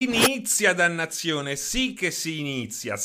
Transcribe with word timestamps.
Inizia 0.00 0.74
dannazione, 0.74 1.56
sì 1.56 1.94
che 1.94 2.10
si 2.10 2.38
inizia, 2.38 2.96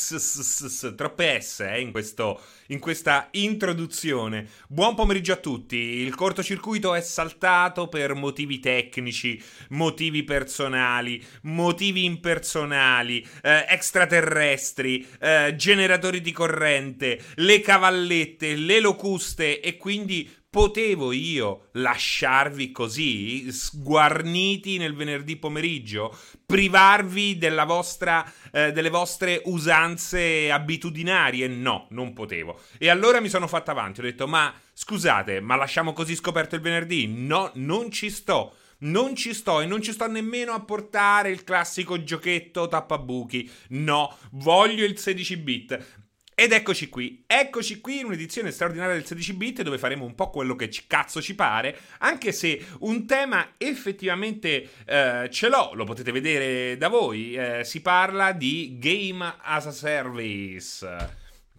troppe 0.94 1.40
S 1.40 1.60
eh, 1.60 1.80
in, 1.80 1.90
questo, 1.90 2.38
in, 2.66 2.80
questa 2.80 3.28
introduzione. 3.30 4.46
Buon 4.68 4.94
pomeriggio 4.94 5.32
a 5.32 5.36
tutti, 5.36 5.76
il 5.78 6.14
cortocircuito 6.14 6.92
è 6.92 7.00
saltato 7.00 7.88
per 7.88 8.12
motivi 8.12 8.60
tecnici, 8.60 9.42
motivi 9.70 10.22
personali, 10.22 11.24
motivi 11.44 12.04
impersonali, 12.04 13.26
eh, 13.40 13.64
extraterrestri, 13.70 15.08
eh, 15.18 15.54
generatori 15.56 16.20
di 16.20 16.32
corrente, 16.32 17.18
le 17.36 17.62
cavallette, 17.62 18.54
le 18.54 18.80
locuste 18.80 19.60
e 19.60 19.78
quindi 19.78 20.30
potevo 20.52 21.12
io 21.12 21.68
lasciarvi 21.72 22.72
così, 22.72 23.50
sguarniti 23.50 24.76
nel 24.76 24.94
venerdì 24.94 25.38
pomeriggio, 25.38 26.14
privarvi 26.44 27.38
vostra, 27.64 28.30
eh, 28.52 28.70
delle 28.70 28.90
vostre 28.90 29.40
usanze 29.46 30.52
abitudinarie? 30.52 31.48
No, 31.48 31.86
non 31.92 32.12
potevo. 32.12 32.60
E 32.76 32.90
allora 32.90 33.22
mi 33.22 33.30
sono 33.30 33.46
fatto 33.46 33.70
avanti, 33.70 34.00
ho 34.00 34.02
detto, 34.02 34.28
ma 34.28 34.52
scusate, 34.74 35.40
ma 35.40 35.56
lasciamo 35.56 35.94
così 35.94 36.14
scoperto 36.14 36.54
il 36.54 36.60
venerdì? 36.60 37.06
No, 37.08 37.50
non 37.54 37.90
ci 37.90 38.10
sto. 38.10 38.56
Non 38.82 39.14
ci 39.14 39.32
sto 39.32 39.60
e 39.60 39.66
non 39.66 39.80
ci 39.80 39.92
sto 39.92 40.08
nemmeno 40.08 40.52
a 40.52 40.60
portare 40.60 41.30
il 41.30 41.44
classico 41.44 42.02
giochetto 42.02 42.66
tappabuchi. 42.66 43.48
No, 43.68 44.18
voglio 44.32 44.84
il 44.84 44.98
16 44.98 45.36
bit. 45.36 46.01
Ed 46.34 46.52
eccoci 46.52 46.88
qui, 46.88 47.24
eccoci 47.26 47.80
qui 47.80 47.98
in 47.98 48.06
un'edizione 48.06 48.50
straordinaria 48.50 48.94
del 48.94 49.04
16 49.04 49.34
bit 49.34 49.62
dove 49.62 49.76
faremo 49.76 50.06
un 50.06 50.14
po' 50.14 50.30
quello 50.30 50.56
che 50.56 50.70
ci, 50.70 50.86
cazzo 50.86 51.20
ci 51.20 51.34
pare, 51.34 51.78
anche 51.98 52.32
se 52.32 52.64
un 52.80 53.06
tema 53.06 53.52
effettivamente 53.58 54.68
eh, 54.86 55.28
ce 55.30 55.48
l'ho, 55.48 55.72
lo 55.74 55.84
potete 55.84 56.10
vedere 56.10 56.78
da 56.78 56.88
voi, 56.88 57.34
eh, 57.34 57.64
si 57.64 57.82
parla 57.82 58.32
di 58.32 58.78
Game 58.78 59.34
as 59.42 59.66
a 59.66 59.72
Service. 59.72 60.86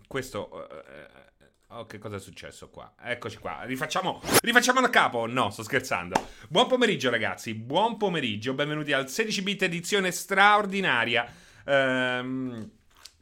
Questo... 0.07 0.69
Eh, 0.69 1.21
Oh, 1.75 1.87
che 1.87 1.97
cosa 1.97 2.17
è 2.17 2.19
successo 2.19 2.69
qua? 2.69 2.93
Eccoci 3.01 3.39
qua. 3.39 3.63
Rifacciamo, 3.63 4.21
rifacciamo 4.43 4.79
da 4.79 4.91
capo. 4.91 5.25
No, 5.25 5.49
sto 5.49 5.63
scherzando. 5.63 6.23
Buon 6.47 6.67
pomeriggio, 6.67 7.09
ragazzi. 7.09 7.55
Buon 7.55 7.97
pomeriggio. 7.97 8.53
Benvenuti 8.53 8.93
al 8.93 9.09
16 9.09 9.41
bit 9.41 9.63
edizione 9.63 10.11
straordinaria. 10.11 11.25
Ehm 11.65 12.69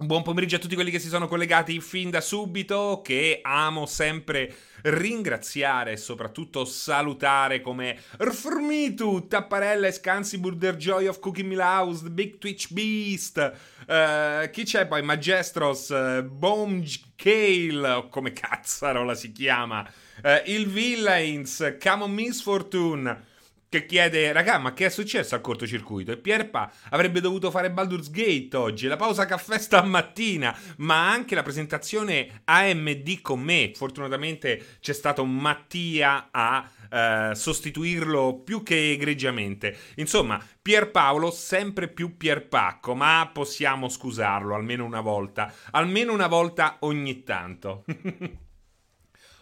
Buon 0.02 0.24
pomeriggio 0.24 0.56
a 0.56 0.60
tutti 0.60 0.74
quelli 0.74 0.90
che 0.90 0.98
si 0.98 1.10
sono 1.10 1.28
collegati 1.28 1.80
fin 1.80 2.10
da 2.10 2.22
subito, 2.22 3.02
che 3.04 3.40
amo 3.44 3.86
sempre 3.86 4.52
ringraziare 4.82 5.92
e 5.92 5.98
soprattutto 5.98 6.66
salutare 6.66 7.62
come 7.62 8.00
Rfrmitu, 8.18 9.28
Tapparella 9.28 9.86
e 9.86 9.92
Scansibur, 9.92 10.56
Der 10.56 10.76
Joy 10.76 11.06
of 11.06 11.20
Cooking 11.20 11.48
Milaus, 11.48 12.02
The 12.02 12.10
Big 12.10 12.40
Twitch 12.40 12.72
Beast, 12.72 13.54
uh, 13.88 14.50
chi 14.50 14.64
c'è 14.64 14.88
poi? 14.88 15.04
Magestros, 15.04 15.90
uh, 15.90 16.24
Bone 16.24 16.84
Kale, 17.16 18.08
come 18.10 18.34
cazzarola 18.34 19.14
si 19.14 19.32
chiama, 19.32 19.88
uh, 20.24 20.30
il 20.50 20.68
Villains, 20.68 21.78
Come 21.80 22.04
on 22.06 22.12
Misfortune, 22.12 23.30
che 23.72 23.86
chiede, 23.86 24.34
raga, 24.34 24.58
ma 24.58 24.74
che 24.74 24.88
è 24.88 24.90
successo 24.90 25.34
al 25.34 25.40
cortocircuito? 25.40 26.12
E 26.12 26.18
Pierpa 26.18 26.70
avrebbe 26.90 27.22
dovuto 27.22 27.50
fare 27.52 27.72
Baldur's 27.72 28.12
Gate 28.12 28.58
oggi, 28.58 28.86
la 28.88 28.98
pausa 28.98 29.26
caffè 29.26 29.58
stamattina, 29.58 30.54
ma 30.80 31.10
anche 31.10 31.36
la 31.36 31.42
presentazione 31.42 32.42
AMD 32.44 33.22
con 33.22 33.40
me. 33.40 33.72
Fortunatamente 33.74 34.76
c'è 34.82 34.92
stato 34.92 35.24
Mattia 35.24 36.28
a 36.32 36.70
eh, 36.92 37.32
sostituirlo 37.34 38.42
più 38.44 38.62
che 38.62 38.92
egregiamente. 38.92 39.78
Insomma, 39.96 40.46
Pierpaolo 40.62 41.32
sempre 41.32 41.88
più 41.88 42.18
Pierpacco, 42.18 42.94
ma 42.94 43.30
possiamo 43.32 43.88
scusarlo 43.88 44.54
almeno 44.54 44.84
una 44.84 45.00
volta, 45.00 45.50
almeno 45.72 46.12
una 46.12 46.28
volta 46.28 46.76
ogni 46.82 47.24
tanto. 47.24 47.86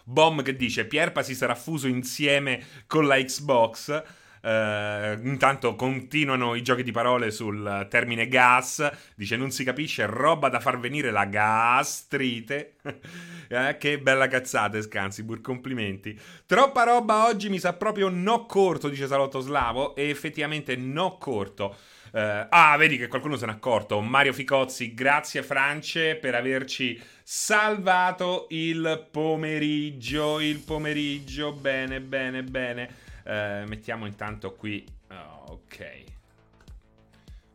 Bom 0.10 0.42
che 0.42 0.56
dice 0.56 0.88
Pierpa 0.88 1.22
si 1.22 1.36
sarà 1.36 1.54
fuso 1.54 1.88
insieme 1.88 2.64
con 2.88 3.06
la 3.06 3.18
Xbox. 3.18 4.04
Uh, 4.42 5.20
intanto 5.28 5.76
continuano 5.76 6.56
i 6.56 6.64
giochi 6.64 6.82
di 6.82 6.92
parole 6.92 7.30
sul 7.30 7.86
termine 7.92 8.28
gas. 8.28 8.90
Dice: 9.14 9.38
Non 9.38 9.52
si 9.52 9.64
capisce, 9.64 10.08
roba 10.08 10.50
da 10.50 10.60
far 10.60 10.80
venire 10.80 11.12
la 11.12 11.26
gastrite. 11.26 12.78
eh, 13.50 13.78
che 13.78 14.00
bella 14.00 14.28
cazzata, 14.28 14.82
Scansibur. 14.82 15.42
Complimenti. 15.42 16.20
Troppa 16.44 16.86
roba 16.86 17.28
oggi 17.28 17.50
mi 17.50 17.60
sa 17.60 17.74
proprio 17.74 18.10
no 18.10 18.48
corto, 18.48 18.90
dice 18.90 19.06
Salotto 19.06 19.42
Slavo. 19.42 19.96
E 19.96 20.10
effettivamente 20.10 20.76
no 20.76 21.20
corto. 21.20 21.76
Uh, 22.12 22.48
ah, 22.50 22.76
vedi 22.78 22.98
che 22.98 23.08
qualcuno 23.08 23.38
se 23.38 23.46
n'è 23.46 23.52
accorto. 23.52 24.00
Mario 24.02 24.34
Ficozzi, 24.34 24.94
grazie 24.94 25.44
France 25.44 26.16
per 26.16 26.36
averci 26.36 27.00
salvato 27.24 28.48
il 28.50 29.08
pomeriggio. 29.12 30.40
Il 30.40 30.60
pomeriggio, 30.60 31.54
bene, 31.54 32.02
bene, 32.02 32.44
bene. 32.44 32.90
Uh, 33.24 33.68
mettiamo 33.68 34.06
intanto 34.06 34.54
qui. 34.56 34.84
Oh, 35.12 35.52
ok. 35.52 36.04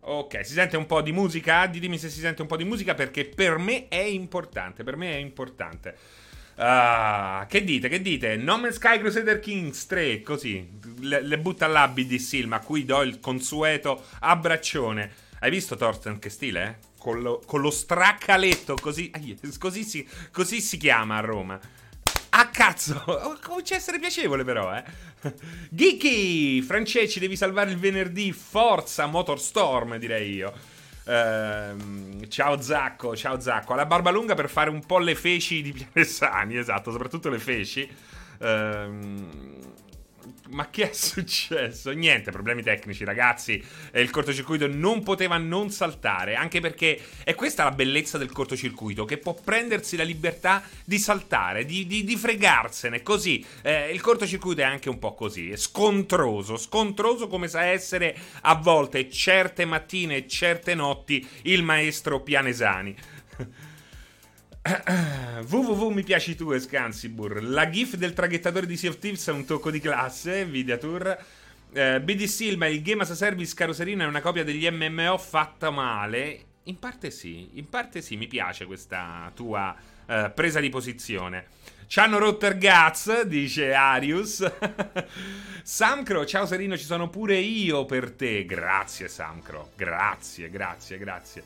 Ok, 0.06 0.44
si 0.44 0.52
sente 0.52 0.76
un 0.76 0.86
po' 0.86 1.00
di 1.00 1.12
musica? 1.12 1.66
Ditemi 1.66 1.96
se 1.96 2.10
si 2.10 2.20
sente 2.20 2.42
un 2.42 2.48
po' 2.48 2.58
di 2.58 2.64
musica 2.64 2.94
perché 2.94 3.24
per 3.24 3.56
me 3.56 3.88
è 3.88 4.02
importante. 4.02 4.84
Per 4.84 4.96
me 4.96 5.12
è 5.12 5.16
importante. 5.16 5.96
Uh, 6.56 7.46
che 7.48 7.64
dite? 7.64 7.88
Che 7.88 8.00
dite? 8.00 8.36
No 8.36 8.60
Sky 8.70 8.98
Crusader 8.98 9.40
Kings 9.40 9.86
3, 9.86 10.22
così. 10.22 10.68
Le, 11.00 11.22
le 11.22 11.38
butta 11.38 11.66
là 11.66 11.88
BD 11.88 12.16
Silma, 12.16 12.56
a 12.56 12.60
cui 12.60 12.84
do 12.84 13.02
il 13.02 13.18
consueto 13.20 14.04
abbraccione. 14.20 15.12
Hai 15.40 15.50
visto 15.50 15.76
Thorsten 15.76 16.18
che 16.18 16.30
stile, 16.30 16.64
eh? 16.64 16.92
Con 16.98 17.20
lo, 17.20 17.42
con 17.44 17.60
lo 17.60 17.70
straccaletto, 17.70 18.76
così, 18.80 19.10
così, 19.58 19.82
si, 19.84 20.08
così 20.32 20.60
si 20.60 20.78
chiama 20.78 21.16
a 21.16 21.20
Roma. 21.20 21.60
Ah, 22.30 22.48
cazzo! 22.48 23.04
Comincia 23.42 23.74
a 23.74 23.78
essere 23.78 23.98
piacevole, 23.98 24.42
però, 24.42 24.74
eh. 24.74 24.84
Geeky! 25.70 26.62
Francesci, 26.62 27.20
devi 27.20 27.36
salvare 27.36 27.70
il 27.70 27.78
venerdì. 27.78 28.32
Forza 28.32 29.06
Motorstorm, 29.06 29.98
direi 29.98 30.32
io. 30.32 30.52
Ehm, 31.06 32.28
ciao 32.28 32.60
Zacco, 32.60 33.14
ciao 33.16 33.40
Zacco. 33.40 33.72
Alla 33.72 33.86
barba 33.86 34.10
lunga 34.10 34.34
per 34.34 34.48
fare 34.48 34.70
un 34.70 34.84
po' 34.84 34.98
le 34.98 35.14
feci 35.14 35.62
di 35.62 35.72
Pianesani, 35.72 36.56
esatto, 36.56 36.90
soprattutto 36.90 37.28
le 37.28 37.38
feci. 37.38 37.88
Ehm, 38.38 39.73
ma 40.50 40.68
che 40.68 40.90
è 40.90 40.92
successo? 40.92 41.90
Niente, 41.92 42.30
problemi 42.30 42.62
tecnici, 42.62 43.04
ragazzi. 43.04 43.62
Il 43.94 44.10
cortocircuito 44.10 44.66
non 44.66 45.02
poteva 45.02 45.38
non 45.38 45.70
saltare, 45.70 46.34
anche 46.34 46.60
perché 46.60 47.00
è 47.24 47.34
questa 47.34 47.64
la 47.64 47.70
bellezza 47.70 48.18
del 48.18 48.30
cortocircuito, 48.30 49.04
che 49.04 49.18
può 49.18 49.34
prendersi 49.34 49.96
la 49.96 50.04
libertà 50.04 50.62
di 50.84 50.98
saltare, 50.98 51.64
di, 51.64 51.86
di, 51.86 52.04
di 52.04 52.16
fregarsene, 52.16 53.02
così. 53.02 53.44
Eh, 53.62 53.90
il 53.92 54.00
cortocircuito 54.00 54.60
è 54.60 54.64
anche 54.64 54.88
un 54.88 54.98
po' 54.98 55.14
così, 55.14 55.50
è 55.50 55.56
scontroso, 55.56 56.56
scontroso 56.56 57.26
come 57.26 57.48
sa 57.48 57.64
essere 57.64 58.16
a 58.42 58.54
volte, 58.56 59.10
certe 59.10 59.64
mattine 59.64 60.16
e 60.16 60.28
certe 60.28 60.74
notti, 60.74 61.26
il 61.42 61.62
maestro 61.62 62.20
Pianesani. 62.20 62.94
www 65.46 65.88
mi 65.88 66.02
piaci 66.02 66.34
tu 66.34 66.50
Escansibur 66.52 67.42
La 67.42 67.68
gif 67.68 67.96
del 67.96 68.14
traghettatore 68.14 68.64
di 68.64 68.78
Sea 68.78 68.88
of 68.88 68.98
Thieves 68.98 69.28
è 69.28 69.32
un 69.32 69.44
tocco 69.44 69.70
di 69.70 69.78
classe 69.78 70.46
Videatour 70.46 71.18
eh, 71.72 72.00
BD 72.00 72.24
Silma 72.24 72.66
il 72.66 72.80
game 72.80 73.02
as 73.02 73.10
a 73.10 73.14
service 73.14 73.54
caroserina 73.54 74.04
è 74.04 74.06
una 74.06 74.22
copia 74.22 74.42
degli 74.42 74.66
MMO 74.70 75.18
fatta 75.18 75.68
male 75.68 76.44
In 76.62 76.78
parte 76.78 77.10
sì 77.10 77.50
In 77.54 77.68
parte 77.68 78.00
sì 78.00 78.16
mi 78.16 78.26
piace 78.26 78.64
questa 78.64 79.30
tua 79.34 79.76
eh, 80.06 80.32
presa 80.34 80.60
di 80.60 80.70
posizione 80.70 81.46
ci 81.86 81.98
hanno 81.98 82.16
rotto 82.18 82.46
il 82.46 82.58
Guts, 82.58 83.24
dice 83.24 83.74
Arius. 83.74 84.50
Samcro, 85.62 86.24
ciao 86.24 86.46
Serino, 86.46 86.78
ci 86.78 86.84
sono 86.84 87.10
pure 87.10 87.36
io 87.36 87.84
per 87.84 88.10
te. 88.10 88.46
Grazie 88.46 89.06
Samcro, 89.06 89.72
grazie, 89.76 90.48
grazie, 90.48 90.96
grazie. 90.96 91.44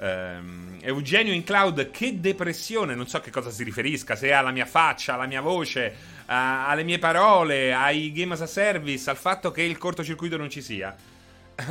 Um, 0.00 0.78
Eugenio 0.80 1.34
in 1.34 1.44
cloud, 1.44 1.90
che 1.90 2.18
depressione, 2.20 2.94
non 2.94 3.06
so 3.06 3.18
a 3.18 3.20
che 3.20 3.30
cosa 3.30 3.50
si 3.50 3.62
riferisca, 3.64 4.16
se 4.16 4.32
alla 4.32 4.50
mia 4.50 4.64
faccia, 4.64 5.12
alla 5.12 5.26
mia 5.26 5.42
voce, 5.42 5.94
a, 6.24 6.68
alle 6.68 6.84
mie 6.84 6.98
parole, 6.98 7.74
ai 7.74 8.10
game 8.10 8.32
as 8.32 8.40
a 8.40 8.46
service, 8.46 9.10
al 9.10 9.18
fatto 9.18 9.50
che 9.50 9.60
il 9.60 9.76
cortocircuito 9.76 10.38
non 10.38 10.48
ci 10.48 10.62
sia. 10.62 10.96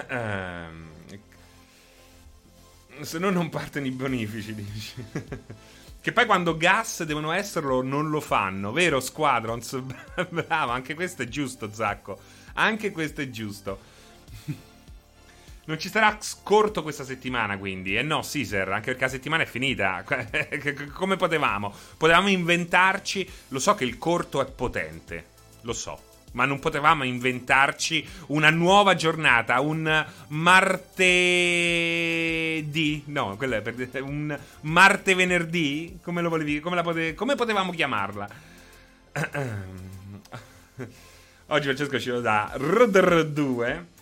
Um, 0.09 0.89
se 3.01 3.17
no 3.17 3.31
non 3.31 3.49
partono 3.49 3.87
i 3.87 3.91
bonifici, 3.91 4.53
dici. 4.53 4.93
che 5.99 6.11
poi 6.11 6.25
quando 6.27 6.55
gas 6.55 7.03
devono 7.03 7.31
esserlo 7.31 7.81
non 7.81 8.09
lo 8.09 8.21
fanno, 8.21 8.71
vero 8.71 8.99
Squadrons? 8.99 9.81
Bravo, 10.29 10.71
anche 10.71 10.93
questo 10.93 11.23
è 11.23 11.27
giusto, 11.27 11.73
Zacco. 11.73 12.19
Anche 12.53 12.91
questo 12.91 13.21
è 13.21 13.29
giusto. 13.31 13.79
Non 15.69 15.77
ci 15.77 15.89
sarà 15.89 16.17
corto 16.41 16.81
questa 16.81 17.03
settimana, 17.03 17.59
quindi. 17.59 17.95
Eh 17.95 18.01
no, 18.01 18.25
Caesar, 18.27 18.69
anche 18.69 18.85
perché 18.85 19.03
la 19.03 19.09
settimana 19.09 19.43
è 19.43 19.45
finita. 19.45 20.03
Come 20.93 21.15
potevamo? 21.15 21.71
Potevamo 21.95 22.27
inventarci. 22.27 23.29
Lo 23.49 23.59
so 23.59 23.75
che 23.75 23.83
il 23.83 23.99
corto 23.99 24.41
è 24.41 24.49
potente. 24.49 25.25
Lo 25.61 25.73
so. 25.73 26.01
ma 26.31 26.45
non 26.45 26.57
potevamo 26.57 27.03
inventarci 27.03 28.03
una 28.27 28.49
nuova 28.49 28.95
giornata, 28.95 29.59
un 29.61 30.05
martedì, 30.29 31.03
no, 33.05 33.35
quello 33.35 33.55
è 33.55 33.61
per 33.61 33.75
un 34.01 34.37
marte 34.61 35.15
venerdì, 35.15 35.99
come 36.03 36.21
lo 36.21 36.29
volevi, 36.29 36.59
come, 36.59 36.81
pote, 36.81 37.13
come 37.15 37.35
potevamo 37.35 37.71
chiamarla? 37.71 38.29
Oggi 41.47 41.63
Francesco 41.63 41.99
ci 41.99 42.09
lo 42.09 42.21
da 42.21 42.51
RDR 42.55 43.25
2 43.25 43.97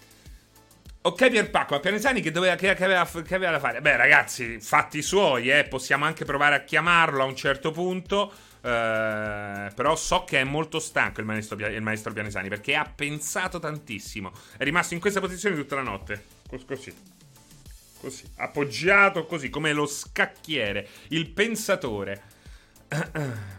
Ok 1.07 1.30
Pierpacco, 1.30 1.74
ma 1.74 1.80
Pianesani 1.80 2.19
che, 2.19 2.31
doveva, 2.31 2.56
che, 2.56 2.69
aveva, 2.69 3.06
che, 3.06 3.36
aveva, 3.36 3.51
da 3.51 3.59
fare? 3.59 3.80
Beh 3.80 3.95
ragazzi, 3.95 4.59
fatti 4.59 5.01
suoi, 5.01 5.50
eh, 5.50 5.63
possiamo 5.63 6.04
anche 6.04 6.25
provare 6.25 6.56
a 6.56 6.63
chiamarlo 6.65 7.21
a 7.21 7.25
un 7.25 7.33
certo 7.33 7.71
punto, 7.71 8.30
eh, 8.62 9.71
però 9.74 9.95
so 9.95 10.25
che 10.25 10.42
è 10.42 10.44
molto 10.44 10.80
stanco 10.80 11.21
il 11.21 11.25
maestro, 11.25 11.56
il 11.65 11.81
maestro, 11.81 12.12
Pianesani 12.12 12.50
perché 12.50 12.75
ha 12.75 12.83
pensato 12.94 13.57
tantissimo, 13.57 14.33
è 14.57 14.65
rimasto 14.65 14.95
in 14.95 15.00
questa 15.00 15.21
posizione 15.21 15.56
tutta 15.56 15.75
la 15.75 15.81
notte, 15.81 16.25
così, 16.50 16.94
così, 18.01 18.30
appoggiato 18.36 19.25
così, 19.27 19.50
come 19.50 19.71
lo 19.71 19.86
scacchiere, 19.86 20.89
il 21.09 21.30
pensatore. 21.30 22.21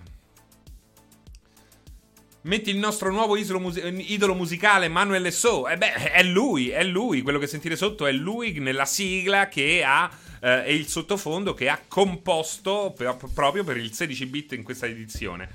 Metti 2.48 2.70
il 2.70 2.78
nostro 2.78 3.10
nuovo 3.10 3.36
mus- 3.58 3.76
idolo 3.76 4.34
musicale 4.34 4.88
Manuel 4.88 5.30
So. 5.30 5.68
E 5.68 5.76
beh, 5.76 6.12
è 6.12 6.22
lui, 6.22 6.70
è 6.70 6.82
lui. 6.82 7.20
Quello 7.20 7.38
che 7.38 7.46
sentite 7.46 7.76
sotto 7.76 8.06
è 8.06 8.12
lui 8.12 8.52
nella 8.58 8.86
sigla 8.86 9.48
che 9.48 9.84
ha. 9.84 10.10
Eh, 10.40 10.62
e 10.64 10.74
il 10.74 10.86
sottofondo 10.86 11.52
che 11.52 11.68
ha 11.68 11.78
composto 11.86 12.94
per, 12.96 13.18
proprio 13.34 13.64
per 13.64 13.76
il 13.76 13.92
16 13.92 14.26
bit 14.26 14.52
in 14.52 14.62
questa 14.62 14.86
edizione. 14.86 15.46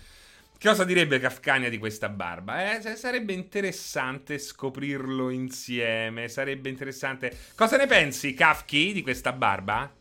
Cosa 0.61 0.83
direbbe 0.83 1.19
Kafkania 1.19 1.69
di 1.69 1.79
questa 1.79 2.09
barba? 2.09 2.77
Eh, 2.77 2.95
sarebbe 2.95 3.33
interessante 3.33 4.37
scoprirlo 4.37 5.31
insieme. 5.31 6.29
Sarebbe 6.29 6.69
interessante. 6.69 7.35
Cosa 7.55 7.75
ne 7.75 7.87
pensi, 7.87 8.35
Kafki, 8.35 8.93
di 8.93 9.01
questa 9.01 9.31
barba? 9.31 9.91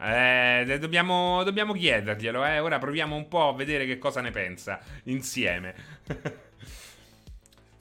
Eh, 0.00 0.78
dobbiamo, 0.78 1.42
dobbiamo 1.42 1.72
chiederglielo, 1.72 2.44
eh. 2.44 2.60
Ora 2.60 2.78
proviamo 2.78 3.16
un 3.16 3.26
po' 3.26 3.48
a 3.48 3.54
vedere 3.54 3.84
che 3.84 3.98
cosa 3.98 4.20
ne 4.20 4.30
pensa 4.30 4.80
insieme. 5.04 5.74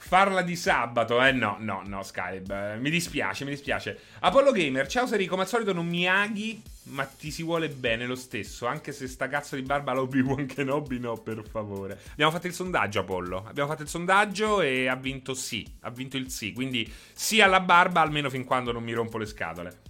Farla 0.07 0.41
di 0.41 0.55
sabato, 0.55 1.21
eh 1.21 1.33
no, 1.33 1.57
no, 1.59 1.81
no, 1.85 2.01
Skype. 2.01 2.77
Mi 2.79 2.89
dispiace, 2.89 3.43
mi 3.43 3.49
dispiace. 3.49 3.99
Apollo 4.19 4.53
Gamer, 4.53 4.87
ciao 4.87 5.05
Seri, 5.05 5.25
come 5.25 5.41
al 5.41 5.49
solito 5.49 5.73
non 5.73 5.85
mi 5.85 6.07
aghi, 6.07 6.61
ma 6.83 7.03
ti 7.03 7.29
si 7.29 7.43
vuole 7.43 7.67
bene 7.67 8.05
lo 8.05 8.15
stesso. 8.15 8.67
Anche 8.67 8.93
se 8.93 9.05
sta 9.07 9.27
cazzo 9.27 9.55
di 9.57 9.63
barba 9.63 9.91
la 9.91 9.99
Obi-Wan 9.99 10.45
Kenobi, 10.45 10.97
no, 10.97 11.17
per 11.17 11.43
favore. 11.43 11.99
Abbiamo 12.11 12.31
fatto 12.31 12.47
il 12.47 12.53
sondaggio, 12.53 13.01
Apollo. 13.01 13.43
Abbiamo 13.47 13.69
fatto 13.69 13.81
il 13.81 13.89
sondaggio 13.89 14.61
e 14.61 14.87
ha 14.87 14.95
vinto 14.95 15.33
sì. 15.33 15.67
Ha 15.81 15.89
vinto 15.89 16.15
il 16.15 16.31
sì. 16.31 16.53
Quindi 16.53 16.89
sì 17.11 17.41
alla 17.41 17.59
barba, 17.59 17.99
almeno 17.99 18.29
fin 18.29 18.45
quando 18.45 18.71
non 18.71 18.83
mi 18.83 18.93
rompo 18.93 19.17
le 19.17 19.25
scatole. 19.25 19.86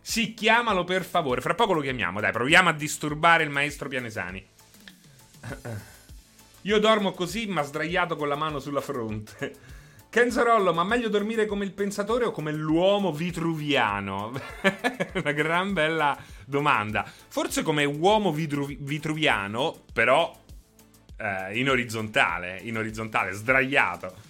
Sì, 0.00 0.34
chiamalo 0.34 0.84
per 0.84 1.04
favore. 1.04 1.40
Fra 1.40 1.54
poco 1.54 1.72
lo 1.72 1.80
chiamiamo, 1.80 2.20
dai, 2.20 2.32
proviamo 2.32 2.68
a 2.68 2.72
disturbare 2.72 3.44
il 3.44 3.50
maestro 3.50 3.88
Pianesani. 3.88 4.44
Io 6.62 6.78
dormo 6.78 7.12
così, 7.12 7.46
ma 7.46 7.62
sdraiato 7.62 8.16
con 8.16 8.28
la 8.28 8.36
mano 8.36 8.58
sulla 8.58 8.80
fronte. 8.80 9.78
Kenzarollo, 10.10 10.74
ma 10.74 10.82
meglio 10.82 11.08
dormire 11.08 11.46
come 11.46 11.64
il 11.64 11.72
pensatore 11.72 12.24
o 12.24 12.32
come 12.32 12.52
l'uomo 12.52 13.12
vitruviano? 13.12 14.32
Una 15.14 15.32
gran 15.32 15.72
bella 15.72 16.18
domanda. 16.44 17.04
Forse 17.28 17.62
come 17.62 17.84
uomo 17.84 18.32
vitru- 18.32 18.76
vitruviano, 18.76 19.84
però 19.92 20.36
eh, 21.16 21.56
in 21.56 21.70
orizzontale, 21.70 22.58
in 22.62 22.76
orizzontale, 22.76 23.32
sdraiato. 23.32 24.28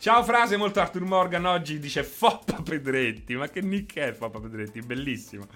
Ciao 0.00 0.22
frase 0.22 0.56
molto 0.56 0.78
Arthur 0.78 1.02
Morgan 1.02 1.44
oggi 1.44 1.80
dice 1.80 2.04
Foppa 2.04 2.62
Pedretti. 2.62 3.34
Ma 3.34 3.48
che 3.48 3.60
nick 3.60 3.98
è 3.98 4.12
Foppa 4.12 4.38
Pedretti? 4.38 4.78
Bellissimo. 4.78 5.48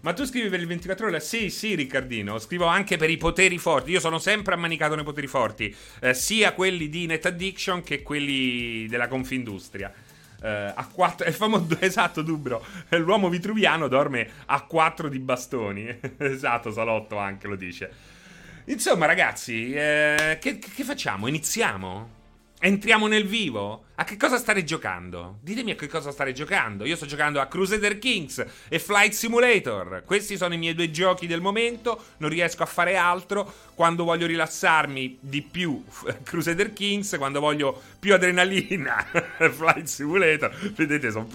Ma 0.00 0.14
tu 0.14 0.24
scrivi 0.24 0.48
per 0.48 0.58
il 0.58 0.66
24 0.66 1.08
ore? 1.08 1.20
Sì, 1.20 1.50
sì, 1.50 1.74
Riccardino. 1.74 2.38
Scrivo 2.38 2.64
anche 2.64 2.96
per 2.96 3.10
i 3.10 3.18
poteri 3.18 3.58
forti. 3.58 3.90
Io 3.90 4.00
sono 4.00 4.18
sempre 4.18 4.54
ammanicato 4.54 4.94
nei 4.94 5.04
poteri 5.04 5.26
forti, 5.26 5.76
eh, 6.00 6.14
sia 6.14 6.54
quelli 6.54 6.88
di 6.88 7.04
Net 7.04 7.26
Addiction 7.26 7.82
che 7.82 8.00
quelli 8.00 8.86
della 8.86 9.06
Confindustria. 9.06 9.92
Eh, 10.40 10.48
a 10.48 10.88
4 10.90 11.26
è 11.26 11.28
il 11.28 11.34
famoso 11.34 11.76
esatto 11.80 12.22
Dubro 12.22 12.64
l'uomo 12.88 13.28
vitruviano 13.28 13.88
dorme 13.88 14.26
a 14.46 14.62
4 14.62 15.10
di 15.10 15.18
bastoni 15.18 16.00
esatto 16.16 16.70
Salotto 16.70 17.18
anche 17.18 17.46
lo 17.46 17.56
dice 17.56 17.92
insomma 18.64 19.04
ragazzi 19.04 19.70
eh, 19.74 20.38
che, 20.40 20.58
che 20.58 20.82
facciamo 20.82 21.26
iniziamo 21.26 22.19
Entriamo 22.62 23.06
nel 23.06 23.24
vivo? 23.26 23.84
A 23.94 24.04
che 24.04 24.18
cosa 24.18 24.36
stare 24.36 24.64
giocando? 24.64 25.38
Ditemi 25.40 25.70
a 25.70 25.74
che 25.76 25.86
cosa 25.86 26.10
stare 26.10 26.34
giocando. 26.34 26.84
Io 26.84 26.94
sto 26.94 27.06
giocando 27.06 27.40
a 27.40 27.46
Crusader 27.46 27.98
Kings 27.98 28.44
e 28.68 28.78
Flight 28.78 29.12
Simulator. 29.14 30.02
Questi 30.04 30.36
sono 30.36 30.52
i 30.52 30.58
miei 30.58 30.74
due 30.74 30.90
giochi 30.90 31.26
del 31.26 31.40
momento. 31.40 31.98
Non 32.18 32.28
riesco 32.28 32.62
a 32.62 32.66
fare 32.66 32.96
altro. 32.96 33.50
Quando 33.74 34.04
voglio 34.04 34.26
rilassarmi 34.26 35.16
di 35.20 35.40
più, 35.40 35.82
Crusader 36.22 36.74
Kings. 36.74 37.16
Quando 37.16 37.40
voglio 37.40 37.80
più 37.98 38.12
adrenalina, 38.12 39.06
Flight 39.38 39.84
Simulator. 39.84 40.54
Vedete, 40.74 41.10
sono... 41.10 41.28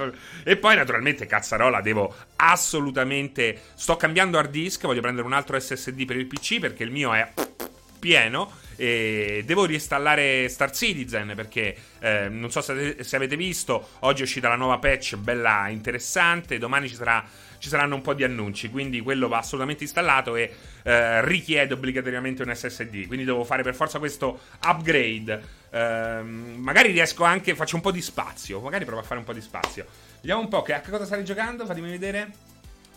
E 0.44 0.58
poi, 0.58 0.76
naturalmente, 0.76 1.26
cazzarola, 1.26 1.82
devo 1.82 2.14
assolutamente. 2.36 3.62
Sto 3.74 3.98
cambiando 3.98 4.38
hard 4.38 4.52
disk. 4.52 4.86
Voglio 4.86 5.02
prendere 5.02 5.26
un 5.26 5.34
altro 5.34 5.60
SSD 5.60 6.06
per 6.06 6.18
il 6.18 6.28
PC 6.28 6.60
perché 6.60 6.84
il 6.84 6.92
mio 6.92 7.16
è 7.16 7.28
pieno 8.06 8.52
e 8.76 9.42
devo 9.46 9.66
reinstallare 9.66 10.48
Star 10.48 10.72
Citizen 10.72 11.34
perché 11.36 11.76
eh, 12.00 12.30
non 12.30 12.52
so 12.52 12.62
se, 12.62 12.98
se, 13.00 13.16
avete 13.16 13.36
visto, 13.36 13.90
oggi 14.00 14.22
è 14.22 14.24
uscita 14.26 14.48
la 14.48 14.56
nuova 14.56 14.78
patch 14.78 15.16
bella 15.16 15.68
interessante, 15.70 16.60
domani 16.60 16.88
ci, 16.88 16.94
sarà, 16.94 17.26
ci 17.58 17.68
saranno 17.68 17.96
un 17.96 18.02
po' 18.02 18.14
di 18.14 18.24
annunci, 18.24 18.70
quindi 18.70 19.02
quello 19.02 19.28
va 19.28 19.40
assolutamente 19.40 19.84
installato 19.84 20.36
e 20.36 20.54
eh, 20.84 21.26
richiede 21.26 21.74
obbligatoriamente 21.74 22.44
un 22.44 22.54
SSD, 22.54 23.08
quindi 23.08 23.26
devo 23.26 23.44
fare 23.44 23.64
per 23.64 23.74
forza 23.74 23.98
questo 23.98 24.42
upgrade. 24.64 25.64
Eh, 25.72 26.22
magari 26.22 26.92
riesco 26.92 27.24
anche, 27.24 27.56
faccio 27.56 27.76
un 27.76 27.82
po' 27.82 27.92
di 27.92 28.02
spazio, 28.02 28.60
magari 28.60 28.86
provo 28.86 29.02
a 29.02 29.04
fare 29.04 29.20
un 29.20 29.26
po' 29.26 29.34
di 29.34 29.42
spazio. 29.42 29.86
Vediamo 30.20 30.42
un 30.42 30.48
po' 30.48 30.62
che, 30.62 30.74
a 30.74 30.82
che 30.82 30.92
cosa 30.92 31.06
stai 31.06 31.24
giocando, 31.24 31.66
fatemi 31.66 31.90
vedere. 31.90 32.54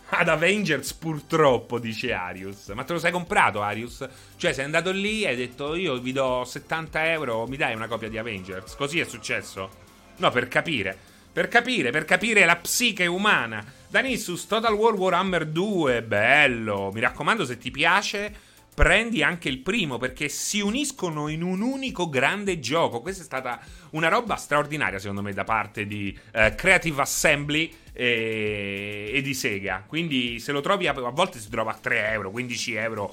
Ad 0.10 0.28
Avengers 0.28 0.94
purtroppo, 0.94 1.78
dice 1.78 2.12
Arius. 2.12 2.68
Ma 2.68 2.84
te 2.84 2.94
lo 2.94 2.98
sei 2.98 3.12
comprato, 3.12 3.60
Arius? 3.60 4.06
Cioè, 4.36 4.52
sei 4.52 4.64
andato 4.64 4.90
lì 4.90 5.22
e 5.22 5.28
hai 5.28 5.36
detto 5.36 5.74
io 5.74 5.98
vi 5.98 6.12
do 6.12 6.44
70 6.44 7.10
euro, 7.12 7.46
mi 7.46 7.56
dai 7.56 7.74
una 7.74 7.88
copia 7.88 8.08
di 8.08 8.16
Avengers? 8.16 8.74
Così 8.74 9.00
è 9.00 9.04
successo? 9.04 9.86
No, 10.16 10.30
per 10.30 10.48
capire. 10.48 10.96
Per 11.30 11.48
capire, 11.48 11.90
per 11.90 12.04
capire 12.04 12.44
la 12.46 12.56
psiche 12.56 13.06
umana. 13.06 13.64
Danissus, 13.86 14.46
Total 14.46 14.72
War 14.72 14.94
Warhammer 14.94 15.46
2, 15.46 16.02
bello. 16.02 16.90
Mi 16.92 17.00
raccomando, 17.00 17.44
se 17.44 17.58
ti 17.58 17.70
piace, 17.70 18.34
prendi 18.78 19.24
anche 19.24 19.48
il 19.48 19.58
primo 19.58 19.98
perché 19.98 20.28
si 20.28 20.60
uniscono 20.60 21.26
in 21.26 21.42
un 21.42 21.60
unico 21.60 22.08
grande 22.08 22.60
gioco. 22.60 23.00
Questa 23.00 23.22
è 23.22 23.24
stata 23.24 23.60
una 23.90 24.08
roba 24.08 24.36
straordinaria, 24.36 24.98
secondo 24.98 25.20
me, 25.20 25.32
da 25.32 25.44
parte 25.44 25.86
di 25.86 26.16
uh, 26.32 26.54
Creative 26.54 27.02
Assembly 27.02 27.74
e, 27.98 29.10
e, 29.12 29.20
di 29.22 29.34
Sega. 29.34 29.82
Quindi 29.84 30.38
se 30.38 30.52
lo 30.52 30.60
trovi 30.60 30.86
a, 30.86 30.92
a, 30.92 31.10
volte 31.10 31.40
si 31.40 31.50
trova 31.50 31.72
a 31.72 31.78
3 31.80 32.10
euro, 32.12 32.30
15 32.30 32.74
euro. 32.74 33.12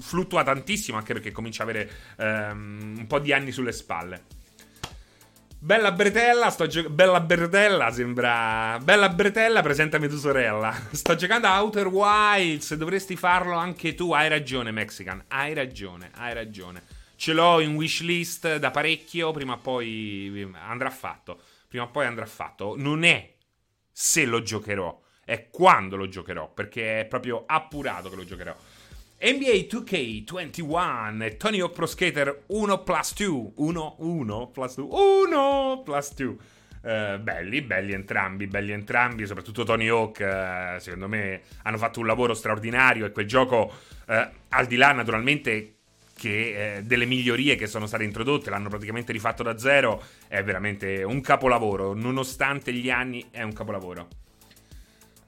Fluttua 0.00 0.42
tantissimo 0.42 0.98
anche 0.98 1.12
perché 1.12 1.30
comincia 1.30 1.62
a 1.62 1.66
avere 1.66 1.90
um, 2.16 2.96
un 2.98 3.06
po' 3.06 3.20
di 3.20 3.32
anni 3.32 3.52
sulle 3.52 3.70
spalle. 3.70 4.40
Bella 5.60 5.92
Bretella, 5.92 6.50
sto 6.50 6.66
gio- 6.66 6.90
Bella 6.90 7.20
Bretella 7.20 7.92
sembra. 7.92 8.80
Bella 8.82 9.08
Bretella, 9.10 9.62
presentami 9.62 10.08
tua 10.08 10.18
sorella. 10.18 10.74
Sto 10.90 11.14
giocando 11.14 11.46
a 11.46 11.62
Outer 11.62 11.86
Wilds. 11.86 12.74
Dovresti 12.74 13.14
farlo 13.14 13.54
anche 13.54 13.94
tu. 13.94 14.12
Hai 14.12 14.28
ragione, 14.28 14.72
Mexican. 14.72 15.22
Hai 15.28 15.54
ragione, 15.54 16.10
hai 16.16 16.34
ragione. 16.34 16.82
Ce 17.14 17.32
l'ho 17.32 17.60
in 17.60 17.76
wishlist 17.76 18.56
da 18.56 18.72
parecchio. 18.72 19.30
Prima 19.30 19.52
o 19.52 19.58
poi 19.58 20.52
andrà 20.66 20.90
fatto. 20.90 21.40
Prima 21.68 21.84
o 21.84 21.90
poi 21.90 22.06
andrà 22.06 22.26
fatto. 22.26 22.74
Non 22.76 23.04
è 23.04 23.32
se 23.92 24.24
lo 24.24 24.42
giocherò, 24.42 25.00
è 25.24 25.48
quando 25.50 25.96
lo 25.96 26.08
giocherò, 26.08 26.52
perché 26.52 27.00
è 27.00 27.04
proprio 27.04 27.44
appurato 27.46 28.08
che 28.08 28.16
lo 28.16 28.24
giocherò. 28.24 28.56
NBA 29.24 29.68
2K21 29.70 31.22
e 31.22 31.36
Tony 31.36 31.60
Hawk 31.60 31.74
Pro 31.74 31.86
Skater 31.86 32.42
1 32.46 32.82
plus 32.82 33.14
2. 33.14 33.52
1, 33.54 33.94
1 33.98 34.48
plus 34.48 34.74
2. 34.74 34.88
1 34.90 35.82
plus 35.84 36.14
2. 36.14 36.36
Uh, 36.82 37.20
belli, 37.20 37.62
belli 37.62 37.92
entrambi, 37.92 38.48
belli 38.48 38.72
entrambi, 38.72 39.24
soprattutto 39.24 39.62
Tony 39.62 39.86
Hawk, 39.86 40.18
uh, 40.18 40.80
secondo 40.80 41.06
me 41.06 41.42
hanno 41.62 41.78
fatto 41.78 42.00
un 42.00 42.06
lavoro 42.06 42.34
straordinario 42.34 43.06
e 43.06 43.12
quel 43.12 43.26
gioco, 43.26 43.72
uh, 44.08 44.14
al 44.48 44.66
di 44.66 44.74
là 44.74 44.90
naturalmente 44.90 45.81
che 46.14 46.76
eh, 46.76 46.82
delle 46.82 47.06
migliorie 47.06 47.56
che 47.56 47.66
sono 47.66 47.86
state 47.86 48.04
introdotte, 48.04 48.50
l'hanno 48.50 48.68
praticamente 48.68 49.12
rifatto 49.12 49.42
da 49.42 49.58
zero, 49.58 50.02
è 50.28 50.42
veramente 50.42 51.02
un 51.02 51.20
capolavoro, 51.20 51.94
nonostante 51.94 52.72
gli 52.72 52.90
anni 52.90 53.26
è 53.30 53.42
un 53.42 53.52
capolavoro. 53.52 54.08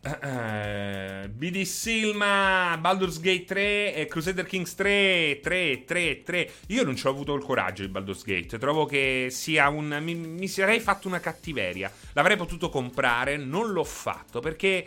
Uh, 0.04 1.30
BD 1.30 1.62
Silma, 1.62 2.76
Baldur's 2.78 3.18
Gate 3.20 3.44
3 3.44 3.94
e 3.94 4.06
Crusader 4.06 4.44
Kings 4.44 4.74
3, 4.74 5.40
3, 5.42 5.84
3, 5.86 6.22
3. 6.22 6.50
Io 6.68 6.84
non 6.84 6.94
ci 6.94 7.06
ho 7.06 7.10
avuto 7.10 7.32
il 7.32 7.42
coraggio 7.42 7.82
di 7.82 7.88
Baldur's 7.88 8.22
Gate. 8.22 8.58
Trovo 8.58 8.84
che 8.84 9.28
sia 9.30 9.70
un. 9.70 9.98
Mi, 10.02 10.14
mi 10.14 10.46
sarei 10.46 10.80
fatto 10.80 11.08
una 11.08 11.20
cattiveria. 11.20 11.90
L'avrei 12.12 12.36
potuto 12.36 12.68
comprare, 12.68 13.38
non 13.38 13.72
l'ho 13.72 13.84
fatto 13.84 14.40
perché. 14.40 14.86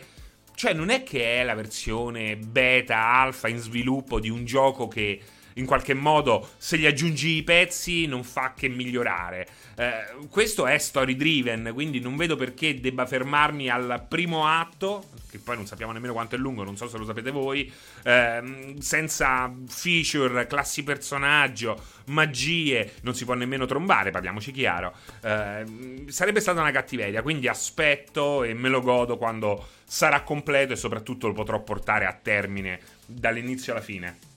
Cioè, 0.54 0.72
non 0.72 0.88
è 0.88 1.02
che 1.02 1.40
è 1.40 1.44
la 1.44 1.54
versione 1.54 2.36
beta, 2.36 3.04
alfa 3.04 3.48
in 3.48 3.58
sviluppo 3.58 4.20
di 4.20 4.28
un 4.28 4.44
gioco 4.44 4.86
che 4.86 5.20
in 5.58 5.66
qualche 5.66 5.94
modo 5.94 6.50
se 6.56 6.78
gli 6.78 6.86
aggiungi 6.86 7.36
i 7.36 7.42
pezzi 7.42 8.06
non 8.06 8.24
fa 8.24 8.54
che 8.56 8.68
migliorare. 8.68 9.46
Eh, 9.76 10.26
questo 10.30 10.66
è 10.66 10.78
story 10.78 11.14
driven, 11.14 11.70
quindi 11.74 12.00
non 12.00 12.16
vedo 12.16 12.36
perché 12.36 12.80
debba 12.80 13.06
fermarmi 13.06 13.68
al 13.68 14.04
primo 14.08 14.46
atto, 14.46 15.04
che 15.30 15.38
poi 15.38 15.56
non 15.56 15.66
sappiamo 15.66 15.92
nemmeno 15.92 16.12
quanto 16.12 16.36
è 16.36 16.38
lungo, 16.38 16.64
non 16.64 16.76
so 16.76 16.88
se 16.88 16.96
lo 16.96 17.04
sapete 17.04 17.30
voi, 17.30 17.70
eh, 18.02 18.74
senza 18.78 19.52
feature, 19.68 20.46
classi 20.46 20.82
personaggio, 20.82 21.80
magie, 22.06 22.94
non 23.02 23.14
si 23.14 23.24
può 23.24 23.34
nemmeno 23.34 23.66
trombare, 23.66 24.10
parliamoci 24.10 24.52
chiaro. 24.52 24.94
Eh, 25.20 26.04
sarebbe 26.08 26.40
stata 26.40 26.60
una 26.60 26.70
cattiveria, 26.70 27.22
quindi 27.22 27.48
aspetto 27.48 28.42
e 28.42 28.54
me 28.54 28.68
lo 28.68 28.80
godo 28.80 29.16
quando 29.16 29.66
sarà 29.84 30.22
completo 30.22 30.72
e 30.72 30.76
soprattutto 30.76 31.28
lo 31.28 31.32
potrò 31.32 31.60
portare 31.62 32.04
a 32.04 32.12
termine 32.12 32.80
dall'inizio 33.06 33.72
alla 33.72 33.82
fine. 33.82 34.27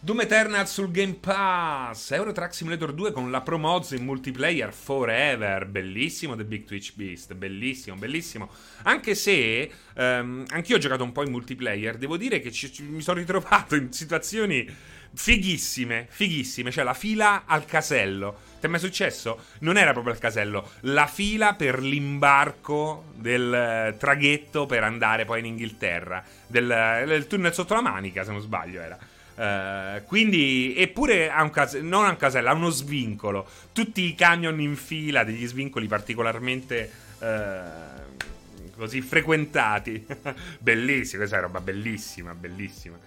Doom 0.00 0.20
Eternal 0.20 0.68
sul 0.68 0.92
Game 0.92 1.14
Pass, 1.14 2.12
Euro 2.12 2.30
Truck 2.30 2.54
Simulator 2.54 2.92
2 2.92 3.10
con 3.10 3.32
la 3.32 3.40
promozzo 3.40 3.96
in 3.96 4.04
multiplayer 4.04 4.72
forever, 4.72 5.66
bellissimo 5.66 6.36
The 6.36 6.44
Big 6.44 6.64
Twitch 6.64 6.92
Beast, 6.94 7.34
bellissimo, 7.34 7.96
bellissimo. 7.96 8.48
Anche 8.82 9.16
se 9.16 9.68
um, 9.96 10.44
anch'io 10.50 10.76
ho 10.76 10.78
giocato 10.78 11.02
un 11.02 11.10
po' 11.10 11.24
in 11.24 11.32
multiplayer, 11.32 11.96
devo 11.96 12.16
dire 12.16 12.38
che 12.38 12.52
ci, 12.52 12.72
ci, 12.72 12.84
mi 12.84 13.02
sono 13.02 13.18
ritrovato 13.18 13.74
in 13.74 13.92
situazioni 13.92 14.72
fighissime, 15.12 16.06
fighissime, 16.08 16.70
cioè 16.70 16.84
la 16.84 16.94
fila 16.94 17.42
al 17.44 17.64
casello. 17.64 18.38
Ti 18.60 18.66
è 18.66 18.68
mai 18.68 18.78
successo? 18.78 19.46
Non 19.60 19.76
era 19.76 19.90
proprio 19.90 20.12
al 20.12 20.20
casello, 20.20 20.70
la 20.82 21.08
fila 21.08 21.54
per 21.54 21.82
l'imbarco 21.82 23.06
del 23.16 23.52
eh, 23.52 23.96
traghetto 23.98 24.64
per 24.64 24.84
andare 24.84 25.24
poi 25.24 25.40
in 25.40 25.46
Inghilterra, 25.46 26.22
del, 26.46 27.02
del 27.04 27.26
tunnel 27.26 27.52
sotto 27.52 27.74
la 27.74 27.82
manica, 27.82 28.22
se 28.22 28.30
non 28.30 28.40
sbaglio 28.40 28.80
era. 28.80 28.96
Uh, 29.38 30.02
quindi, 30.04 30.74
eppure 30.76 31.30
ha 31.30 31.44
un 31.44 31.50
casello, 31.50 31.88
non 31.88 32.04
ha 32.04 32.08
un 32.08 32.16
casello, 32.16 32.48
ha 32.48 32.54
uno 32.54 32.70
svincolo. 32.70 33.48
Tutti 33.72 34.02
i 34.02 34.16
camion 34.16 34.60
in 34.60 34.74
fila, 34.74 35.22
degli 35.22 35.46
svincoli 35.46 35.86
particolarmente 35.86 36.90
uh, 37.20 38.74
così 38.76 39.00
frequentati. 39.00 40.04
bellissima, 40.58 41.18
questa 41.18 41.38
è 41.38 41.40
roba 41.40 41.60
bellissima, 41.60 42.34
bellissima. 42.34 42.98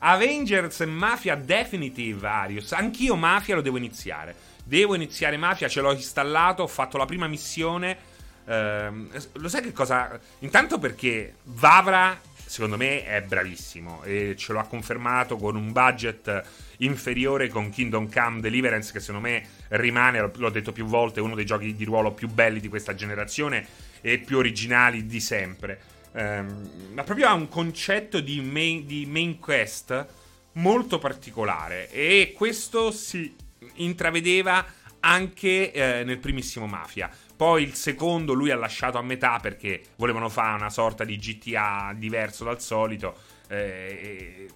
Avengers 0.00 0.80
Mafia 0.80 1.34
Definitive 1.34 2.28
Arius. 2.28 2.72
Anch'io 2.72 3.16
Mafia 3.16 3.54
lo 3.54 3.62
devo 3.62 3.78
iniziare. 3.78 4.34
Devo 4.62 4.94
iniziare 4.94 5.38
Mafia, 5.38 5.66
ce 5.68 5.80
l'ho 5.80 5.92
installato, 5.92 6.64
ho 6.64 6.66
fatto 6.66 6.98
la 6.98 7.06
prima 7.06 7.26
missione. 7.26 7.96
Uh, 8.44 9.08
lo 9.32 9.48
sai 9.48 9.62
che 9.62 9.72
cosa? 9.72 10.20
Intanto 10.40 10.78
perché 10.78 11.36
Vavra 11.44 12.20
secondo 12.50 12.76
me 12.76 13.04
è 13.04 13.22
bravissimo 13.22 14.02
e 14.02 14.34
ce 14.36 14.52
lo 14.52 14.58
ha 14.58 14.64
confermato 14.64 15.36
con 15.36 15.54
un 15.54 15.70
budget 15.70 16.42
inferiore 16.78 17.46
con 17.46 17.70
Kingdom 17.70 18.10
Come 18.12 18.40
Deliverance 18.40 18.90
che 18.90 18.98
secondo 18.98 19.28
me 19.28 19.46
rimane, 19.68 20.32
l'ho 20.34 20.50
detto 20.50 20.72
più 20.72 20.84
volte, 20.84 21.20
uno 21.20 21.36
dei 21.36 21.44
giochi 21.44 21.76
di 21.76 21.84
ruolo 21.84 22.10
più 22.10 22.26
belli 22.26 22.58
di 22.58 22.66
questa 22.66 22.96
generazione 22.96 23.64
e 24.00 24.18
più 24.18 24.38
originali 24.38 25.06
di 25.06 25.20
sempre. 25.20 25.80
Um, 26.10 26.90
ma 26.92 27.04
proprio 27.04 27.28
ha 27.28 27.34
un 27.34 27.48
concetto 27.48 28.18
di 28.18 28.40
main, 28.40 28.84
di 28.84 29.06
main 29.06 29.38
quest 29.38 30.06
molto 30.54 30.98
particolare 30.98 31.88
e 31.92 32.34
questo 32.36 32.90
si 32.90 33.32
intravedeva 33.74 34.66
anche 34.98 35.70
eh, 35.70 36.02
nel 36.02 36.18
primissimo 36.18 36.66
Mafia. 36.66 37.08
Poi 37.40 37.62
il 37.62 37.72
secondo 37.72 38.34
lui 38.34 38.50
ha 38.50 38.54
lasciato 38.54 38.98
a 38.98 39.02
metà 39.02 39.38
perché 39.40 39.80
volevano 39.96 40.28
fare 40.28 40.56
una 40.56 40.68
sorta 40.68 41.04
di 41.04 41.16
GTA 41.16 41.94
diverso 41.96 42.44
dal 42.44 42.60
solito. 42.60 43.16
Eh, 43.48 44.46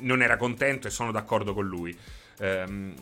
non 0.00 0.20
era 0.20 0.36
contento 0.36 0.88
e 0.88 0.90
sono 0.90 1.10
d'accordo 1.10 1.54
con 1.54 1.66
lui. 1.66 1.96
Ehm, 2.40 2.94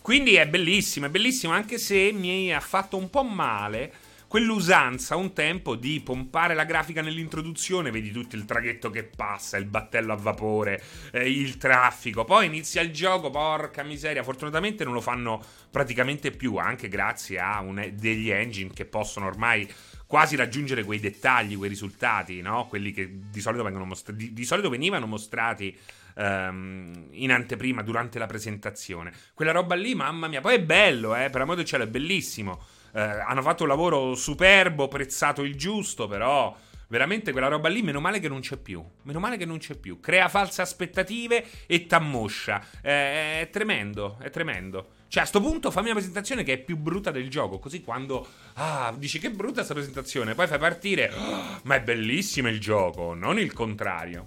quindi 0.00 0.36
è 0.36 0.46
bellissimo, 0.46 1.06
è 1.06 1.08
bellissimo 1.08 1.52
anche 1.52 1.78
se 1.78 2.12
mi 2.12 2.54
ha 2.54 2.60
fatto 2.60 2.96
un 2.96 3.10
po' 3.10 3.24
male 3.24 3.92
quell'usanza 4.34 5.14
un 5.14 5.32
tempo 5.32 5.76
di 5.76 6.00
pompare 6.00 6.54
la 6.54 6.64
grafica 6.64 7.00
nell'introduzione, 7.00 7.92
vedi 7.92 8.10
tutto 8.10 8.34
il 8.34 8.44
traghetto 8.44 8.90
che 8.90 9.04
passa, 9.04 9.58
il 9.58 9.64
battello 9.64 10.12
a 10.12 10.16
vapore, 10.16 10.82
eh, 11.12 11.30
il 11.30 11.56
traffico, 11.56 12.24
poi 12.24 12.46
inizia 12.46 12.82
il 12.82 12.92
gioco, 12.92 13.30
porca 13.30 13.84
miseria, 13.84 14.24
fortunatamente 14.24 14.82
non 14.82 14.92
lo 14.92 15.00
fanno 15.00 15.40
praticamente 15.70 16.32
più, 16.32 16.56
anche 16.56 16.88
grazie 16.88 17.38
a 17.38 17.60
un, 17.60 17.92
degli 17.94 18.28
engine 18.28 18.72
che 18.74 18.86
possono 18.86 19.26
ormai 19.26 19.72
quasi 20.04 20.34
raggiungere 20.34 20.82
quei 20.82 20.98
dettagli, 20.98 21.56
quei 21.56 21.68
risultati, 21.68 22.40
no? 22.40 22.66
quelli 22.66 22.90
che 22.90 23.08
di 23.30 23.40
solito, 23.40 23.62
most- 23.84 24.10
di, 24.10 24.32
di 24.32 24.44
solito 24.44 24.68
venivano 24.68 25.06
mostrati 25.06 25.78
um, 26.16 27.06
in 27.12 27.30
anteprima 27.30 27.82
durante 27.82 28.18
la 28.18 28.26
presentazione. 28.26 29.12
Quella 29.32 29.52
roba 29.52 29.76
lì, 29.76 29.94
mamma 29.94 30.26
mia, 30.26 30.40
poi 30.40 30.56
è 30.56 30.60
bello, 30.60 31.14
eh, 31.14 31.30
per 31.30 31.42
amore 31.42 31.58
del 31.58 31.66
cielo, 31.66 31.84
è 31.84 31.88
bellissimo. 31.88 32.82
Eh, 32.94 33.00
hanno 33.00 33.42
fatto 33.42 33.64
un 33.64 33.68
lavoro 33.68 34.14
superbo, 34.14 34.86
prezzato 34.86 35.42
il 35.42 35.56
giusto, 35.56 36.06
però 36.06 36.56
veramente 36.86 37.32
quella 37.32 37.48
roba 37.48 37.68
lì, 37.68 37.82
meno 37.82 37.98
male 37.98 38.20
che 38.20 38.28
non 38.28 38.38
c'è 38.38 38.56
più. 38.56 38.84
Meno 39.02 39.18
male 39.18 39.36
che 39.36 39.44
non 39.44 39.58
c'è 39.58 39.74
più. 39.74 39.98
Crea 39.98 40.28
false 40.28 40.62
aspettative 40.62 41.44
e 41.66 41.86
t'ammoscia. 41.86 42.64
Eh, 42.80 43.40
è 43.40 43.48
tremendo, 43.50 44.16
è 44.20 44.30
tremendo. 44.30 44.90
Cioè, 45.08 45.24
a 45.24 45.26
sto 45.26 45.40
punto 45.40 45.72
fammi 45.72 45.86
una 45.86 45.96
presentazione 45.96 46.44
che 46.44 46.52
è 46.52 46.58
più 46.58 46.76
brutta 46.76 47.10
del 47.10 47.28
gioco. 47.28 47.58
Così 47.58 47.82
quando. 47.82 48.26
Ah, 48.54 48.94
dici 48.96 49.18
che 49.18 49.30
brutta 49.30 49.54
questa 49.54 49.74
presentazione. 49.74 50.34
Poi 50.34 50.46
fai 50.46 50.58
partire. 50.58 51.12
Oh, 51.12 51.60
ma 51.64 51.74
è 51.74 51.82
bellissimo 51.82 52.48
il 52.48 52.60
gioco, 52.60 53.12
non 53.12 53.40
il 53.40 53.52
contrario. 53.52 54.26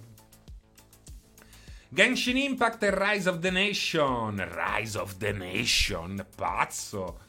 Genshin 1.88 2.36
Impact 2.36 2.82
e 2.82 2.90
Rise 2.92 3.30
of 3.30 3.38
the 3.38 3.50
Nation. 3.50 4.46
Rise 4.46 4.98
of 4.98 5.16
the 5.16 5.32
Nation, 5.32 6.26
pazzo. 6.36 7.20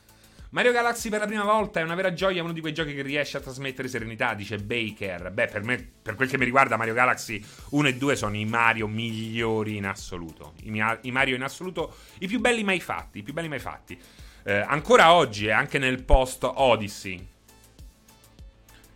Mario 0.52 0.72
Galaxy 0.72 1.10
per 1.10 1.20
la 1.20 1.28
prima 1.28 1.44
volta 1.44 1.80
è 1.80 1.84
una 1.84 1.94
vera 1.94 2.12
gioia, 2.12 2.42
uno 2.42 2.54
di 2.54 2.60
quei 2.60 2.74
giochi 2.74 2.96
che 2.96 3.04
riesce 3.04 3.38
a 3.38 3.40
trasmettere 3.40 3.88
serenità, 3.88 4.34
dice 4.34 4.58
Baker. 4.58 5.30
Beh, 5.30 5.46
per 5.46 5.64
me, 5.64 5.92
per 6.02 6.16
quel 6.16 6.28
che 6.28 6.40
mi 6.40 6.46
riguarda, 6.46 6.76
Mario 6.76 6.96
Galaxy 6.96 7.44
1 7.70 7.88
e 7.88 7.96
2 7.96 8.16
sono 8.16 8.36
i 8.36 8.46
Mario 8.46 8.88
migliori 8.88 9.78
in 9.78 9.86
assoluto. 9.86 10.54
I, 10.64 10.84
I 11.02 11.12
Mario 11.12 11.36
in 11.36 11.44
assoluto, 11.44 11.96
i 12.20 12.28
più 12.28 12.40
belli 12.40 12.64
mai 12.64 12.80
fatti, 12.80 13.20
i 13.20 13.24
più 13.24 13.32
belli 13.32 13.48
mai 13.48 13.60
fatti. 13.60 14.00
Eh, 14.44 14.54
ancora 14.54 15.14
oggi 15.14 15.46
e 15.46 15.52
anche 15.52 15.78
nel 15.78 16.02
post 16.02 16.50
Odyssey. 16.52 17.28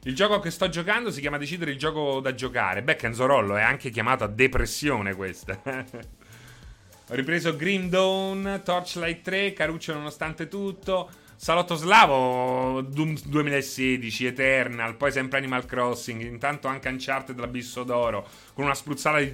Il 0.05 0.15
gioco 0.15 0.39
che 0.39 0.49
sto 0.49 0.67
giocando 0.69 1.11
si 1.11 1.21
chiama 1.21 1.37
Decidere 1.37 1.69
il 1.69 1.77
gioco 1.77 2.19
da 2.19 2.33
giocare. 2.33 2.81
Beh, 2.81 2.95
Kenzorollo 2.95 3.57
è 3.57 3.61
anche 3.61 3.91
chiamato 3.91 4.23
a 4.23 4.27
depressione 4.27 5.13
questa. 5.13 5.61
Ho 7.09 7.13
ripreso 7.15 7.55
Green 7.55 7.89
Dawn, 7.89 8.61
Torchlight 8.63 9.21
3, 9.21 9.53
Caruccio 9.53 9.93
nonostante 9.93 10.47
tutto. 10.47 11.21
Salotto 11.43 11.75
Slavo, 11.75 12.79
Doom 12.79 13.17
2016, 13.21 14.27
Eternal, 14.27 14.95
poi 14.95 15.11
sempre 15.11 15.39
Animal 15.39 15.65
Crossing, 15.65 16.21
intanto 16.21 16.69
anche 16.69 16.87
Uncharted 16.87 17.35
dell'Abisso 17.35 17.83
d'Oro, 17.83 18.25
con 18.53 18.63
una 18.63 18.73
spruzzata 18.73 19.19
di 19.19 19.33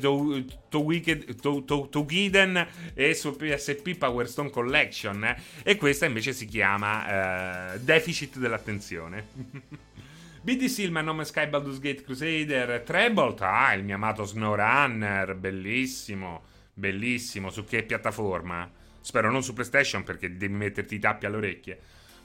Togiden 1.59 2.67
e 2.95 3.13
su 3.13 3.35
PSP 3.35 3.95
Power 3.95 4.27
Stone 4.27 4.49
Collection. 4.49 5.23
Eh? 5.23 5.37
E 5.61 5.75
questa 5.75 6.07
invece 6.07 6.33
si 6.33 6.47
chiama 6.47 7.75
eh, 7.75 7.79
Deficit 7.81 8.39
dell'attenzione. 8.39 9.27
BD 10.41 10.65
Silman, 10.65 11.05
nome 11.05 11.25
Sky 11.25 11.47
Baldur's 11.47 11.77
Gate 11.77 12.01
Crusader, 12.01 12.81
Trebolt, 12.81 13.41
ah, 13.41 13.71
il 13.75 13.83
mio 13.83 13.93
amato 13.93 14.25
SnowRunner, 14.25 15.35
bellissimo, 15.35 16.41
bellissimo, 16.73 17.51
su 17.51 17.65
che 17.65 17.83
piattaforma? 17.83 18.67
Spero 18.99 19.29
non 19.29 19.43
su 19.43 19.53
PlayStation 19.53 20.01
perché 20.01 20.35
devi 20.35 20.55
metterti 20.55 20.95
i 20.95 20.99
tappi 20.99 21.27
alle 21.27 21.37
orecchie. 21.37 21.79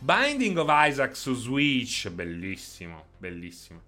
Binding 0.05 0.59
of 0.59 0.69
Isaac 0.69 1.17
su 1.17 1.33
Switch, 1.33 2.11
bellissimo, 2.11 3.07
bellissimo. 3.17 3.81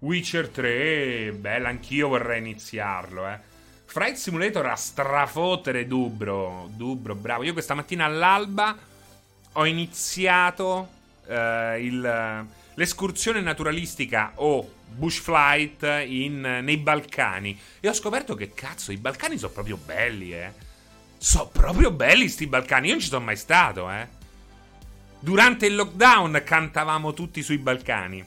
Witcher 0.00 0.48
3, 0.48 1.36
bella, 1.38 1.68
anch'io 1.68 2.08
vorrei 2.08 2.40
iniziarlo, 2.40 3.28
eh. 3.28 3.38
Fright 3.84 4.16
Simulator 4.16 4.66
a 4.66 4.74
strafotere 4.74 5.86
Dubro, 5.86 6.68
Dubro, 6.74 7.14
bravo. 7.14 7.44
Io 7.44 7.52
questa 7.52 7.74
mattina 7.74 8.06
all'alba 8.06 8.76
ho 9.52 9.64
iniziato 9.64 10.88
uh, 11.26 11.32
il, 11.78 12.46
l'escursione 12.74 13.40
naturalistica 13.40 14.32
o 14.34 14.68
bush 14.88 15.20
flight 15.20 15.84
in, 16.04 16.40
nei 16.40 16.76
Balcani 16.78 17.56
e 17.78 17.88
ho 17.88 17.92
scoperto 17.92 18.34
che 18.34 18.52
cazzo, 18.52 18.90
i 18.90 18.96
Balcani 18.96 19.38
sono 19.38 19.52
proprio 19.52 19.76
belli, 19.76 20.34
eh. 20.34 20.52
Sono 21.18 21.50
proprio 21.50 21.92
belli 21.92 22.26
sti 22.28 22.48
Balcani, 22.48 22.86
io 22.88 22.94
non 22.94 23.00
ci 23.00 23.06
sono 23.06 23.24
mai 23.24 23.36
stato, 23.36 23.88
eh. 23.88 24.20
Durante 25.22 25.66
il 25.66 25.76
lockdown 25.76 26.42
cantavamo 26.44 27.12
tutti 27.12 27.44
sui 27.44 27.58
Balcani. 27.58 28.26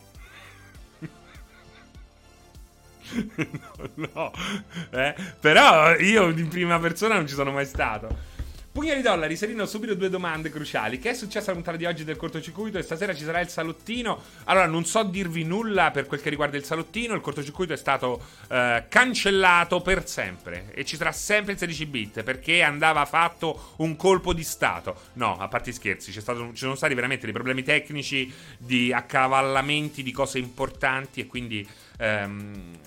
no, 3.96 4.32
eh? 4.92 5.14
Però 5.42 5.94
io 5.98 6.30
in 6.30 6.48
prima 6.48 6.80
persona 6.80 7.16
non 7.16 7.28
ci 7.28 7.34
sono 7.34 7.52
mai 7.52 7.66
stato. 7.66 8.35
Pugna 8.76 8.94
di 8.94 9.02
dollari, 9.02 9.38
Serino, 9.38 9.66
subito 9.66 9.96
due 9.96 10.10
domande 10.10 10.50
cruciali. 10.50 11.00
Che 11.00 11.12
è 11.12 11.14
successo 11.14 11.46
alla 11.46 11.54
puntata 11.54 11.78
di 11.78 11.86
oggi 11.86 12.04
del 12.04 12.18
cortocircuito? 12.18 12.78
E 12.78 12.82
stasera 12.82 13.16
ci 13.16 13.24
sarà 13.24 13.40
il 13.40 13.48
salottino? 13.48 14.22
Allora, 14.44 14.66
non 14.66 14.84
so 14.84 15.02
dirvi 15.04 15.46
nulla 15.46 15.92
per 15.92 16.08
quel 16.08 16.20
che 16.20 16.30
riguarda 16.30 16.58
il 16.58 16.66
salottino. 16.66 17.14
Il 17.14 17.22
cortocircuito 17.22 17.72
è 17.72 17.78
stato 17.78 18.22
eh, 18.50 18.84
cancellato 18.90 19.80
per 19.80 20.06
sempre. 20.10 20.74
E 20.74 20.84
ci 20.84 20.98
sarà 20.98 21.14
sempre 21.14 21.54
il 21.54 21.58
16 21.58 21.86
bit 21.86 22.24
perché 22.24 22.64
andava 22.64 23.06
fatto 23.06 23.76
un 23.78 23.96
colpo 23.96 24.34
di 24.34 24.44
Stato. 24.44 25.04
No, 25.14 25.38
a 25.38 25.48
parte 25.48 25.72
scherzi, 25.72 26.12
stato, 26.12 26.50
ci 26.50 26.58
sono 26.58 26.76
stati 26.76 26.94
veramente 26.96 27.24
dei 27.24 27.34
problemi 27.34 27.64
tecnici 27.64 28.30
di 28.58 28.92
accavallamenti 28.92 30.04
di 30.04 30.12
cose 30.12 30.38
importanti 30.38 31.22
e 31.22 31.28
quindi 31.28 31.66
ehm, 31.98 32.78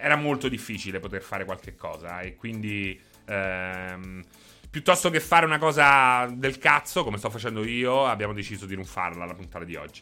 era 0.00 0.16
molto 0.16 0.48
difficile 0.48 1.00
poter 1.00 1.20
fare 1.20 1.44
qualche 1.44 1.76
cosa. 1.76 2.22
E 2.22 2.34
quindi. 2.34 2.98
Ehm, 3.26 4.24
piuttosto 4.74 5.08
che 5.08 5.20
fare 5.20 5.46
una 5.46 5.58
cosa 5.58 6.26
del 6.26 6.58
cazzo, 6.58 7.04
come 7.04 7.16
sto 7.16 7.30
facendo 7.30 7.64
io, 7.64 8.06
abbiamo 8.06 8.32
deciso 8.32 8.66
di 8.66 8.74
non 8.74 8.84
farla 8.84 9.24
la 9.24 9.32
puntata 9.32 9.64
di 9.64 9.76
oggi. 9.76 10.00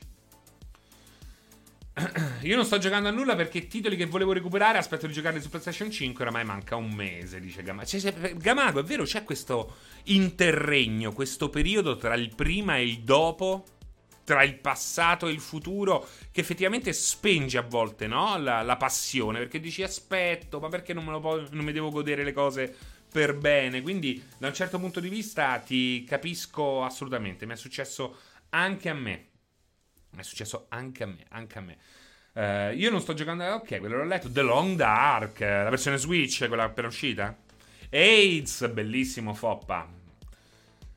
Io 2.40 2.56
non 2.56 2.64
sto 2.64 2.78
giocando 2.78 3.08
a 3.08 3.10
nulla 3.10 3.36
perché 3.36 3.66
titoli 3.66 3.96
che 3.96 4.06
volevo 4.06 4.32
recuperare 4.32 4.78
aspetto 4.78 5.06
di 5.06 5.12
giocarli 5.12 5.42
su 5.42 5.50
PlayStation 5.50 5.90
5, 5.90 6.24
oramai 6.24 6.46
manca 6.46 6.76
un 6.76 6.90
mese, 6.90 7.38
dice 7.38 7.62
Gamago. 7.62 7.86
Cioè, 7.86 8.34
Gamago, 8.34 8.80
è 8.80 8.82
vero, 8.82 9.04
c'è 9.04 9.24
questo 9.24 9.76
interregno, 10.04 11.12
questo 11.12 11.50
periodo 11.50 11.98
tra 11.98 12.14
il 12.14 12.34
prima 12.34 12.78
e 12.78 12.84
il 12.84 13.00
dopo, 13.00 13.64
tra 14.24 14.42
il 14.42 14.56
passato 14.56 15.28
e 15.28 15.32
il 15.32 15.40
futuro, 15.40 16.08
che 16.30 16.40
effettivamente 16.40 16.94
spenge 16.94 17.58
a 17.58 17.62
volte, 17.62 18.06
no? 18.06 18.38
La, 18.38 18.62
la 18.62 18.78
passione, 18.78 19.40
perché 19.40 19.60
dici 19.60 19.82
aspetto, 19.82 20.60
ma 20.60 20.70
perché 20.70 20.94
non 20.94 21.04
po- 21.20 21.46
non 21.50 21.62
mi 21.62 21.72
devo 21.72 21.90
godere 21.90 22.24
le 22.24 22.32
cose 22.32 22.74
per 23.12 23.36
bene. 23.36 23.82
Quindi, 23.82 24.22
da 24.38 24.48
un 24.48 24.54
certo 24.54 24.78
punto 24.78 24.98
di 24.98 25.08
vista, 25.08 25.58
ti 25.58 26.04
capisco 26.04 26.82
assolutamente. 26.82 27.46
Mi 27.46 27.52
è 27.52 27.56
successo 27.56 28.16
anche 28.50 28.88
a 28.88 28.94
me. 28.94 29.26
Mi 30.10 30.20
è 30.20 30.24
successo 30.24 30.66
anche 30.70 31.02
a 31.02 31.06
me. 31.06 31.24
Anche 31.28 31.58
a 31.58 31.60
me. 31.60 31.78
Uh, 32.32 32.74
io 32.74 32.90
non 32.90 33.00
sto 33.00 33.14
giocando. 33.14 33.44
Ok, 33.44 33.78
quello 33.78 33.98
l'ho 33.98 34.04
letto. 34.04 34.30
The 34.30 34.42
Long 34.42 34.74
Dark, 34.74 35.40
la 35.40 35.68
versione 35.70 35.98
Switch, 35.98 36.46
quella 36.48 36.64
appena 36.64 36.88
uscita. 36.88 37.36
AIDS, 37.90 38.68
bellissimo 38.68 39.34
Foppa. 39.34 40.00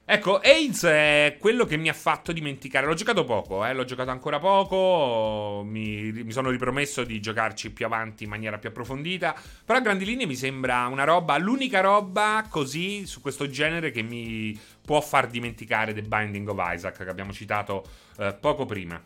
Ecco, 0.08 0.38
AIDS 0.38 0.84
è 0.84 1.36
quello 1.40 1.66
che 1.66 1.78
mi 1.78 1.90
ha 1.90 1.94
fatto 1.94 2.32
dimenticare. 2.32 2.86
L'ho 2.86 2.94
giocato 2.94 3.24
poco, 3.24 3.66
eh, 3.66 3.74
l'ho 3.74 3.86
giocato 3.86 4.12
ancora 4.12 4.38
poco. 4.38 5.64
Mi, 5.66 6.12
mi, 6.12 6.32
sono 6.32 6.52
ripromesso 6.52 7.04
di 7.04 7.20
giocarci 7.20 7.72
più 7.72 7.88
avanti 7.88 8.26
in 8.26 8.30
maniera 8.30 8.60
più 8.60 8.70
approfondita. 8.70 9.36
Però 9.66 9.80
a 9.80 9.82
grandi 9.82 10.06
linee 10.06 10.28
mi 10.28 10.36
sembra 10.36 10.86
una 10.86 11.06
roba, 11.06 11.40
l'unica 11.40 11.82
roba 11.82 12.46
così 12.48 13.08
su 13.08 13.20
questo 13.20 13.50
genere 13.50 13.90
che 13.90 14.04
mi 14.04 14.56
può 14.86 15.02
far 15.02 15.26
dimenticare 15.26 15.92
The 15.92 16.04
Binding 16.04 16.50
of 16.50 16.62
Isaac, 16.72 17.04
che 17.04 17.10
abbiamo 17.10 17.34
citato 17.34 17.84
eh, 18.20 18.38
poco 18.40 18.66
prima. 18.66 19.02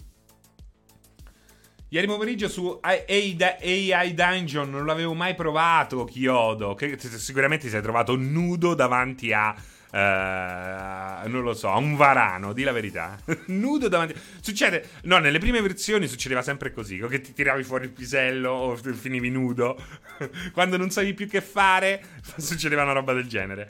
Ieri 1.91 2.07
pomeriggio 2.07 2.49
su 2.49 2.77
AI 2.81 4.13
Dungeon 4.13 4.69
non 4.69 4.85
l'avevo 4.85 5.13
mai 5.13 5.33
provato, 5.33 6.03
Chiodo. 6.03 6.77
Sicuramente 6.97 7.65
ti 7.65 7.71
sei 7.71 7.81
trovato 7.81 8.17
nudo 8.17 8.73
davanti 8.75 9.31
a 9.31 9.55
Uh, 9.91 11.27
non 11.27 11.41
lo 11.41 11.55
so, 11.55 11.71
a 11.71 11.77
un 11.77 11.95
varano, 11.95 12.53
di 12.53 12.63
la 12.63 12.71
verità. 12.71 13.17
Nudo 13.47 13.87
davanti. 13.87 14.13
Succede. 14.39 14.87
No, 15.03 15.17
nelle 15.17 15.39
prime 15.39 15.61
versioni 15.61 16.07
succedeva 16.07 16.41
sempre 16.41 16.71
così: 16.71 16.99
che 17.09 17.21
ti 17.21 17.33
tiravi 17.33 17.63
fuori 17.63 17.85
il 17.85 17.91
pisello 17.91 18.51
o 18.51 18.75
finivi 18.75 19.29
nudo. 19.29 19.81
Quando 20.53 20.77
non 20.77 20.91
sapevi 20.91 21.13
più 21.13 21.27
che 21.27 21.41
fare, 21.41 22.03
succedeva 22.37 22.83
una 22.83 22.93
roba 22.93 23.13
del 23.13 23.27
genere. 23.27 23.67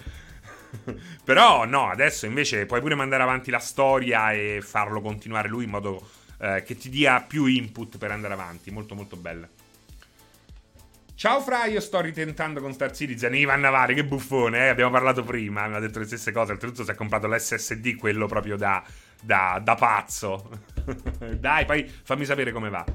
Però, 1.23 1.65
no, 1.65 1.89
adesso 1.89 2.25
invece 2.25 2.65
puoi 2.65 2.81
pure 2.81 2.95
mandare 2.95 3.23
avanti 3.23 3.49
la 3.49 3.59
storia 3.59 4.31
e 4.33 4.59
farlo 4.61 5.01
continuare 5.01 5.47
lui 5.47 5.63
in 5.63 5.69
modo 5.69 6.09
uh, 6.37 6.61
che 6.63 6.77
ti 6.77 6.89
dia 6.89 7.21
più 7.21 7.45
input 7.45 7.97
per 7.97 8.11
andare 8.11 8.33
avanti. 8.33 8.71
Molto, 8.71 8.93
molto 8.93 9.15
bella. 9.15 9.47
Ciao 11.19 11.41
Fra, 11.41 11.65
io 11.65 11.81
sto 11.81 11.99
ritentando 11.99 12.61
con 12.61 12.71
Star 12.71 12.95
Citizen. 12.95 13.35
Ivan 13.35 13.59
Navari, 13.59 13.93
che 13.93 14.05
buffone, 14.05 14.59
eh? 14.59 14.67
abbiamo 14.69 14.91
parlato 14.91 15.21
prima, 15.21 15.67
mi 15.67 15.75
ha 15.75 15.79
detto 15.79 15.99
le 15.99 16.05
stesse 16.05 16.31
cose. 16.31 16.53
Oltretutto 16.53 16.85
si 16.85 16.91
è 16.91 16.95
comprato 16.95 17.27
l'SSD, 17.27 17.97
quello 17.97 18.25
proprio 18.25 18.55
da, 18.55 18.81
da, 19.21 19.59
da 19.61 19.75
pazzo. 19.75 20.49
Dai, 21.37 21.65
poi 21.65 21.85
fammi 21.85 22.23
sapere 22.23 22.53
come 22.53 22.69
va. 22.69 22.85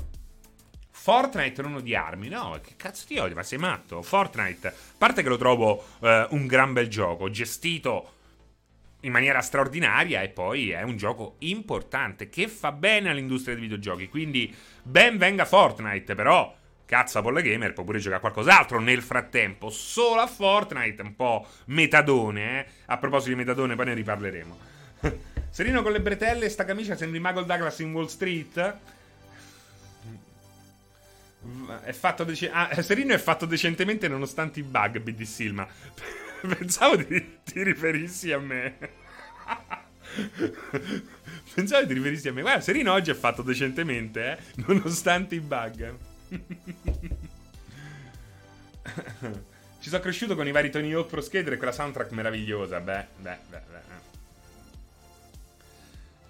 Fortnite 0.90 1.60
non 1.60 1.74
odiarmi, 1.74 2.28
no, 2.28 2.58
che 2.62 2.76
cazzo 2.76 3.04
ti 3.06 3.18
odio, 3.18 3.34
ma 3.34 3.42
sei 3.42 3.58
matto? 3.58 4.00
Fortnite, 4.00 4.68
a 4.68 4.72
parte 4.96 5.22
che 5.22 5.28
lo 5.28 5.36
trovo 5.36 5.84
eh, 6.00 6.26
un 6.30 6.46
gran 6.46 6.72
bel 6.72 6.88
gioco, 6.88 7.28
gestito 7.28 8.12
in 9.00 9.12
maniera 9.12 9.42
straordinaria 9.42 10.22
e 10.22 10.30
poi 10.30 10.70
è 10.70 10.80
un 10.80 10.96
gioco 10.96 11.34
importante 11.40 12.30
che 12.30 12.48
fa 12.48 12.72
bene 12.72 13.10
all'industria 13.10 13.52
dei 13.54 13.64
videogiochi, 13.64 14.08
quindi 14.08 14.50
ben 14.82 15.18
venga 15.18 15.44
Fortnite, 15.44 16.14
però 16.14 16.62
Cazzo, 16.94 17.18
Apollo 17.18 17.40
Gamer 17.40 17.72
può 17.72 17.82
pure 17.82 17.98
giocare 17.98 18.18
a 18.18 18.20
qualcos'altro 18.20 18.78
nel 18.78 19.02
frattempo. 19.02 19.68
Solo 19.68 20.20
a 20.20 20.28
Fortnite, 20.28 21.02
un 21.02 21.16
po' 21.16 21.44
metadone, 21.66 22.60
eh. 22.60 22.66
A 22.86 22.98
proposito 22.98 23.30
di 23.30 23.34
metadone, 23.34 23.74
poi 23.74 23.86
ne 23.86 23.94
riparleremo. 23.94 24.58
Serino 25.50 25.82
con 25.82 25.90
le 25.90 26.00
bretelle, 26.00 26.48
sta 26.48 26.64
camicia 26.64 26.94
sembri 26.94 27.18
Michael 27.18 27.46
Douglas 27.46 27.80
in 27.80 27.92
Wall 27.92 28.06
Street. 28.06 28.76
È 31.82 31.90
fatto 31.90 32.22
dec- 32.22 32.50
ah, 32.52 32.80
Serino 32.80 33.12
è 33.12 33.18
fatto 33.18 33.44
decentemente 33.44 34.06
nonostante 34.06 34.60
i 34.60 34.62
bug, 34.62 35.00
BD 35.00 35.22
Silma. 35.22 35.66
Pensavo 36.46 36.94
di, 36.94 37.38
ti 37.42 37.64
riferissi 37.64 38.30
a 38.30 38.38
me. 38.38 38.76
Pensavo 41.54 41.86
ti 41.88 41.92
riferissi 41.92 42.28
a 42.28 42.32
me. 42.32 42.42
Guarda, 42.42 42.60
Serino 42.60 42.92
oggi 42.92 43.10
è 43.10 43.14
fatto 43.14 43.42
decentemente, 43.42 44.30
eh, 44.30 44.38
nonostante 44.64 45.34
i 45.34 45.40
bug. 45.40 46.03
Ci 49.80 49.90
sono 49.90 50.02
cresciuto 50.02 50.34
con 50.34 50.46
i 50.46 50.52
vari 50.52 50.70
Tony 50.70 50.92
Hawk 50.92 51.08
Pro 51.08 51.20
Skater 51.20 51.52
e 51.52 51.56
quella 51.56 51.72
soundtrack 51.72 52.10
meravigliosa. 52.12 52.80
Beh, 52.80 53.06
beh, 53.18 53.36
beh, 53.50 53.60
beh. 53.70 53.82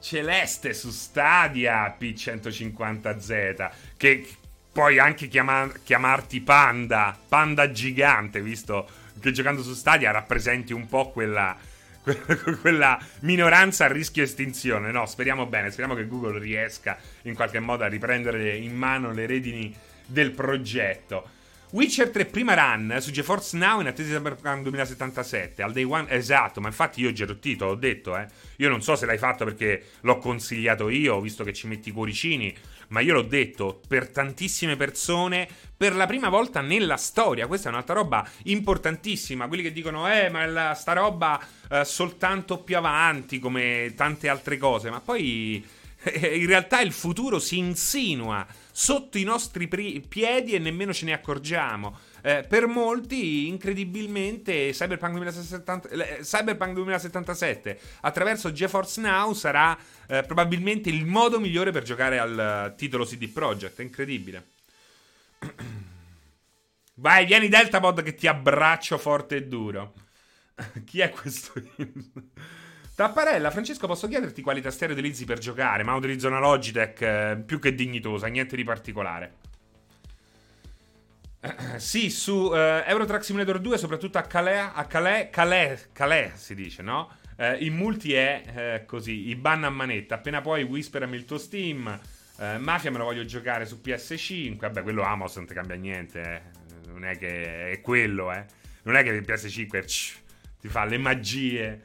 Celeste 0.01 0.75
su 0.75 0.91
Stadia 0.91 1.97
P150Z. 1.99 3.71
Che 3.97 4.29
puoi 4.73 4.99
anche 4.99 5.29
chiamar- 5.29 5.83
chiamarti 5.83 6.41
Panda. 6.41 7.17
Panda 7.29 7.71
gigante, 7.71 8.43
visto 8.43 8.89
che 9.21 9.31
giocando 9.31 9.63
su 9.63 9.73
Stadia 9.73 10.11
rappresenti 10.11 10.73
un 10.73 10.89
po' 10.89 11.11
quella 11.11 11.57
quella 12.61 12.99
minoranza 13.21 13.87
a 13.87 13.89
rischio 13.89 14.23
estinzione. 14.23 14.91
No, 14.91 15.07
speriamo 15.07 15.47
bene, 15.47 15.71
speriamo 15.71 15.95
che 15.95 16.07
Google 16.07 16.39
riesca 16.39 16.99
in 17.23 17.35
qualche 17.35 17.61
modo 17.61 17.85
a 17.85 17.89
riprendere 17.89 18.57
in 18.57 18.75
mano 18.75 19.13
le 19.13 19.27
redini 19.27 19.75
del 20.07 20.33
progetto. 20.33 21.29
Witcher 21.75 22.11
3 22.11 22.27
prima 22.27 22.55
run 22.55 22.99
su 23.01 23.11
GeForce 23.11 23.57
Now 23.57 23.81
in 23.81 23.89
attesa 23.89 24.11
di 24.11 24.15
Cyberpunk 24.15 24.63
2077 24.63 25.61
al 25.61 25.73
day 25.73 25.83
one 25.83 26.09
esatto 26.09 26.61
ma 26.61 26.69
infatti 26.69 27.01
io 27.01 27.09
ho 27.09 27.13
gerottito 27.13 27.65
ho 27.65 27.75
detto 27.75 28.17
eh. 28.17 28.29
Io 28.59 28.69
non 28.69 28.81
so 28.81 28.95
se 28.95 29.07
l'hai 29.07 29.19
fatto 29.19 29.45
perché 29.45 29.83
l'ho 30.03 30.19
consigliato 30.19 30.89
io 30.89 31.21
visto 31.21 31.43
che 31.43 31.53
ci 31.53 31.67
metti 31.67 31.89
i 31.89 31.93
cuoricini 31.93 32.57
ma 32.89 33.01
io 33.01 33.15
l'ho 33.15 33.23
detto 33.23 33.81
per 33.89 34.09
tantissime 34.09 34.77
persone 34.77 35.49
per 35.77 35.97
la 35.97 36.07
prima 36.07 36.29
volta 36.29 36.61
nella 36.61 36.97
storia. 36.97 37.49
Questa 37.49 37.69
è 37.69 37.73
un'altra 37.73 37.95
roba 37.95 38.25
importantissima. 38.45 39.49
Quelli 39.49 39.65
che 39.65 39.73
dicono 39.73 40.09
eh 40.09 40.31
ma 40.31 40.47
la, 40.47 40.75
sta 40.75 40.93
roba 40.93 41.45
eh, 41.69 41.85
soltanto 41.85 42.59
più 42.59 42.77
avanti 42.77 43.41
come 43.41 43.95
tante 43.97 44.29
altre 44.29 44.59
cose. 44.59 44.91
Ma 44.91 45.01
poi 45.01 45.67
eh, 46.05 46.39
in 46.39 46.47
realtà 46.47 46.81
il 46.81 46.93
futuro 46.93 47.41
si 47.41 47.59
insinua 47.59 48.47
sotto 48.77 49.19
i 49.19 49.23
nostri 49.23 49.69
piedi 49.69 50.53
e 50.53 50.59
nemmeno 50.59 50.93
ce 50.93 51.05
ne 51.05 51.13
accorgiamo. 51.13 51.97
Eh, 52.23 52.45
per 52.49 52.67
molti, 52.67 53.47
incredibilmente, 53.47 54.71
Cyberpunk, 54.73 55.15
2070, 55.15 55.89
eh, 55.91 56.19
Cyberpunk 56.23 56.73
2077 56.73 57.79
attraverso 58.01 58.51
GeForce 58.51 59.01
Now 59.01 59.33
sarà 59.33 59.79
eh, 60.09 60.25
probabilmente 60.25 60.89
il 60.89 61.05
modo 61.07 61.39
migliore 61.39 61.71
per 61.71 61.85
giocare 61.85 62.19
al 62.19 62.75
titolo 62.77 63.05
CD 63.05 63.29
Projekt. 63.29 63.79
È 63.79 63.83
incredibile. 63.83 64.45
Vai, 66.95 67.27
vieni 67.27 67.47
Deltapod 67.47 68.03
che 68.03 68.15
ti 68.15 68.27
abbraccio 68.27 68.99
forte 68.99 69.37
e 69.37 69.47
duro. 69.47 69.95
Chi 70.85 70.99
è 70.99 71.11
questo? 71.11 71.53
Tapparella, 72.95 73.51
Francesco, 73.51 73.89
posso 73.89 74.07
chiederti 74.07 74.41
quali 74.41 74.61
tastiere 74.61 74.93
utilizzi 74.93 75.25
per 75.25 75.39
giocare? 75.39 75.83
Ma 75.83 75.95
utilizzo 75.95 76.29
una 76.29 76.39
Logitech 76.39 77.01
eh, 77.01 77.43
più 77.45 77.59
che 77.59 77.75
dignitosa, 77.75 78.29
niente 78.29 78.55
di 78.55 78.63
particolare. 78.63 79.35
Sì, 81.77 82.09
su 82.09 82.53
eh, 82.55 82.85
Eurotrack 82.87 83.25
Simulator 83.25 83.59
2, 83.59 83.79
soprattutto 83.79 84.19
a 84.19 84.23
Calais, 84.23 84.71
a 84.73 84.85
Calais, 84.87 85.29
Calais, 85.31 85.89
Calais 85.93 86.35
si 86.35 86.55
dice, 86.55 86.83
no? 86.83 87.11
Eh, 87.37 87.65
in 87.65 87.75
multi 87.75 88.15
è 88.15 88.43
eh, 88.55 88.85
così, 88.87 89.29
i 89.29 89.35
ban 89.35 89.65
a 89.65 89.71
manetta. 89.71 90.15
Appena 90.15 90.41
poi 90.41 90.63
whisperami 90.63 91.17
il 91.17 91.25
tuo 91.25 91.39
Steam. 91.39 92.01
Mafia 92.59 92.91
me 92.91 92.99
lo 92.99 93.05
voglio 93.05 93.25
giocare 93.25 93.65
su 93.65 93.81
PS5. 93.85 94.57
Vabbè, 94.57 94.83
quello 94.83 95.03
Amos 95.03 95.37
non 95.37 95.47
ti 95.47 95.55
cambia 95.55 95.77
niente. 95.77 96.51
non 96.87 97.05
è 97.05 97.17
che 97.17 97.71
è 97.71 97.81
quello, 97.81 98.33
eh. 98.33 98.45
Non 98.83 98.97
è 98.97 99.03
che 99.03 99.11
il 99.11 99.25
PS5 99.25 99.85
ti 100.61 100.69
fa 100.69 100.85
le 100.85 100.99
magie. 100.99 101.83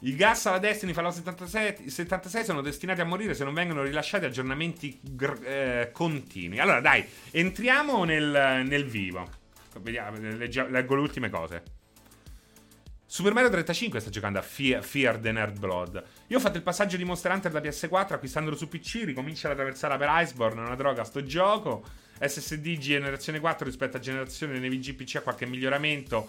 I 0.00 0.14
gas 0.14 0.46
alla 0.46 0.58
Destiny 0.58 0.92
Fallout 0.92 1.14
76, 1.14 1.88
76 1.88 2.44
sono 2.44 2.60
destinati 2.60 3.00
a 3.00 3.04
morire 3.04 3.34
se 3.34 3.44
non 3.44 3.54
vengono 3.54 3.82
rilasciati 3.82 4.26
aggiornamenti 4.26 5.00
gr- 5.02 5.42
eh, 5.42 5.90
continui. 5.92 6.58
Allora, 6.58 6.80
dai, 6.80 7.04
entriamo 7.30 8.04
nel, 8.04 8.64
nel 8.66 8.84
vivo. 8.84 9.26
Vediamo, 9.80 10.18
leggo, 10.18 10.66
leggo 10.68 10.94
le 10.94 11.00
ultime 11.00 11.30
cose. 11.30 11.62
Super 13.08 13.32
Mario 13.32 13.50
35 13.50 14.00
sta 14.00 14.10
giocando 14.10 14.38
a 14.38 14.42
Fear, 14.42 14.82
Fear 14.82 15.18
the 15.18 15.32
Nerd 15.32 15.58
Blood. 15.58 16.04
Io 16.26 16.36
ho 16.36 16.40
fatto 16.40 16.56
il 16.56 16.62
passaggio 16.62 16.96
di 16.96 17.04
Monster 17.04 17.32
Hunter 17.32 17.52
da 17.52 17.60
PS4 17.60 18.14
acquistandolo 18.14 18.56
su 18.56 18.68
PC, 18.68 19.04
ricomincia 19.04 19.48
la 19.48 19.54
traversata 19.54 19.96
per 19.96 20.08
Iceborne, 20.10 20.60
una 20.60 20.74
droga 20.74 21.04
sto 21.04 21.22
gioco. 21.22 21.84
SSD 22.18 22.78
generazione 22.78 23.40
4 23.40 23.64
rispetto 23.64 23.96
a 23.96 24.00
generazione 24.00 24.58
NVG 24.58 24.94
PC 24.94 25.16
ha 25.16 25.20
qualche 25.20 25.46
miglioramento. 25.46 26.28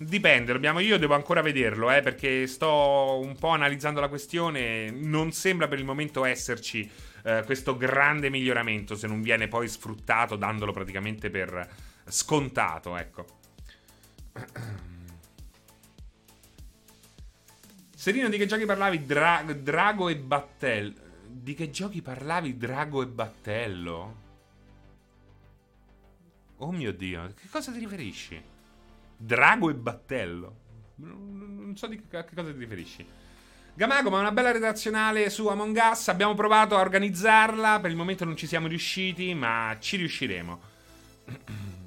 Dipende, 0.00 0.52
dobbiamo, 0.52 0.78
io 0.78 0.96
devo 0.96 1.14
ancora 1.16 1.42
vederlo, 1.42 1.90
eh, 1.90 2.00
perché 2.02 2.46
sto 2.46 3.18
un 3.20 3.34
po' 3.36 3.48
analizzando 3.48 3.98
la 3.98 4.06
questione. 4.06 4.90
Non 4.92 5.32
sembra 5.32 5.66
per 5.66 5.80
il 5.80 5.84
momento 5.84 6.24
esserci 6.24 6.88
eh, 7.24 7.42
questo 7.44 7.76
grande 7.76 8.30
miglioramento, 8.30 8.94
se 8.94 9.08
non 9.08 9.22
viene 9.22 9.48
poi 9.48 9.66
sfruttato 9.66 10.36
dandolo 10.36 10.70
praticamente 10.70 11.30
per 11.30 11.68
scontato, 12.06 12.96
ecco. 12.96 13.26
Serino, 17.96 18.28
di 18.28 18.38
che 18.38 18.46
giochi 18.46 18.66
parlavi? 18.66 19.04
Dra- 19.04 19.42
Drago 19.42 20.08
e 20.08 20.16
Battello. 20.16 20.94
Di 21.26 21.54
che 21.54 21.70
giochi 21.70 22.02
parlavi? 22.02 22.56
Drago 22.56 23.02
e 23.02 23.06
Battello? 23.06 24.16
Oh 26.58 26.70
mio 26.70 26.92
Dio, 26.92 27.26
che 27.34 27.48
cosa 27.50 27.72
ti 27.72 27.80
riferisci? 27.80 28.47
Drago 29.18 29.68
e 29.68 29.74
Battello. 29.74 30.56
Non 30.96 31.72
so 31.76 31.86
di 31.86 32.00
che 32.08 32.24
cosa 32.34 32.52
ti 32.52 32.58
riferisci. 32.58 33.06
Gamago, 33.74 34.10
ma 34.10 34.20
una 34.20 34.32
bella 34.32 34.52
redazionale 34.52 35.28
su 35.28 35.46
Among 35.48 35.78
Us. 35.90 36.08
Abbiamo 36.08 36.34
provato 36.34 36.76
a 36.76 36.80
organizzarla. 36.80 37.80
Per 37.80 37.90
il 37.90 37.96
momento 37.96 38.24
non 38.24 38.36
ci 38.36 38.46
siamo 38.46 38.68
riusciti, 38.68 39.34
ma 39.34 39.76
ci 39.78 39.96
riusciremo. 39.96 40.60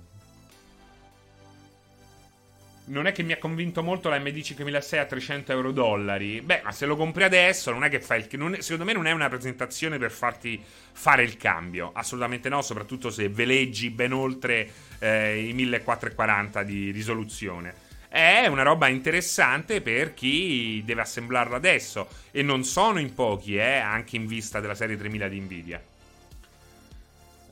non 2.85 3.05
è 3.05 3.11
che 3.11 3.23
mi 3.23 3.31
ha 3.31 3.37
convinto 3.37 3.83
molto 3.83 4.09
la 4.09 4.19
MD 4.19 4.41
5006 4.41 4.99
a 4.99 5.05
300 5.05 5.51
euro 5.51 5.71
dollari. 5.71 6.41
Beh, 6.41 6.61
ma 6.63 6.71
se 6.71 6.85
lo 6.85 6.95
compri 6.95 7.23
adesso, 7.23 7.71
non 7.71 7.83
è 7.83 7.89
che 7.89 7.99
fai 7.99 8.19
il. 8.19 8.39
Non 8.39 8.57
secondo 8.59 8.85
me 8.85 8.93
non 8.93 9.07
è 9.07 9.11
una 9.11 9.29
presentazione 9.29 9.97
per 9.97 10.11
farti 10.11 10.61
fare 10.91 11.23
il 11.23 11.37
cambio. 11.37 11.91
Assolutamente 11.93 12.49
no, 12.49 12.61
soprattutto 12.61 13.09
se 13.09 13.29
veleggi 13.29 13.89
ben 13.89 14.13
oltre 14.13 14.69
eh, 14.99 15.47
i 15.47 15.53
1440 15.53 16.63
di 16.63 16.91
risoluzione. 16.91 17.89
È 18.09 18.45
una 18.47 18.63
roba 18.63 18.89
interessante 18.89 19.79
per 19.79 20.13
chi 20.13 20.81
deve 20.83 21.01
assemblarla 21.01 21.55
adesso. 21.55 22.07
E 22.31 22.41
non 22.41 22.63
sono 22.63 22.99
in 22.99 23.13
pochi, 23.13 23.55
eh, 23.55 23.77
anche 23.77 24.15
in 24.15 24.27
vista 24.27 24.59
della 24.59 24.75
serie 24.75 24.97
3000 24.97 25.27
di 25.27 25.39
Nvidia. 25.39 25.81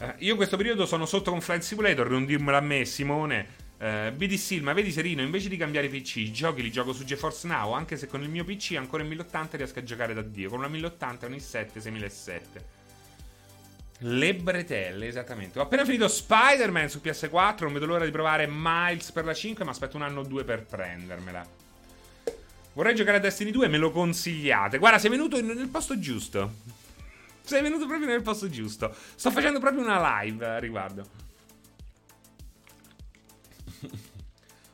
Eh, 0.01 0.13
io 0.19 0.31
in 0.31 0.37
questo 0.37 0.57
periodo 0.57 0.85
sono 0.85 1.05
sotto 1.05 1.31
con 1.31 1.41
Flight 1.41 1.61
Simulator, 1.61 2.09
non 2.09 2.25
dirmelo 2.25 2.57
a 2.57 2.61
me, 2.61 2.85
Simone. 2.85 3.67
Uh, 3.79 4.11
BD 4.11 4.59
ma 4.59 4.73
vedi 4.73 4.91
Serino, 4.91 5.21
invece 5.21 5.47
di 5.47 5.55
cambiare 5.55 5.87
PC, 5.87 6.17
i 6.17 6.33
giochi 6.33 6.61
li 6.61 6.69
gioco 6.69 6.91
su 6.91 7.05
GeForce 7.05 7.47
Now, 7.47 7.71
anche 7.71 7.95
se 7.95 8.07
con 8.07 8.21
il 8.21 8.27
mio 8.27 8.43
PC 8.43 8.75
ancora 8.75 9.03
in 9.03 9.07
1080 9.09 9.55
riesco 9.55 9.79
a 9.79 9.83
giocare 9.83 10.13
da 10.13 10.21
Dio, 10.21 10.49
con 10.49 10.59
una 10.59 10.67
1080 10.67 11.25
e 11.25 11.29
un 11.29 11.35
i7 11.35 11.77
6007. 11.77 12.77
Le 13.99 14.35
bretelle, 14.35 15.07
esattamente. 15.07 15.59
Ho 15.59 15.61
appena 15.61 15.85
finito 15.85 16.09
Spider-Man 16.09 16.89
su 16.89 16.99
PS4, 17.01 17.63
non 17.63 17.73
vedo 17.73 17.85
l'ora 17.85 18.03
di 18.03 18.11
provare 18.11 18.47
Miles 18.49 19.11
per 19.11 19.23
la 19.23 19.33
5, 19.33 19.63
ma 19.63 19.71
aspetto 19.71 19.95
un 19.95 20.03
anno 20.03 20.21
o 20.21 20.23
due 20.23 20.43
per 20.43 20.65
prendermela. 20.65 21.45
Vorrei 22.73 22.95
giocare 22.95 23.17
a 23.17 23.21
Destiny 23.21 23.51
2, 23.51 23.69
me 23.69 23.77
lo 23.77 23.91
consigliate. 23.91 24.77
Guarda, 24.77 24.99
sei 24.99 25.09
venuto 25.09 25.41
nel 25.41 25.69
posto 25.69 25.99
giusto. 25.99 26.53
Sei 27.41 27.61
venuto 27.61 27.87
proprio 27.87 28.07
nel 28.07 28.21
posto 28.21 28.49
giusto. 28.49 28.93
Sto 29.15 29.31
facendo 29.31 29.59
proprio 29.59 29.83
una 29.83 30.21
live 30.21 30.45
a 30.45 30.59
riguardo. 30.59 31.28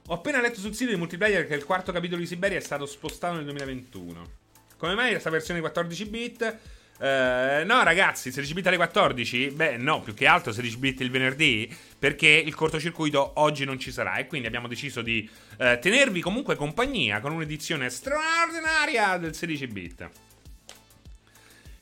Ho 0.08 0.14
appena 0.14 0.40
letto 0.40 0.60
sul 0.60 0.76
sito 0.76 0.92
di 0.92 0.98
multiplayer 0.98 1.48
che 1.48 1.56
il 1.56 1.66
quarto 1.66 1.92
capitolo 1.92 2.22
di 2.22 2.28
Siberia 2.28 2.58
è 2.58 2.62
stato 2.62 2.86
spostato 2.86 3.36
nel 3.36 3.44
2021. 3.46 4.30
Come 4.78 4.94
mai 4.94 5.12
questa 5.12 5.30
versione 5.30 5.60
14 5.60 6.06
bit? 6.06 6.58
Uh, 6.98 7.66
no, 7.66 7.84
ragazzi, 7.84 8.32
16 8.32 8.54
bit 8.54 8.68
alle 8.68 8.76
14? 8.78 9.50
Beh, 9.50 9.78
no, 9.78 10.02
più 10.02 10.14
che 10.14 10.28
altro 10.28 10.54
16 10.54 10.78
bit 10.78 11.00
il 11.02 11.12
venerdì, 11.12 11.76
perché 11.98 12.28
il 12.28 12.54
cortocircuito 12.54 13.32
oggi 13.36 13.66
non 13.66 13.80
ci 13.80 13.92
sarà 13.92 14.16
e 14.18 14.28
quindi 14.28 14.48
abbiamo 14.48 14.68
deciso 14.68 15.02
di 15.02 15.30
uh, 15.58 15.80
tenervi 15.80 16.22
comunque 16.22 16.56
compagnia 16.56 17.20
con 17.20 17.34
un'edizione 17.34 17.90
straordinaria 17.90 19.18
del 19.18 19.36
16 19.36 19.68
bit. 19.68 20.10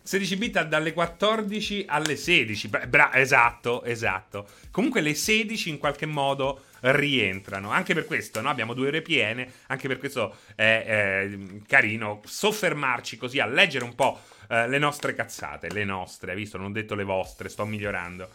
16 0.01 0.35
bit 0.35 0.63
dalle 0.63 0.93
14 0.93 1.85
alle 1.87 2.15
16. 2.15 2.67
Bra- 2.67 3.13
esatto, 3.13 3.83
esatto. 3.83 4.47
Comunque 4.71 5.01
le 5.01 5.13
16 5.13 5.69
in 5.69 5.77
qualche 5.77 6.05
modo 6.05 6.65
rientrano. 6.83 7.71
Anche 7.71 7.93
per 7.93 8.05
questo, 8.05 8.41
no? 8.41 8.49
Abbiamo 8.49 8.73
due 8.73 8.87
ore 8.87 9.01
piene. 9.01 9.51
Anche 9.67 9.87
per 9.87 9.97
questo 9.97 10.37
è, 10.55 10.83
è 10.85 11.37
carino 11.67 12.21
soffermarci 12.23 13.17
così 13.17 13.39
a 13.39 13.45
leggere 13.45 13.85
un 13.85 13.95
po' 13.95 14.19
eh, 14.49 14.67
le 14.67 14.77
nostre 14.77 15.13
cazzate. 15.13 15.69
Le 15.71 15.83
nostre, 15.83 16.31
hai 16.31 16.37
visto? 16.37 16.57
Non 16.57 16.67
ho 16.67 16.71
detto 16.71 16.95
le 16.95 17.03
vostre, 17.03 17.49
sto 17.49 17.65
migliorando. 17.65 18.29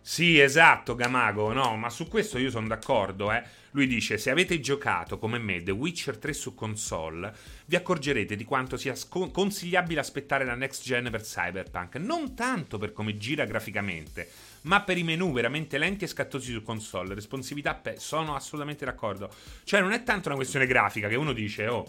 Sì, 0.00 0.40
esatto, 0.40 0.94
Gamago. 0.94 1.52
No, 1.52 1.76
ma 1.76 1.90
su 1.90 2.06
questo 2.06 2.38
io 2.38 2.50
sono 2.50 2.68
d'accordo, 2.68 3.32
eh. 3.32 3.42
Lui 3.76 3.86
dice: 3.86 4.16
Se 4.16 4.30
avete 4.30 4.58
giocato 4.58 5.18
come 5.18 5.38
me 5.38 5.62
The 5.62 5.70
Witcher 5.70 6.16
3 6.16 6.32
su 6.32 6.54
console, 6.54 7.30
vi 7.66 7.76
accorgerete 7.76 8.34
di 8.34 8.44
quanto 8.44 8.78
sia 8.78 8.94
sc- 8.94 9.30
consigliabile 9.30 10.00
aspettare 10.00 10.46
la 10.46 10.54
next 10.54 10.82
gen 10.82 11.10
per 11.10 11.20
Cyberpunk. 11.20 11.96
Non 11.96 12.34
tanto 12.34 12.78
per 12.78 12.94
come 12.94 13.18
gira 13.18 13.44
graficamente, 13.44 14.30
ma 14.62 14.80
per 14.80 14.96
i 14.96 15.02
menu 15.02 15.30
veramente 15.30 15.76
lenti 15.76 16.04
e 16.04 16.08
scattosi 16.08 16.52
su 16.52 16.62
console. 16.62 17.12
Responsività, 17.12 17.74
pe- 17.74 17.96
sono 17.98 18.34
assolutamente 18.34 18.86
d'accordo. 18.86 19.30
Cioè, 19.64 19.82
non 19.82 19.92
è 19.92 20.02
tanto 20.02 20.28
una 20.28 20.38
questione 20.38 20.66
grafica 20.66 21.06
che 21.08 21.16
uno 21.16 21.34
dice: 21.34 21.66
Oh, 21.66 21.84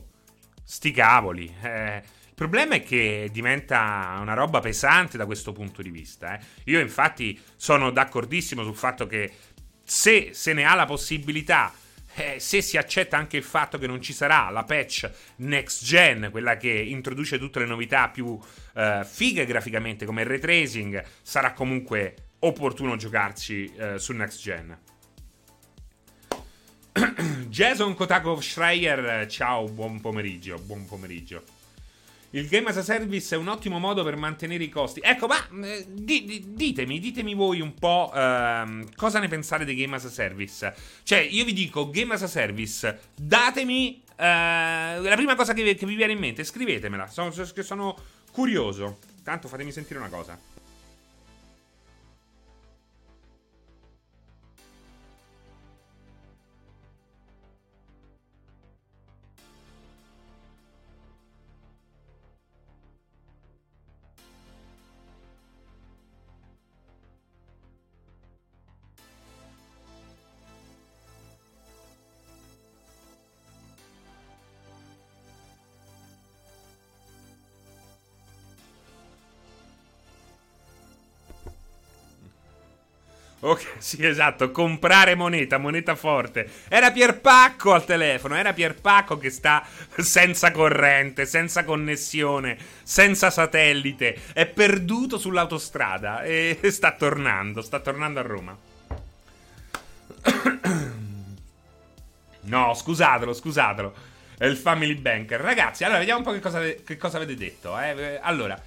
sti 0.65 0.91
cavoli. 0.91 1.50
Eh. 1.62 2.04
Il 2.28 2.34
problema 2.43 2.76
è 2.76 2.84
che 2.84 3.30
diventa 3.32 4.17
una 4.19 4.34
roba 4.34 4.60
pesante 4.60 5.17
da 5.17 5.26
questo 5.26 5.54
punto 5.54 5.82
di 5.82 5.89
vista. 5.89 6.38
Eh. 6.38 6.43
Io, 6.65 6.80
infatti, 6.82 7.39
sono 7.56 7.91
d'accordissimo 7.91 8.62
sul 8.62 8.76
fatto 8.76 9.08
che 9.08 9.32
se 9.89 10.34
se 10.34 10.52
ne 10.52 10.65
ha 10.65 10.76
la 10.76 10.84
possibilità, 10.84 11.73
eh, 12.15 12.41
se 12.41 12.62
si 12.62 12.76
accetta 12.76 13.15
anche 13.15 13.38
il 13.38 13.43
fatto 13.43 13.78
che 13.78 13.88
non 13.88 14.02
ci 14.02 14.12
sarà 14.12 14.50
la 14.50 14.65
patch 14.65 15.10
next 15.38 15.86
gen, 15.86 16.28
quella 16.30 16.58
che 16.58 16.69
introduce 16.69 17.39
tutte 17.39 17.60
le 17.60 17.65
novità 17.65 18.10
più 18.10 18.38
eh, 18.76 19.08
fighe 19.10 19.45
graficamente 19.45 20.06
come 20.06 20.23
il 20.23 20.28
ray 20.28 20.39
tracing, 20.39 21.02
sarà 21.21 21.54
comunque 21.54 22.15
opportuno 22.39 22.97
giocarci 22.97 23.73
eh, 23.78 23.97
sul 23.97 24.17
next 24.17 24.41
gen. 24.41 24.78
Jason 27.47 27.93
Kotakov 27.93 28.41
Schreier, 28.41 29.26
ciao, 29.28 29.69
buon 29.69 30.02
pomeriggio, 30.02 30.58
buon 30.58 30.86
pomeriggio. 30.86 31.56
Il 32.31 32.47
game 32.47 32.69
as 32.69 32.77
a 32.77 32.83
service 32.83 33.33
è 33.33 33.37
un 33.37 33.47
ottimo 33.47 33.79
modo 33.79 34.03
per 34.03 34.15
mantenere 34.15 34.63
i 34.63 34.69
costi. 34.69 34.99
Ecco, 35.03 35.27
ma 35.27 35.37
eh, 35.63 35.85
di, 35.89 36.25
di, 36.25 36.43
ditemi, 36.53 36.99
ditemi 36.99 37.33
voi 37.33 37.61
un 37.61 37.73
po' 37.73 38.11
eh, 38.13 38.85
cosa 38.95 39.19
ne 39.19 39.27
pensate 39.27 39.63
dei 39.63 39.75
game 39.75 39.95
as 39.95 40.05
a 40.05 40.09
service. 40.09 40.73
Cioè, 41.03 41.19
io 41.19 41.45
vi 41.45 41.53
dico 41.53 41.89
game 41.89 42.13
as 42.13 42.23
a 42.23 42.27
service, 42.27 42.99
datemi 43.15 44.01
eh, 44.17 44.99
la 44.99 45.15
prima 45.15 45.35
cosa 45.35 45.53
che, 45.53 45.75
che, 45.75 45.85
vi 45.85 45.95
viene 45.95 46.13
in 46.13 46.19
mente, 46.19 46.43
scrivetemela, 46.43 47.07
sono, 47.07 47.31
sono 47.31 47.97
curioso. 48.31 48.97
Tanto 49.23 49.47
fatemi 49.47 49.71
sentire 49.71 49.99
una 49.99 50.09
cosa. 50.09 50.37
Ok, 83.47 83.65
sì, 83.77 84.05
esatto, 84.05 84.51
comprare 84.51 85.15
moneta, 85.15 85.57
moneta 85.57 85.95
forte. 85.95 86.49
Era 86.67 86.91
Pierpacco 86.91 87.71
al 87.71 87.86
telefono, 87.86 88.36
era 88.36 88.51
Pierpacco 88.51 89.17
che 89.17 89.29
sta 89.29 89.65
senza 89.95 90.51
corrente, 90.51 91.25
senza 91.25 91.63
connessione, 91.63 92.57
senza 92.83 93.29
satellite, 93.29 94.19
è 94.33 94.45
perduto 94.47 95.17
sull'autostrada 95.17 96.23
e 96.23 96.60
sta 96.69 96.91
tornando, 96.91 97.62
sta 97.62 97.79
tornando 97.79 98.19
a 98.19 98.23
Roma. 98.23 98.57
No, 102.41 102.73
scusatelo, 102.73 103.33
scusatelo. 103.33 103.93
È 104.38 104.45
il 104.45 104.57
Family 104.57 104.95
Banker. 104.95 105.39
Ragazzi, 105.39 105.86
allora 105.86 105.99
vediamo 105.99 106.19
un 106.19 106.25
po' 106.25 106.33
che 106.33 106.41
cosa, 106.41 106.60
che 106.60 106.97
cosa 106.97 107.15
avete 107.15 107.36
detto. 107.36 107.79
Eh. 107.79 108.19
Allora, 108.21 108.62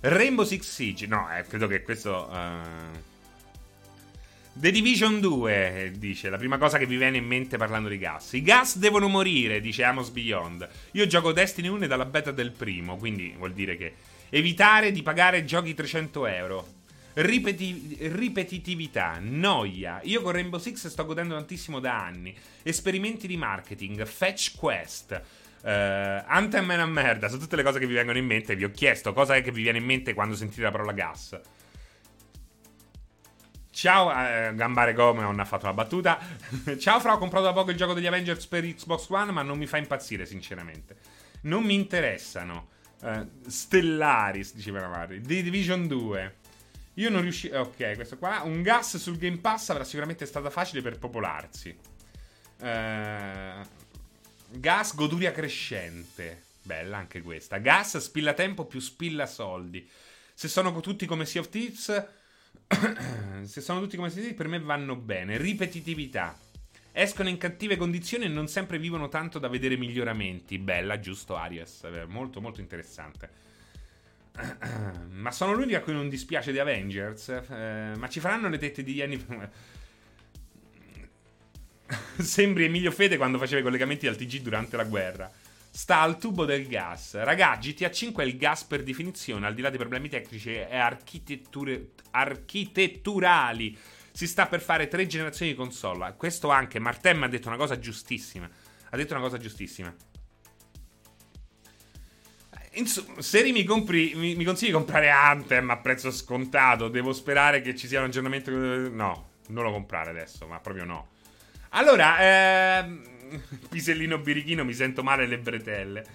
Rainbow 0.00 0.46
Six 0.46 0.62
Siege. 0.62 1.06
No, 1.06 1.28
eh, 1.36 1.42
credo 1.46 1.66
che 1.66 1.82
questo... 1.82 2.30
Uh... 2.32 3.12
The 4.56 4.70
Division 4.70 5.18
2, 5.18 5.94
dice, 5.96 6.30
la 6.30 6.38
prima 6.38 6.58
cosa 6.58 6.78
che 6.78 6.86
vi 6.86 6.96
viene 6.96 7.16
in 7.16 7.26
mente 7.26 7.56
parlando 7.56 7.88
di 7.88 7.98
gas. 7.98 8.34
I 8.34 8.42
gas 8.42 8.78
devono 8.78 9.08
morire, 9.08 9.60
dice 9.60 9.82
Amos 9.82 10.10
Beyond. 10.10 10.68
Io 10.92 11.08
gioco 11.08 11.32
Destiny 11.32 11.66
1 11.66 11.88
dalla 11.88 12.04
beta 12.04 12.30
del 12.30 12.52
primo, 12.52 12.96
quindi 12.96 13.34
vuol 13.36 13.52
dire 13.52 13.76
che 13.76 13.94
evitare 14.28 14.92
di 14.92 15.02
pagare 15.02 15.44
giochi 15.44 15.74
300 15.74 16.26
euro. 16.26 16.68
Ripeti- 17.14 17.96
ripetitività, 18.12 19.18
noia. 19.20 20.00
Io 20.04 20.22
con 20.22 20.30
Rainbow 20.30 20.60
Six 20.60 20.86
sto 20.86 21.04
godendo 21.04 21.34
tantissimo 21.34 21.80
da 21.80 22.04
anni. 22.04 22.32
Esperimenti 22.62 23.26
di 23.26 23.36
marketing, 23.36 24.04
fetch 24.04 24.56
quest. 24.56 25.20
Uh, 25.62 26.22
Anthem 26.26 26.70
è 26.70 26.74
una 26.74 26.86
merda, 26.86 27.26
sono 27.26 27.40
tutte 27.40 27.56
le 27.56 27.64
cose 27.64 27.80
che 27.80 27.88
vi 27.88 27.94
vengono 27.94 28.18
in 28.18 28.26
mente. 28.26 28.54
Vi 28.54 28.62
ho 28.62 28.70
chiesto 28.70 29.12
cosa 29.12 29.34
è 29.34 29.42
che 29.42 29.50
vi 29.50 29.62
viene 29.62 29.78
in 29.78 29.84
mente 29.84 30.14
quando 30.14 30.36
sentite 30.36 30.62
la 30.62 30.70
parola 30.70 30.92
gas. 30.92 31.40
Ciao, 33.74 34.08
eh, 34.16 34.54
Gambare 34.54 34.92
Gome 34.92 35.22
non 35.22 35.40
ha 35.40 35.44
fatto 35.44 35.66
la 35.66 35.72
battuta. 35.72 36.20
Ciao, 36.78 37.00
Fra, 37.00 37.14
ho 37.14 37.18
comprato 37.18 37.46
da 37.46 37.52
poco 37.52 37.72
il 37.72 37.76
gioco 37.76 37.92
degli 37.92 38.06
Avengers 38.06 38.46
per 38.46 38.62
Xbox 38.64 39.08
One, 39.08 39.32
ma 39.32 39.42
non 39.42 39.58
mi 39.58 39.66
fa 39.66 39.78
impazzire, 39.78 40.26
sinceramente. 40.26 40.96
Non 41.42 41.64
mi 41.64 41.74
interessano. 41.74 42.68
Uh, 43.00 43.28
Stellaris, 43.44 44.54
diceva 44.54 44.86
Mari. 44.86 45.20
The 45.20 45.42
Division 45.42 45.88
2. 45.88 46.36
Io 46.94 47.10
non 47.10 47.22
riuscivo... 47.22 47.58
Ok, 47.58 47.96
questo 47.96 48.16
qua. 48.16 48.42
Un 48.44 48.62
gas 48.62 48.96
sul 48.96 49.18
Game 49.18 49.38
Pass 49.38 49.70
avrà 49.70 49.82
sicuramente 49.82 50.24
stata 50.24 50.50
facile 50.50 50.80
per 50.80 50.96
popolarsi. 51.00 51.76
Uh, 52.60 53.66
gas 54.50 54.94
goduria 54.94 55.32
crescente. 55.32 56.44
Bella 56.62 56.96
anche 56.96 57.22
questa. 57.22 57.58
Gas 57.58 57.98
spilla 57.98 58.34
tempo 58.34 58.66
più 58.66 58.78
spilla 58.78 59.26
soldi. 59.26 59.86
Se 60.32 60.46
sono 60.46 60.78
tutti 60.78 61.06
come 61.06 61.26
Sea 61.26 61.40
of 61.40 61.48
Thieves 61.48 62.22
se 63.44 63.60
sono 63.60 63.80
tutti 63.80 63.96
come 63.96 64.10
si 64.10 64.34
per 64.34 64.48
me 64.48 64.60
vanno 64.60 64.96
bene. 64.96 65.36
Ripetitività. 65.36 66.38
Escono 66.92 67.28
in 67.28 67.38
cattive 67.38 67.76
condizioni 67.76 68.24
e 68.24 68.28
non 68.28 68.46
sempre 68.46 68.78
vivono 68.78 69.08
tanto 69.08 69.38
da 69.38 69.48
vedere 69.48 69.76
miglioramenti. 69.76 70.58
Bella, 70.58 71.00
giusto, 71.00 71.36
Arias. 71.36 71.86
Molto, 72.06 72.40
molto 72.40 72.60
interessante. 72.60 73.42
ma 75.10 75.30
sono 75.30 75.52
l'unico 75.52 75.76
a 75.76 75.80
cui 75.80 75.92
non 75.92 76.08
dispiace 76.08 76.52
di 76.52 76.58
Avengers. 76.58 77.28
Eh, 77.28 77.92
ma 77.96 78.08
ci 78.08 78.20
faranno 78.20 78.48
le 78.48 78.58
tette 78.58 78.82
di 78.82 78.94
Jenny. 78.94 79.24
Sembri 82.18 82.64
Emilio 82.64 82.90
Fede 82.90 83.16
quando 83.16 83.38
faceva 83.38 83.60
i 83.60 83.62
collegamenti 83.62 84.06
al 84.06 84.16
TG 84.16 84.40
durante 84.40 84.76
la 84.76 84.84
guerra 84.84 85.30
sta 85.74 86.00
al 86.00 86.18
tubo 86.18 86.44
del 86.44 86.68
gas. 86.68 87.20
Raga, 87.20 87.56
GTA 87.56 87.90
5 87.90 88.22
è 88.22 88.26
il 88.26 88.36
gas 88.36 88.62
per 88.62 88.84
definizione, 88.84 89.44
al 89.44 89.54
di 89.54 89.60
là 89.60 89.70
dei 89.70 89.78
problemi 89.78 90.08
tecnici 90.08 90.54
e 90.54 90.76
architetturali. 92.10 93.76
Si 94.12 94.28
sta 94.28 94.46
per 94.46 94.60
fare 94.60 94.86
tre 94.86 95.08
generazioni 95.08 95.50
di 95.50 95.56
console. 95.56 96.14
Questo 96.16 96.48
anche, 96.50 96.78
Martem 96.78 97.24
ha 97.24 97.28
detto 97.28 97.48
una 97.48 97.56
cosa 97.56 97.76
giustissima. 97.80 98.48
Ha 98.90 98.96
detto 98.96 99.14
una 99.14 99.22
cosa 99.22 99.36
giustissima. 99.36 99.92
Insomma, 102.74 103.20
se 103.20 103.42
mi, 103.50 103.64
compri, 103.64 104.12
mi, 104.14 104.36
mi, 104.36 104.44
consigli 104.44 104.68
di 104.68 104.74
comprare 104.74 105.10
Anthem 105.10 105.70
a 105.70 105.78
prezzo 105.78 106.12
scontato, 106.12 106.86
devo 106.86 107.12
sperare 107.12 107.60
che 107.62 107.74
ci 107.74 107.88
sia 107.88 107.98
un 107.98 108.06
aggiornamento. 108.06 108.52
No, 108.52 109.30
non 109.48 109.64
lo 109.64 109.72
comprare 109.72 110.10
adesso, 110.10 110.46
ma 110.46 110.60
proprio 110.60 110.84
no. 110.84 111.08
Allora, 111.70 112.78
ehm 112.78 113.13
pisellino 113.68 114.18
birichino, 114.18 114.64
mi 114.64 114.74
sento 114.74 115.02
male 115.02 115.26
le 115.26 115.38
bretelle. 115.38 116.06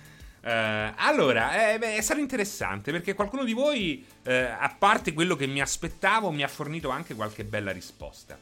Uh, 0.41 0.93
allora, 0.95 1.73
eh, 1.73 1.77
beh, 1.77 1.97
è 1.97 2.01
stato 2.01 2.19
interessante 2.19 2.91
perché 2.91 3.13
qualcuno 3.13 3.43
di 3.43 3.53
voi, 3.53 4.05
uh, 4.25 4.29
a 4.31 4.73
parte 4.77 5.13
quello 5.13 5.35
che 5.35 5.47
mi 5.47 5.59
aspettavo, 5.59 6.31
mi 6.31 6.43
ha 6.43 6.47
fornito 6.47 6.89
anche 6.89 7.13
qualche 7.13 7.43
bella 7.43 7.71
risposta. 7.71 8.37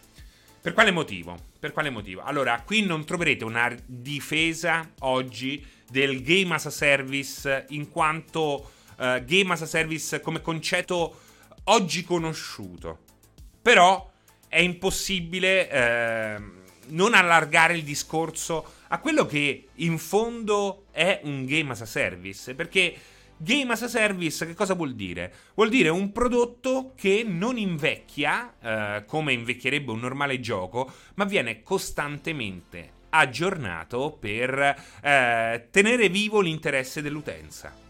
Per 0.62 0.74
quale 0.74 0.92
motivo? 0.92 1.38
Per 1.60 1.72
quale 1.72 1.90
motivo? 1.90 2.22
Allora, 2.24 2.62
qui 2.62 2.86
non 2.86 3.06
troverete 3.06 3.44
una 3.44 3.76
difesa 3.86 4.92
oggi 5.00 5.66
del 5.90 6.22
game 6.22 6.54
as 6.54 6.66
a 6.66 6.70
service 6.70 7.66
in 7.70 7.90
quanto 7.90 8.72
uh, 8.98 9.24
game 9.24 9.54
as 9.54 9.62
a 9.62 9.66
service 9.66 10.20
come 10.20 10.42
concetto 10.42 11.22
oggi 11.66 12.04
conosciuto. 12.04 13.00
Però 13.62 14.12
è 14.48 14.60
impossibile 14.60 15.70
ehm, 15.70 16.57
non 16.90 17.14
allargare 17.14 17.76
il 17.76 17.84
discorso 17.84 18.74
a 18.90 19.00
quello 19.00 19.26
che 19.26 19.70
in 19.76 19.98
fondo 19.98 20.86
è 20.92 21.22
un 21.24 21.46
game 21.46 21.72
as 21.72 21.82
a 21.82 21.86
service. 21.86 22.54
Perché 22.56 22.96
game 23.38 23.74
as 23.74 23.84
a 23.84 23.88
service 23.88 24.46
che 24.46 24.54
cosa 24.54 24.74
vuol 24.74 24.96
dire? 24.96 25.34
Vuol 25.56 25.70
dire 25.70 25.90
un 25.90 26.12
prodotto 26.12 26.94
che 26.96 27.24
non 27.28 27.58
invecchia 27.58 28.54
eh, 28.60 29.04
come 29.06 29.34
invecchierebbe 29.34 29.92
un 29.92 30.00
normale 30.00 30.40
gioco, 30.40 30.92
ma 31.16 31.26
viene 31.26 31.62
costantemente 31.62 32.96
aggiornato 33.10 34.18
per 34.20 34.60
eh, 35.02 35.68
tenere 35.72 36.10
vivo 36.10 36.40
l'interesse 36.42 37.02
dell'utenza. 37.02 37.86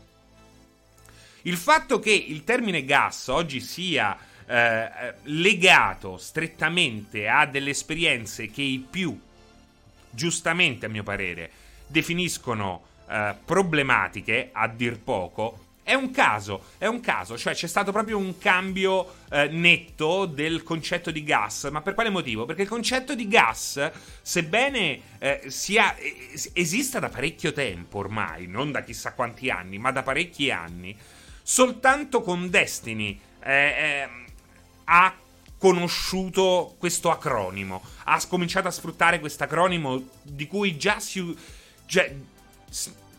Il 1.43 1.55
fatto 1.55 1.99
che 1.99 2.11
il 2.11 2.43
termine 2.43 2.83
gas 2.83 3.27
oggi 3.27 3.61
sia 3.61 4.17
eh, 4.47 5.13
legato 5.23 6.17
strettamente 6.17 7.27
a 7.27 7.45
delle 7.45 7.71
esperienze 7.71 8.49
che 8.49 8.61
i 8.61 8.85
più, 8.89 9.19
giustamente 10.09 10.85
a 10.85 10.89
mio 10.89 11.03
parere, 11.03 11.51
definiscono 11.85 12.83
eh, 13.09 13.35
problematiche, 13.43 14.49
a 14.51 14.67
dir 14.67 14.99
poco, 14.99 15.65
è 15.83 15.93
un 15.93 16.11
caso, 16.11 16.63
è 16.77 16.85
un 16.85 16.99
caso, 16.99 17.37
cioè 17.37 17.53
c'è 17.53 17.67
stato 17.67 17.93
proprio 17.93 18.17
un 18.17 18.37
cambio 18.37 19.15
eh, 19.29 19.47
netto 19.47 20.25
del 20.25 20.61
concetto 20.63 21.11
di 21.11 21.23
gas, 21.23 21.69
ma 21.71 21.81
per 21.81 21.93
quale 21.93 22.09
motivo? 22.09 22.43
Perché 22.45 22.63
il 22.63 22.67
concetto 22.67 23.15
di 23.15 23.25
gas, 23.29 23.91
sebbene 24.21 24.99
eh, 25.17 25.43
sia, 25.47 25.95
esista 26.51 26.99
da 26.99 27.07
parecchio 27.07 27.53
tempo 27.53 27.99
ormai, 27.99 28.47
non 28.47 28.71
da 28.71 28.83
chissà 28.83 29.13
quanti 29.13 29.49
anni, 29.49 29.77
ma 29.77 29.91
da 29.91 30.03
parecchi 30.03 30.51
anni, 30.51 30.93
soltanto 31.41 32.21
con 32.21 32.49
Destiny 32.49 33.17
eh, 33.41 33.53
eh 33.53 34.09
ha 34.89 35.15
conosciuto 35.57 36.75
questo 36.77 37.09
acronimo, 37.09 37.81
ha 38.03 38.21
cominciato 38.27 38.67
a 38.67 38.71
sfruttare 38.71 39.19
questo 39.19 39.43
acronimo 39.43 40.09
di 40.21 40.47
cui 40.47 40.77
già 40.77 40.99
si, 40.99 41.35
già, 41.85 42.05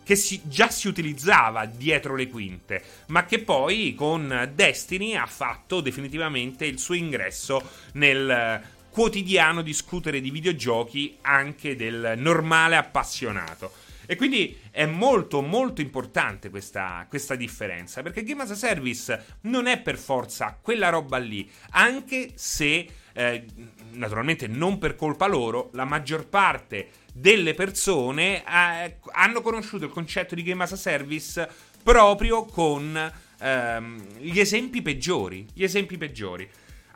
che 0.04 0.16
si, 0.16 0.40
già 0.44 0.70
si 0.70 0.88
utilizzava 0.88 1.66
dietro 1.66 2.14
le 2.14 2.28
quinte, 2.28 2.83
ma 3.07 3.24
che 3.24 3.40
poi 3.40 3.94
con 3.94 4.50
Destiny 4.54 5.14
ha 5.14 5.26
fatto 5.26 5.81
definitivamente 5.81 6.64
il 6.64 6.78
suo 6.78 6.94
ingresso 6.94 7.62
nel 7.92 8.62
quotidiano 8.90 9.62
discutere 9.62 10.20
di 10.20 10.31
videogiochi 10.31 11.18
anche 11.22 11.76
del 11.76 12.14
normale 12.16 12.76
appassionato. 12.76 13.87
E 14.11 14.16
quindi 14.16 14.57
è 14.71 14.87
molto 14.87 15.42
molto 15.42 15.83
importante 15.83 16.49
questa, 16.49 17.05
questa, 17.11 17.35
differenza, 17.35 18.01
perché 18.01 18.23
Game 18.23 18.42
as 18.42 18.53
a 18.53 18.55
Service 18.55 19.25
non 19.42 19.66
è 19.66 19.79
per 19.81 19.99
forza 19.99 20.59
quella 20.59 20.88
roba 20.88 21.18
lì, 21.18 21.47
anche 21.73 22.31
se 22.35 22.88
eh, 23.12 23.44
naturalmente 23.90 24.47
non 24.47 24.79
per 24.79 24.97
colpa 24.97 25.27
loro, 25.27 25.68
la 25.75 25.85
maggior 25.85 26.27
parte 26.27 26.88
delle 27.12 27.53
persone 27.53 28.38
eh, 28.38 28.97
hanno 29.12 29.42
conosciuto 29.42 29.85
il 29.85 29.90
concetto 29.90 30.35
di 30.35 30.42
Game 30.42 30.62
as 30.62 30.73
a 30.73 30.77
Service 30.77 31.47
proprio 31.83 32.47
con 32.47 33.12
ehm, 33.40 34.18
gli 34.21 34.40
esempi 34.40 34.81
peggiori, 34.81 35.47
gli 35.53 35.64
esempi 35.64 35.99
peggiori. 35.99 36.49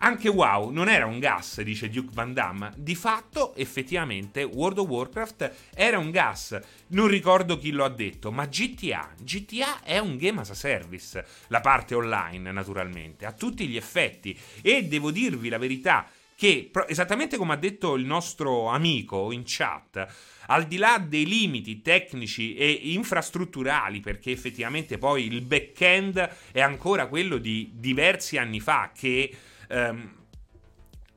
Anche 0.04 0.28
WoW 0.28 0.70
non 0.70 0.88
era 0.88 1.06
un 1.06 1.20
gas, 1.20 1.62
dice 1.62 1.88
Duke 1.88 2.10
Van 2.12 2.32
Damme. 2.32 2.72
Di 2.76 2.96
fatto, 2.96 3.54
effettivamente, 3.54 4.42
World 4.42 4.78
of 4.78 4.88
Warcraft 4.88 5.54
era 5.76 5.96
un 5.96 6.10
gas. 6.10 6.58
Non 6.88 7.06
ricordo 7.06 7.56
chi 7.56 7.70
lo 7.70 7.84
ha 7.84 7.88
detto, 7.88 8.32
ma 8.32 8.46
GTA. 8.46 9.14
GTA 9.20 9.84
è 9.84 9.98
un 9.98 10.16
game 10.16 10.40
as 10.40 10.50
a 10.50 10.54
service. 10.54 11.24
La 11.46 11.60
parte 11.60 11.94
online, 11.94 12.50
naturalmente, 12.50 13.26
a 13.26 13.32
tutti 13.32 13.68
gli 13.68 13.76
effetti. 13.76 14.36
E 14.60 14.86
devo 14.86 15.12
dirvi 15.12 15.48
la 15.48 15.58
verità 15.58 16.04
che, 16.34 16.72
esattamente 16.88 17.36
come 17.36 17.52
ha 17.52 17.56
detto 17.56 17.94
il 17.94 18.04
nostro 18.04 18.66
amico 18.66 19.30
in 19.30 19.42
chat, 19.44 20.04
al 20.46 20.66
di 20.66 20.78
là 20.78 20.98
dei 20.98 21.26
limiti 21.26 21.80
tecnici 21.80 22.56
e 22.56 22.68
infrastrutturali, 22.70 24.00
perché 24.00 24.32
effettivamente 24.32 24.98
poi 24.98 25.26
il 25.26 25.42
back-end 25.42 26.28
è 26.50 26.60
ancora 26.60 27.06
quello 27.06 27.36
di 27.36 27.70
diversi 27.74 28.36
anni 28.36 28.58
fa, 28.58 28.90
che 28.92 29.32
ehm, 29.72 30.14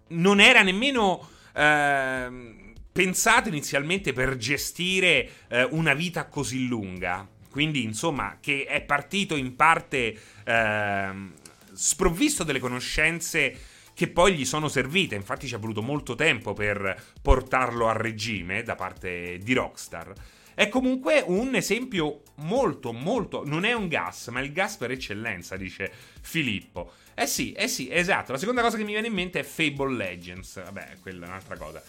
non 0.08 0.40
era 0.40 0.62
nemmeno 0.62 1.28
eh, 1.54 2.74
pensato 2.92 3.50
inizialmente 3.50 4.14
per 4.14 4.38
gestire 4.38 5.30
eh, 5.50 5.64
una 5.72 5.94
vita 5.94 6.28
così 6.28 6.68
lunga. 6.68 7.28
Quindi, 7.50 7.84
insomma, 7.84 8.38
che 8.42 8.66
è 8.66 8.82
partito 8.82 9.36
in 9.36 9.56
parte 9.56 10.18
ehm, 10.44 11.34
sprovvisto 11.74 12.44
delle 12.44 12.60
conoscenze 12.60 13.58
che 13.94 14.10
poi 14.10 14.34
gli 14.34 14.46
sono 14.46 14.68
servite. 14.68 15.16
Infatti, 15.16 15.48
ci 15.48 15.56
ha 15.56 15.58
voluto 15.58 15.82
molto 15.82 16.16
tempo 16.16 16.54
per 16.54 17.02
portarlo 17.22 17.88
a 17.88 17.94
regime 17.94 18.64
da 18.64 18.76
parte 18.76 19.38
di 19.38 19.54
Rockstar. 19.54 20.14
È 20.56 20.70
comunque 20.70 21.22
un 21.28 21.54
esempio 21.54 22.22
molto, 22.36 22.94
molto. 22.94 23.46
Non 23.46 23.66
è 23.66 23.74
un 23.74 23.90
gas, 23.90 24.30
ma 24.30 24.40
il 24.40 24.54
gas 24.54 24.78
per 24.78 24.90
eccellenza, 24.90 25.58
dice 25.58 25.92
Filippo. 26.22 26.94
Eh 27.14 27.28
sì, 27.28 27.52
eh 27.52 27.68
sì, 27.68 27.90
esatto. 27.92 28.32
La 28.32 28.38
seconda 28.38 28.62
cosa 28.62 28.78
che 28.78 28.84
mi 28.84 28.94
viene 28.94 29.08
in 29.08 29.14
mente 29.14 29.40
è 29.40 29.44
Fable 29.44 29.94
Legends. 29.94 30.64
Vabbè, 30.64 30.98
quella 31.02 31.26
è 31.26 31.28
un'altra 31.28 31.58
cosa. 31.58 31.84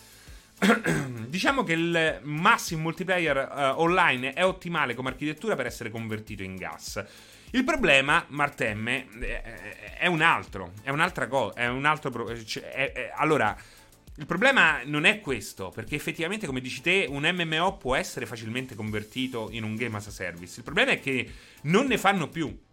diciamo 1.29 1.63
che 1.65 1.75
il 1.75 2.21
massimo 2.23 2.83
multiplayer 2.83 3.37
uh, 3.37 3.81
online 3.81 4.33
è 4.33 4.45
ottimale 4.45 4.95
come 4.95 5.11
architettura 5.11 5.55
per 5.55 5.67
essere 5.67 5.91
convertito 5.91 6.43
in 6.43 6.57
gas. 6.57 7.05
Il 7.51 7.63
problema, 7.63 8.25
Martemme, 8.29 9.07
è 9.97 10.07
un 10.09 10.21
altro. 10.23 10.73
È 10.83 10.91
un'altra 10.91 11.29
cosa. 11.29 11.55
È 11.55 11.69
un 11.69 11.85
altro. 11.85 12.11
Pro- 12.11 12.45
cioè, 12.45 12.65
è, 12.71 12.93
è, 12.93 13.13
allora 13.15 13.57
il 14.19 14.25
problema 14.25 14.81
non 14.85 15.05
è 15.05 15.21
questo, 15.21 15.71
perché 15.75 15.95
effettivamente, 15.95 16.47
come 16.47 16.63
dici 16.63 16.81
te, 16.81 17.07
un 17.09 17.31
MMO 17.31 17.77
può 17.77 17.95
essere 17.95 18.25
facilmente 18.25 18.75
convertito 18.75 19.49
in 19.51 19.63
un 19.63 19.77
game 19.77 19.97
as 19.97 20.07
a 20.07 20.11
service. 20.11 20.55
Il 20.57 20.65
problema 20.65 20.93
è 20.93 21.01
che 21.01 21.31
non 21.63 21.87
ne 21.87 21.99
fanno 21.99 22.29
più. 22.29 22.65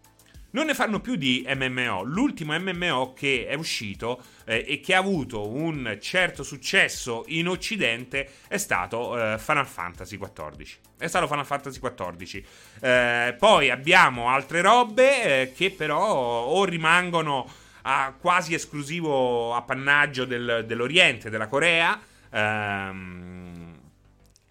Non 0.51 0.67
ne 0.67 0.73
fanno 0.73 1.01
più 1.01 1.15
di 1.15 1.45
MMO. 1.45 2.03
L'ultimo 2.03 2.57
MMO 2.57 3.13
che 3.13 3.47
è 3.47 3.55
uscito 3.55 4.23
eh, 4.45 4.63
e 4.67 4.79
che 4.79 4.93
ha 4.93 4.99
avuto 4.99 5.49
un 5.49 5.97
certo 5.99 6.43
successo 6.43 7.25
in 7.27 7.47
Occidente 7.49 8.29
è 8.47 8.57
stato 8.57 9.17
eh, 9.19 9.37
Final 9.39 9.67
Fantasy 9.67 10.17
XIV. 10.17 10.77
È 10.97 11.07
stato 11.07 11.27
Final 11.27 11.45
Fantasy 11.45 11.79
XIV. 11.79 12.43
Eh, 12.79 13.35
poi 13.37 13.69
abbiamo 13.69 14.29
altre 14.29 14.61
robe 14.61 15.41
eh, 15.41 15.53
che 15.53 15.71
però 15.71 16.43
o 16.43 16.63
rimangono 16.63 17.61
a 17.83 18.13
quasi 18.19 18.53
esclusivo 18.53 19.53
appannaggio 19.55 20.25
del, 20.25 20.65
dell'Oriente, 20.67 21.29
della 21.29 21.47
Corea. 21.47 21.99
Ehm, 22.29 23.81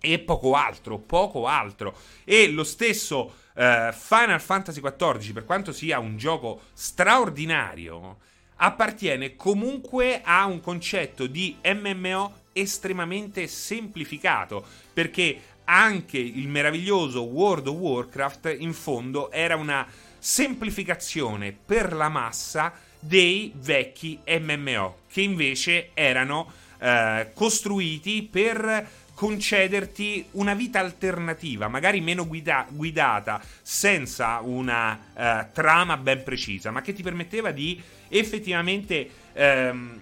e 0.03 0.19
poco 0.19 0.55
altro, 0.55 0.99
poco 0.99 1.47
altro. 1.47 1.97
E 2.25 2.49
lo 2.51 2.65
stesso 2.65 3.35
uh, 3.55 3.93
Final 3.93 4.41
Fantasy 4.41 4.81
XIV, 4.81 5.33
per 5.33 5.45
quanto 5.45 5.73
sia 5.73 6.01
un 6.01 6.17
gioco 6.17 6.63
straordinario, 6.73 8.19
appartiene 8.57 9.37
comunque 9.37 10.21
a 10.23 10.45
un 10.47 10.61
concetto 10.61 11.27
di 11.27 11.57
MMO 11.65 12.41
estremamente 12.53 13.47
semplificato, 13.47 14.65
perché 14.93 15.41
anche 15.65 16.19
il 16.19 16.49
meraviglioso 16.49 17.23
World 17.23 17.69
of 17.69 17.77
Warcraft 17.77 18.57
in 18.59 18.73
fondo 18.73 19.31
era 19.31 19.55
una 19.55 19.87
semplificazione 20.19 21.53
per 21.53 21.93
la 21.93 22.09
massa 22.09 22.73
dei 23.05 23.53
vecchi 23.57 24.21
MMO, 24.25 24.99
che 25.11 25.23
invece 25.23 25.91
erano 25.93 26.53
eh, 26.79 27.31
costruiti 27.35 28.23
per 28.23 28.89
concederti 29.13 30.27
una 30.33 30.55
vita 30.55 30.79
alternativa, 30.79 31.69
magari 31.69 32.01
meno 32.01 32.27
guida- 32.27 32.67
guidata, 32.69 33.41
senza 33.61 34.41
una 34.41 34.99
eh, 35.15 35.47
trama 35.53 35.97
ben 35.97 36.23
precisa, 36.23 36.71
ma 36.71 36.81
che 36.81 36.93
ti 36.93 37.03
permetteva 37.03 37.51
di 37.51 37.81
effettivamente 38.09 39.09
ehm, 39.33 40.01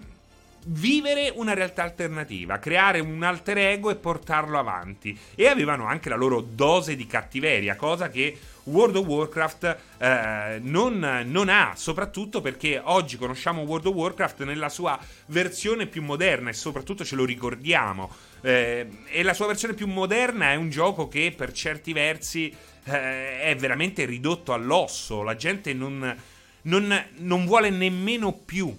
vivere 0.65 1.31
una 1.35 1.53
realtà 1.53 1.83
alternativa, 1.83 2.59
creare 2.59 2.99
un 2.99 3.23
alter 3.23 3.57
ego 3.57 3.89
e 3.89 3.95
portarlo 3.95 4.59
avanti. 4.59 5.17
E 5.35 5.47
avevano 5.47 5.85
anche 5.85 6.09
la 6.09 6.15
loro 6.15 6.41
dose 6.41 6.95
di 6.95 7.07
cattiveria, 7.07 7.75
cosa 7.75 8.09
che 8.09 8.37
World 8.63 8.95
of 8.95 9.05
Warcraft 9.05 9.77
eh, 9.97 10.59
non, 10.61 11.23
non, 11.25 11.49
ha, 11.49 11.73
soprattutto 11.75 12.41
perché 12.41 12.79
oggi 12.83 13.17
conosciamo 13.17 13.61
World 13.61 13.87
of 13.87 13.93
Warcraft 13.95 14.43
nella 14.43 14.69
sua 14.69 14.99
versione 15.27 15.87
più 15.87 16.03
moderna 16.03 16.49
e 16.49 16.53
soprattutto 16.53 17.03
ce 17.03 17.15
lo 17.15 17.25
ricordiamo. 17.25 18.09
Eh, 18.41 18.87
e 19.07 19.23
la 19.23 19.33
sua 19.33 19.47
versione 19.47 19.73
più 19.73 19.87
moderna 19.87 20.51
è 20.51 20.55
un 20.55 20.69
gioco 20.69 21.07
che 21.07 21.33
per 21.35 21.51
certi 21.51 21.93
versi 21.93 22.53
eh, 22.83 23.41
è 23.41 23.55
veramente 23.55 24.05
ridotto 24.05 24.53
all'osso. 24.53 25.23
La 25.23 25.35
gente 25.35 25.73
non, 25.73 26.15
non, 26.63 27.05
non 27.17 27.45
vuole 27.45 27.69
nemmeno 27.69 28.33
più 28.33 28.77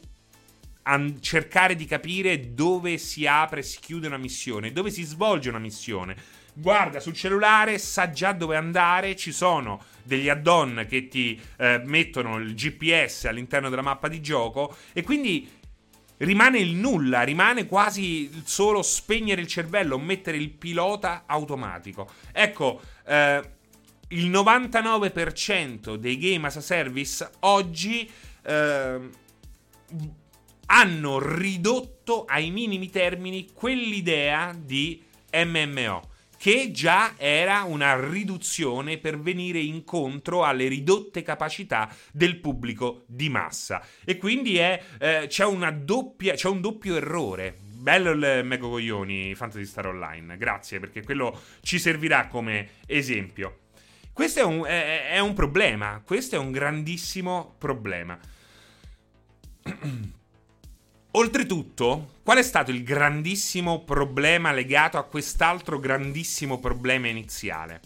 cercare 1.20 1.76
di 1.76 1.84
capire 1.84 2.54
dove 2.54 2.98
si 2.98 3.24
apre 3.24 3.60
e 3.60 3.62
si 3.62 3.78
chiude 3.80 4.08
una 4.08 4.16
missione, 4.16 4.72
dove 4.72 4.90
si 4.90 5.04
svolge 5.04 5.48
una 5.48 5.60
missione 5.60 6.16
guarda 6.52 7.00
sul 7.00 7.14
cellulare, 7.14 7.78
sa 7.78 8.10
già 8.10 8.32
dove 8.32 8.56
andare, 8.56 9.16
ci 9.16 9.32
sono 9.32 9.82
degli 10.02 10.28
add-on 10.28 10.86
che 10.88 11.08
ti 11.08 11.40
eh, 11.56 11.80
mettono 11.84 12.38
il 12.38 12.54
GPS 12.54 13.26
all'interno 13.26 13.68
della 13.68 13.82
mappa 13.82 14.08
di 14.08 14.20
gioco 14.20 14.76
e 14.92 15.02
quindi 15.02 15.48
rimane 16.18 16.58
il 16.58 16.74
nulla, 16.74 17.22
rimane 17.22 17.66
quasi 17.66 18.30
solo 18.44 18.82
spegnere 18.82 19.40
il 19.40 19.46
cervello, 19.46 19.98
mettere 19.98 20.36
il 20.36 20.50
pilota 20.50 21.24
automatico. 21.26 22.08
Ecco, 22.32 22.80
eh, 23.06 23.42
il 24.08 24.30
99% 24.30 25.94
dei 25.94 26.18
game 26.18 26.46
as 26.46 26.56
a 26.56 26.60
service 26.60 27.28
oggi 27.40 28.08
eh, 28.42 29.00
hanno 30.66 31.18
ridotto 31.18 32.24
ai 32.26 32.50
minimi 32.50 32.90
termini 32.90 33.50
quell'idea 33.52 34.54
di 34.56 35.02
MMO 35.32 36.10
che 36.42 36.72
già 36.72 37.14
era 37.18 37.62
una 37.62 37.94
riduzione 37.94 38.98
per 38.98 39.16
venire 39.16 39.60
incontro 39.60 40.42
alle 40.42 40.66
ridotte 40.66 41.22
capacità 41.22 41.88
del 42.10 42.40
pubblico 42.40 43.04
di 43.06 43.28
massa. 43.28 43.80
E 44.04 44.16
quindi 44.16 44.56
è, 44.56 44.82
eh, 44.98 45.26
c'è, 45.28 45.46
doppia, 45.74 46.34
c'è 46.34 46.48
un 46.48 46.60
doppio 46.60 46.96
errore. 46.96 47.58
Bello 47.62 48.10
il 48.10 48.40
Mego 48.44 48.70
Coglioni 48.70 49.36
Fantasy 49.36 49.64
Star 49.64 49.86
Online, 49.86 50.36
grazie 50.36 50.80
perché 50.80 51.04
quello 51.04 51.40
ci 51.60 51.78
servirà 51.78 52.26
come 52.26 52.70
esempio. 52.88 53.58
Questo 54.12 54.40
è 54.40 54.44
un, 54.44 54.64
è, 54.64 55.10
è 55.10 55.20
un 55.20 55.34
problema, 55.34 56.02
questo 56.04 56.34
è 56.34 56.38
un 56.38 56.50
grandissimo 56.50 57.54
problema. 57.56 58.18
Oltretutto, 61.14 62.14
qual 62.22 62.38
è 62.38 62.42
stato 62.42 62.70
il 62.70 62.82
grandissimo 62.82 63.84
problema 63.84 64.50
legato 64.50 64.96
a 64.96 65.04
quest'altro 65.04 65.78
grandissimo 65.78 66.58
problema 66.58 67.06
iniziale? 67.06 67.80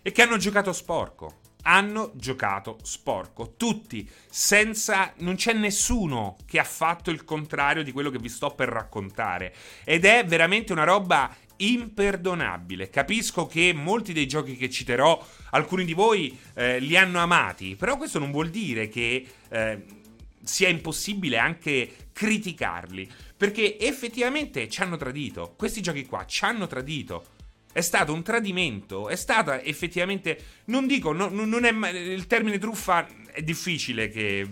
E 0.00 0.12
che 0.12 0.22
hanno 0.22 0.38
giocato 0.38 0.72
sporco. 0.72 1.40
Hanno 1.64 2.12
giocato 2.14 2.78
sporco. 2.82 3.52
Tutti, 3.58 4.08
senza... 4.30 5.12
non 5.18 5.34
c'è 5.34 5.52
nessuno 5.52 6.36
che 6.46 6.58
ha 6.58 6.64
fatto 6.64 7.10
il 7.10 7.22
contrario 7.24 7.82
di 7.82 7.92
quello 7.92 8.08
che 8.08 8.18
vi 8.18 8.30
sto 8.30 8.54
per 8.54 8.70
raccontare. 8.70 9.54
Ed 9.84 10.06
è 10.06 10.24
veramente 10.24 10.72
una 10.72 10.84
roba 10.84 11.30
imperdonabile. 11.56 12.88
Capisco 12.88 13.46
che 13.46 13.74
molti 13.74 14.14
dei 14.14 14.26
giochi 14.26 14.56
che 14.56 14.70
citerò, 14.70 15.22
alcuni 15.50 15.84
di 15.84 15.92
voi 15.92 16.38
eh, 16.54 16.80
li 16.80 16.96
hanno 16.96 17.18
amati, 17.18 17.76
però 17.76 17.98
questo 17.98 18.18
non 18.18 18.30
vuol 18.30 18.48
dire 18.48 18.88
che... 18.88 19.26
Eh, 19.50 19.96
sia 20.42 20.68
impossibile 20.68 21.38
anche 21.38 22.10
criticarli. 22.12 23.08
Perché 23.36 23.78
effettivamente 23.78 24.68
ci 24.68 24.82
hanno 24.82 24.96
tradito. 24.96 25.54
Questi 25.56 25.80
giochi 25.80 26.06
qua 26.06 26.24
ci 26.26 26.44
hanno 26.44 26.66
tradito. 26.66 27.36
È 27.72 27.80
stato 27.80 28.12
un 28.12 28.22
tradimento, 28.22 29.08
è 29.08 29.16
stata 29.16 29.62
effettivamente. 29.62 30.38
Non 30.66 30.86
dico, 30.86 31.12
no, 31.12 31.28
non 31.28 31.64
è, 31.64 31.88
il 31.90 32.26
termine 32.26 32.58
truffa 32.58 33.06
è 33.30 33.42
difficile 33.42 34.08
che 34.08 34.48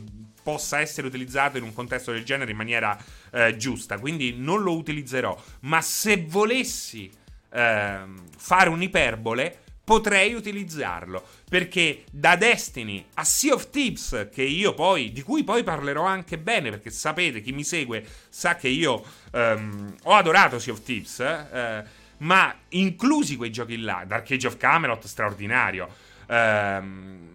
possa 0.46 0.79
essere 0.79 1.09
utilizzato 1.09 1.57
in 1.57 1.64
un 1.64 1.72
contesto 1.72 2.12
del 2.12 2.22
genere 2.22 2.53
in 2.53 2.57
maniera 2.57 2.96
eh, 3.33 3.57
giusta, 3.57 3.99
quindi 3.99 4.35
non 4.37 4.62
lo 4.62 4.77
utilizzerò. 4.77 5.37
Ma 5.62 5.81
se 5.81 6.25
volessi 6.29 7.11
eh, 7.51 8.05
fare 8.37 8.68
un'iperbole, 8.68 9.64
potrei 9.87 10.35
utilizzarlo. 10.35 11.25
Perché 11.49 12.03
da 12.11 12.35
Destiny 12.35 13.07
a 13.14 13.22
Sea 13.22 13.55
of 13.55 13.70
Thieves, 13.70 14.29
che 14.33 14.42
io 14.42 14.75
poi, 14.75 15.12
di 15.12 15.22
cui 15.22 15.44
poi 15.44 15.62
parlerò 15.62 16.05
anche 16.05 16.38
bene, 16.38 16.70
perché 16.70 16.90
sapete, 16.90 17.40
chi 17.40 17.53
mi 17.53 17.62
segue 17.62 18.05
sa 18.29 18.57
che 18.57 18.66
io 18.66 19.05
um, 19.31 19.95
ho 20.03 20.12
adorato 20.14 20.59
Sea 20.59 20.72
of 20.72 20.82
Thieves, 20.82 21.20
eh, 21.20 21.84
ma 22.18 22.53
inclusi 22.70 23.37
quei 23.37 23.53
giochi 23.53 23.78
là, 23.78 24.03
Dark 24.05 24.28
Age 24.28 24.49
of 24.49 24.57
Camelot, 24.57 25.07
straordinario. 25.07 25.89
Ehm, 26.26 27.34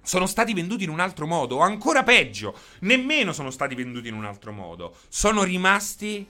sono 0.00 0.26
stati 0.26 0.54
venduti 0.54 0.84
in 0.84 0.90
un 0.90 1.00
altro 1.00 1.26
modo, 1.26 1.56
o 1.56 1.60
ancora 1.60 2.04
peggio, 2.04 2.56
nemmeno 2.80 3.32
sono 3.32 3.50
stati 3.50 3.74
venduti 3.74 4.06
in 4.06 4.14
un 4.14 4.26
altro 4.26 4.52
modo. 4.52 4.96
Sono 5.08 5.42
rimasti 5.42 6.24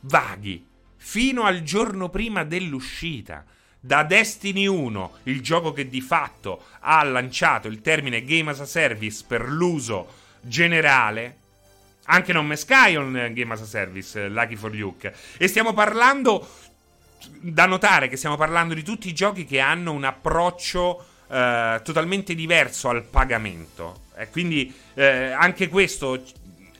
vaghi 0.00 0.66
fino 0.96 1.44
al 1.44 1.62
giorno 1.62 2.08
prima 2.08 2.42
dell'uscita 2.42 3.44
da 3.84 4.02
Destiny 4.02 4.66
1, 4.66 5.18
il 5.24 5.42
gioco 5.42 5.74
che 5.74 5.90
di 5.90 6.00
fatto 6.00 6.64
ha 6.80 7.02
lanciato 7.02 7.68
il 7.68 7.82
termine 7.82 8.24
Game 8.24 8.50
as 8.50 8.60
a 8.60 8.64
Service 8.64 9.22
per 9.26 9.46
l'uso 9.46 10.08
generale, 10.40 11.36
Anche 12.06 12.32
non 12.32 12.50
Sky 12.56 12.96
on 12.96 13.30
Game 13.32 13.52
as 13.52 13.60
a 13.60 13.66
Service, 13.66 14.28
Lucky 14.28 14.56
for 14.56 14.74
Luke. 14.74 15.14
E 15.36 15.48
stiamo 15.48 15.72
parlando. 15.72 16.46
Da 17.40 17.64
notare 17.64 18.08
che 18.08 18.16
stiamo 18.18 18.36
parlando 18.36 18.74
di 18.74 18.82
tutti 18.82 19.08
i 19.08 19.14
giochi 19.14 19.46
che 19.46 19.58
hanno 19.58 19.92
un 19.92 20.04
approccio 20.04 21.06
eh, 21.28 21.80
totalmente 21.82 22.34
diverso 22.34 22.90
al 22.90 23.04
pagamento. 23.04 24.02
E 24.16 24.28
quindi 24.28 24.74
eh, 24.94 25.30
anche 25.30 25.68
questo 25.68 26.22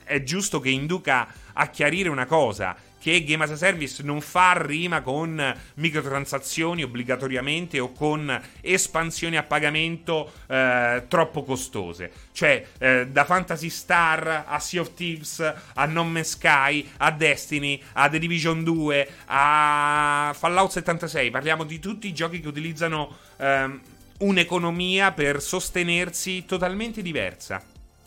è 0.04 0.22
giusto 0.22 0.60
che 0.60 0.68
induca 0.68 1.26
a 1.54 1.68
chiarire 1.68 2.10
una 2.10 2.26
cosa 2.26 2.76
che 3.04 3.22
Game 3.22 3.44
as 3.44 3.50
a 3.50 3.56
Service 3.56 4.02
non 4.02 4.22
fa 4.22 4.54
rima 4.56 5.02
con 5.02 5.54
microtransazioni 5.74 6.82
obbligatoriamente 6.82 7.78
o 7.78 7.92
con 7.92 8.40
espansioni 8.62 9.36
a 9.36 9.42
pagamento 9.42 10.32
eh, 10.46 11.02
troppo 11.06 11.42
costose. 11.42 12.10
Cioè, 12.32 12.66
eh, 12.78 13.06
da 13.08 13.26
Fantasy 13.26 13.68
Star 13.68 14.44
a 14.46 14.58
Sea 14.58 14.80
of 14.80 14.94
Thieves 14.94 15.38
a 15.74 15.84
Non 15.84 16.10
Man's 16.10 16.30
Sky 16.30 16.88
a 16.96 17.10
Destiny 17.10 17.78
a 17.92 18.08
The 18.08 18.18
Division 18.18 18.64
2 18.64 19.08
a 19.26 20.34
Fallout 20.34 20.70
76. 20.70 21.30
Parliamo 21.30 21.64
di 21.64 21.78
tutti 21.78 22.06
i 22.06 22.14
giochi 22.14 22.40
che 22.40 22.48
utilizzano 22.48 23.18
ehm, 23.36 23.80
un'economia 24.20 25.12
per 25.12 25.42
sostenersi 25.42 26.46
totalmente 26.46 27.02
diversa 27.02 27.62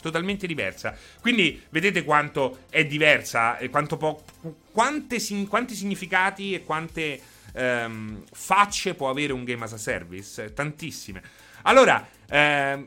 totalmente 0.07 0.47
diversa. 0.47 0.95
Quindi 1.21 1.61
vedete 1.69 2.03
quanto 2.03 2.59
è 2.69 2.85
diversa 2.85 3.57
e 3.57 3.69
quanto 3.69 3.97
po- 3.97 4.23
quante, 4.71 5.19
quanti 5.47 5.75
significati 5.75 6.53
e 6.53 6.63
quante 6.63 7.19
ehm, 7.53 8.23
facce 8.31 8.95
può 8.95 9.09
avere 9.09 9.33
un 9.33 9.43
game 9.43 9.63
as 9.63 9.73
a 9.73 9.77
service? 9.77 10.53
Tantissime. 10.53 11.21
Allora, 11.63 12.07
ehm, 12.29 12.85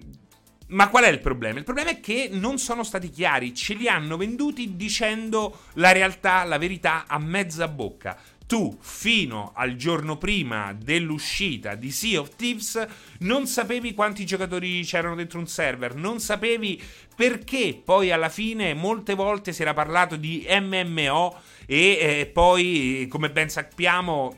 ma 0.68 0.88
qual 0.88 1.04
è 1.04 1.08
il 1.08 1.20
problema? 1.20 1.58
Il 1.58 1.64
problema 1.64 1.90
è 1.90 2.00
che 2.00 2.28
non 2.30 2.58
sono 2.58 2.84
stati 2.84 3.10
chiari, 3.10 3.54
ce 3.54 3.74
li 3.74 3.88
hanno 3.88 4.16
venduti 4.16 4.76
dicendo 4.76 5.62
la 5.74 5.92
realtà, 5.92 6.44
la 6.44 6.58
verità 6.58 7.04
a 7.06 7.18
mezza 7.18 7.66
bocca 7.66 8.16
tu 8.50 8.76
fino 8.80 9.52
al 9.54 9.76
giorno 9.76 10.18
prima 10.18 10.72
dell'uscita 10.76 11.76
di 11.76 11.92
Sea 11.92 12.18
of 12.18 12.34
Thieves 12.34 12.84
non 13.20 13.46
sapevi 13.46 13.94
quanti 13.94 14.26
giocatori 14.26 14.82
c'erano 14.82 15.14
dentro 15.14 15.38
un 15.38 15.46
server, 15.46 15.94
non 15.94 16.18
sapevi 16.18 16.82
perché 17.14 17.80
poi 17.84 18.10
alla 18.10 18.28
fine 18.28 18.74
molte 18.74 19.14
volte 19.14 19.52
si 19.52 19.62
era 19.62 19.72
parlato 19.72 20.16
di 20.16 20.44
MMO 20.50 21.40
e 21.64 21.76
eh, 22.00 22.26
poi 22.26 23.06
come 23.08 23.30
ben 23.30 23.48
sappiamo 23.48 24.36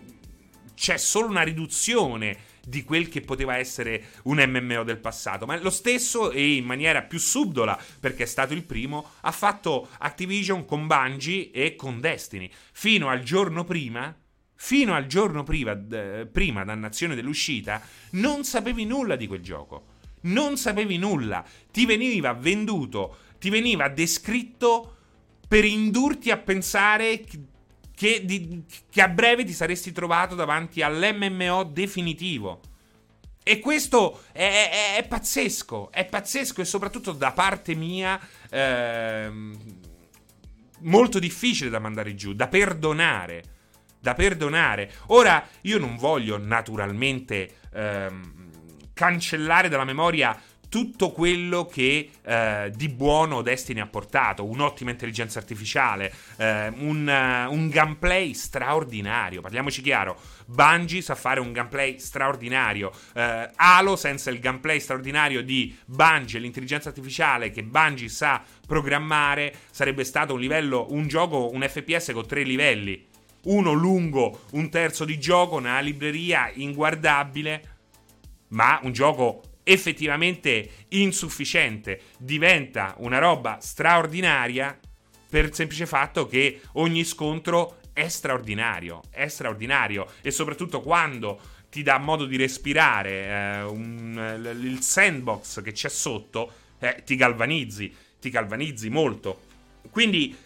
c'è 0.75 0.99
solo 0.99 1.29
una 1.29 1.43
riduzione 1.43 2.37
di 2.65 2.85
quel 2.85 3.09
che 3.09 3.21
poteva 3.21 3.57
essere 3.57 4.05
un 4.25 4.39
MMO 4.39 4.83
del 4.83 4.99
passato. 4.99 5.47
Ma 5.47 5.59
lo 5.61 5.71
stesso 5.71 6.31
e 6.31 6.55
in 6.55 6.65
maniera 6.65 7.03
più 7.03 7.19
subdola, 7.19 7.79
perché 8.01 8.25
è 8.25 8.27
stato 8.27 8.55
il 8.55 8.63
primo, 8.63 9.13
ha 9.21 9.33
fatto 9.33 9.89
Activision 9.99 10.65
con 10.65 10.87
Bungie 10.87 11.51
e 11.51 11.77
con 11.77 12.01
Destiny. 12.01 12.51
Fino 12.73 13.09
al 13.09 13.23
giorno 13.23 13.65
prima, 13.65 14.15
fino 14.55 14.95
al 14.95 15.07
giorno 15.07 15.43
prima, 15.43 15.75
d- 15.75 16.27
prima 16.27 16.65
dannazione 16.65 17.15
dell'uscita, 17.15 17.83
non 18.13 18.45
sapevi 18.45 18.85
nulla 18.85 19.17
di 19.17 19.27
quel 19.27 19.43
gioco. 19.43 19.87
Non 20.23 20.57
sapevi 20.57 20.99
nulla. 20.99 21.45
Ti 21.71 21.85
veniva 21.85 22.33
venduto, 22.33 23.17
ti 23.41 23.51
veniva 23.51 23.89
descritto 23.89 24.97
per 25.49 25.65
indurti 25.65 26.31
a 26.31 26.37
pensare 26.39 27.25
che, 27.95 28.24
di, 28.24 28.64
che 28.90 29.03
a 29.03 29.09
breve 29.09 29.45
ti 29.45 29.53
saresti 29.53 29.93
trovato 29.93 30.34
davanti 30.34 30.82
all'MMO 30.82 31.64
definitivo. 31.64 32.61
E 33.45 33.59
questo 33.59 34.22
è, 34.32 34.95
è, 34.97 34.97
è, 34.99 35.07
pazzesco, 35.07 35.90
è 35.90 36.05
pazzesco 36.05 36.61
e 36.61 36.64
soprattutto 36.64 37.11
da 37.12 37.32
parte 37.32 37.74
mia 37.74 38.20
ehm, 38.49 39.57
molto 40.80 41.18
difficile 41.18 41.68
da 41.68 41.80
mandare 41.80 42.14
giù, 42.14 42.34
da 42.34 42.47
perdonare, 42.47 43.43
da 43.99 44.14
perdonare. 44.14 44.93
Ora, 45.07 45.45
io 45.62 45.78
non 45.78 45.97
voglio 45.97 46.38
naturalmente 46.38 47.57
ehm, 47.72 48.51
cancellare 48.93 49.68
dalla 49.68 49.84
memoria 49.84 50.40
tutto 50.73 51.11
quello 51.11 51.66
che 51.66 52.09
eh, 52.23 52.73
di 52.75 52.89
buono 52.89 53.43
Destiny 53.43 53.81
ha 53.81 53.87
portato, 53.87 54.47
un'ottima 54.47 54.91
intelligenza 54.91 55.39
artificiale, 55.39 56.11
eh, 56.39 56.68
un, 56.68 57.07
uh, 57.07 57.53
un, 57.53 57.68
gameplay 57.68 58.33
straordinario, 58.33 59.43
parliamoci 59.43 59.83
chiaro, 59.83 60.18
Bungie 60.47 61.03
sa 61.03 61.14
fare 61.14 61.41
un 61.41 61.53
gameplay 61.53 61.99
straordinario, 61.99 62.91
eh, 63.12 63.51
Halo 63.55 63.97
senza 63.97 64.31
il 64.31 64.39
gameplay 64.39 64.81
straordinario 64.81 65.43
di 65.43 65.77
Bungie 65.85 66.39
l'intelligenza 66.39 66.89
artificiale 66.89 67.51
che 67.51 67.64
Bungie 67.64 68.09
sa 68.09 68.43
programmare 68.66 69.55
sarebbe 69.70 70.05
stato 70.05 70.33
un 70.33 70.41
livello, 70.41 70.87
un 70.89 71.07
gioco, 71.07 71.53
un 71.53 71.61
FPS 71.68 72.12
con 72.14 72.27
tre 72.27 72.45
livelli, 72.45 73.09
uno 73.43 73.73
lungo, 73.75 74.45
un 74.53 74.70
terzo 74.70 75.05
di 75.05 75.18
gioco, 75.18 75.57
una 75.57 75.81
libreria 75.81 76.51
inguardabile, 76.55 77.68
ma 78.49 78.81
un 78.85 78.93
gioco 78.93 79.43
effettivamente 79.65 80.87
insufficiente 80.89 82.01
diventa 82.19 82.95
una 82.99 83.19
roba 83.19 83.59
straordinaria 83.61 84.79
per 85.29 85.45
il 85.45 85.55
semplice 85.55 85.87
fatto 85.87 86.27
che 86.27 86.61
ogni 86.73 87.05
scontro 87.05 87.79
è 87.93 88.09
straordinario, 88.09 89.03
è 89.11 89.29
straordinario 89.29 90.07
e 90.21 90.31
soprattutto 90.31 90.81
quando 90.81 91.41
ti 91.71 91.83
dà 91.83 91.99
modo 91.99 92.27
di 92.27 92.37
respirare 92.37 93.11
eh, 93.11 93.63
un, 93.63 94.59
il 94.63 94.83
sandbox 94.83 95.63
che 95.63 95.73
c'è 95.73 95.89
sotto, 95.89 96.53
eh, 96.79 97.03
ti 97.05 97.17
galvanizzi, 97.17 97.95
ti 98.21 98.29
galvanizzi 98.29 98.91
molto. 98.91 99.41
Quindi 99.91 100.37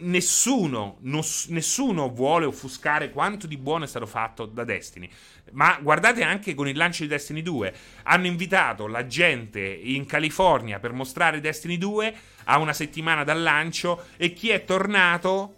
nessuno, 0.00 0.98
nos, 1.00 1.46
nessuno 1.48 2.10
vuole 2.10 2.44
offuscare 2.44 3.10
quanto 3.10 3.46
di 3.46 3.56
buono 3.56 3.84
è 3.84 3.88
stato 3.88 4.06
fatto 4.06 4.46
da 4.46 4.64
Destiny. 4.64 5.10
Ma 5.52 5.78
guardate 5.80 6.22
anche 6.22 6.54
con 6.54 6.68
il 6.68 6.76
lancio 6.76 7.02
di 7.02 7.08
Destiny 7.08 7.42
2. 7.42 7.74
Hanno 8.04 8.26
invitato 8.26 8.86
la 8.86 9.06
gente 9.06 9.60
in 9.60 10.04
California 10.04 10.78
per 10.78 10.92
mostrare 10.92 11.40
Destiny 11.40 11.78
2 11.78 12.14
a 12.44 12.58
una 12.58 12.72
settimana 12.72 13.24
dal 13.24 13.42
lancio 13.42 14.06
e 14.16 14.32
chi 14.32 14.50
è 14.50 14.64
tornato? 14.64 15.54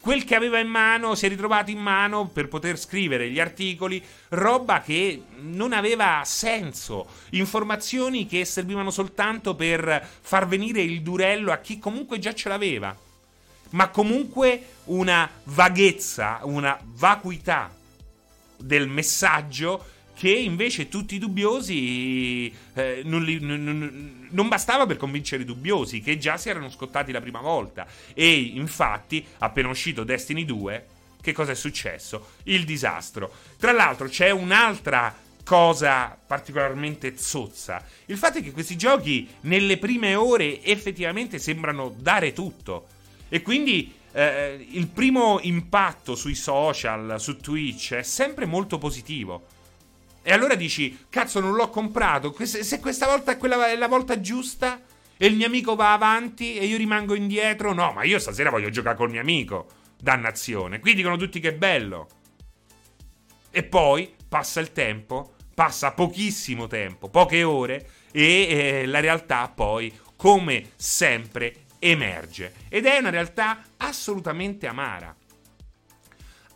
Quel 0.00 0.24
che 0.24 0.36
aveva 0.36 0.58
in 0.58 0.68
mano 0.68 1.14
si 1.14 1.26
è 1.26 1.28
ritrovato 1.28 1.70
in 1.70 1.78
mano 1.78 2.28
per 2.28 2.48
poter 2.48 2.78
scrivere 2.78 3.30
gli 3.30 3.40
articoli, 3.40 4.02
roba 4.28 4.80
che 4.80 5.22
non 5.40 5.72
aveva 5.72 6.22
senso, 6.24 7.06
informazioni 7.30 8.26
che 8.26 8.44
servivano 8.44 8.90
soltanto 8.90 9.54
per 9.56 10.06
far 10.20 10.46
venire 10.46 10.80
il 10.80 11.02
durello 11.02 11.50
a 11.50 11.58
chi 11.58 11.78
comunque 11.78 12.20
già 12.20 12.32
ce 12.32 12.48
l'aveva, 12.48 12.96
ma 13.70 13.88
comunque 13.88 14.62
una 14.84 15.28
vaghezza, 15.42 16.40
una 16.44 16.78
vacuità 16.84 17.74
del 18.58 18.88
messaggio 18.88 19.96
che 20.14 20.30
invece 20.30 20.88
tutti 20.88 21.14
i 21.14 21.18
dubbiosi 21.18 22.52
eh, 22.74 23.02
non, 23.04 23.22
li, 23.22 23.38
non, 23.40 24.26
non, 24.28 24.48
bastava 24.48 24.84
per 24.84 24.96
convincere 24.96 25.42
i 25.42 25.46
dubbiosi 25.46 26.00
che 26.00 26.18
già 26.18 26.36
si 26.36 26.48
erano 26.48 26.70
scottati 26.70 27.12
la 27.12 27.20
prima 27.20 27.40
volta 27.40 27.86
e 28.14 28.32
infatti 28.36 29.24
appena 29.38 29.68
uscito 29.68 30.02
Destiny 30.02 30.44
2 30.44 30.86
che 31.20 31.32
cosa 31.32 31.52
è 31.52 31.54
successo? 31.54 32.30
Il 32.44 32.64
disastro. 32.64 33.30
Tra 33.58 33.72
l'altro 33.72 34.08
c'è 34.08 34.30
un'altra 34.30 35.14
cosa 35.44 36.16
particolarmente 36.26 37.16
zozza. 37.16 37.84
Il 38.06 38.16
fatto 38.16 38.38
è 38.38 38.42
che 38.42 38.52
questi 38.52 38.76
giochi 38.76 39.28
nelle 39.42 39.78
prime 39.78 40.14
ore 40.14 40.62
effettivamente 40.62 41.38
sembrano 41.38 41.94
dare 41.96 42.32
tutto 42.32 42.86
e 43.28 43.42
quindi 43.42 43.94
eh, 44.12 44.66
il 44.70 44.88
primo 44.88 45.38
impatto 45.42 46.14
sui 46.14 46.34
social, 46.34 47.16
su 47.18 47.36
Twitch 47.36 47.94
è 47.94 48.02
sempre 48.02 48.46
molto 48.46 48.78
positivo. 48.78 49.46
E 50.22 50.32
allora 50.32 50.54
dici, 50.54 51.06
cazzo, 51.08 51.40
non 51.40 51.54
l'ho 51.54 51.70
comprato. 51.70 52.34
Se 52.44 52.80
questa 52.80 53.06
volta 53.06 53.32
è, 53.32 53.36
quella, 53.38 53.70
è 53.70 53.76
la 53.76 53.88
volta 53.88 54.20
giusta 54.20 54.80
e 55.16 55.26
il 55.26 55.36
mio 55.36 55.46
amico 55.46 55.74
va 55.74 55.92
avanti 55.92 56.56
e 56.56 56.66
io 56.66 56.76
rimango 56.76 57.14
indietro, 57.14 57.72
no, 57.72 57.92
ma 57.92 58.04
io 58.04 58.18
stasera 58.18 58.50
voglio 58.50 58.70
giocare 58.70 58.96
col 58.96 59.10
mio 59.10 59.20
amico. 59.20 59.66
Dannazione. 60.00 60.80
Qui 60.80 60.94
dicono 60.94 61.16
tutti 61.16 61.40
che 61.40 61.48
è 61.48 61.54
bello. 61.54 62.08
E 63.50 63.62
poi 63.64 64.14
passa 64.28 64.60
il 64.60 64.72
tempo, 64.72 65.34
passa 65.54 65.92
pochissimo 65.92 66.66
tempo, 66.66 67.08
poche 67.08 67.42
ore, 67.42 67.88
e 68.12 68.22
eh, 68.22 68.86
la 68.86 69.00
realtà 69.00 69.48
poi, 69.48 69.92
come 70.14 70.72
sempre, 70.76 71.66
emerge. 71.78 72.54
Ed 72.68 72.86
è 72.86 72.98
una 72.98 73.10
realtà 73.10 73.62
assolutamente 73.76 74.66
amara 74.66 75.14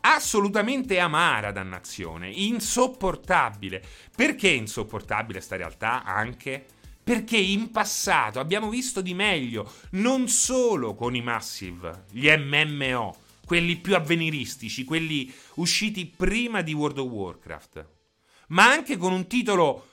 assolutamente 0.02 0.98
amara, 0.98 1.52
dannazione, 1.52 2.30
insopportabile. 2.30 3.82
Perché 4.14 4.48
insopportabile 4.48 5.40
sta 5.40 5.56
realtà 5.56 6.04
anche? 6.04 6.64
Perché 7.02 7.36
in 7.36 7.70
passato 7.70 8.38
abbiamo 8.38 8.68
visto 8.68 9.00
di 9.00 9.14
meglio, 9.14 9.70
non 9.92 10.28
solo 10.28 10.94
con 10.94 11.16
i 11.16 11.22
Massive, 11.22 12.04
gli 12.10 12.28
MMO, 12.28 13.16
quelli 13.44 13.76
più 13.76 13.96
avveniristici, 13.96 14.84
quelli 14.84 15.32
usciti 15.54 16.06
prima 16.06 16.62
di 16.62 16.72
World 16.72 16.98
of 16.98 17.08
Warcraft, 17.08 17.86
ma 18.48 18.70
anche 18.70 18.96
con 18.96 19.12
un 19.12 19.26
titolo 19.26 19.88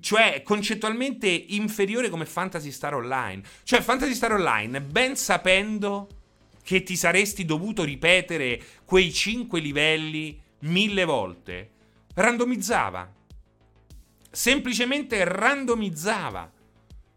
cioè 0.00 0.42
concettualmente 0.44 1.28
inferiore 1.28 2.08
come 2.08 2.26
Fantasy 2.26 2.70
Star 2.70 2.94
Online. 2.94 3.42
Cioè 3.64 3.80
Fantasy 3.80 4.14
Star 4.14 4.32
Online, 4.32 4.80
ben 4.80 5.16
sapendo 5.16 6.08
che 6.62 6.82
ti 6.82 6.96
saresti 6.96 7.44
dovuto 7.44 7.82
ripetere 7.82 8.60
quei 8.84 9.12
5 9.12 9.60
livelli 9.60 10.38
mille 10.60 11.04
volte, 11.04 11.70
randomizzava. 12.14 13.10
Semplicemente 14.30 15.24
randomizzava. 15.24 16.52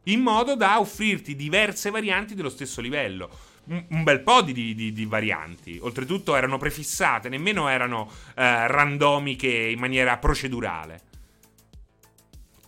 In 0.06 0.22
modo 0.22 0.56
da 0.56 0.80
offrirti 0.80 1.36
diverse 1.36 1.92
varianti 1.92 2.34
dello 2.34 2.50
stesso 2.50 2.82
livello. 2.82 3.30
Un, 3.66 4.04
bel 4.04 4.22
po' 4.22 4.42
di, 4.42 4.54
di, 4.74 4.92
di, 4.92 5.06
varianti. 5.06 5.78
Oltretutto 5.80 6.36
erano 6.36 6.58
prefissate, 6.58 7.30
nemmeno 7.30 7.68
erano 7.68 8.10
eh, 8.36 8.68
randomiche 8.68 9.48
in 9.48 9.80
maniera 9.80 10.18
procedurale. 10.18 11.10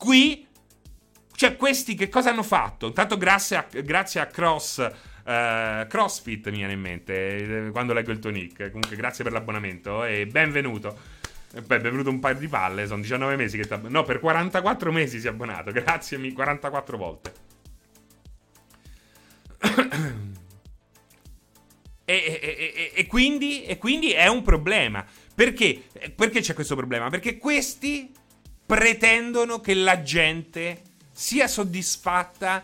Qui, 0.03 0.45
cioè, 1.33 1.55
questi 1.55 1.95
che 1.95 2.09
cosa 2.09 2.31
hanno 2.31 2.43
fatto? 2.43 2.87
Intanto, 2.87 3.15
grazie 3.15 3.55
a, 3.55 3.65
grazie 3.81 4.19
a 4.19 4.25
Cross 4.27 4.91
Uh, 5.23 5.87
CrossFit 5.87 6.49
mi 6.49 6.57
viene 6.57 6.73
in 6.73 6.81
mente 6.81 7.67
eh, 7.67 7.71
quando 7.71 7.93
leggo 7.93 8.11
il 8.11 8.19
tuo 8.19 8.29
nick. 8.29 8.65
Comunque, 8.65 8.97
grazie 8.97 9.23
per 9.23 9.31
l'abbonamento 9.31 10.03
e 10.03 10.27
benvenuto. 10.27 10.99
Beh, 11.53 11.79
benvenuto 11.79 12.09
un 12.09 12.19
paio 12.19 12.35
di 12.35 12.49
palle. 12.49 12.85
Sono 12.85 12.99
19 12.99 13.37
mesi 13.37 13.55
che 13.55 13.65
ti 13.65 13.71
abbon- 13.71 13.89
No, 13.89 14.03
per 14.03 14.19
44 14.19 14.91
mesi 14.91 15.21
si 15.21 15.27
è 15.27 15.29
abbonato. 15.29 15.71
Grazie, 15.71 16.33
44 16.33 16.97
volte. 16.97 17.33
e, 22.03 22.13
e, 22.13 22.39
e, 22.41 22.91
e, 22.93 23.07
quindi, 23.07 23.63
e 23.63 23.77
quindi 23.77 24.11
è 24.11 24.27
un 24.27 24.41
problema. 24.41 25.05
Perché? 25.33 25.83
Perché 26.13 26.41
c'è 26.41 26.53
questo 26.53 26.75
problema? 26.75 27.09
Perché 27.09 27.37
questi 27.37 28.11
pretendono 28.73 29.59
che 29.59 29.75
la 29.75 30.01
gente 30.01 30.81
sia 31.11 31.47
soddisfatta 31.47 32.63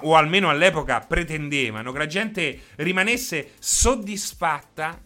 o 0.00 0.16
almeno 0.16 0.48
all'epoca 0.48 1.00
pretendevano 1.00 1.92
che 1.92 1.98
la 1.98 2.06
gente 2.06 2.60
rimanesse 2.76 3.52
soddisfatta 3.58 4.98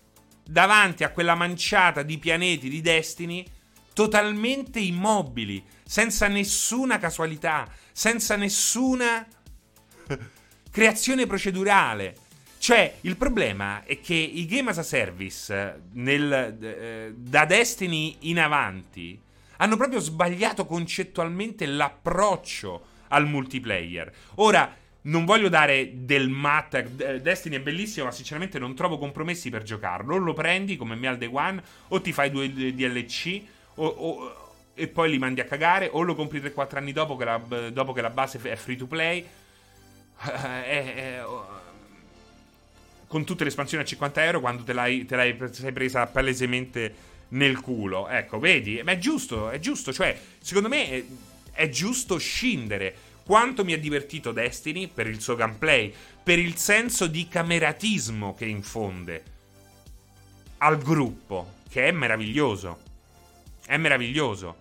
davanti 0.44 1.02
a 1.02 1.10
quella 1.10 1.34
manciata 1.34 2.04
di 2.04 2.18
pianeti 2.18 2.68
di 2.68 2.80
Destiny 2.80 3.44
totalmente 3.92 4.78
immobili, 4.78 5.60
senza 5.84 6.28
nessuna 6.28 7.00
casualità, 7.00 7.68
senza 7.90 8.36
nessuna 8.36 9.26
creazione 10.70 11.26
procedurale. 11.26 12.14
Cioè, 12.58 12.98
il 13.00 13.16
problema 13.16 13.82
è 13.82 14.00
che 14.00 14.14
i 14.14 14.46
game 14.46 14.70
as 14.70 14.78
a 14.78 14.84
service 14.84 15.82
nel, 15.94 16.32
eh, 16.32 17.12
da 17.16 17.44
Destiny 17.44 18.18
in 18.20 18.38
avanti 18.38 19.20
hanno 19.56 19.76
proprio 19.76 20.00
sbagliato 20.00 20.66
concettualmente 20.66 21.66
l'approccio 21.66 22.86
al 23.08 23.26
multiplayer. 23.26 24.12
Ora, 24.36 24.76
non 25.02 25.24
voglio 25.24 25.48
dare 25.48 26.04
del 26.04 26.28
mat. 26.28 26.82
Destiny 27.18 27.56
è 27.56 27.60
bellissimo, 27.60 28.06
ma 28.06 28.12
sinceramente 28.12 28.58
non 28.58 28.74
trovo 28.74 28.98
compromessi 28.98 29.50
per 29.50 29.62
giocarlo. 29.62 30.14
O 30.14 30.18
lo 30.18 30.32
prendi 30.32 30.76
come 30.76 30.94
me 30.94 31.08
al 31.08 31.18
day 31.18 31.28
one, 31.30 31.62
o 31.88 32.00
ti 32.00 32.12
fai 32.12 32.30
due 32.30 32.52
DLC, 32.52 33.42
o, 33.74 33.86
o, 33.86 34.52
e 34.74 34.88
poi 34.88 35.10
li 35.10 35.18
mandi 35.18 35.40
a 35.40 35.44
cagare, 35.44 35.88
o 35.92 36.02
lo 36.02 36.14
compri 36.14 36.40
3-4 36.40 36.76
anni 36.76 36.92
dopo 36.92 37.16
che, 37.16 37.24
la, 37.24 37.40
dopo 37.70 37.92
che, 37.92 38.00
la, 38.00 38.10
base 38.10 38.40
è 38.42 38.56
free 38.56 38.76
to 38.76 38.86
play. 38.86 39.26
Eh, 40.66 40.78
eh, 40.96 41.22
con 43.06 43.24
tutte 43.24 43.44
le 43.44 43.50
espansioni 43.50 43.82
a 43.84 43.86
50 43.86 44.24
euro 44.24 44.40
quando 44.40 44.62
te 44.64 44.72
l'hai, 44.72 45.04
te 45.04 45.14
l'hai 45.16 45.36
sei 45.52 45.72
presa 45.72 46.06
palesemente 46.06 46.94
nel 47.34 47.60
culo. 47.60 48.08
Ecco, 48.08 48.38
vedi? 48.38 48.80
Ma 48.82 48.92
è 48.92 48.98
giusto, 48.98 49.50
è 49.50 49.58
giusto. 49.58 49.92
Cioè, 49.92 50.18
secondo 50.40 50.68
me 50.68 50.88
è, 50.88 51.04
è 51.52 51.68
giusto 51.68 52.18
scindere 52.18 52.94
quanto 53.24 53.64
mi 53.64 53.72
ha 53.72 53.78
divertito 53.78 54.32
Destiny 54.32 54.88
per 54.88 55.06
il 55.06 55.20
suo 55.20 55.36
gameplay, 55.36 55.92
per 56.22 56.38
il 56.38 56.56
senso 56.56 57.06
di 57.06 57.28
cameratismo 57.28 58.34
che 58.34 58.46
infonde 58.46 59.22
al 60.58 60.78
gruppo, 60.78 61.54
che 61.68 61.88
è 61.88 61.92
meraviglioso. 61.92 62.80
È 63.64 63.76
meraviglioso. 63.76 64.56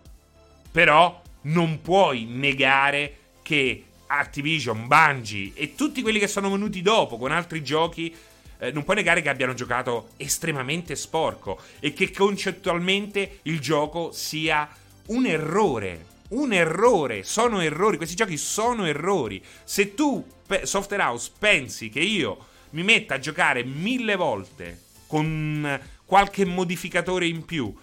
Però 0.72 1.22
non 1.42 1.82
puoi 1.82 2.26
negare 2.26 3.18
che 3.42 3.86
Activision, 4.08 4.88
Bungie 4.88 5.54
e 5.56 5.76
tutti 5.76 6.02
quelli 6.02 6.20
che 6.20 6.28
sono 6.28 6.50
venuti 6.50 6.82
dopo 6.82 7.18
con 7.18 7.32
altri 7.32 7.64
giochi 7.64 8.14
eh, 8.60 8.72
non 8.72 8.84
puoi 8.84 8.98
negare 8.98 9.22
che 9.22 9.30
abbiano 9.30 9.54
giocato 9.54 10.10
estremamente 10.18 10.96
sporco 10.96 11.60
e 11.80 11.94
che 11.94 12.12
concettualmente 12.12 13.40
il 13.44 13.60
gioco 13.60 14.12
sia 14.12 14.70
un 15.08 15.26
errore 15.26 16.12
un 16.34 16.52
errore. 16.52 17.24
Sono 17.24 17.62
errori. 17.62 17.98
Questi 17.98 18.16
giochi 18.16 18.38
sono 18.38 18.86
errori. 18.86 19.44
Se 19.64 19.94
tu, 19.94 20.26
Software 20.64 21.04
House, 21.04 21.32
pensi 21.38 21.90
che 21.90 22.00
io 22.00 22.48
mi 22.72 22.84
metta 22.84 23.16
a 23.16 23.20
giocare 23.20 23.64
mille 23.64 24.16
volte 24.16 24.82
con 25.08 25.80
qualche 26.06 26.46
modificatore 26.46 27.28
in 27.28 27.46
più, 27.46 27.74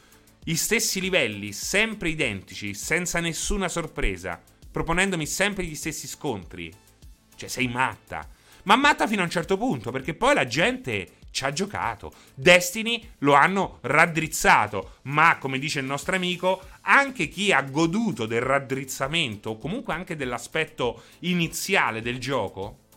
gli 0.42 0.54
stessi 0.54 1.00
livelli, 1.00 1.52
sempre 1.52 2.08
identici, 2.08 2.74
senza 2.74 3.20
nessuna 3.20 3.68
sorpresa, 3.68 4.40
proponendomi 4.70 5.26
sempre 5.26 5.64
gli 5.64 5.74
stessi 5.74 6.08
scontri, 6.08 6.72
cioè 7.36 7.48
sei 7.48 7.68
matta. 7.68 8.28
Ma 8.64 8.76
matta 8.76 9.06
fino 9.06 9.20
a 9.20 9.24
un 9.24 9.30
certo 9.30 9.56
punto, 9.56 9.90
perché 9.90 10.14
poi 10.14 10.34
la 10.34 10.46
gente 10.46 11.18
ci 11.30 11.44
ha 11.44 11.52
giocato. 11.52 12.12
Destiny 12.34 13.12
lo 13.18 13.34
hanno 13.34 13.78
raddrizzato, 13.82 14.98
ma 15.02 15.38
come 15.38 15.58
dice 15.58 15.80
il 15.80 15.86
nostro 15.86 16.16
amico, 16.16 16.62
anche 16.82 17.28
chi 17.28 17.52
ha 17.52 17.62
goduto 17.62 18.26
del 18.26 18.40
raddrizzamento 18.40 19.50
o 19.50 19.58
comunque 19.58 19.94
anche 19.94 20.16
dell'aspetto 20.16 21.02
iniziale 21.20 22.02
del 22.02 22.18
gioco 22.18 22.88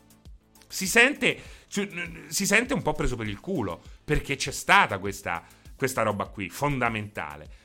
si 0.74 0.88
sente, 0.88 1.40
si 1.68 2.46
sente 2.48 2.74
un 2.74 2.82
po' 2.82 2.94
preso 2.94 3.16
per 3.16 3.28
il 3.28 3.40
culo, 3.40 3.80
perché 4.04 4.36
c'è 4.36 4.52
stata 4.52 4.98
questa, 4.98 5.46
questa 5.76 6.02
roba 6.02 6.26
qui, 6.26 6.50
fondamentale. 6.50 7.62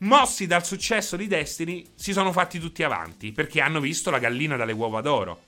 Mossi 0.00 0.46
dal 0.46 0.62
successo 0.62 1.16
di 1.16 1.26
Destiny, 1.26 1.92
si 1.94 2.12
sono 2.12 2.30
fatti 2.30 2.58
tutti 2.58 2.82
avanti, 2.82 3.32
perché 3.32 3.62
hanno 3.62 3.80
visto 3.80 4.10
la 4.10 4.18
gallina 4.18 4.56
dalle 4.56 4.72
uova 4.72 5.00
d'oro. 5.00 5.46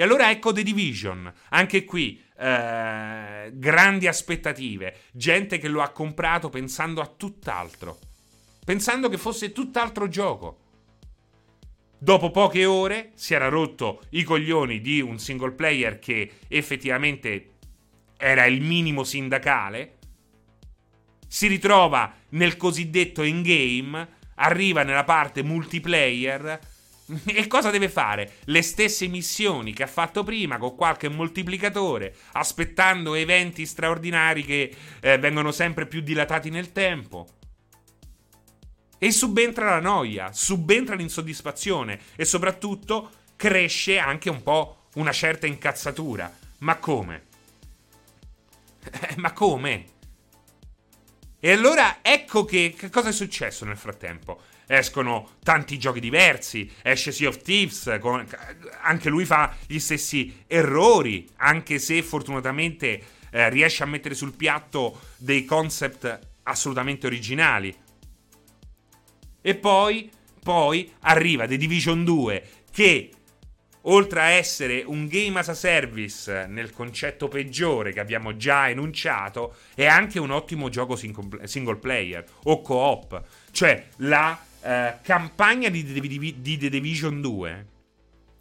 E 0.00 0.02
allora 0.02 0.30
ecco 0.30 0.50
The 0.50 0.62
Division, 0.62 1.30
anche 1.50 1.84
qui 1.84 2.18
eh, 2.38 3.50
grandi 3.52 4.06
aspettative, 4.06 5.00
gente 5.12 5.58
che 5.58 5.68
lo 5.68 5.82
ha 5.82 5.90
comprato 5.90 6.48
pensando 6.48 7.02
a 7.02 7.06
tutt'altro, 7.06 7.98
pensando 8.64 9.10
che 9.10 9.18
fosse 9.18 9.52
tutt'altro 9.52 10.08
gioco. 10.08 10.58
Dopo 11.98 12.30
poche 12.30 12.64
ore 12.64 13.10
si 13.14 13.34
era 13.34 13.48
rotto 13.48 14.00
i 14.12 14.22
coglioni 14.22 14.80
di 14.80 15.02
un 15.02 15.18
single 15.18 15.52
player 15.52 15.98
che 15.98 16.32
effettivamente 16.48 17.56
era 18.16 18.46
il 18.46 18.62
minimo 18.62 19.04
sindacale. 19.04 19.98
Si 21.28 21.46
ritrova 21.46 22.10
nel 22.30 22.56
cosiddetto 22.56 23.22
in-game, 23.22 24.08
arriva 24.36 24.82
nella 24.82 25.04
parte 25.04 25.42
multiplayer 25.42 26.58
E 27.26 27.46
cosa 27.46 27.70
deve 27.70 27.88
fare? 27.88 28.34
Le 28.44 28.62
stesse 28.62 29.06
missioni 29.08 29.72
che 29.72 29.82
ha 29.82 29.88
fatto 29.88 30.22
prima 30.22 30.58
con 30.58 30.76
qualche 30.76 31.08
moltiplicatore, 31.08 32.14
aspettando 32.32 33.14
eventi 33.14 33.66
straordinari 33.66 34.44
che 34.44 34.74
eh, 35.00 35.18
vengono 35.18 35.52
sempre 35.52 35.86
più 35.86 36.00
dilatati 36.00 36.50
nel 36.50 36.72
tempo. 36.72 37.26
E 38.98 39.10
subentra 39.10 39.70
la 39.70 39.80
noia, 39.80 40.30
subentra 40.32 40.94
l'insoddisfazione 40.94 41.98
e 42.16 42.24
soprattutto 42.24 43.10
cresce 43.34 43.98
anche 43.98 44.28
un 44.28 44.42
po' 44.42 44.88
una 44.94 45.12
certa 45.12 45.46
incazzatura. 45.46 46.30
Ma 46.58 46.76
come? 46.76 47.28
Ma 49.16 49.32
come? 49.32 49.84
E 51.42 51.52
allora 51.52 52.00
ecco 52.02 52.44
che, 52.44 52.74
che 52.76 52.90
cosa 52.90 53.08
è 53.08 53.12
successo 53.12 53.64
nel 53.64 53.78
frattempo 53.78 54.42
escono 54.70 55.30
tanti 55.42 55.78
giochi 55.78 55.98
diversi, 55.98 56.70
esce 56.82 57.10
Sea 57.10 57.28
of 57.28 57.42
Thieves, 57.42 57.98
con, 58.00 58.24
anche 58.82 59.08
lui 59.08 59.24
fa 59.24 59.52
gli 59.66 59.80
stessi 59.80 60.44
errori, 60.46 61.28
anche 61.38 61.80
se 61.80 62.00
fortunatamente 62.02 63.02
eh, 63.30 63.48
riesce 63.50 63.82
a 63.82 63.86
mettere 63.86 64.14
sul 64.14 64.32
piatto 64.32 65.00
dei 65.16 65.44
concept 65.44 66.18
assolutamente 66.44 67.06
originali. 67.06 67.74
E 69.42 69.54
poi, 69.56 70.08
poi 70.40 70.92
arriva 71.00 71.48
The 71.48 71.56
Division 71.56 72.04
2 72.04 72.48
che 72.70 73.10
oltre 73.84 74.20
a 74.20 74.28
essere 74.28 74.84
un 74.86 75.08
game 75.08 75.38
as 75.40 75.48
a 75.48 75.54
service 75.54 76.46
nel 76.46 76.70
concetto 76.70 77.26
peggiore 77.26 77.92
che 77.92 77.98
abbiamo 77.98 78.36
già 78.36 78.68
enunciato, 78.68 79.56
è 79.74 79.86
anche 79.86 80.20
un 80.20 80.30
ottimo 80.30 80.68
gioco 80.68 80.94
single 80.94 81.76
player 81.76 82.24
o 82.44 82.60
co-op. 82.60 83.22
Cioè 83.50 83.88
la 83.96 84.38
eh, 84.62 84.94
campagna 85.02 85.68
di, 85.68 85.84
di, 85.84 86.40
di 86.40 86.58
The 86.58 86.68
Division 86.68 87.20
2 87.20 87.66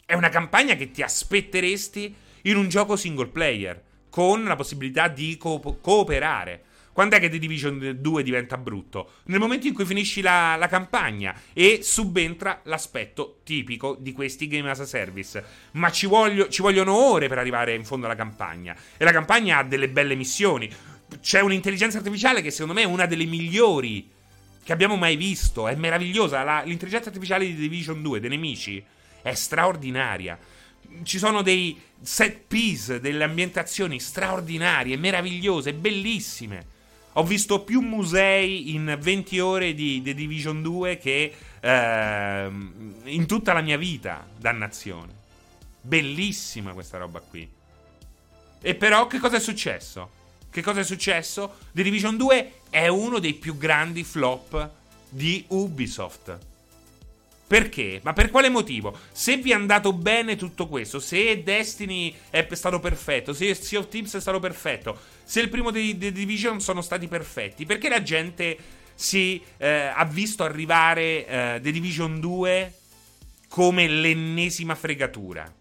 è 0.06 0.16
una 0.16 0.30
campagna 0.30 0.76
che 0.76 0.90
ti 0.90 1.04
aspetteresti 1.04 2.16
in 2.44 2.58
un 2.58 2.68
gioco 2.68 2.96
single 2.96 3.28
player 3.28 3.80
con 4.10 4.44
la 4.44 4.56
possibilità 4.56 5.08
di 5.08 5.38
co- 5.38 5.60
cooperare. 5.60 6.64
Quando 6.92 7.16
è 7.16 7.20
che 7.20 7.30
The 7.30 7.38
Division 7.38 7.98
2 8.00 8.24
diventa 8.24 8.58
brutto? 8.58 9.12
Nel 9.26 9.40
momento 9.40 9.68
in 9.68 9.74
cui 9.74 9.86
finisci 9.86 10.22
la, 10.22 10.56
la 10.58 10.68
campagna 10.68 11.40
e 11.54 11.82
subentra 11.84 12.62
l'aspetto 12.64 13.40
tipico 13.44 13.96
di 14.00 14.12
questi 14.12 14.48
game 14.48 14.70
as 14.70 14.80
a 14.80 14.86
service. 14.86 15.44
Ma 15.74 15.92
ci, 15.92 16.08
voglio, 16.08 16.50
ci 16.50 16.62
vogliono 16.62 16.96
ore 16.96 17.28
per 17.28 17.38
arrivare 17.38 17.76
in 17.76 17.86
fondo 17.86 18.08
alla 18.08 18.16
campagna. 18.16 18.76
E 18.98 19.04
la 19.06 19.12
campagna 19.12 19.60
ha 19.60 19.64
delle 19.64 19.90
belle 19.90 20.16
missioni. 20.16 20.70
C'è 21.22 21.40
un'intelligenza 21.40 22.00
artificiale 22.00 22.42
che 22.42 22.50
secondo 22.52 22.74
me 22.74 22.82
è 22.82 22.86
una 22.86 23.06
delle 23.06 23.26
migliori 23.26 24.18
che 24.64 24.74
abbiamo 24.74 24.96
mai 24.96 25.16
visto. 25.16 25.68
È 25.68 25.76
meravigliosa. 25.76 26.44
La, 26.44 26.62
l'intelligenza 26.64 27.10
artificiale 27.10 27.46
di 27.46 27.56
Division 27.56 28.02
2, 28.02 28.20
dei 28.20 28.30
nemici, 28.30 28.84
è 29.22 29.34
straordinaria. 29.34 30.38
Ci 31.04 31.18
sono 31.18 31.42
dei 31.42 31.80
set 32.02 32.44
piece, 32.48 33.00
delle 33.00 33.24
ambientazioni 33.24 34.00
straordinarie, 34.00 34.98
meravigliose, 34.98 35.74
bellissime. 35.74 36.78
Ho 37.14 37.24
visto 37.24 37.62
più 37.62 37.82
musei 37.82 38.74
in 38.74 38.96
20 39.00 39.40
ore 39.40 39.74
di 39.74 40.02
The 40.02 40.14
Division 40.14 40.62
2 40.62 40.98
che 40.98 41.34
eh, 41.60 42.52
in 43.04 43.26
tutta 43.26 43.54
la 43.54 43.62
mia 43.62 43.78
vita, 43.78 44.26
dannazione. 44.38 45.14
Bellissima 45.82 46.74
questa 46.74 46.98
roba 46.98 47.20
qui. 47.20 47.50
E 48.62 48.76
però 48.76 49.08
che 49.08 49.20
cosa 49.20 49.38
è 49.38 49.40
successo? 49.40 50.18
Che 50.52 50.62
cosa 50.62 50.80
è 50.80 50.84
successo? 50.84 51.58
The 51.72 51.84
Division 51.84 52.18
2 52.18 52.54
è 52.70 52.88
uno 52.88 53.20
dei 53.20 53.34
più 53.34 53.58
grandi 53.58 54.04
flop 54.04 54.70
di 55.10 55.46
Ubisoft. 55.50 56.38
Perché? 57.50 58.00
Ma 58.04 58.14
per 58.14 58.30
quale 58.30 58.50
motivo? 58.50 58.96
Se 59.12 59.38
vi 59.38 59.52
è 59.52 59.56
andato 59.56 59.92
bene 59.92 60.36
tutto 60.36 60.68
questo, 60.68 61.00
se 61.00 61.42
Destiny 61.42 62.16
è 62.30 62.48
stato 62.52 62.80
perfetto, 62.80 63.34
se 63.34 63.56
Sea 63.56 63.80
of 63.80 63.90
Thieves 63.90 64.16
è 64.16 64.22
stato 64.22 64.40
perfetto, 64.40 65.00
se 65.24 65.42
il 65.42 65.50
primo 65.50 65.72
di 65.72 65.98
The 65.98 66.12
Division 66.12 66.62
sono 66.62 66.82
stati 66.82 67.08
perfetti, 67.08 67.66
perché 67.66 67.90
la 67.90 68.04
gente 68.04 68.56
si 68.94 69.42
eh, 69.58 69.92
ha 69.96 70.06
visto 70.06 70.44
arrivare 70.44 71.26
eh, 71.26 71.60
The 71.60 71.72
Division 71.72 72.20
2 72.20 72.74
come 73.48 73.88
l'ennesima 73.88 74.76
fregatura? 74.76 75.52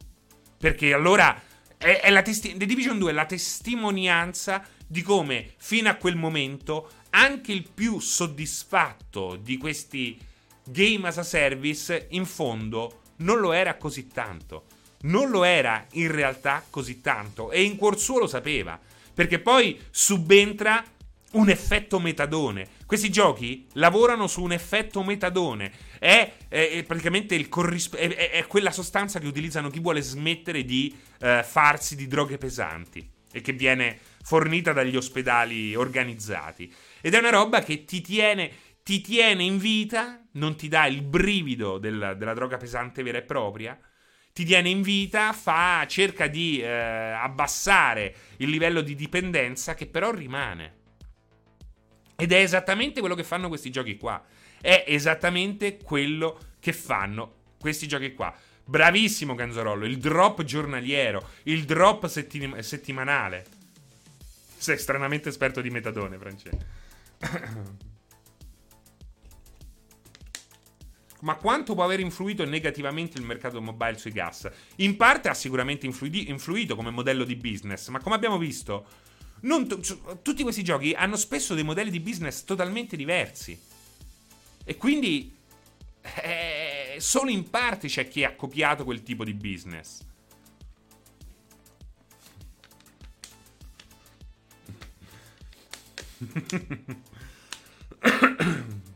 Perché 0.59 0.93
allora 0.93 1.41
è, 1.79 2.01
è 2.03 2.23
testi- 2.23 2.55
The 2.57 2.67
Division 2.67 2.99
2 2.99 3.11
è 3.11 3.15
la 3.15 3.25
testimonianza 3.25 4.63
di 4.89 5.03
come 5.03 5.53
fino 5.59 5.89
a 5.89 5.95
quel 5.95 6.17
momento 6.17 6.91
anche 7.11 7.53
il 7.53 7.69
più 7.73 8.01
soddisfatto 8.01 9.37
di 9.37 9.57
questi 9.59 10.19
game 10.65 11.07
as 11.09 11.19
a 11.19 11.23
service, 11.23 12.09
in 12.11 12.27
fondo 12.27 13.03
non 13.17 13.39
lo 13.39 13.53
era 13.53 13.77
così 13.77 14.09
tanto. 14.09 14.65
Non 15.03 15.31
lo 15.31 15.45
era 15.45 15.87
in 15.93 16.11
realtà 16.11 16.65
così 16.69 17.01
tanto. 17.01 17.51
E 17.51 17.63
in 17.63 17.77
cuor 17.77 17.99
suo 17.99 18.19
lo 18.19 18.27
sapeva. 18.27 18.79
Perché 19.15 19.39
poi 19.39 19.81
subentra 19.91 20.85
un 21.33 21.49
effetto 21.51 22.01
metadone. 22.01 22.69
Questi 22.87 23.11
giochi 23.11 23.67
lavorano 23.75 24.27
su 24.27 24.43
un 24.43 24.53
effetto 24.53 25.03
metadone. 25.03 25.71
È, 25.99 26.33
è, 26.49 26.71
è 26.71 26.83
praticamente 26.85 27.35
il 27.35 27.49
corrisp- 27.49 27.97
è, 27.97 28.31
è, 28.31 28.47
quella 28.47 28.71
sostanza 28.71 29.19
che 29.19 29.27
utilizzano 29.27 29.71
chi 29.71 29.81
vuole 29.81 30.01
smettere 30.01 30.65
di 30.65 30.97
eh, 31.21 31.45
farsi 31.45 31.97
di 31.97 32.07
droghe 32.07 32.39
pesanti 32.39 33.07
e 33.31 33.41
che 33.41 33.53
viene 33.53 33.99
fornita 34.29 34.75
dagli 34.75 34.95
ospedali 34.95 35.75
organizzati. 35.75 36.71
Ed 37.01 37.15
è 37.15 37.19
una 37.19 37.31
roba 37.31 37.63
che 37.63 37.87
ti 37.87 38.03
tiene 38.03 38.67
ti 38.83 39.03
tiene 39.03 39.43
in 39.43 39.59
vita, 39.59 40.23
non 40.33 40.57
ti 40.57 40.67
dà 40.67 40.87
il 40.87 41.03
brivido 41.03 41.77
del, 41.77 42.15
della 42.17 42.33
droga 42.33 42.57
pesante 42.57 43.03
vera 43.03 43.19
e 43.19 43.23
propria, 43.23 43.79
ti 44.33 44.47
tiene 44.47 44.71
in 44.71 44.81
vita, 44.81 45.35
fa, 45.35 45.85
cerca 45.87 46.27
di 46.27 46.59
eh, 46.59 46.67
abbassare 46.69 48.15
il 48.39 48.49
livello 48.49 48.81
di 48.81 48.95
dipendenza 48.95 49.75
che 49.75 49.87
però 49.87 50.11
rimane. 50.11 50.77
Ed 52.17 52.33
è 52.33 52.39
esattamente 52.39 53.01
quello 53.01 53.15
che 53.15 53.25
fanno 53.25 53.49
questi 53.49 53.71
giochi 53.71 53.99
qua. 53.99 54.25
È 54.59 54.85
esattamente 54.87 55.77
quello 55.77 56.39
che 56.59 56.73
fanno 56.73 57.35
questi 57.61 57.87
giochi 57.87 58.15
qua. 58.15 58.35
Bravissimo 58.65 59.35
Ganzarollo, 59.35 59.85
il 59.85 59.99
drop 59.99 60.45
giornaliero, 60.45 61.29
il 61.45 61.65
drop 61.65 62.07
settim- 62.07 62.59
settimanale. 62.61 63.58
Sei 64.59 64.77
stranamente 64.77 65.29
esperto 65.29 65.61
di 65.61 65.71
metadone, 65.71 66.19
Francesco. 66.19 66.59
Ma 71.21 71.35
quanto 71.37 71.75
può 71.75 71.85
aver 71.85 72.01
influito 72.01 72.45
negativamente 72.45 73.19
il 73.19 73.25
mercato 73.25 73.61
mobile 73.61 73.99
sui 73.99 74.13
gas? 74.13 74.51
In 74.77 74.97
parte 74.97 75.29
ha 75.29 75.35
sicuramente 75.35 75.87
influito 75.87 76.77
come 76.77 76.91
modello 76.91 77.25
di 77.25 77.37
business, 77.37 77.89
ma 77.89 78.01
come 78.01 78.15
abbiamo 78.15 78.39
visto, 78.39 78.87
t- 79.41 80.23
tutti 80.23 80.43
questi 80.43 80.63
giochi 80.63 80.93
hanno 80.93 81.17
spesso 81.17 81.55
dei 81.55 81.65
modelli 81.65 81.91
di 81.91 82.01
business 82.01 82.45
totalmente 82.45 82.97
diversi. 82.97 83.61
E 84.65 84.77
quindi 84.77 85.35
eh, 86.03 86.97
solo 86.99 87.31
in 87.31 87.49
parte 87.51 87.89
c'è 87.89 88.07
chi 88.07 88.23
ha 88.23 88.35
copiato 88.35 88.85
quel 88.85 89.03
tipo 89.03 89.25
di 89.25 89.35
business. 89.35 90.07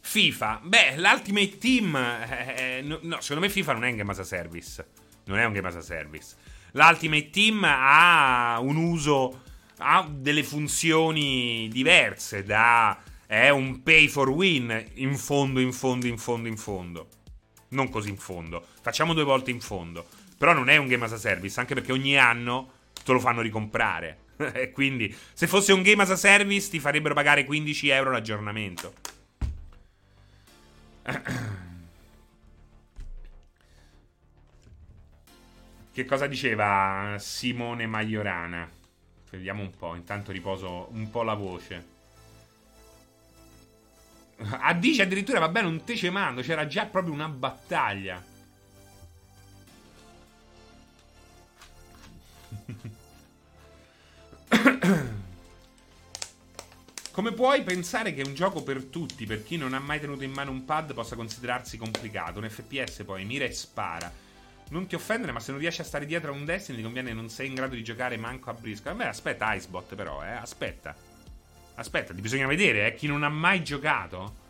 FIFA, 0.00 0.60
beh, 0.62 0.96
l'Ultimate 0.96 1.58
Team, 1.58 1.96
eh, 1.96 2.78
eh 2.78 2.82
no, 2.82 3.20
secondo 3.20 3.40
me 3.40 3.48
FIFA 3.48 3.72
non 3.72 3.84
è 3.84 3.90
un 3.90 3.96
game 3.96 4.12
as 4.12 4.20
a 4.20 4.24
service. 4.24 4.86
Non 5.24 5.38
è 5.38 5.44
un 5.44 5.52
game 5.52 5.66
as 5.66 5.76
a 5.76 5.80
service. 5.80 6.36
L'Ultimate 6.72 7.30
Team 7.30 7.64
ha 7.64 8.58
un 8.60 8.76
uso, 8.76 9.42
ha 9.78 10.06
delle 10.08 10.42
funzioni 10.42 11.68
diverse 11.72 12.44
da... 12.44 13.00
È 13.26 13.48
un 13.48 13.82
pay 13.82 14.06
for 14.06 14.28
win 14.28 14.90
in 14.94 15.16
fondo, 15.16 15.58
in 15.58 15.72
fondo, 15.72 16.06
in 16.06 16.18
fondo, 16.18 16.46
in 16.46 16.58
fondo. 16.58 17.08
Non 17.70 17.88
così 17.88 18.10
in 18.10 18.18
fondo. 18.18 18.64
Facciamo 18.82 19.14
due 19.14 19.24
volte 19.24 19.50
in 19.50 19.60
fondo. 19.60 20.06
Però 20.38 20.52
non 20.52 20.68
è 20.68 20.76
un 20.76 20.86
game 20.86 21.06
as 21.06 21.12
a 21.12 21.16
service, 21.16 21.58
anche 21.58 21.74
perché 21.74 21.90
ogni 21.90 22.16
anno 22.16 22.70
te 23.02 23.12
lo 23.12 23.18
fanno 23.18 23.40
ricomprare. 23.40 24.23
E 24.54 24.70
quindi, 24.72 25.14
se 25.32 25.46
fosse 25.46 25.72
un 25.72 25.82
game 25.82 26.02
as 26.02 26.10
a 26.10 26.16
service, 26.16 26.68
ti 26.70 26.80
farebbero 26.80 27.14
pagare 27.14 27.44
15 27.44 27.88
euro 27.88 28.10
l'aggiornamento. 28.10 28.92
Che 35.94 36.04
cosa 36.06 36.26
diceva 36.26 37.14
Simone 37.20 37.86
Maiorana? 37.86 38.68
Vediamo 39.30 39.62
un 39.62 39.70
po', 39.76 39.94
intanto 39.94 40.32
riposo 40.32 40.88
un 40.90 41.08
po' 41.08 41.22
la 41.22 41.34
voce. 41.34 41.86
A 44.38 44.74
dice 44.74 45.02
addirittura, 45.02 45.38
vabbè, 45.38 45.62
non 45.62 45.84
te 45.84 45.94
cemando, 45.94 46.42
c'era 46.42 46.66
già 46.66 46.86
proprio 46.86 47.12
una 47.12 47.28
battaglia. 47.28 48.20
Come 57.10 57.32
puoi 57.32 57.62
pensare 57.62 58.12
che 58.12 58.22
un 58.22 58.34
gioco 58.34 58.62
per 58.62 58.84
tutti, 58.84 59.24
per 59.24 59.42
chi 59.42 59.56
non 59.56 59.72
ha 59.72 59.78
mai 59.78 60.00
tenuto 60.00 60.24
in 60.24 60.32
mano 60.32 60.50
un 60.50 60.64
pad, 60.64 60.92
possa 60.94 61.16
considerarsi 61.16 61.78
complicato? 61.78 62.38
Un 62.38 62.48
FPS 62.48 63.02
poi, 63.04 63.24
mira 63.24 63.44
e 63.44 63.52
spara. 63.52 64.12
Non 64.70 64.86
ti 64.86 64.94
offendere, 64.94 65.32
ma 65.32 65.40
se 65.40 65.52
non 65.52 65.60
riesci 65.60 65.80
a 65.80 65.84
stare 65.84 66.06
dietro 66.06 66.32
a 66.32 66.34
un 66.34 66.44
Destiny, 66.44 66.78
ti 66.78 66.82
conviene 66.82 67.12
non 67.12 67.28
sei 67.28 67.48
in 67.48 67.54
grado 67.54 67.74
di 67.74 67.84
giocare 67.84 68.16
manco 68.16 68.50
a 68.50 68.54
brisco. 68.54 68.90
Vabbè, 68.90 69.06
aspetta 69.06 69.54
Icebot 69.54 69.94
però, 69.94 70.22
eh, 70.22 70.32
aspetta. 70.32 70.94
Aspetta, 71.76 72.14
ti 72.14 72.20
bisogna 72.20 72.46
vedere, 72.46 72.86
eh, 72.86 72.94
chi 72.94 73.06
non 73.06 73.22
ha 73.22 73.28
mai 73.28 73.62
giocato. 73.62 74.42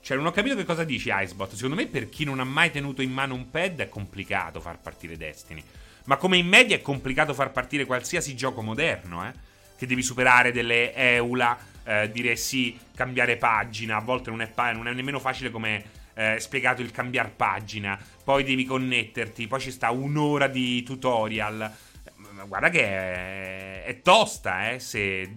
Cioè, 0.00 0.16
non 0.16 0.26
ho 0.26 0.32
capito 0.32 0.56
che 0.56 0.64
cosa 0.64 0.84
dici 0.84 1.10
Icebot. 1.12 1.54
Secondo 1.54 1.76
me 1.76 1.86
per 1.86 2.08
chi 2.08 2.24
non 2.24 2.40
ha 2.40 2.44
mai 2.44 2.70
tenuto 2.70 3.02
in 3.02 3.12
mano 3.12 3.34
un 3.34 3.50
pad 3.50 3.78
è 3.80 3.88
complicato 3.88 4.60
far 4.60 4.78
partire 4.78 5.16
Destiny. 5.16 5.62
Ma 6.04 6.16
come 6.16 6.36
in 6.36 6.46
media 6.46 6.76
è 6.76 6.82
complicato 6.82 7.34
far 7.34 7.52
partire 7.52 7.84
qualsiasi 7.84 8.34
gioco 8.34 8.62
moderno, 8.62 9.26
eh 9.26 9.50
che 9.82 9.88
devi 9.88 10.02
superare 10.04 10.52
delle 10.52 10.94
EULA, 10.94 11.58
eh, 11.82 12.10
dire 12.12 12.36
sì, 12.36 12.78
cambiare 12.94 13.36
pagina, 13.36 13.96
a 13.96 14.00
volte 14.00 14.30
non 14.30 14.40
è, 14.40 14.46
pa- 14.46 14.70
non 14.70 14.86
è 14.86 14.92
nemmeno 14.92 15.18
facile 15.18 15.50
come 15.50 15.82
eh, 16.14 16.38
spiegato 16.38 16.82
il 16.82 16.92
cambiare 16.92 17.32
pagina, 17.34 17.98
poi 18.22 18.44
devi 18.44 18.64
connetterti, 18.64 19.48
poi 19.48 19.58
ci 19.58 19.72
sta 19.72 19.90
un'ora 19.90 20.46
di 20.46 20.84
tutorial. 20.84 21.68
Guarda 22.46 22.68
che 22.68 22.84
è, 22.84 23.84
è 23.86 24.00
tosta, 24.02 24.70
eh, 24.70 24.78
se, 24.78 25.34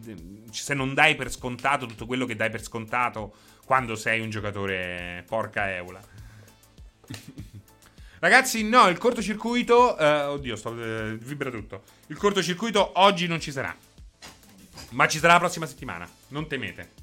se 0.51 0.73
non 0.75 0.93
dai 0.93 1.15
per 1.15 1.31
scontato 1.31 1.87
tutto 1.87 2.05
quello 2.05 2.27
che 2.27 2.35
dai 2.35 2.51
per 2.51 2.61
scontato 2.61 3.33
quando 3.65 3.95
sei 3.95 4.19
un 4.19 4.29
giocatore 4.29 5.23
porca 5.25 5.73
EULA. 5.73 6.01
Ragazzi, 8.25 8.67
no, 8.67 8.87
il 8.87 8.97
cortocircuito. 8.97 9.95
Eh, 9.99 10.21
oddio, 10.23 10.55
sto, 10.55 10.75
eh, 10.83 11.15
vibra 11.15 11.51
tutto. 11.51 11.83
Il 12.07 12.17
cortocircuito 12.17 12.93
oggi 12.95 13.27
non 13.27 13.39
ci 13.39 13.51
sarà. 13.51 13.77
Ma 14.93 15.07
ci 15.07 15.19
sarà 15.19 15.33
la 15.33 15.39
prossima 15.39 15.67
settimana, 15.67 16.09
non 16.29 16.47
temete. 16.47 16.93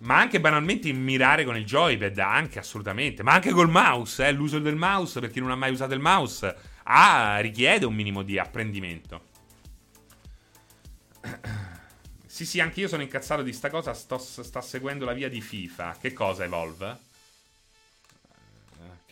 Ma 0.00 0.18
anche 0.18 0.38
banalmente 0.38 0.92
mirare 0.92 1.46
con 1.46 1.56
il 1.56 1.64
joypad, 1.64 2.18
anche 2.18 2.58
assolutamente. 2.58 3.22
Ma 3.22 3.32
anche 3.32 3.52
col 3.52 3.70
mouse, 3.70 4.26
eh, 4.26 4.32
l'uso 4.32 4.58
del 4.58 4.76
mouse, 4.76 5.18
per 5.18 5.30
chi 5.30 5.40
non 5.40 5.50
ha 5.50 5.56
mai 5.56 5.72
usato 5.72 5.94
il 5.94 6.00
mouse, 6.00 6.56
ah, 6.82 7.38
richiede 7.38 7.86
un 7.86 7.94
minimo 7.94 8.22
di 8.22 8.38
apprendimento. 8.38 9.30
Sì, 12.26 12.44
sì, 12.44 12.60
anche 12.60 12.80
io 12.80 12.88
sono 12.88 13.00
incazzato 13.00 13.40
di 13.40 13.54
sta 13.54 13.70
cosa. 13.70 13.94
Sto, 13.94 14.18
sta 14.18 14.60
seguendo 14.60 15.06
la 15.06 15.14
via 15.14 15.30
di 15.30 15.40
FIFA. 15.40 15.96
Che 15.98 16.12
cosa 16.12 16.44
Evolve? 16.44 17.10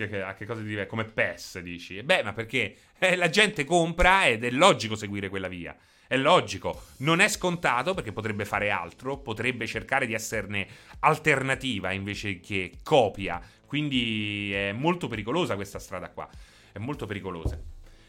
Che, 0.07 0.23
a 0.23 0.35
che 0.35 0.47
cosa 0.47 0.63
ti 0.63 0.87
Come 0.87 1.05
PES, 1.05 1.61
dici? 1.61 2.03
Beh, 2.03 2.23
ma 2.23 2.33
perché 2.33 2.75
eh, 2.99 3.17
la 3.17 3.29
gente 3.29 3.65
compra 3.65 4.27
ed 4.27 4.45
è 4.45 4.51
logico 4.51 4.95
seguire 4.95 5.29
quella 5.29 5.49
via. 5.49 5.77
È 6.07 6.17
logico, 6.17 6.87
non 6.99 7.21
è 7.21 7.29
scontato 7.29 7.95
perché 7.95 8.13
potrebbe 8.13 8.45
fare 8.45 8.71
altro, 8.71 9.19
potrebbe 9.19 9.67
cercare 9.67 10.07
di 10.07 10.15
esserne 10.15 10.67
alternativa 11.01 11.93
invece 11.93 12.41
che 12.41 12.79
copia. 12.83 13.41
Quindi 13.65 14.53
è 14.53 14.73
molto 14.73 15.07
pericolosa 15.07 15.55
questa 15.55 15.79
strada 15.79 16.11
qua. 16.11 16.29
È 16.73 16.79
molto 16.79 17.07
pericolosa. 17.07 17.61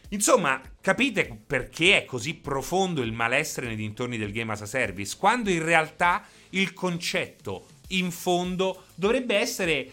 Insomma, 0.10 0.60
capite 0.82 1.44
perché 1.46 2.02
è 2.02 2.06
così 2.06 2.34
profondo 2.34 3.02
il 3.02 3.14
malessere 3.14 3.68
nei 3.68 3.76
dintorni 3.76 4.18
del 4.18 4.32
game 4.32 4.52
as 4.52 4.62
a 4.62 4.66
service? 4.66 5.16
Quando 5.18 5.50
in 5.50 5.64
realtà 5.64 6.26
il 6.50 6.74
concetto 6.74 7.68
in 7.90 8.12
fondo 8.12 8.86
dovrebbe 8.96 9.36
essere 9.36 9.90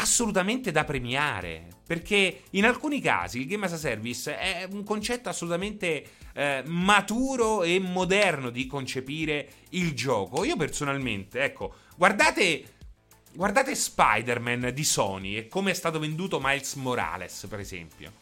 assolutamente 0.00 0.70
da 0.70 0.84
premiare. 0.84 1.66
Perché 1.86 2.42
in 2.50 2.64
alcuni 2.64 3.00
casi 3.00 3.40
il 3.40 3.46
game 3.46 3.66
as 3.66 3.72
a 3.72 3.76
service 3.76 4.36
è 4.36 4.68
un 4.70 4.84
concetto 4.84 5.28
assolutamente 5.28 6.04
eh, 6.34 6.62
maturo 6.66 7.62
e 7.62 7.78
moderno 7.78 8.50
di 8.50 8.66
concepire 8.66 9.48
il 9.70 9.94
gioco. 9.94 10.44
Io 10.44 10.56
personalmente, 10.56 11.40
ecco, 11.40 11.74
guardate. 11.96 12.74
Guardate 13.30 13.74
Spider-Man 13.74 14.72
di 14.74 14.82
Sony 14.82 15.36
e 15.36 15.48
come 15.48 15.70
è 15.70 15.74
stato 15.74 16.00
venduto 16.00 16.40
Miles 16.42 16.74
Morales, 16.74 17.46
per 17.48 17.60
esempio. 17.60 18.12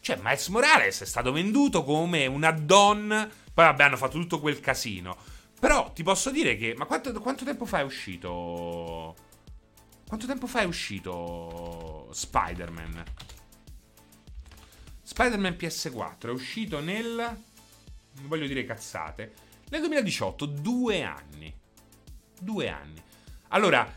Cioè, 0.00 0.18
Miles 0.20 0.48
Morales 0.48 1.00
è 1.00 1.06
stato 1.06 1.32
venduto 1.32 1.82
come 1.82 2.26
un 2.26 2.44
add-on. 2.44 3.08
Poi, 3.54 3.64
vabbè, 3.64 3.84
hanno 3.84 3.96
fatto 3.96 4.18
tutto 4.18 4.40
quel 4.40 4.60
casino. 4.60 5.16
Però 5.58 5.92
ti 5.92 6.02
posso 6.02 6.30
dire 6.30 6.56
che. 6.56 6.74
Ma 6.76 6.84
quanto, 6.84 7.10
quanto 7.20 7.44
tempo 7.46 7.64
fa 7.64 7.78
è 7.78 7.84
uscito? 7.84 9.14
Quanto 10.06 10.26
tempo 10.26 10.46
fa 10.46 10.60
è 10.60 10.64
uscito 10.64 12.08
Spider-Man? 12.12 13.04
Spider-Man 15.02 15.56
PS4 15.58 16.28
è 16.28 16.30
uscito 16.30 16.80
nel... 16.80 17.14
Non 17.16 18.28
voglio 18.28 18.46
dire 18.46 18.64
cazzate. 18.64 19.32
Nel 19.70 19.80
2018, 19.80 20.46
due 20.46 21.02
anni. 21.02 21.52
Due 22.38 22.68
anni. 22.68 23.02
Allora, 23.48 23.92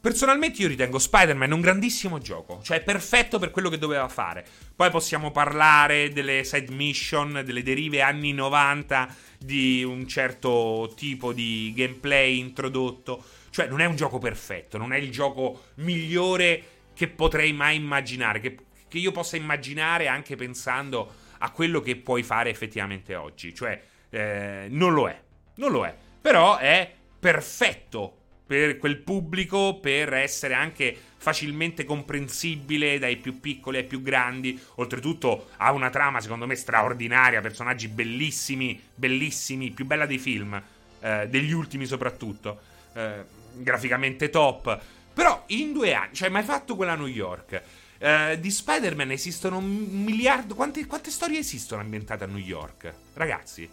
personalmente 0.00 0.62
io 0.62 0.68
ritengo 0.68 0.98
Spider-Man 0.98 1.52
un 1.52 1.60
grandissimo 1.60 2.18
gioco. 2.18 2.60
Cioè, 2.62 2.82
perfetto 2.82 3.38
per 3.38 3.50
quello 3.50 3.68
che 3.68 3.78
doveva 3.78 4.08
fare. 4.08 4.46
Poi 4.74 4.90
possiamo 4.90 5.30
parlare 5.30 6.10
delle 6.12 6.44
side 6.44 6.72
mission, 6.72 7.42
delle 7.44 7.62
derive 7.62 8.02
anni 8.02 8.32
90 8.32 9.14
di 9.38 9.82
un 9.82 10.06
certo 10.06 10.92
tipo 10.94 11.32
di 11.32 11.72
gameplay 11.74 12.38
introdotto. 12.38 13.24
Cioè, 13.50 13.66
non 13.66 13.80
è 13.80 13.84
un 13.84 13.96
gioco 13.96 14.18
perfetto, 14.18 14.78
non 14.78 14.92
è 14.92 14.96
il 14.96 15.10
gioco 15.10 15.64
migliore 15.76 16.62
che 16.94 17.08
potrei 17.08 17.52
mai 17.52 17.76
immaginare, 17.76 18.40
che 18.40 18.56
che 18.88 18.98
io 18.98 19.12
possa 19.12 19.36
immaginare 19.36 20.08
anche 20.08 20.34
pensando 20.34 21.26
a 21.38 21.50
quello 21.50 21.80
che 21.80 21.96
puoi 21.96 22.22
fare 22.22 22.50
effettivamente 22.50 23.14
oggi. 23.14 23.54
Cioè, 23.54 23.80
eh, 24.10 24.66
non 24.70 24.92
lo 24.94 25.08
è. 25.08 25.20
Non 25.56 25.70
lo 25.70 25.84
è. 25.84 25.94
Però 26.20 26.56
è 26.56 26.92
perfetto 27.20 28.14
per 28.46 28.78
quel 28.78 28.96
pubblico, 28.96 29.78
per 29.78 30.14
essere 30.14 30.54
anche 30.54 30.96
facilmente 31.18 31.84
comprensibile 31.84 32.98
dai 32.98 33.16
più 33.16 33.40
piccoli 33.40 33.76
ai 33.76 33.84
più 33.84 34.00
grandi. 34.00 34.58
Oltretutto 34.76 35.50
ha 35.58 35.70
una 35.72 35.90
trama, 35.90 36.20
secondo 36.20 36.46
me, 36.46 36.56
straordinaria, 36.56 37.40
personaggi 37.40 37.88
bellissimi, 37.88 38.80
bellissimi, 38.94 39.70
più 39.70 39.84
bella 39.84 40.06
dei 40.06 40.18
film, 40.18 40.60
eh, 41.00 41.28
degli 41.28 41.52
ultimi 41.52 41.84
soprattutto. 41.84 42.60
Eh, 42.94 43.36
graficamente 43.58 44.30
top. 44.30 44.80
Però 45.12 45.44
in 45.46 45.72
due 45.72 45.94
anni, 45.94 46.14
cioè, 46.14 46.28
mai 46.28 46.44
fatto 46.44 46.76
quella 46.76 46.92
a 46.92 46.96
New 46.96 47.06
York? 47.06 47.62
Eh, 47.98 48.38
di 48.40 48.50
Spider-Man 48.50 49.10
esistono 49.10 49.58
un 49.58 49.66
miliardo. 49.66 50.54
Quante, 50.54 50.86
quante, 50.86 51.10
storie 51.10 51.40
esistono 51.40 51.80
ambientate 51.80 52.24
a 52.24 52.26
New 52.26 52.38
York? 52.38 52.92
Ragazzi. 53.14 53.68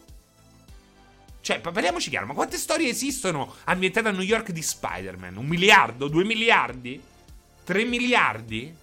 Cioè, 1.42 1.60
parliamoci 1.60 2.10
chiaro, 2.10 2.26
ma 2.26 2.34
quante 2.34 2.58
storie 2.58 2.90
esistono 2.90 3.54
ambientate 3.66 4.08
a 4.08 4.12
New 4.12 4.22
York 4.22 4.52
di 4.52 4.64
Spider-Man? 4.64 5.38
Un 5.38 5.46
miliardo? 5.46 6.08
Due 6.08 6.24
miliardi? 6.24 7.00
Tre 7.64 7.84
miliardi? 7.84 8.76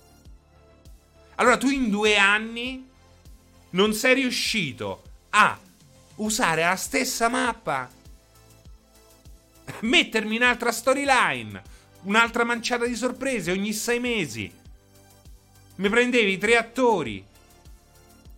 Allora 1.37 1.57
tu 1.57 1.69
in 1.69 1.91
due 1.91 2.17
anni 2.17 2.89
non 3.71 3.95
sei 3.95 4.15
riuscito 4.15 5.03
a 5.31 5.59
usare 6.17 6.63
la 6.63 6.77
stessa 6.77 7.29
mappa, 7.29 7.91
mettermi 9.83 10.37
un'altra 10.37 10.73
storyline, 10.73 11.63
un'altra 12.03 12.45
manciata 12.45 12.87
di 12.87 12.97
sorprese 12.97 13.53
ogni 13.53 13.73
sei 13.73 14.01
mesi 14.01 14.61
mi 15.83 15.89
prendevi 15.89 16.37
tre 16.39 16.57
attori 16.57 17.25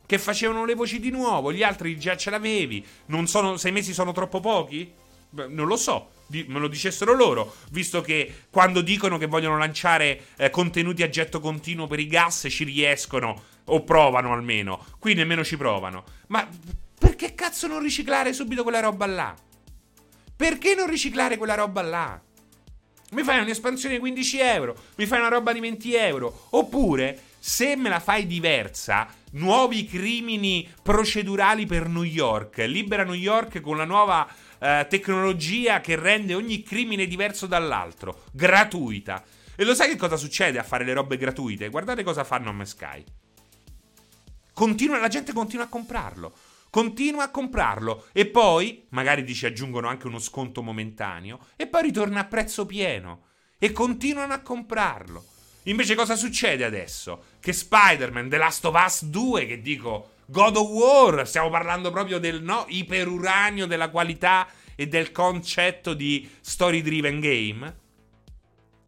che 0.07 0.19
facevano 0.19 0.65
le 0.65 0.75
voci 0.75 1.01
di 1.01 1.11
nuovo, 1.11 1.53
gli 1.53 1.63
altri 1.63 1.99
già 1.99 2.17
ce 2.17 2.31
l'avevi. 2.31 2.85
Non 3.07 3.27
sono, 3.27 3.57
sei 3.57 3.73
mesi 3.73 3.93
sono 3.93 4.13
troppo 4.13 4.41
pochi? 4.41 4.91
Beh, 5.31 5.49
non 5.49 5.67
lo 5.67 5.77
so. 5.77 6.11
Me 6.29 6.59
lo 6.59 6.69
dicessero 6.69 7.13
loro, 7.13 7.55
visto 7.71 8.01
che 8.01 8.47
quando 8.51 8.81
dicono 8.81 9.19
che 9.19 9.27
vogliono 9.27 9.59
lanciare 9.59 10.29
eh, 10.37 10.49
contenuti 10.49 11.03
a 11.03 11.09
getto 11.09 11.41
continuo 11.41 11.87
per 11.87 11.99
i 11.99 12.07
gas 12.07 12.47
ci 12.49 12.65
riescono 12.65 13.43
o 13.65 13.83
provano 13.83 14.33
almeno. 14.33 14.85
Qui 14.99 15.15
nemmeno 15.15 15.45
ci 15.45 15.57
provano. 15.57 16.05
Ma 16.29 16.49
perché 16.99 17.35
cazzo 17.35 17.67
non 17.67 17.81
riciclare 17.81 18.33
subito 18.33 18.63
quella 18.63 18.81
roba 18.81 19.07
là? 19.07 19.35
Perché 20.37 20.75
non 20.75 20.89
riciclare 20.89 21.37
quella 21.37 21.55
roba 21.55 21.83
là? 21.83 22.21
Mi 23.13 23.23
fai 23.23 23.41
un'espansione 23.41 23.95
di 23.95 24.01
15 24.01 24.39
euro, 24.41 24.77
mi 24.97 25.07
fai 25.07 25.21
una 25.21 25.29
roba 25.29 25.53
di 25.53 25.61
20 25.61 25.95
euro. 25.95 26.47
Oppure, 26.51 27.21
se 27.39 27.77
me 27.77 27.89
la 27.89 28.01
fai 28.01 28.27
diversa, 28.27 29.07
nuovi 29.33 29.87
crimini 29.87 30.69
procedurali 30.83 31.67
per 31.67 31.87
New 31.87 32.03
York, 32.03 32.59
libera 32.67 33.05
New 33.05 33.15
York 33.15 33.61
con 33.61 33.77
la 33.77 33.85
nuova 33.85 34.27
eh, 34.59 34.87
tecnologia 34.89 35.81
che 35.81 35.95
rende 35.95 36.35
ogni 36.35 36.65
crimine 36.65 37.07
diverso 37.07 37.47
dall'altro, 37.47 38.25
gratuita. 38.33 39.23
E 39.55 39.65
lo 39.65 39.75
sai 39.75 39.91
che 39.91 39.97
cosa 39.97 40.17
succede 40.17 40.59
a 40.59 40.65
fare 40.65 40.85
le 40.85 40.95
robe 40.95 41.17
gratuite? 41.17 41.69
Guardate 41.69 42.03
cosa 42.03 42.25
fanno 42.25 42.51
a 42.51 42.65
Sky. 42.65 43.05
Continua, 44.53 44.99
la 44.99 45.09
gente 45.09 45.33
continua 45.33 45.67
a 45.67 45.69
comprarlo 45.69 46.33
continua 46.75 47.23
a 47.23 47.31
comprarlo 47.31 48.07
e 48.11 48.27
poi, 48.27 48.85
magari 48.89 49.23
dici 49.23 49.47
aggiungono 49.47 49.87
anche 49.87 50.09
uno 50.09 50.19
sconto 50.19 50.61
momentaneo, 50.61 51.39
e 51.55 51.69
poi 51.69 51.83
ritorna 51.83 52.19
a 52.19 52.25
prezzo 52.25 52.67
pieno 52.67 53.27
e 53.61 53.71
continuano 53.71 54.33
a 54.33 54.41
comprarlo. 54.41 55.25
Invece 55.67 55.95
cosa 55.95 56.17
succede 56.17 56.65
adesso? 56.65 57.27
Che 57.39 57.53
Spider-Man, 57.53 58.29
The 58.29 58.39
Last 58.39 58.65
of 58.65 58.85
Us 58.85 59.05
2, 59.05 59.47
che 59.47 59.61
dico 59.61 60.15
God 60.27 60.57
of 60.57 60.69
War, 60.69 61.29
stiamo 61.29 61.49
parlando 61.49 61.93
proprio 61.93 62.19
del 62.19 62.43
no, 62.43 62.65
iperuranio 62.67 63.67
della 63.67 63.89
qualità 63.89 64.49
e 64.75 64.89
del 64.89 65.13
concetto 65.13 65.95
di 65.95 66.29
story 66.41 66.83
driven 66.83 67.21
game 67.21 67.83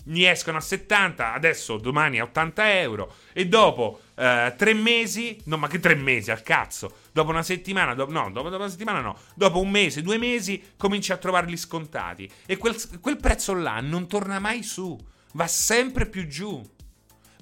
mi 0.06 0.24
escono 0.24 0.58
a 0.58 0.60
70, 0.60 1.32
adesso 1.32 1.78
domani 1.78 2.18
a 2.18 2.24
80 2.24 2.80
euro 2.80 3.14
e 3.32 3.46
dopo 3.46 4.00
eh, 4.14 4.54
tre 4.56 4.74
mesi, 4.74 5.40
no 5.44 5.56
ma 5.56 5.68
che 5.68 5.80
tre 5.80 5.94
mesi 5.94 6.30
al 6.30 6.42
cazzo, 6.42 6.98
dopo 7.12 7.30
una 7.30 7.42
settimana, 7.42 7.94
do, 7.94 8.08
no, 8.10 8.30
dopo, 8.30 8.48
dopo, 8.48 8.62
una 8.62 8.70
settimana 8.70 9.00
no, 9.00 9.18
dopo 9.34 9.60
un 9.60 9.70
mese, 9.70 10.02
due 10.02 10.18
mesi 10.18 10.72
cominci 10.76 11.12
a 11.12 11.16
trovarli 11.16 11.56
scontati 11.56 12.30
e 12.46 12.56
quel, 12.56 12.76
quel 13.00 13.16
prezzo 13.16 13.54
là 13.54 13.80
non 13.80 14.06
torna 14.06 14.38
mai 14.38 14.62
su, 14.62 14.96
va 15.32 15.46
sempre 15.46 16.06
più 16.06 16.26
giù, 16.26 16.62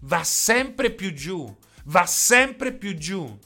va 0.03 0.25
sempre 0.25 0.91
più 0.91 1.13
giù, 1.13 1.57
va 1.85 2.07
sempre 2.07 2.73
più 2.73 2.97
giù. 2.97 3.39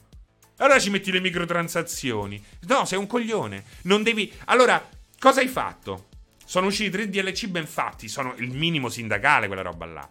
Allora 0.57 0.79
ci 0.79 0.89
metti 0.89 1.11
le 1.11 1.21
microtransazioni. 1.21 2.43
No, 2.67 2.83
sei 2.83 2.99
un 2.99 3.07
coglione. 3.07 3.63
Non 3.83 4.03
devi. 4.03 4.29
Allora, 4.45 4.89
cosa 5.17 5.39
hai 5.39 5.47
fatto? 5.47 6.08
Sono 6.49 6.65
usciti 6.65 6.89
tre 6.89 7.07
DLC 7.07 7.45
ben 7.45 7.67
fatti. 7.67 8.07
Sono 8.07 8.33
il 8.37 8.49
minimo 8.49 8.89
sindacale, 8.89 9.45
quella 9.45 9.61
roba 9.61 9.85
là. 9.85 10.09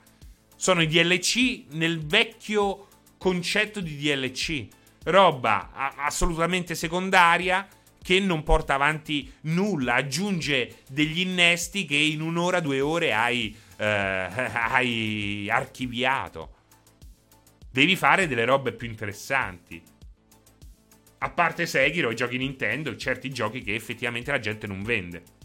Sono 0.55 0.83
i 0.83 0.87
DLC 0.87 1.65
nel 1.71 2.07
vecchio 2.07 2.87
concetto 3.19 3.81
di 3.81 3.97
DLC. 3.97 4.69
Roba 5.03 5.97
assolutamente 5.97 6.77
secondaria 6.77 7.67
che 8.01 8.21
non 8.21 8.45
porta 8.45 8.75
avanti 8.75 9.29
nulla. 9.47 9.95
Aggiunge 9.95 10.77
degli 10.89 11.19
innesti 11.19 11.85
che 11.85 11.97
in 11.97 12.21
un'ora, 12.21 12.61
due 12.61 12.81
ore 12.81 13.13
hai, 13.13 13.53
eh, 13.77 13.85
hai 14.55 15.49
archiviato. 15.51 16.55
Devi 17.69 17.97
fare 17.97 18.29
delle 18.29 18.45
robe 18.45 18.71
più 18.75 18.87
interessanti. 18.87 19.83
A 21.19 21.31
parte 21.31 21.67
Sekiro, 21.67 22.13
i 22.13 22.15
giochi 22.15 22.37
Nintendo 22.37 22.95
certi 22.95 23.29
giochi 23.31 23.61
che 23.61 23.75
effettivamente 23.75 24.31
la 24.31 24.39
gente 24.39 24.69
non 24.69 24.85
vende. 24.85 25.37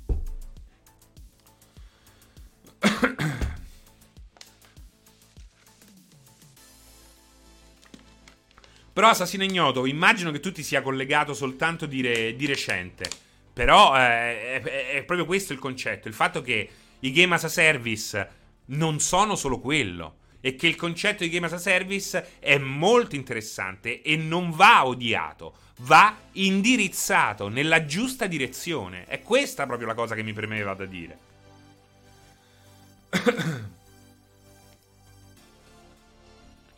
Però 8.93 9.07
Assassino 9.07 9.43
Ignoto, 9.43 9.86
immagino 9.88 10.29
che 10.31 10.39
tu 10.39 10.51
ti 10.51 10.61
sia 10.61 10.81
collegato 10.81 11.34
soltanto 11.34 11.86
di, 11.86 12.01
re, 12.01 12.36
di 12.36 12.45
recente. 12.45 13.09
Però 13.51 13.95
eh, 13.95 14.61
è, 14.61 14.61
è 14.95 15.03
proprio 15.03 15.25
questo 15.25 15.53
il 15.53 15.59
concetto, 15.59 16.07
il 16.07 16.13
fatto 16.13 16.41
che 16.41 16.69
i 16.99 17.11
game 17.11 17.36
as 17.36 17.43
a 17.43 17.49
service 17.49 18.29
non 18.65 18.99
sono 18.99 19.36
solo 19.36 19.59
quello 19.59 20.17
e 20.41 20.55
che 20.55 20.67
il 20.67 20.75
concetto 20.75 21.23
di 21.23 21.29
game 21.29 21.45
as 21.45 21.53
a 21.53 21.57
service 21.57 22.38
è 22.39 22.57
molto 22.57 23.15
interessante 23.15 24.01
e 24.01 24.15
non 24.15 24.51
va 24.51 24.86
odiato, 24.86 25.55
va 25.79 26.17
indirizzato 26.34 27.47
nella 27.47 27.86
giusta 27.86 28.27
direzione. 28.27 29.05
È 29.05 29.21
questa 29.21 29.65
proprio 29.65 29.88
la 29.88 29.93
cosa 29.93 30.15
che 30.15 30.23
mi 30.23 30.34
premeva 30.34 30.73
da 30.73 30.86
dire. 30.86 31.31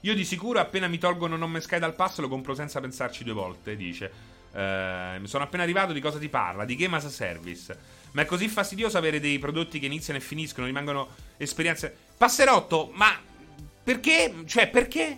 Io 0.02 0.14
di 0.14 0.24
sicuro 0.24 0.60
appena 0.60 0.88
mi 0.88 1.00
tolgono 1.00 1.36
Non 1.36 1.50
Me 1.50 1.62
Sky 1.62 1.80
dal 1.80 1.96
passo 1.96 2.22
lo 2.22 2.28
compro 2.28 2.54
senza 2.54 2.80
pensarci 2.80 3.24
due 3.24 3.34
volte, 3.34 3.76
dice. 3.76 4.12
Eh, 4.54 5.20
sono 5.24 5.44
appena 5.44 5.64
arrivato, 5.64 5.94
di 5.94 6.00
cosa 6.00 6.20
ti 6.20 6.30
parla? 6.30 6.64
Di 6.64 6.76
Game 6.76 6.96
as 6.96 7.06
a 7.06 7.10
Service. 7.10 7.78
Ma 8.12 8.22
è 8.22 8.26
così 8.26 8.48
fastidioso 8.48 8.98
avere 8.98 9.20
dei 9.20 9.40
prodotti 9.40 9.80
che 9.80 9.88
iniziano 9.88 10.20
e 10.20 10.22
finiscono, 10.22 10.68
rimangono 10.68 11.10
esperienze... 11.38 11.94
Passerotto, 12.18 12.92
ma 12.94 13.20
perché? 13.84 14.34
Cioè, 14.46 14.70
perché? 14.70 15.18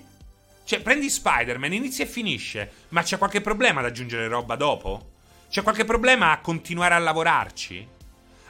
Cioè, 0.63 0.81
prendi 0.81 1.09
Spider-Man, 1.09 1.73
inizia 1.73 2.05
e 2.05 2.07
finisce. 2.07 2.71
Ma 2.89 3.03
c'è 3.03 3.17
qualche 3.17 3.41
problema 3.41 3.81
ad 3.81 3.87
aggiungere 3.87 4.27
roba 4.27 4.55
dopo? 4.55 5.11
C'è 5.49 5.61
qualche 5.63 5.85
problema 5.85 6.31
a 6.31 6.39
continuare 6.39 6.95
a 6.95 6.99
lavorarci? 6.99 7.87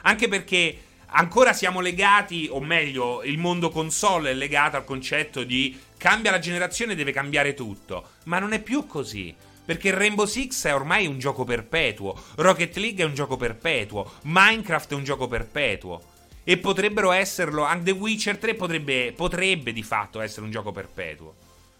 Anche 0.02 0.28
perché 0.28 0.82
ancora 1.10 1.52
siamo 1.52 1.80
legati, 1.80 2.48
o 2.50 2.60
meglio, 2.60 3.22
il 3.22 3.38
mondo 3.38 3.70
console 3.70 4.30
è 4.30 4.34
legato 4.34 4.76
al 4.76 4.84
concetto 4.84 5.44
di 5.44 5.78
cambia 5.96 6.30
la 6.30 6.38
generazione, 6.38 6.94
deve 6.94 7.12
cambiare 7.12 7.54
tutto. 7.54 8.10
Ma 8.24 8.38
non 8.38 8.52
è 8.52 8.60
più 8.60 8.86
così. 8.86 9.34
Perché 9.64 9.90
Rainbow 9.90 10.24
Six 10.24 10.66
è 10.66 10.74
ormai 10.74 11.06
un 11.06 11.18
gioco 11.18 11.44
perpetuo, 11.44 12.18
Rocket 12.36 12.74
League 12.78 13.02
è 13.02 13.06
un 13.06 13.12
gioco 13.12 13.36
perpetuo, 13.36 14.12
Minecraft 14.22 14.92
è 14.92 14.94
un 14.94 15.04
gioco 15.04 15.28
perpetuo. 15.28 16.02
E 16.42 16.56
potrebbero 16.56 17.12
esserlo. 17.12 17.64
Anche 17.64 17.92
The 17.92 17.98
Witcher 17.98 18.38
3 18.38 18.54
potrebbe, 18.54 19.12
potrebbe 19.14 19.74
di 19.74 19.82
fatto 19.82 20.22
essere 20.22 20.46
un 20.46 20.50
gioco 20.50 20.72
perpetuo. 20.72 21.34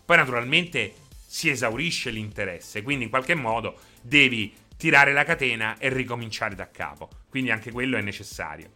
Poi, 0.05 0.17
naturalmente, 0.19 0.95
si 1.27 1.49
esaurisce 1.49 2.11
l'interesse. 2.11 2.83
Quindi, 2.83 3.05
in 3.05 3.11
qualche 3.11 3.35
modo, 3.35 3.79
devi 4.03 4.53
tirare 4.77 5.15
la 5.15 5.25
catena 5.25 5.79
e 5.79 5.89
ricominciare 5.89 6.55
da 6.55 6.71
capo. 6.71 7.09
Quindi, 7.31 7.51
anche 7.51 7.73
quello 7.73 7.97
è 7.97 8.03
necessario. 8.03 8.71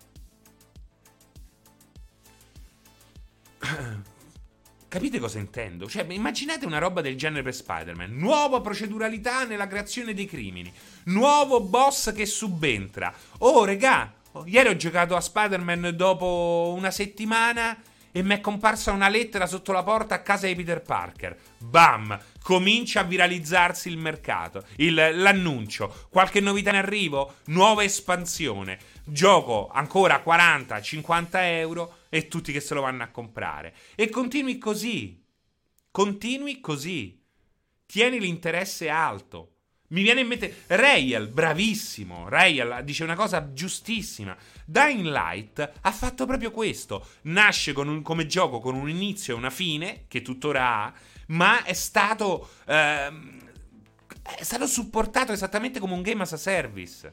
Capite 4.89 5.19
cosa 5.19 5.39
intendo? 5.39 5.89
Cioè, 5.89 6.05
immaginate 6.11 6.67
una 6.67 6.79
roba 6.79 7.01
del 7.01 7.17
genere 7.17 7.43
per 7.43 7.55
Spider-Man. 7.55 8.15
Nuova 8.15 8.61
proceduralità 8.61 9.45
nella 9.45 9.67
creazione 9.67 10.13
dei 10.13 10.27
crimini. 10.27 10.71
Nuovo 11.05 11.61
boss 11.61 12.13
che 12.13 12.27
subentra. 12.27 13.15
Oh, 13.39 13.65
regà, 13.65 14.13
Ieri 14.45 14.69
ho 14.71 14.77
giocato 14.77 15.15
a 15.15 15.21
Spider-Man 15.21 15.93
dopo 15.95 16.75
una 16.77 16.91
settimana 16.91 17.77
e 18.11 18.23
mi 18.23 18.35
è 18.35 18.41
comparsa 18.41 18.93
una 18.93 19.09
lettera 19.09 19.47
sotto 19.47 19.73
la 19.73 19.83
porta 19.83 20.17
a 20.17 20.21
casa 20.21 20.47
di 20.47 20.55
Peter 20.55 20.83
Parker. 20.83 21.39
Bam! 21.59 22.19
Comincia 22.43 23.01
a 23.01 23.05
viralizzarsi 23.05 23.89
il 23.89 23.99
mercato, 23.99 24.65
il, 24.77 24.95
l'annuncio. 24.95 26.07
Qualche 26.11 26.41
novità 26.41 26.71
in 26.71 26.77
arrivo? 26.77 27.37
Nuova 27.47 27.85
espansione. 27.85 28.79
Gioco 29.05 29.71
ancora 29.73 30.23
40-50 30.25 31.29
euro 31.33 31.97
e 32.15 32.29
tutti 32.29 32.53
che 32.53 32.61
se 32.61 32.75
lo 32.75 32.83
vanno 32.83 33.05
a 33.05 33.09
comprare. 33.09 33.75
E 33.95 34.11
continui 34.11 34.59
così. 34.59 35.25
Continui 35.91 36.61
così. 36.61 37.19
Tieni 37.87 38.21
l'interesse 38.21 38.91
alto. 38.91 39.55
Mi 39.89 40.03
viene 40.03 40.21
in 40.21 40.27
mente 40.27 40.65
Rayel, 40.67 41.29
bravissimo. 41.29 42.29
Rayel 42.29 42.83
dice 42.85 43.05
una 43.05 43.15
cosa 43.15 43.55
giustissima. 43.55 44.37
Dying 44.67 45.07
Light 45.07 45.73
ha 45.81 45.91
fatto 45.91 46.27
proprio 46.27 46.51
questo. 46.51 47.07
Nasce 47.23 47.71
un, 47.71 48.03
come 48.03 48.27
gioco 48.27 48.61
con 48.61 48.75
un 48.75 48.91
inizio 48.91 49.35
e 49.35 49.39
una 49.39 49.51
fine, 49.51 50.05
che 50.07 50.21
tuttora 50.21 50.67
ha, 50.67 50.93
ma 51.29 51.65
è 51.65 51.73
stato. 51.73 52.51
Ehm, 52.67 53.41
è 54.37 54.45
stato 54.45 54.67
supportato 54.67 55.33
esattamente 55.33 55.81
come 55.81 55.95
un 55.95 56.03
game 56.03 56.23
as 56.23 56.33
a 56.33 56.37
service. 56.37 57.11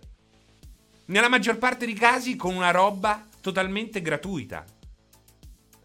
Nella 1.05 1.29
maggior 1.29 1.57
parte 1.57 1.85
dei 1.85 1.95
casi 1.95 2.35
con 2.35 2.53
una 2.53 2.71
roba 2.71 3.25
totalmente 3.39 4.01
gratuita. 4.01 4.65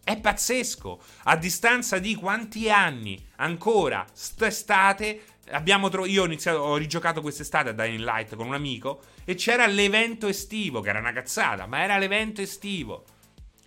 È 0.05 0.21
pazzesco. 0.21 1.01
A 1.25 1.37
distanza 1.37 1.99
di 1.99 2.15
quanti 2.15 2.71
anni 2.71 3.27
ancora 3.37 4.05
st'estate 4.13 5.35
Abbiamo 5.51 5.91
tro- 5.91 6.07
io 6.07 6.23
ho, 6.23 6.27
iniziato, 6.27 6.59
ho 6.61 6.77
rigiocato 6.77 7.21
quest'estate 7.21 7.71
a 7.71 7.73
Dying 7.73 8.01
Light 8.01 8.35
con 8.35 8.47
un 8.47 8.55
amico 8.55 9.03
e 9.25 9.35
c'era 9.35 9.67
l'evento 9.67 10.27
estivo, 10.27 10.81
che 10.81 10.89
era 10.89 11.01
una 11.01 11.13
cazzata, 11.13 11.67
ma 11.67 11.83
era 11.83 11.99
l'evento 11.99 12.41
estivo. 12.41 13.05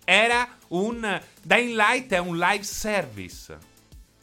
Era 0.04 0.56
un... 0.68 1.22
Dying 1.40 1.76
Light 1.76 2.12
è 2.12 2.18
un 2.18 2.36
live 2.36 2.64
service. 2.64 3.56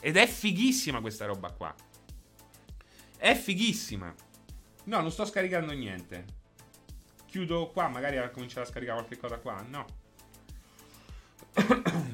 Ed 0.01 0.17
è 0.17 0.27
fighissima 0.27 0.99
questa 0.99 1.25
roba 1.25 1.51
qua. 1.51 1.73
È 3.17 3.33
fighissima. 3.33 4.13
No, 4.85 4.99
non 4.99 5.11
sto 5.11 5.25
scaricando 5.25 5.71
niente. 5.71 6.25
Chiudo 7.25 7.69
qua, 7.69 7.87
magari 7.87 8.17
a 8.17 8.29
cominciare 8.29 8.65
a 8.65 8.69
scaricare 8.69 8.97
qualche 8.97 9.17
cosa 9.17 9.37
qua. 9.37 9.63
No. 9.67 9.85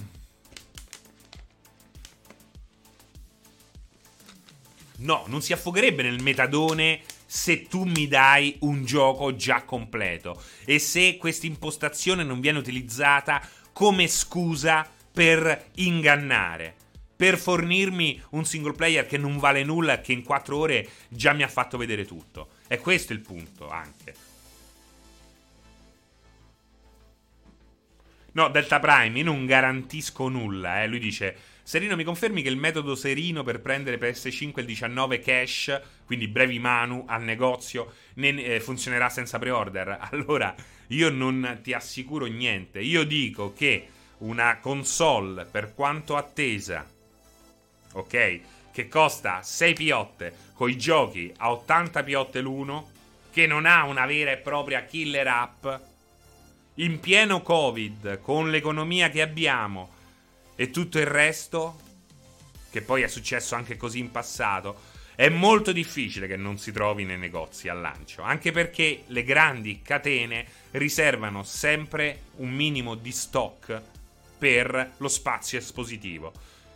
No, 5.02 5.24
non 5.28 5.42
si 5.42 5.52
affogherebbe 5.52 6.04
nel 6.04 6.22
metadone 6.22 7.02
se 7.26 7.68
tu 7.68 7.86
mi 7.86 8.08
dai 8.08 8.58
un 8.60 8.86
gioco 8.86 9.36
già 9.36 9.64
completo 9.64 10.40
e 10.64 10.78
se 10.78 11.18
questa 11.18 11.48
impostazione 11.48 12.24
non 12.24 12.40
viene 12.40 12.60
utilizzata 12.60 13.42
come 13.74 14.08
scusa 14.08 14.88
per 15.12 15.70
ingannare, 15.76 16.76
per 17.16 17.38
fornirmi 17.38 18.22
un 18.32 18.46
single 18.46 18.74
player 18.74 19.08
che 19.08 19.18
non 19.18 19.40
vale 19.40 19.64
nulla 19.64 19.94
e 19.94 20.02
che 20.02 20.12
in 20.12 20.24
4 20.24 20.58
ore 20.58 20.88
già 21.08 21.34
mi 21.34 21.44
ha 21.44 21.48
fatto 21.48 21.78
vedere 21.78 22.06
tutto. 22.06 22.50
E 22.68 22.78
questo 22.78 23.14
è 23.14 23.16
il 23.16 23.22
punto 23.22 23.70
anche. 23.70 24.31
No, 28.34 28.48
Delta 28.50 28.80
Prime, 28.80 29.18
io 29.18 29.26
non 29.26 29.46
garantisco 29.46 30.30
nulla, 30.30 30.84
eh. 30.84 30.88
Lui 30.88 31.00
dice 31.00 31.36
Serino, 31.64 31.96
mi 31.96 32.04
confermi 32.04 32.42
che 32.42 32.50
il 32.50 32.58
metodo 32.58 32.96
Serino 32.96 33.44
per 33.44 33.60
prendere 33.60 34.00
PS5 34.00 34.60
il 34.60 34.66
19 34.66 35.20
cash, 35.20 35.82
quindi 36.06 36.28
brevi 36.28 36.58
manu 36.58 37.04
al 37.08 37.24
negozio, 37.24 37.94
ne, 38.16 38.44
eh, 38.44 38.60
funzionerà 38.60 39.10
senza 39.10 39.38
pre-order? 39.38 39.98
Allora, 40.12 40.56
io 40.88 41.10
non 41.10 41.60
ti 41.62 41.74
assicuro 41.74 42.26
niente. 42.26 42.80
Io 42.80 43.04
dico 43.04 43.54
che 43.54 43.88
una 44.20 44.58
console, 44.60 45.46
per 45.46 45.74
quanto 45.74 46.16
attesa, 46.16 46.86
ok, 47.94 48.40
che 48.72 48.88
costa 48.88 49.42
6 49.42 49.74
piotte, 49.74 50.34
con 50.54 50.70
i 50.70 50.78
giochi 50.78 51.32
a 51.38 51.52
80 51.52 52.04
piotte 52.04 52.42
l'uno, 52.42 52.90
che 53.32 53.48
non 53.48 53.66
ha 53.66 53.86
una 53.86 54.06
vera 54.06 54.32
e 54.32 54.38
propria 54.38 54.84
killer 54.84 55.28
app, 55.28 55.68
in 56.76 57.00
pieno 57.00 57.42
Covid, 57.42 58.22
con 58.22 58.50
l'economia 58.50 59.10
che 59.10 59.22
abbiamo, 59.22 59.90
e 60.56 60.70
tutto 60.70 61.00
il 61.00 61.08
resto, 61.08 61.80
che 62.70 62.82
poi 62.82 63.02
è 63.02 63.08
successo 63.08 63.56
anche 63.56 63.78
così 63.78 64.00
in 64.00 64.12
passato, 64.12 64.90
è 65.16 65.30
molto 65.30 65.72
difficile 65.72 66.26
che 66.26 66.38
non 66.38 66.58
si 66.58 66.72
trovi 66.72 67.04
nei 67.04 67.18
negozi 67.18 67.68
al 67.68 67.82
lancio, 67.82 68.22
anche 68.22 68.52
perché 68.52 69.04
le 69.08 69.24
grandi 69.24 69.82
catene 69.82 70.46
riservano 70.72 71.44
sempre 71.44 72.22
un 72.38 72.50
minimo 72.50 72.96
di 72.96 73.12
stock 73.12 73.82
per 74.38 74.94
lo 74.98 75.08
spazio 75.08 75.60
espositivo. 75.60 76.32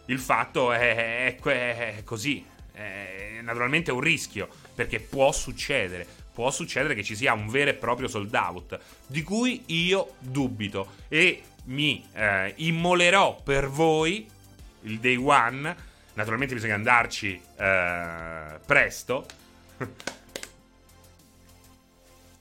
Il 0.06 0.20
fatto 0.20 0.72
è, 0.72 1.36
è, 1.36 1.38
è 1.38 2.04
così, 2.04 2.46
è, 2.72 3.40
naturalmente 3.42 3.90
è 3.90 3.94
un 3.94 4.02
rischio, 4.02 4.48
perché 4.76 5.00
può 5.00 5.32
succedere, 5.32 6.06
può 6.36 6.52
succedere 6.52 6.94
che 6.96 7.04
ci 7.04 7.16
sia 7.16 7.32
un 7.32 7.48
vero 7.48 7.70
e 7.70 7.76
proprio 7.76 8.10
sold 8.10 8.34
out, 8.36 8.78
di 9.08 9.24
cui 9.24 9.64
io 9.68 10.16
dubito 10.20 10.96
e 11.08 11.42
mi 11.68 12.06
eh, 12.14 12.52
immolerò 12.58 13.42
per 13.42 13.70
voi 13.70 14.30
il 14.82 15.00
day 15.00 15.16
one. 15.16 15.94
Naturalmente 16.14 16.54
bisogna 16.54 16.76
andarci 16.76 17.42
eh, 17.58 18.60
presto. 18.66 19.26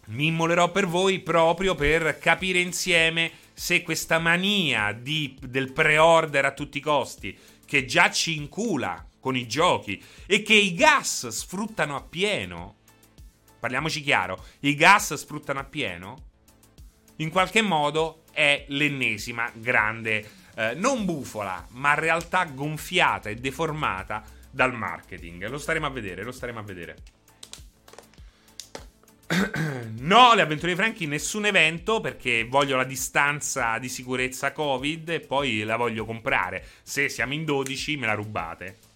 mi 0.06 0.26
immolerò 0.26 0.72
per 0.72 0.88
voi 0.88 1.20
proprio 1.20 1.76
per 1.76 2.18
capire 2.18 2.58
insieme 2.58 3.30
se 3.52 3.82
questa 3.82 4.18
mania 4.18 4.90
di, 4.90 5.38
del 5.40 5.70
pre-order 5.72 6.46
a 6.46 6.52
tutti 6.52 6.78
i 6.78 6.82
costi, 6.82 7.38
che 7.64 7.84
già 7.84 8.10
ci 8.10 8.36
incula 8.36 9.06
con 9.20 9.36
i 9.36 9.46
giochi 9.46 10.02
e 10.26 10.42
che 10.42 10.54
i 10.54 10.74
gas 10.74 11.28
sfruttano 11.28 11.94
appieno, 11.94 12.82
parliamoci 13.64 14.02
chiaro, 14.02 14.44
i 14.60 14.74
gas 14.74 15.14
sfruttano 15.14 15.58
appieno, 15.58 16.16
in 17.16 17.30
qualche 17.30 17.62
modo 17.62 18.24
è 18.30 18.66
l'ennesima 18.68 19.50
grande, 19.54 20.28
eh, 20.54 20.74
non 20.74 21.06
bufola, 21.06 21.66
ma 21.70 21.94
realtà 21.94 22.44
gonfiata 22.44 23.30
e 23.30 23.36
deformata 23.36 24.22
dal 24.50 24.74
marketing. 24.74 25.48
Lo 25.48 25.56
staremo 25.56 25.86
a 25.86 25.88
vedere, 25.88 26.22
lo 26.24 26.30
staremo 26.30 26.58
a 26.58 26.62
vedere. 26.62 26.96
No, 30.04 30.34
le 30.34 30.42
avventure 30.42 30.72
di 30.72 30.76
Frankie, 30.76 31.06
nessun 31.06 31.46
evento 31.46 32.00
perché 32.00 32.44
voglio 32.44 32.76
la 32.76 32.84
distanza 32.84 33.78
di 33.78 33.88
sicurezza 33.88 34.52
Covid 34.52 35.08
e 35.08 35.20
poi 35.20 35.62
la 35.62 35.76
voglio 35.76 36.04
comprare. 36.04 36.62
Se 36.82 37.08
siamo 37.08 37.32
in 37.32 37.46
12 37.46 37.96
me 37.96 38.04
la 38.04 38.12
rubate. 38.12 38.93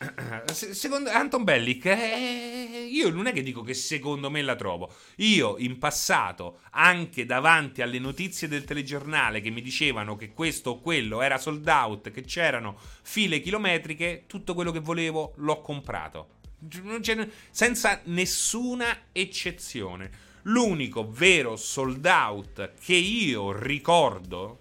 Secondo 0.50 1.10
Anton 1.10 1.44
Bellic, 1.44 1.84
eh, 1.84 2.88
io 2.90 3.10
non 3.10 3.26
è 3.26 3.32
che 3.32 3.42
dico 3.42 3.62
che 3.62 3.74
secondo 3.74 4.30
me 4.30 4.40
la 4.40 4.56
trovo. 4.56 4.90
Io 5.16 5.56
in 5.58 5.78
passato, 5.78 6.60
anche 6.70 7.26
davanti 7.26 7.82
alle 7.82 7.98
notizie 7.98 8.48
del 8.48 8.64
telegiornale 8.64 9.42
che 9.42 9.50
mi 9.50 9.60
dicevano 9.60 10.16
che 10.16 10.32
questo 10.32 10.70
o 10.70 10.80
quello 10.80 11.20
era 11.20 11.36
sold 11.36 11.68
out, 11.68 12.10
che 12.10 12.22
c'erano 12.22 12.78
file 13.02 13.40
chilometriche, 13.40 14.24
tutto 14.26 14.54
quello 14.54 14.72
che 14.72 14.80
volevo 14.80 15.34
l'ho 15.36 15.60
comprato. 15.60 16.38
senza 17.50 18.00
nessuna 18.04 19.02
eccezione. 19.12 20.28
L'unico 20.44 21.10
vero 21.10 21.56
sold 21.56 22.06
out 22.06 22.72
che 22.82 22.94
io 22.94 23.52
ricordo 23.52 24.60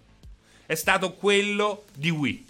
è 0.65 0.75
stato 0.75 1.13
quello 1.13 1.85
di 1.93 2.09
Wii, 2.09 2.45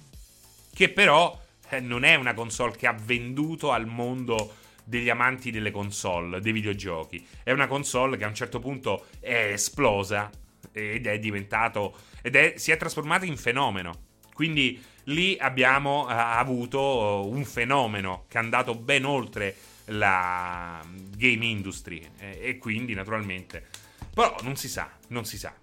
che 0.73 0.89
però 0.89 1.31
eh, 1.31 1.47
non 1.79 2.03
è 2.03 2.15
una 2.15 2.33
console 2.33 2.75
che 2.75 2.87
ha 2.87 2.93
venduto 2.93 3.71
al 3.71 3.85
mondo 3.85 4.55
degli 4.83 5.09
amanti 5.09 5.51
delle 5.51 5.71
console, 5.71 6.41
dei 6.41 6.51
videogiochi. 6.51 7.25
È 7.43 7.51
una 7.51 7.67
console 7.67 8.17
che 8.17 8.23
a 8.23 8.27
un 8.27 8.33
certo 8.33 8.59
punto 8.59 9.05
è 9.19 9.51
esplosa 9.53 10.31
ed 10.71 11.05
è 11.05 11.19
diventato 11.19 11.95
ed 12.21 12.35
è, 12.35 12.53
si 12.57 12.71
è 12.71 12.77
trasformata 12.77 13.25
in 13.25 13.37
fenomeno. 13.37 14.07
Quindi 14.33 14.81
lì 15.05 15.37
abbiamo 15.39 16.05
uh, 16.05 16.07
avuto 16.09 17.27
un 17.27 17.43
fenomeno 17.45 18.25
che 18.27 18.37
è 18.37 18.41
andato 18.41 18.73
ben 18.73 19.05
oltre 19.05 19.55
la 19.91 20.81
game 21.15 21.45
industry 21.45 22.07
e, 22.17 22.39
e 22.41 22.57
quindi 22.57 22.93
naturalmente 22.93 23.67
però 24.13 24.35
non 24.41 24.55
si 24.55 24.67
sa, 24.67 24.89
non 25.07 25.25
si 25.25 25.37
sa. 25.37 25.53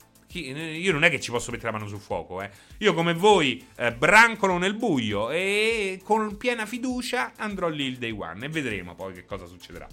Io 0.40 0.92
non 0.92 1.04
è 1.04 1.10
che 1.10 1.20
ci 1.20 1.30
posso 1.30 1.50
mettere 1.50 1.72
la 1.72 1.78
mano 1.78 1.88
sul 1.88 2.00
fuoco, 2.00 2.42
eh. 2.42 2.50
Io 2.78 2.94
come 2.94 3.14
voi 3.14 3.66
eh, 3.76 3.92
brancolo 3.92 4.58
nel 4.58 4.74
buio 4.74 5.30
e 5.30 6.00
con 6.02 6.36
piena 6.36 6.66
fiducia 6.66 7.32
andrò 7.36 7.68
lì 7.68 7.84
il 7.84 7.98
day 7.98 8.10
one 8.10 8.46
e 8.46 8.48
vedremo 8.48 8.94
poi 8.94 9.14
che 9.14 9.24
cosa 9.24 9.46
succederà. 9.46 9.86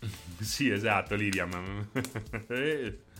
sì, 0.40 0.70
esatto, 0.70 1.14
Liriam. 1.14 1.88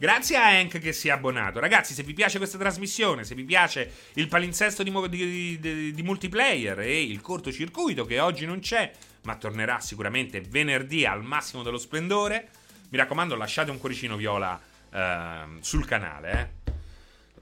Grazie 0.00 0.36
a 0.36 0.46
Hank 0.46 0.78
che 0.78 0.94
si 0.94 1.08
è 1.08 1.10
abbonato. 1.10 1.60
Ragazzi, 1.60 1.92
se 1.92 2.02
vi 2.02 2.14
piace 2.14 2.38
questa 2.38 2.56
trasmissione, 2.56 3.22
se 3.22 3.34
vi 3.34 3.44
piace 3.44 3.92
il 4.14 4.28
palinsesto 4.28 4.82
di, 4.82 4.90
di, 5.10 5.58
di, 5.60 5.92
di 5.92 6.02
multiplayer 6.02 6.80
e 6.80 7.02
il 7.02 7.20
cortocircuito 7.20 8.06
che 8.06 8.18
oggi 8.18 8.46
non 8.46 8.60
c'è, 8.60 8.90
ma 9.22 9.36
tornerà 9.36 9.80
sicuramente 9.80 10.40
venerdì 10.40 11.04
al 11.04 11.22
massimo 11.22 11.62
dello 11.62 11.78
splendore. 11.78 12.48
Mi 12.90 12.98
raccomando, 12.98 13.34
lasciate 13.36 13.70
un 13.70 13.78
cuoricino 13.78 14.16
viola 14.16 14.60
eh, 14.92 15.44
sul 15.60 15.84
canale. 15.84 16.52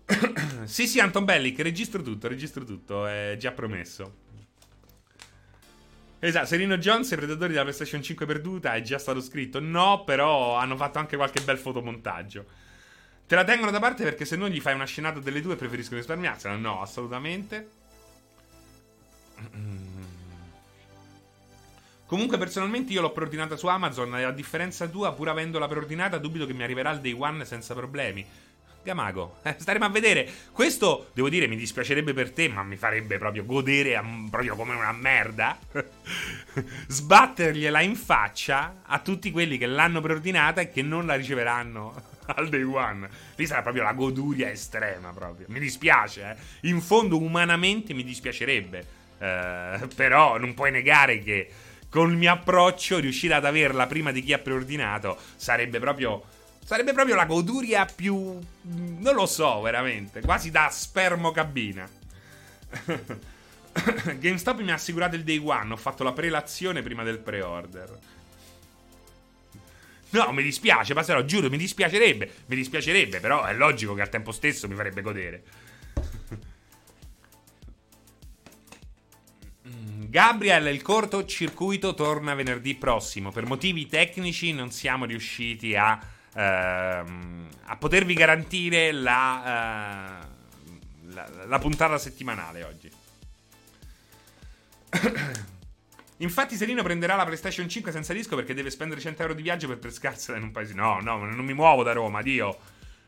Eh. 0.05 0.67
sì, 0.67 0.87
sì, 0.87 1.01
Anton 1.01 1.25
Bellic, 1.25 1.61
registro 1.61 2.03
tutto, 2.03 2.29
registro 2.29 2.65
tutto, 2.65 3.07
è 3.07 3.37
già 3.39 3.53
promesso. 3.53 4.27
Esatto, 6.21 6.47
Serino 6.47 6.79
Jones, 6.79 7.11
i 7.13 7.17
predatori 7.17 7.51
della 7.53 7.63
PlayStation 7.63 8.03
5 8.03 8.27
perduta, 8.27 8.75
è 8.75 8.83
già 8.83 8.99
stato 8.99 9.21
scritto. 9.21 9.61
No, 9.61 10.03
però 10.05 10.57
hanno 10.57 10.77
fatto 10.77 10.99
anche 10.99 11.17
qualche 11.17 11.41
bel 11.43 11.59
fotomontaggio. 11.59 12.45
Te 13.27 13.35
la 13.35 13.45
tengono 13.45 13.71
da 13.71 13.79
parte 13.79 14.03
perché 14.03 14.25
se 14.25 14.37
no 14.37 14.49
gli 14.49 14.61
fai 14.61 14.75
una 14.75 14.87
scenata 14.87 15.21
delle 15.21 15.41
due 15.41 15.55
preferisco 15.55 15.95
risparmiarsela. 15.95 16.57
No, 16.57 16.81
assolutamente. 16.81 17.71
Comunque, 22.09 22.39
personalmente, 22.39 22.95
io 22.95 23.03
l'ho 23.03 23.13
preordinata 23.13 23.55
su 23.55 23.67
Amazon 23.67 24.17
e 24.17 24.23
a 24.23 24.31
differenza 24.31 24.89
tua, 24.89 25.13
pur 25.13 25.29
avendola 25.29 25.69
preordinata, 25.69 26.17
dubito 26.17 26.47
che 26.47 26.55
mi 26.55 26.63
arriverà 26.63 26.91
il 26.91 27.01
day 27.01 27.13
one 27.13 27.45
senza 27.45 27.75
problemi. 27.75 28.25
Gamago, 28.83 29.41
eh, 29.43 29.57
staremo 29.59 29.85
a 29.85 29.91
vedere. 29.91 30.27
Questo, 30.51 31.11
devo 31.13 31.29
dire, 31.29 31.47
mi 31.47 31.57
dispiacerebbe 31.57 32.15
per 32.15 32.31
te, 32.33 32.49
ma 32.49 32.63
mi 32.63 32.77
farebbe 32.77 33.19
proprio 33.19 33.45
godere 33.45 33.95
a, 33.95 34.03
proprio 34.31 34.57
come 34.57 34.75
una 34.75 34.93
merda. 34.93 35.59
Sbattergliela 36.89 37.83
in 37.83 37.95
faccia 37.95 38.81
a 38.87 39.01
tutti 39.01 39.31
quelli 39.31 39.59
che 39.59 39.67
l'hanno 39.67 40.01
preordinata 40.01 40.63
e 40.63 40.71
che 40.71 40.81
non 40.81 41.05
la 41.05 41.15
riceveranno 41.15 41.93
al 42.25 42.49
day 42.49 42.63
one. 42.63 43.07
Lì 43.37 43.45
sarà 43.45 43.61
proprio 43.61 43.83
la 43.83 43.93
goduria 43.93 44.51
estrema, 44.51 45.11
proprio. 45.11 45.45
Mi 45.51 45.61
dispiace, 45.61 46.23
eh. 46.23 46.69
In 46.69 46.81
fondo, 46.81 47.21
umanamente 47.21 47.93
mi 47.93 48.03
dispiacerebbe. 48.03 48.97
Eh, 49.19 49.89
però 49.95 50.39
non 50.39 50.55
puoi 50.55 50.71
negare 50.71 51.19
che 51.19 51.51
con 51.89 52.11
il 52.11 52.17
mio 52.17 52.33
approccio 52.33 52.99
riuscire 52.99 53.35
ad 53.35 53.45
averla 53.45 53.87
prima 53.87 54.13
di 54.13 54.23
chi 54.23 54.33
ha 54.33 54.39
preordinato 54.39 55.19
sarebbe 55.37 55.79
proprio 55.79 56.23
sarebbe 56.65 56.93
proprio 56.93 57.15
la 57.15 57.25
goduria 57.25 57.87
più 57.87 58.39
non 58.63 59.15
lo 59.15 59.27
so 59.27 59.61
veramente 59.61 60.21
quasi 60.21 60.51
da 60.51 60.69
spermocabina 60.71 61.89
GameStop 64.19 64.61
mi 64.61 64.71
ha 64.71 64.75
assicurato 64.75 65.17
il 65.17 65.25
day 65.25 65.39
one 65.39 65.73
ho 65.73 65.77
fatto 65.77 66.05
la 66.05 66.13
prelazione 66.13 66.83
prima 66.83 67.03
del 67.03 67.19
pre-order 67.19 67.99
No, 70.11 70.33
mi 70.33 70.43
dispiace, 70.43 70.95
Passerò, 70.95 71.23
giuro, 71.23 71.51
mi 71.51 71.59
dispiacerebbe. 71.59 72.33
Mi 72.47 72.57
dispiacerebbe, 72.57 73.21
però 73.21 73.45
è 73.45 73.53
logico 73.53 73.95
che 73.95 74.01
al 74.01 74.09
tempo 74.09 74.33
stesso 74.33 74.67
mi 74.67 74.75
farebbe 74.75 75.03
godere. 75.03 75.43
Gabriel, 80.09 80.67
il 80.69 80.81
cortocircuito 80.81 81.93
torna 81.93 82.35
venerdì 82.35 82.75
prossimo. 82.75 83.31
Per 83.31 83.45
motivi 83.45 83.87
tecnici 83.87 84.55
non 84.55 84.71
siamo 84.71 85.05
riusciti 85.05 85.77
a, 85.77 86.01
ehm, 86.35 87.47
a 87.65 87.77
potervi 87.77 88.15
garantire 88.15 88.91
la, 88.91 89.43
eh, 89.45 91.13
la, 91.13 91.31
la 91.45 91.59
puntata 91.59 91.99
settimanale 91.99 92.65
oggi. 92.65 92.91
Infatti, 96.17 96.57
Serino 96.57 96.83
prenderà 96.83 97.15
la 97.15 97.25
PlayStation 97.25 97.69
5 97.69 97.93
senza 97.93 98.15
disco 98.15 98.35
perché 98.35 98.55
deve 98.55 98.71
spendere 98.71 99.03
100 99.03 99.21
euro 99.21 99.35
di 99.35 99.43
viaggio 99.43 99.69
per 99.69 99.79
pescarsela 99.79 100.39
in 100.39 100.45
un 100.45 100.53
paese. 100.53 100.73
No, 100.73 101.01
no, 101.03 101.19
non 101.19 101.45
mi 101.45 101.53
muovo 101.53 101.83
da 101.83 101.93
Roma, 101.93 102.23
Dio. 102.23 102.59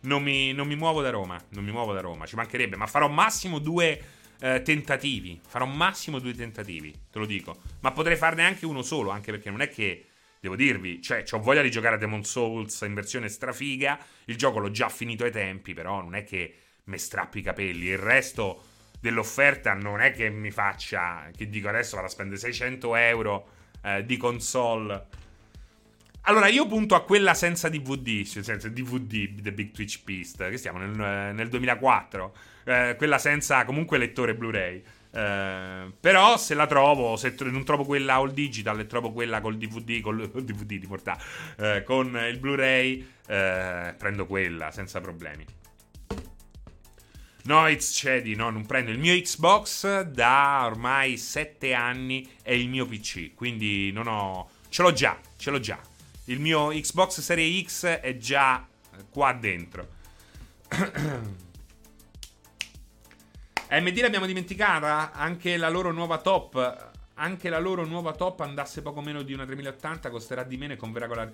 Non 0.02 0.22
mi, 0.22 0.52
non 0.52 0.66
mi 0.66 0.76
muovo 0.76 1.00
da 1.00 1.08
Roma. 1.08 1.42
Non 1.48 1.64
mi 1.64 1.70
muovo 1.70 1.94
da 1.94 2.02
Roma, 2.02 2.26
ci 2.26 2.36
mancherebbe. 2.36 2.76
Ma 2.76 2.86
farò 2.86 3.08
massimo 3.08 3.58
due 3.58 4.18
eh, 4.40 4.62
tentativi. 4.62 5.40
Farò 5.46 5.66
massimo 5.66 6.18
due 6.18 6.34
tentativi, 6.34 6.92
te 7.10 7.18
lo 7.18 7.26
dico. 7.26 7.56
Ma 7.80 7.92
potrei 7.92 8.16
farne 8.16 8.44
anche 8.44 8.66
uno 8.66 8.82
solo, 8.82 9.10
anche 9.10 9.30
perché 9.30 9.50
non 9.50 9.60
è 9.60 9.68
che. 9.68 10.06
Devo 10.40 10.56
dirvi, 10.56 11.02
cioè, 11.02 11.22
ho 11.32 11.38
voglia 11.38 11.60
di 11.60 11.70
giocare 11.70 11.96
a 11.96 11.98
Demon 11.98 12.24
Souls 12.24 12.80
in 12.80 12.94
versione 12.94 13.28
strafiga. 13.28 13.98
Il 14.24 14.36
gioco 14.36 14.58
l'ho 14.58 14.70
già 14.70 14.88
finito 14.88 15.24
ai 15.24 15.30
tempi, 15.30 15.74
però 15.74 16.00
non 16.00 16.14
è 16.14 16.24
che 16.24 16.54
mi 16.84 16.96
strappi 16.96 17.40
i 17.40 17.42
capelli. 17.42 17.88
Il 17.88 17.98
resto 17.98 18.62
dell'offerta 19.00 19.74
non 19.74 20.00
è 20.00 20.12
che 20.12 20.30
mi 20.30 20.50
faccia. 20.50 21.28
Che 21.36 21.50
dico 21.50 21.68
adesso 21.68 21.96
vado 21.96 22.08
a 22.08 22.10
spendere 22.10 22.38
600 22.40 22.96
euro 22.96 23.48
eh, 23.82 24.06
di 24.06 24.16
console. 24.16 25.06
Allora, 26.22 26.48
io 26.48 26.66
punto 26.66 26.94
a 26.94 27.04
quella 27.04 27.34
senza 27.34 27.68
DVD, 27.68 28.24
cioè 28.24 28.42
senza 28.42 28.68
DVD, 28.68 29.40
The 29.40 29.52
Big 29.52 29.72
Twitch 29.72 30.02
Beast, 30.04 30.48
che 30.48 30.56
stiamo 30.56 30.78
nel, 30.78 31.34
nel 31.34 31.48
2004 31.48 32.34
eh, 32.70 32.94
quella 32.96 33.18
senza 33.18 33.64
comunque 33.64 33.98
lettore 33.98 34.34
Blu-ray. 34.34 34.82
Eh, 35.12 35.92
però 35.98 36.36
se 36.36 36.54
la 36.54 36.66
trovo, 36.66 37.16
se 37.16 37.34
non 37.40 37.64
trovo 37.64 37.84
quella 37.84 38.14
all 38.14 38.30
digital 38.30 38.78
e 38.78 38.86
trovo 38.86 39.10
quella 39.10 39.40
col 39.40 39.56
DVD, 39.56 40.00
col 40.00 40.28
DVD 40.30 40.78
di 40.78 40.86
portà, 40.86 41.18
eh, 41.58 41.82
con 41.84 42.16
il 42.16 42.38
Blu-ray, 42.38 43.06
eh, 43.26 43.94
prendo 43.98 44.26
quella 44.26 44.70
senza 44.70 45.00
problemi. 45.00 45.44
No, 47.42 47.66
it's 47.66 47.90
Cedi, 47.92 48.36
no, 48.36 48.50
non 48.50 48.66
prendo. 48.66 48.90
Il 48.90 48.98
mio 48.98 49.18
Xbox 49.18 50.02
da 50.02 50.62
ormai 50.66 51.16
7 51.16 51.74
anni 51.74 52.28
è 52.42 52.52
il 52.52 52.68
mio 52.68 52.86
PC, 52.86 53.34
quindi 53.34 53.90
non 53.90 54.06
ho... 54.06 54.48
Ce 54.68 54.82
l'ho 54.82 54.92
già, 54.92 55.18
ce 55.36 55.50
l'ho 55.50 55.58
già. 55.58 55.80
Il 56.26 56.38
mio 56.38 56.68
Xbox 56.68 57.20
Serie 57.20 57.64
X 57.64 57.86
è 57.86 58.16
già 58.18 58.64
qua 59.10 59.32
dentro. 59.32 59.88
AMD 63.70 63.98
l'abbiamo 63.98 64.26
dimenticata, 64.26 65.12
anche 65.12 65.56
la 65.56 65.68
loro 65.68 65.92
nuova 65.92 66.18
top 66.18 66.88
anche 67.14 67.50
la 67.50 67.58
loro 67.58 67.84
nuova 67.84 68.12
top 68.12 68.40
andasse 68.40 68.80
poco 68.80 69.02
meno 69.02 69.22
di 69.22 69.34
una 69.34 69.44
3080 69.44 70.08
costerà 70.08 70.42
di 70.42 70.56
meno 70.56 70.72
e 70.72 70.76
converrà 70.76 71.06
con 71.06 71.16
la 71.16 71.30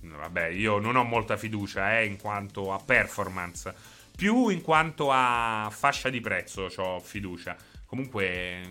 vabbè, 0.00 0.46
io 0.46 0.78
non 0.78 0.96
ho 0.96 1.04
molta 1.04 1.36
fiducia 1.36 1.98
eh, 1.98 2.06
in 2.06 2.16
quanto 2.16 2.72
a 2.72 2.78
performance, 2.78 3.74
più 4.16 4.48
in 4.48 4.62
quanto 4.62 5.10
a 5.12 5.68
fascia 5.70 6.08
di 6.08 6.20
prezzo 6.20 6.70
ho 6.74 7.00
fiducia. 7.00 7.56
Comunque 7.84 8.62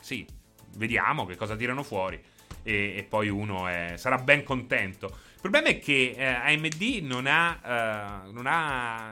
sì, 0.00 0.26
vediamo 0.76 1.24
che 1.26 1.36
cosa 1.36 1.54
tirano 1.56 1.82
fuori. 1.82 2.20
e, 2.64 2.94
e 2.96 3.02
poi 3.04 3.28
uno 3.28 3.68
è, 3.68 3.94
sarà 3.96 4.18
ben 4.18 4.42
contento. 4.42 5.06
Il 5.34 5.40
problema 5.40 5.68
è 5.68 5.78
che 5.78 6.14
eh, 6.16 6.24
AMD 6.24 6.82
non 7.02 7.26
ha, 7.26 8.24
uh, 8.26 8.32
non 8.32 8.46
ha. 8.46 9.10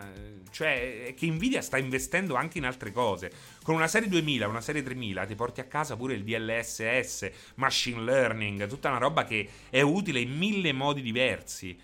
Cioè, 0.53 1.15
che 1.17 1.27
Nvidia 1.27 1.63
sta 1.63 1.79
investendo 1.79 2.37
anche 2.37 2.59
in 2.59 2.65
altre 2.65 2.93
cose. 2.93 3.33
Con 3.65 3.75
una 3.75 3.89
serie 3.89 4.09
2000, 4.09 4.47
una 4.47 4.61
serie 4.61 4.83
3000, 4.83 5.27
ti 5.27 5.35
porti 5.35 5.61
a 5.61 5.65
casa 5.65 5.97
pure 5.97 6.15
il 6.15 6.23
DLSS, 6.23 7.31
machine 7.57 8.03
learning, 8.03 8.69
tutta 8.69 8.91
una 8.91 8.99
roba 8.99 9.25
che 9.25 9.49
è 9.71 9.81
utile 9.81 10.21
in 10.21 10.37
mille 10.37 10.73
modi 10.73 11.03
diversi. 11.03 11.77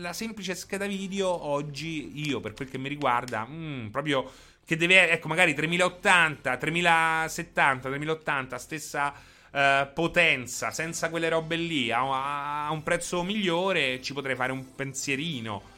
La 0.00 0.12
semplice 0.12 0.54
scheda 0.54 0.86
video 0.86 1.28
oggi, 1.28 2.26
io 2.26 2.40
per 2.40 2.54
quel 2.54 2.70
che 2.70 2.78
mi 2.78 2.88
riguarda, 2.88 3.46
mm, 3.46 3.88
proprio 3.88 4.30
che 4.64 4.76
deve, 4.76 5.10
ecco, 5.10 5.28
magari 5.28 5.54
3080, 5.54 6.56
3070, 6.56 7.88
3080, 7.88 8.58
stessa 8.58 9.12
uh, 9.50 9.92
potenza, 9.92 10.70
senza 10.70 11.10
quelle 11.10 11.28
robe 11.28 11.56
lì, 11.56 11.90
a, 11.90 12.66
a 12.66 12.70
un 12.70 12.82
prezzo 12.82 13.22
migliore, 13.22 14.00
ci 14.00 14.12
potrei 14.12 14.36
fare 14.36 14.52
un 14.52 14.74
pensierino 14.74 15.76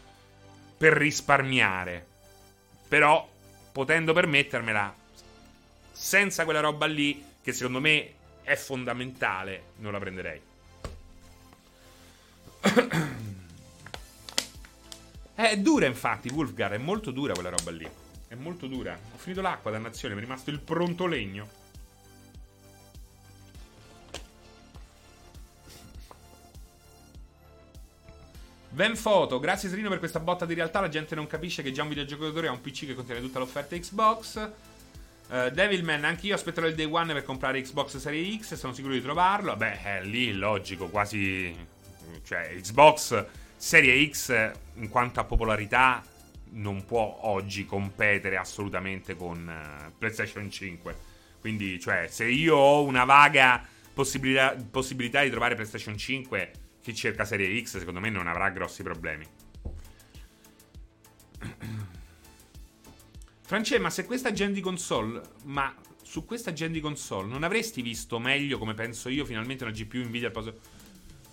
per 0.77 0.95
risparmiare. 0.95 2.10
Però, 2.91 3.31
potendo 3.71 4.13
permettermela, 4.13 4.93
senza 5.93 6.43
quella 6.43 6.59
roba 6.59 6.87
lì, 6.87 7.25
che 7.41 7.53
secondo 7.53 7.79
me 7.79 8.15
è 8.43 8.57
fondamentale, 8.57 9.63
non 9.77 9.93
la 9.93 9.99
prenderei. 10.01 10.41
È 15.33 15.57
dura, 15.57 15.87
infatti, 15.87 16.29
Wolfgar, 16.31 16.73
è 16.73 16.79
molto 16.79 17.13
dura 17.13 17.33
quella 17.33 17.49
roba 17.49 17.71
lì. 17.71 17.89
È 18.29 18.35
molto 18.35 18.67
dura. 18.67 18.99
Ho 19.15 19.17
finito 19.17 19.41
l'acqua, 19.41 19.71
dannazione, 19.71 20.15
mi 20.15 20.21
è 20.21 20.25
rimasto 20.25 20.51
il 20.51 20.59
pronto 20.59 21.07
legno. 21.07 21.49
Ben 28.73 28.95
foto, 28.95 29.41
grazie 29.41 29.69
Serino 29.69 29.89
per 29.89 29.99
questa 29.99 30.21
botta 30.21 30.47
di 30.47 30.55
realtà. 30.55 30.79
La 30.81 30.89
gente 30.89 31.17
non 31.17 31.27
capisce 31.27 31.61
che 31.61 31.73
già 31.73 31.83
un 31.83 31.89
videogiocatore 31.89 32.47
ha 32.47 32.53
un 32.53 32.61
PC 32.61 32.87
che 32.87 32.95
contiene 32.95 33.21
tutta 33.21 33.41
l'offerta 33.41 33.77
Xbox. 33.77 34.51
Uh, 35.29 35.51
Devilman, 35.51 36.05
anche 36.05 36.27
io 36.27 36.35
aspetterò 36.37 36.69
il 36.69 36.77
day 36.77 36.87
one 36.87 37.13
per 37.13 37.25
comprare 37.25 37.61
Xbox 37.61 37.97
Series 37.97 38.41
X. 38.41 38.55
Sono 38.55 38.73
sicuro 38.73 38.93
di 38.93 39.03
trovarlo. 39.03 39.57
Beh, 39.57 39.83
è 39.83 40.05
lì 40.05 40.33
logico, 40.33 40.87
quasi. 40.87 41.53
Cioè, 42.23 42.55
Xbox 42.61 43.25
Serie 43.57 44.09
X, 44.09 44.53
in 44.75 44.89
quanto 44.89 45.19
a 45.19 45.25
popolarità, 45.25 46.05
non 46.51 46.85
può 46.85 47.19
oggi 47.23 47.67
competere 47.67 48.37
assolutamente 48.37 49.17
con 49.17 49.49
uh, 49.49 49.93
PlayStation 49.99 50.49
5. 50.49 50.97
Quindi, 51.41 51.81
cioè, 51.81 52.07
se 52.09 52.25
io 52.25 52.55
ho 52.55 52.85
una 52.85 53.05
vaga 53.05 53.67
possibilità, 53.93 54.55
possibilità 54.71 55.23
di 55.23 55.31
trovare 55.31 55.57
PlayStation 55.57 55.97
5, 55.97 56.53
chi 56.83 56.95
cerca 56.95 57.25
Serie 57.25 57.63
X, 57.63 57.79
secondo 57.79 58.01
me, 58.01 58.11
non 58.11 58.27
avrà 58.27 58.51
grossi 58.51 58.83
problemi. 58.83 59.27
France, 63.43 63.79
ma 63.79 63.91
se 63.91 64.05
questa 64.05 64.33
gen 64.33 64.53
di 64.53 64.61
console, 64.61 65.21
ma 65.45 65.75
su 66.03 66.25
questa 66.25 66.53
gen 66.53 66.73
di 66.73 66.81
console, 66.81 67.29
non 67.29 67.43
avresti 67.43 67.83
visto 67.83 68.19
meglio, 68.19 68.59
come 68.59 68.75
penso 68.75 69.09
io, 69.09 69.25
finalmente 69.25 69.65
una 69.65 69.73
GPU 69.73 69.99
Nvidia 69.99 70.29
al 70.29 70.33
posto 70.33 70.59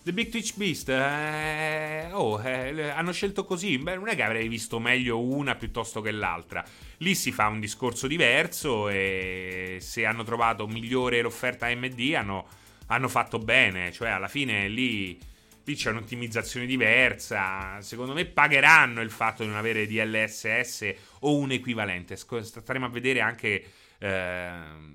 The 0.07 0.13
Big 0.13 0.29
Twitch 0.29 0.55
Beast, 0.55 0.87
eh, 0.87 2.07
oh, 2.13 2.41
eh, 2.41 2.91
hanno 2.91 3.11
scelto 3.11 3.43
così. 3.43 3.77
Beh, 3.77 3.95
non 3.95 4.07
è 4.07 4.15
che 4.15 4.23
avrei 4.23 4.47
visto 4.47 4.79
meglio 4.79 5.19
una 5.19 5.55
piuttosto 5.55 5.99
che 5.99 6.11
l'altra. 6.11 6.63
Lì 6.99 7.13
si 7.13 7.33
fa 7.33 7.47
un 7.47 7.59
discorso 7.59 8.07
diverso 8.07 8.87
e 8.87 9.79
se 9.81 10.05
hanno 10.05 10.23
trovato 10.23 10.65
migliore 10.65 11.19
l'offerta 11.19 11.65
AMD 11.65 12.13
hanno, 12.15 12.47
hanno 12.85 13.09
fatto 13.09 13.37
bene. 13.37 13.91
Cioè, 13.91 14.07
alla 14.07 14.29
fine 14.29 14.69
lì, 14.69 15.19
lì 15.67 15.75
c'è 15.75 15.91
un'ottimizzazione 15.91 16.65
diversa. 16.65 17.81
Secondo 17.81 18.13
me 18.13 18.25
pagheranno 18.25 19.01
il 19.01 19.11
fatto 19.11 19.43
di 19.43 19.49
non 19.49 19.57
avere 19.57 19.85
DLSS 19.85 20.93
o 21.19 21.35
un 21.35 21.51
equivalente. 21.51 22.15
Staremo 22.15 22.85
a 22.85 22.89
vedere 22.89 23.21
anche... 23.21 23.65
Eh, 23.99 24.49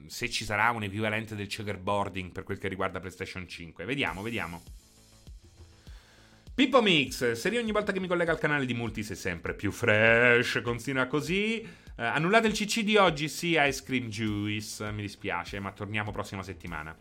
se 0.07 0.31
ci 0.31 0.45
sarà 0.45 0.71
un 0.71 0.85
equivalente 0.85 1.35
del 1.35 1.49
checkerboarding 1.49 2.31
per 2.31 2.45
quel 2.45 2.59
che 2.59 2.69
riguarda 2.69 3.01
PlayStation 3.01 3.47
5. 3.47 3.85
Vediamo, 3.85 4.23
vediamo. 4.23 4.63
Pippo 6.55 6.81
Mix, 6.81 7.33
se 7.33 7.49
io 7.49 7.61
ogni 7.61 7.73
volta 7.73 7.93
che 7.93 7.99
mi 7.99 8.07
collega 8.07 8.31
al 8.31 8.39
canale 8.39 8.65
di 8.65 8.75
Multi 8.75 9.03
sei 9.03 9.17
sempre 9.17 9.55
più 9.55 9.73
fresh, 9.73 10.61
continua 10.63 11.07
così. 11.07 11.67
Uh, 11.97 12.03
annullate 12.03 12.47
il 12.47 12.53
CC 12.53 12.83
di 12.83 12.97
oggi, 12.97 13.29
sì, 13.29 13.57
Ice 13.59 13.83
Cream 13.83 14.09
Juice, 14.09 14.93
mi 14.93 15.03
dispiace, 15.03 15.59
ma 15.59 15.73
torniamo 15.73 16.13
prossima 16.13 16.43
settimana. 16.43 16.97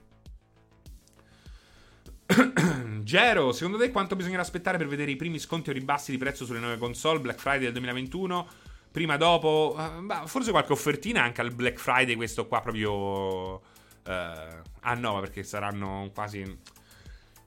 Gero, 3.04 3.52
secondo 3.52 3.78
te 3.78 3.92
quanto 3.92 4.16
bisognerà 4.16 4.42
aspettare 4.42 4.78
per 4.78 4.88
vedere 4.88 5.12
i 5.12 5.16
primi 5.16 5.40
sconti 5.40 5.70
o 5.70 5.74
ribassi 5.74 6.12
di 6.12 6.18
prezzo 6.18 6.46
sulle 6.46 6.60
nuove 6.60 6.78
console 6.78 7.20
Black 7.20 7.40
Friday 7.40 7.64
del 7.64 7.74
2021? 7.74 8.48
Prima, 8.92 9.18
dopo, 9.18 9.76
uh, 9.78 10.28
forse 10.28 10.52
qualche 10.52 10.74
offertina 10.74 11.24
anche 11.24 11.42
al 11.42 11.54
Black 11.54 11.80
Friday, 11.80 12.16
questo 12.16 12.48
qua 12.48 12.62
proprio... 12.62 13.62
Uh, 14.04 14.62
ah 14.82 14.94
no, 14.96 15.20
perché 15.20 15.44
saranno 15.44 16.10
quasi 16.14 16.44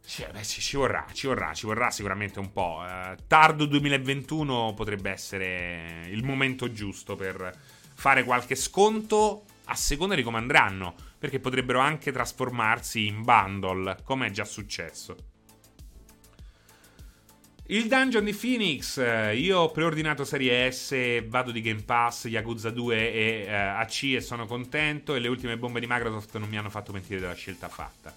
sì, 0.06 0.24
beh, 0.30 0.44
sì, 0.44 0.60
ci 0.60 0.76
vorrà, 0.76 1.06
ci 1.12 1.26
vorrà, 1.26 1.54
ci 1.54 1.64
vorrà 1.64 1.90
sicuramente 1.90 2.38
un 2.38 2.52
po'. 2.52 2.84
Eh, 2.86 3.16
tardo 3.26 3.64
2021 3.64 4.74
potrebbe 4.76 5.10
essere 5.10 6.06
il 6.10 6.22
momento 6.22 6.70
giusto 6.70 7.16
per 7.16 7.50
fare 7.94 8.22
qualche 8.22 8.54
sconto 8.54 9.44
a 9.64 9.74
seconda 9.74 10.14
di 10.14 10.22
come 10.22 10.36
andranno, 10.36 10.94
perché 11.24 11.40
potrebbero 11.40 11.78
anche 11.78 12.12
trasformarsi 12.12 13.06
in 13.06 13.22
bundle, 13.22 13.96
come 14.04 14.26
è 14.26 14.30
già 14.30 14.44
successo. 14.44 15.16
Il 17.68 17.88
dungeon 17.88 18.24
di 18.24 18.34
Phoenix, 18.34 18.98
eh, 18.98 19.34
io 19.34 19.60
ho 19.60 19.70
preordinato 19.70 20.26
Serie 20.26 20.70
S, 20.70 21.24
vado 21.26 21.50
di 21.50 21.62
Game 21.62 21.80
Pass, 21.80 22.26
Yakuza 22.26 22.68
2 22.68 22.96
e 22.96 23.44
eh, 23.46 23.54
AC 23.54 24.02
e 24.02 24.20
sono 24.20 24.44
contento 24.44 25.14
e 25.14 25.18
le 25.18 25.28
ultime 25.28 25.56
bombe 25.56 25.80
di 25.80 25.86
Microsoft 25.88 26.36
non 26.36 26.50
mi 26.50 26.58
hanno 26.58 26.68
fatto 26.68 26.92
mentire 26.92 27.20
della 27.20 27.34
scelta 27.34 27.70
fatta. 27.70 28.14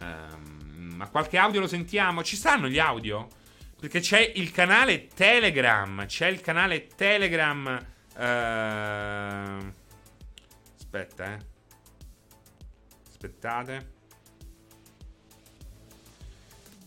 Um, 0.00 0.94
ma 0.96 1.08
qualche 1.08 1.38
audio 1.38 1.60
lo 1.60 1.68
sentiamo? 1.68 2.24
Ci 2.24 2.34
stanno 2.34 2.66
gli 2.66 2.80
audio? 2.80 3.28
Perché 3.78 4.00
c'è 4.00 4.32
il 4.34 4.50
canale 4.50 5.06
Telegram. 5.14 6.04
C'è 6.06 6.26
il 6.26 6.40
canale 6.40 6.88
Telegram. 6.88 7.86
Uh... 8.16 9.72
Aspetta, 10.74 11.32
eh. 11.32 11.54
Aspettate. 13.16 13.94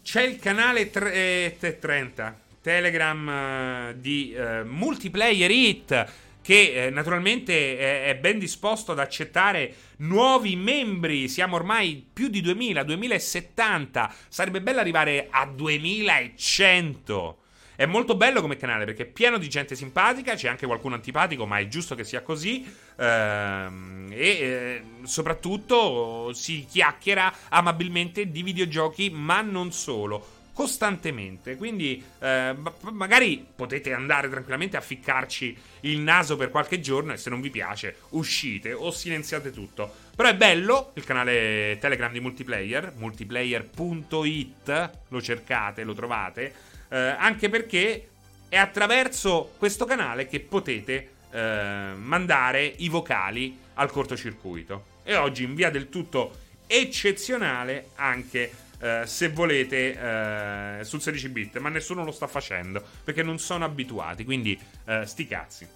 C'è 0.03 0.21
il 0.21 0.37
canale 0.37 0.91
tre, 0.91 1.57
eh, 1.59 1.77
30 1.79 2.39
Telegram 2.61 3.29
eh, 3.29 3.95
di 3.99 4.31
eh, 4.33 4.63
Multiplayer 4.63 5.49
Hit 5.49 6.11
che 6.41 6.85
eh, 6.85 6.89
naturalmente 6.91 8.05
è, 8.05 8.15
ben 8.15 8.37
disposto 8.39 8.91
ad 8.91 8.99
accettare 8.99 9.73
nuovi 9.97 10.55
membri. 10.55 11.27
Siamo 11.27 11.55
ormai 11.55 12.07
più 12.11 12.27
di 12.27 12.41
2000, 12.41 12.83
2070. 12.83 14.13
Sarebbe 14.29 14.61
bello 14.61 14.79
arrivare 14.79 15.27
a 15.29 15.45
2100. 15.45 17.38
È 17.79 17.85
molto 17.85 18.15
bello 18.15 18.41
come 18.41 18.57
canale 18.57 18.83
perché 18.83 19.03
è 19.03 19.05
pieno 19.05 19.37
di 19.37 19.47
gente 19.47 19.73
simpatica, 19.73 20.35
c'è 20.35 20.49
anche 20.49 20.65
qualcuno 20.65 20.95
antipatico, 20.95 21.45
ma 21.45 21.59
è 21.59 21.69
giusto 21.69 21.95
che 21.95 22.03
sia 22.03 22.21
così. 22.21 22.69
Ehm, 22.97 24.09
e 24.09 24.27
eh, 24.27 24.81
soprattutto 25.03 26.33
si 26.33 26.65
chiacchiera 26.69 27.33
amabilmente 27.47 28.29
di 28.31 28.43
videogiochi, 28.43 29.09
ma 29.09 29.39
non 29.39 29.71
solo 29.71 30.39
costantemente. 30.51 31.55
Quindi 31.55 32.03
eh, 32.19 32.53
magari 32.91 33.47
potete 33.55 33.93
andare 33.93 34.27
tranquillamente 34.27 34.75
a 34.75 34.81
ficcarci 34.81 35.57
il 35.83 35.99
naso 35.99 36.35
per 36.35 36.49
qualche 36.49 36.81
giorno 36.81 37.13
e 37.13 37.17
se 37.17 37.29
non 37.29 37.39
vi 37.39 37.49
piace 37.49 37.99
uscite 38.09 38.73
o 38.73 38.91
silenziate 38.91 39.51
tutto. 39.51 39.89
Però 40.13 40.27
è 40.27 40.35
bello 40.35 40.91
il 40.95 41.05
canale 41.05 41.77
Telegram 41.79 42.11
di 42.11 42.19
multiplayer, 42.19 42.91
multiplayer.it, 42.97 44.89
lo 45.07 45.21
cercate, 45.21 45.85
lo 45.85 45.93
trovate, 45.93 46.67
eh, 46.89 46.97
anche 46.97 47.49
perché 47.49 48.07
è 48.49 48.57
attraverso 48.57 49.53
questo 49.57 49.85
canale 49.85 50.27
che 50.27 50.39
potete 50.39 51.11
eh, 51.31 51.91
mandare 51.95 52.65
i 52.65 52.89
vocali 52.89 53.57
al 53.75 53.91
cortocircuito. 53.91 54.97
E 55.03 55.15
oggi 55.15 55.43
in 55.43 55.55
via 55.55 55.69
del 55.69 55.89
tutto 55.89 56.47
eccezionale 56.67 57.89
anche 57.95 58.51
eh, 58.79 59.03
se 59.05 59.29
volete, 59.29 60.79
eh, 60.79 60.83
sul 60.83 61.01
16 61.01 61.29
bit, 61.29 61.57
ma 61.59 61.69
nessuno 61.69 62.03
lo 62.03 62.11
sta 62.11 62.27
facendo 62.27 62.83
perché 63.03 63.23
non 63.23 63.37
sono 63.37 63.65
abituati. 63.65 64.23
Quindi, 64.23 64.59
eh, 64.85 65.05
sti 65.05 65.27
cazzi. 65.27 65.67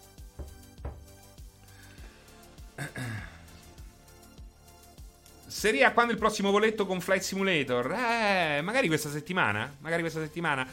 Seria 5.46 5.92
quando 5.92 6.12
il 6.12 6.18
prossimo 6.18 6.52
voletto 6.52 6.86
con 6.86 7.00
Flight 7.00 7.22
Simulator? 7.22 7.92
Eh, 7.92 8.62
magari 8.62 8.88
questa 8.88 9.10
settimana. 9.10 9.74
Magari 9.80 10.02
questa 10.02 10.20
settimana. 10.20 10.68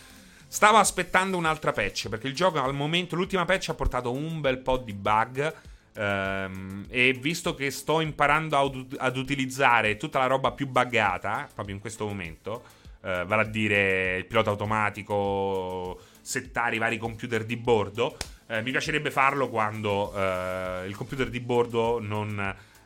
Stavo 0.52 0.78
aspettando 0.78 1.36
un'altra 1.36 1.70
patch 1.70 2.08
perché 2.08 2.26
il 2.26 2.34
gioco 2.34 2.60
al 2.60 2.74
momento, 2.74 3.14
l'ultima 3.14 3.44
patch 3.44 3.68
ha 3.68 3.74
portato 3.74 4.10
un 4.10 4.40
bel 4.40 4.58
po' 4.58 4.78
di 4.78 4.92
bug. 4.92 5.54
Um, 5.94 6.86
e 6.88 7.12
visto 7.12 7.54
che 7.54 7.70
sto 7.70 8.00
imparando 8.00 8.58
ad, 8.58 8.96
ad, 8.98 9.16
utilizzare 9.16 9.96
tutta 9.96 10.18
la 10.18 10.26
roba 10.26 10.50
più 10.50 10.66
buggata, 10.66 11.48
proprio 11.54 11.76
in 11.76 11.80
questo 11.80 12.04
momento, 12.04 12.64
uh, 13.02 13.24
vale 13.26 13.42
a 13.42 13.44
dire 13.44 14.16
il 14.16 14.24
pilota 14.24 14.50
automatico, 14.50 16.00
settare 16.20 16.74
i 16.74 16.78
vari 16.78 16.98
computer 16.98 17.44
di 17.44 17.56
bordo, 17.56 18.16
uh, 18.46 18.60
mi 18.60 18.72
piacerebbe 18.72 19.12
farlo 19.12 19.48
quando 19.48 20.12
uh, 20.12 20.84
il 20.84 20.96
computer 20.96 21.30
di 21.30 21.40
bordo 21.40 22.00
non, 22.00 22.34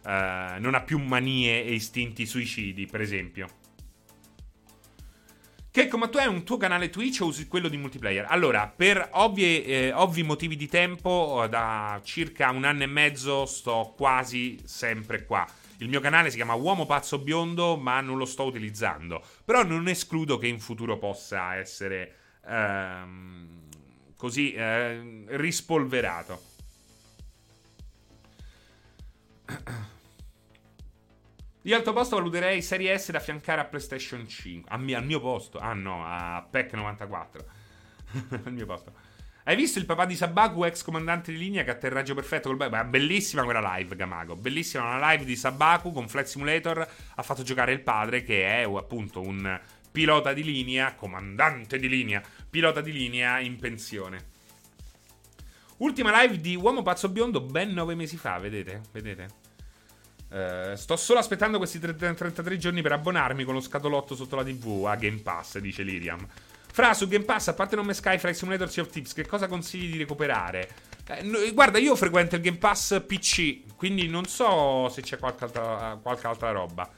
non 0.05 0.75
ha 0.75 0.81
più 0.83 0.99
manie 0.99 1.65
e 1.65 1.73
istinti 1.73 2.27
suicidi, 2.27 2.85
per 2.85 3.01
esempio. 3.01 3.49
Che 5.75 5.89
come 5.89 6.09
tu 6.09 6.19
hai 6.19 6.29
un 6.29 6.45
tuo 6.45 6.57
canale 6.57 6.89
Twitch 6.89 7.21
o 7.23 7.27
usi 7.27 7.49
quello 7.49 7.67
di 7.67 7.77
multiplayer? 7.77 8.27
Allora, 8.29 8.69
per 8.69 9.09
ovvie, 9.15 9.65
eh, 9.65 9.93
ovvi 9.93 10.23
motivi 10.23 10.55
di 10.55 10.69
tempo, 10.69 11.49
da 11.51 12.01
circa 12.05 12.51
un 12.51 12.63
anno 12.63 12.85
e 12.85 12.87
mezzo 12.87 13.45
sto 13.45 13.93
quasi 13.97 14.57
sempre 14.63 15.25
qua. 15.25 15.45
Il 15.79 15.89
mio 15.89 15.99
canale 15.99 16.31
si 16.31 16.37
chiama 16.37 16.55
Uomo 16.55 16.87
Pazzo 16.87 17.19
Biondo, 17.19 17.77
ma 17.77 18.01
non 18.01 18.19
lo 18.19 18.25
sto 18.25 18.45
utilizzando. 18.45 19.21
Però 19.45 19.65
non 19.65 19.89
escludo 19.89 20.39
che 20.39 20.47
in 20.47 20.61
futuro 20.61 20.97
possa 20.97 21.57
essere 21.57 22.19
ehm, 22.47 23.63
così 24.17 24.53
eh, 24.53 25.25
rispolverato. 25.27 26.43
Io 31.67 31.77
al 31.77 31.83
tuo 31.83 31.95
posto 31.95 32.17
valuterei 32.17 32.61
Serie 32.61 32.99
S 32.99 33.11
da 33.11 33.17
affiancare 33.17 33.63
a 33.63 33.65
PlayStation 33.65 34.29
5. 34.29 34.71
A 34.71 34.77
mio, 34.77 34.99
al 34.99 35.05
mio 35.07 35.19
posto. 35.19 35.59
Ah 35.59 35.73
no, 35.73 36.05
a 36.05 36.47
PEC 36.49 36.75
94. 36.75 37.45
al 38.45 38.53
mio 38.53 38.67
posto. 38.67 38.93
Hai 39.45 39.57
visto 39.57 39.79
il 39.79 39.87
papà 39.87 40.05
di 40.05 40.15
Sabaku, 40.15 40.65
ex 40.65 40.83
comandante 40.83 41.33
di 41.33 41.39
linea, 41.39 41.65
che 41.65 41.71
atterraggio 41.71 42.15
perfetto 42.15 42.55
col 42.55 42.69
Beh, 42.69 42.85
bellissima 42.85 43.45
quella 43.45 43.77
live, 43.77 43.97
Gamago. 43.97 44.37
Bellissima 44.37 44.85
una 44.85 45.11
live 45.11 45.25
di 45.25 45.37
Sabaku 45.37 45.91
con 45.91 46.07
Flight 46.07 46.27
Simulator. 46.27 46.87
Ha 47.15 47.23
fatto 47.23 47.43
giocare 47.43 47.73
il 47.73 47.81
padre, 47.81 48.23
che 48.23 48.45
è 48.45 48.63
appunto 48.65 49.23
un 49.23 49.59
pilota 49.91 50.35
di 50.35 50.45
linea, 50.45 50.95
comandante 50.95 51.79
di 51.79 51.89
linea, 51.89 52.23
pilota 52.51 52.83
di 52.83 52.93
linea 52.93 53.41
in 53.41 53.57
pensione. 53.57 54.33
Ultima 55.79 56.21
live 56.21 56.41
di 56.41 56.57
Uomo 56.57 56.83
Pazzo 56.83 57.09
Biondo 57.09 57.41
ben 57.41 57.73
nove 57.73 57.95
mesi 57.95 58.19
fa, 58.19 58.39
vedete? 58.39 58.83
Vedete? 58.93 59.44
Uh, 60.29 60.75
sto 60.75 60.97
solo 60.97 61.21
aspettando 61.21 61.59
questi 61.59 61.79
33 61.79 62.57
giorni 62.57 62.83
per 62.83 62.93
abbonarmi 62.93 63.45
con 63.45 63.55
lo 63.55 63.61
scatolotto 63.61 64.17
sotto 64.17 64.35
la 64.35 64.43
TV 64.43 64.85
a 64.87 64.97
Game 64.97 65.19
Pass, 65.19 65.59
dice 65.59 65.83
Liriam. 65.83 66.27
Fra, 66.75 66.93
su 66.93 67.07
Game 67.07 67.25
Pass, 67.25 67.49
a 67.49 67.55
parte 67.55 67.77
non 67.77 67.87
me 67.87 67.95
Sky, 67.95 68.19
Flight 68.19 68.35
Simulator 68.35 68.69
Sea 68.69 68.83
of 68.83 68.91
Tips, 68.91 69.13
che 69.13 69.25
cosa 69.27 69.47
consigli 69.47 69.93
di 69.93 69.99
recuperare? 69.99 70.69
Eh, 71.07 71.23
no, 71.23 71.39
guarda, 71.53 71.79
io 71.79 71.95
frequento 71.95 72.35
il 72.35 72.43
Game 72.43 72.57
Pass 72.57 73.01
PC, 73.07 73.77
quindi 73.77 74.09
non 74.09 74.25
so 74.25 74.89
se 74.89 75.01
c'è 75.03 75.17
qualche 75.17 75.45
altra, 75.45 75.99
qualche 76.03 76.27
altra 76.27 76.51
roba. 76.51 76.91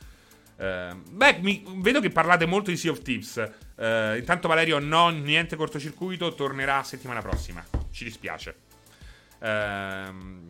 Uh, 0.56 0.96
beh, 1.10 1.40
mi, 1.42 1.62
vedo 1.76 2.00
che 2.00 2.08
parlate 2.08 2.46
molto 2.46 2.70
di 2.70 2.78
Sea 2.78 2.90
of 2.90 3.02
Tips. 3.02 3.50
Uh, 3.74 4.16
intanto 4.16 4.48
Valerio, 4.48 4.78
no, 4.78 5.10
niente 5.10 5.56
cortocircuito, 5.56 6.34
tornerà 6.34 6.82
settimana 6.82 7.20
prossima. 7.20 7.62
Ci 7.90 8.04
dispiace. 8.04 8.56
Ehm... 9.40 10.48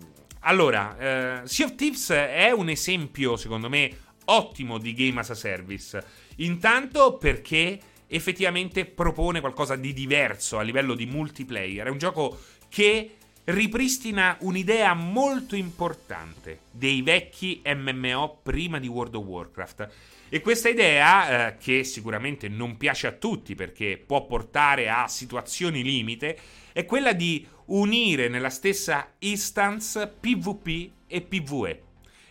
Allora, 0.48 1.43
eh, 1.43 1.48
Sea 1.48 1.66
of 1.66 1.74
Thieves 1.74 2.10
è 2.10 2.52
un 2.52 2.68
esempio, 2.68 3.36
secondo 3.36 3.68
me, 3.68 3.90
ottimo 4.27 4.78
di 4.78 4.94
game 4.94 5.18
as 5.18 5.31
a 5.31 5.35
service. 5.35 6.05
Intanto 6.36 7.16
perché 7.16 7.81
effettivamente 8.06 8.85
propone 8.85 9.40
qualcosa 9.40 9.74
di 9.74 9.93
diverso 9.93 10.59
a 10.59 10.62
livello 10.62 10.94
di 10.94 11.05
multiplayer. 11.06 11.86
È 11.86 11.90
un 11.90 11.98
gioco 11.98 12.39
che 12.68 13.16
ripristina 13.43 14.36
un'idea 14.43 14.94
molto 14.94 15.56
importante 15.56 16.60
dei 16.70 17.02
vecchi 17.02 17.60
MMO 17.64 18.39
prima 18.44 18.78
di 18.78 18.86
World 18.86 19.16
of 19.16 19.24
Warcraft. 19.24 19.89
E 20.28 20.40
questa 20.40 20.69
idea, 20.69 21.48
eh, 21.48 21.57
che 21.57 21.85
sicuramente 21.85 22.48
non 22.48 22.77
piace 22.77 23.07
a 23.07 23.12
tutti 23.12 23.55
perché 23.55 24.03
può 24.05 24.27
portare 24.27 24.89
a 24.89 25.07
situazioni 25.07 25.85
limite, 25.85 26.36
è 26.73 26.85
quella 26.85 27.12
di 27.12 27.47
unire 27.66 28.28
nella 28.28 28.51
stessa 28.51 29.12
instance 29.20 30.07
PvP 30.09 30.90
e 31.07 31.20
PvE. 31.20 31.82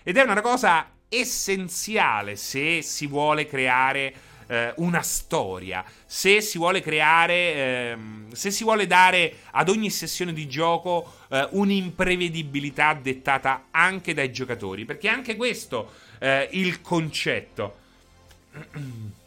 Ed 0.04 0.18
è 0.18 0.22
una 0.22 0.42
cosa 0.42 0.92
essenziale 1.08 2.36
se 2.36 2.82
si 2.82 3.08
vuole 3.08 3.46
creare 3.46 4.14
eh, 4.48 4.74
una 4.78 5.02
storia, 5.02 5.84
se 6.06 6.42
si 6.42 6.58
vuole 6.58 6.82
creare, 6.82 7.34
eh, 7.34 7.98
se 8.34 8.52
si 8.52 8.64
vuole 8.64 8.88
dare 8.88 9.38
ad 9.52 9.70
ogni 9.70 9.90
sessione 9.90 10.34
di 10.34 10.48
gioco 10.48 11.14
eh, 11.30 11.48
un'imprevedibilità 11.52 12.94
dettata 12.94 13.68
anche 13.72 14.14
dai 14.14 14.32
giocatori, 14.34 14.84
perché 14.84 15.08
anche 15.08 15.38
questo 15.38 15.94
è 16.20 16.50
eh, 16.52 16.60
il 16.60 16.82
concetto. 16.82 17.84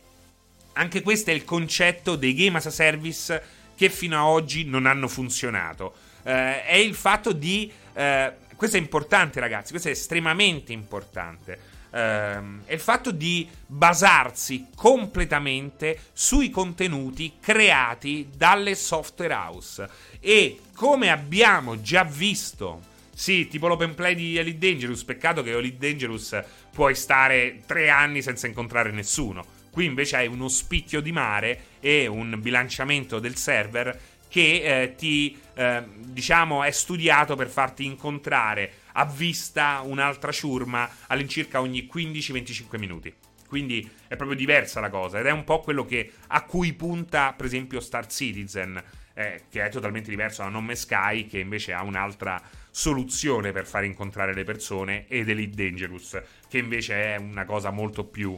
Anche 0.74 1.02
questo 1.02 1.30
è 1.30 1.32
il 1.34 1.44
concetto 1.44 2.16
dei 2.16 2.34
game 2.34 2.58
as 2.58 2.66
a 2.66 2.70
service 2.70 3.42
che 3.74 3.90
fino 3.90 4.16
ad 4.16 4.26
oggi 4.26 4.64
non 4.64 4.86
hanno 4.86 5.08
funzionato. 5.08 5.94
Eh, 6.22 6.64
è 6.64 6.76
il 6.76 6.94
fatto 6.94 7.32
di... 7.32 7.70
Eh, 7.94 8.32
questo 8.56 8.76
è 8.76 8.80
importante 8.80 9.40
ragazzi, 9.40 9.70
questo 9.70 9.88
è 9.88 9.92
estremamente 9.92 10.72
importante. 10.72 11.76
Uh, 11.90 12.60
è 12.66 12.74
il 12.74 12.80
fatto 12.80 13.12
di 13.12 13.48
basarsi 13.66 14.66
completamente 14.74 15.98
sui 16.12 16.50
contenuti 16.50 17.36
creati 17.40 18.28
dalle 18.36 18.74
software 18.74 19.32
house. 19.32 19.88
E 20.20 20.60
come 20.74 21.10
abbiamo 21.10 21.80
già 21.80 22.04
visto, 22.04 22.82
sì, 23.18 23.48
tipo 23.48 23.66
l'open 23.66 23.96
play 23.96 24.14
di 24.14 24.36
Elite 24.36 24.64
Dangerous, 24.64 25.02
peccato 25.02 25.42
che 25.42 25.50
Elite 25.50 25.76
Dangerous 25.76 26.40
puoi 26.70 26.94
stare 26.94 27.62
tre 27.66 27.90
anni 27.90 28.22
senza 28.22 28.46
incontrare 28.46 28.92
nessuno. 28.92 29.44
Qui 29.72 29.86
invece 29.86 30.14
hai 30.18 30.28
uno 30.28 30.46
spicchio 30.46 31.00
di 31.00 31.10
mare 31.10 31.62
e 31.80 32.06
un 32.06 32.38
bilanciamento 32.40 33.18
del 33.18 33.34
server 33.34 34.00
che 34.28 34.82
eh, 34.82 34.94
ti, 34.94 35.36
eh, 35.54 35.82
diciamo, 35.96 36.62
è 36.62 36.70
studiato 36.70 37.34
per 37.34 37.48
farti 37.48 37.84
incontrare 37.84 38.72
a 38.92 39.04
vista 39.04 39.80
un'altra 39.82 40.30
ciurma 40.30 40.88
all'incirca 41.08 41.60
ogni 41.60 41.88
15-25 41.92 42.78
minuti. 42.78 43.12
Quindi 43.48 43.90
è 44.06 44.14
proprio 44.14 44.38
diversa 44.38 44.78
la 44.78 44.90
cosa 44.90 45.18
ed 45.18 45.26
è 45.26 45.32
un 45.32 45.42
po' 45.42 45.58
quello 45.58 45.84
che, 45.84 46.12
a 46.28 46.44
cui 46.44 46.72
punta, 46.72 47.32
per 47.32 47.46
esempio, 47.46 47.80
Star 47.80 48.06
Citizen, 48.06 48.80
eh, 49.14 49.42
che 49.50 49.64
è 49.64 49.70
totalmente 49.70 50.08
diverso 50.08 50.42
da 50.42 50.48
Nome 50.50 50.76
Sky, 50.76 51.26
che 51.26 51.40
invece 51.40 51.72
ha 51.72 51.82
un'altra 51.82 52.40
soluzione 52.78 53.50
per 53.50 53.66
far 53.66 53.82
incontrare 53.82 54.32
le 54.32 54.44
persone, 54.44 55.08
ed 55.08 55.28
Elite 55.28 55.64
Dangerous, 55.64 56.22
che 56.48 56.58
invece 56.58 57.14
è 57.14 57.16
una 57.16 57.44
cosa 57.44 57.70
molto 57.70 58.04
più 58.04 58.36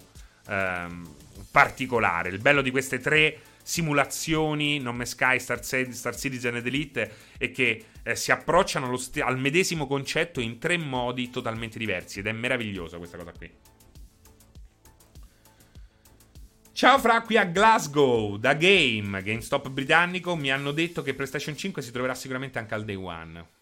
ehm, 0.48 1.14
particolare. 1.50 2.30
Il 2.30 2.38
bello 2.38 2.62
di 2.62 2.70
queste 2.70 3.00
tre 3.00 3.38
simulazioni 3.62 4.78
Non 4.78 4.96
Me 4.96 5.04
Sky, 5.04 5.38
Star, 5.38 5.62
Star 5.62 6.16
Citizen 6.16 6.56
ed 6.56 6.66
Elite 6.66 7.12
è 7.36 7.50
che 7.50 7.84
eh, 8.02 8.16
si 8.16 8.32
approcciano 8.32 8.96
st- 8.96 9.20
al 9.20 9.38
medesimo 9.38 9.86
concetto 9.86 10.40
in 10.40 10.58
tre 10.58 10.78
modi 10.78 11.28
totalmente 11.28 11.78
diversi 11.78 12.20
ed 12.20 12.26
è 12.26 12.32
meravigliosa 12.32 12.96
questa 12.96 13.18
cosa 13.18 13.32
qui. 13.36 13.50
Ciao 16.72 16.98
fra 16.98 17.20
qui 17.20 17.36
a 17.36 17.44
Glasgow, 17.44 18.38
da 18.38 18.54
Game, 18.54 19.22
GameStop 19.22 19.68
britannico, 19.68 20.34
mi 20.34 20.50
hanno 20.50 20.70
detto 20.70 21.02
che 21.02 21.12
PlayStation 21.12 21.54
5 21.54 21.82
si 21.82 21.90
troverà 21.90 22.14
sicuramente 22.14 22.58
anche 22.58 22.72
al 22.72 22.86
day 22.86 22.94
one. 22.94 23.58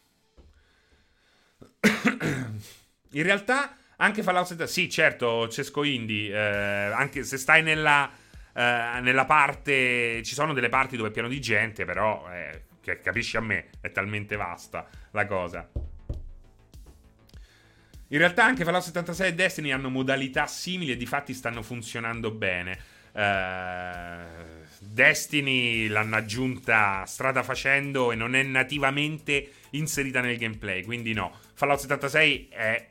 In 3.13 3.23
realtà 3.23 3.77
anche 3.97 4.23
Fallout 4.23 4.47
70, 4.47 4.71
sì, 4.71 4.89
certo, 4.89 5.49
Cesco 5.49 5.83
Indie, 5.83 6.33
eh, 6.33 6.93
anche 6.93 7.25
se 7.25 7.37
stai 7.37 7.63
nella, 7.63 8.09
eh, 8.55 9.01
nella 9.01 9.25
parte, 9.25 10.23
ci 10.23 10.35
sono 10.35 10.53
delle 10.53 10.69
parti 10.69 10.97
dove 10.97 11.09
è 11.09 11.13
pieno 11.13 11.29
di 11.29 11.41
gente, 11.41 11.85
però, 11.85 12.29
eh, 12.33 12.63
che 12.81 13.01
capisci 13.01 13.37
a 13.37 13.41
me, 13.41 13.71
è 13.81 13.91
talmente 13.91 14.37
vasta 14.37 14.87
la 15.11 15.27
cosa. 15.27 15.69
In 18.11 18.19
realtà 18.19 18.45
anche 18.45 18.65
Fallout 18.65 18.85
76 18.85 19.29
e 19.29 19.35
Destiny 19.35 19.71
hanno 19.71 19.91
modalità 19.91 20.47
simili 20.47 20.93
e 20.93 20.97
di 20.97 21.05
fatti 21.05 21.35
stanno 21.35 21.63
funzionando 21.63 22.31
bene. 22.31 22.79
Uh, 23.13 24.65
Destiny 24.81 25.89
l'hanno 25.89 26.17
aggiunta 26.17 27.05
strada 27.05 27.43
facendo 27.43 28.13
e 28.13 28.15
non 28.15 28.35
è 28.35 28.43
nativamente 28.43 29.51
inserita 29.71 30.21
nel 30.21 30.39
gameplay, 30.39 30.85
quindi 30.85 31.13
no. 31.13 31.37
Fallout 31.53 31.81
76 31.81 32.49
è 32.49 32.89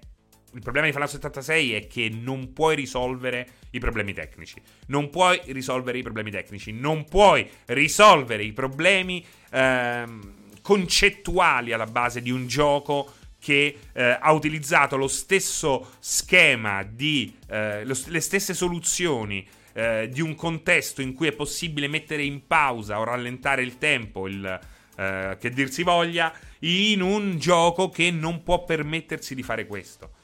il 0.57 0.63
problema 0.63 0.88
di 0.88 0.91
Fallout 0.91 1.11
76 1.11 1.73
è 1.73 1.88
che 1.88 2.09
non 2.09 2.51
puoi 2.51 2.75
risolvere 2.75 3.47
i 3.69 3.79
problemi 3.79 4.11
tecnici. 4.11 4.59
Non 4.88 5.11
puoi 5.11 5.39
risolvere 5.45 5.99
i 5.99 6.01
problemi 6.01 6.31
tecnici. 6.31 6.71
Non 6.71 7.05
puoi 7.05 7.47
risolvere 7.65 8.43
i 8.43 8.53
problemi 8.53 9.23
ehm, 9.51 10.34
concettuali 10.63 11.73
alla 11.73 11.85
base 11.85 12.23
di 12.23 12.31
un 12.31 12.47
gioco 12.47 13.13
che 13.39 13.77
eh, 13.93 14.17
ha 14.19 14.31
utilizzato 14.31 14.97
lo 14.97 15.07
stesso 15.07 15.91
schema 15.99 16.81
di 16.81 17.38
eh, 17.49 17.85
lo, 17.85 17.95
le 18.07 18.19
stesse 18.19 18.55
soluzioni 18.55 19.47
eh, 19.73 20.09
di 20.11 20.21
un 20.21 20.34
contesto 20.34 21.03
in 21.03 21.13
cui 21.13 21.27
è 21.27 21.34
possibile 21.34 21.88
mettere 21.88 22.23
in 22.23 22.47
pausa 22.47 22.99
o 22.99 23.03
rallentare 23.03 23.61
il 23.61 23.77
tempo, 23.77 24.27
il, 24.27 24.59
eh, 24.97 25.38
che 25.39 25.49
dir 25.51 25.69
si 25.69 25.84
voglia, 25.84 26.34
in 26.61 27.03
un 27.03 27.38
gioco 27.38 27.89
che 27.89 28.09
non 28.09 28.41
può 28.41 28.65
permettersi 28.65 29.35
di 29.35 29.43
fare 29.43 29.67
questo. 29.67 30.16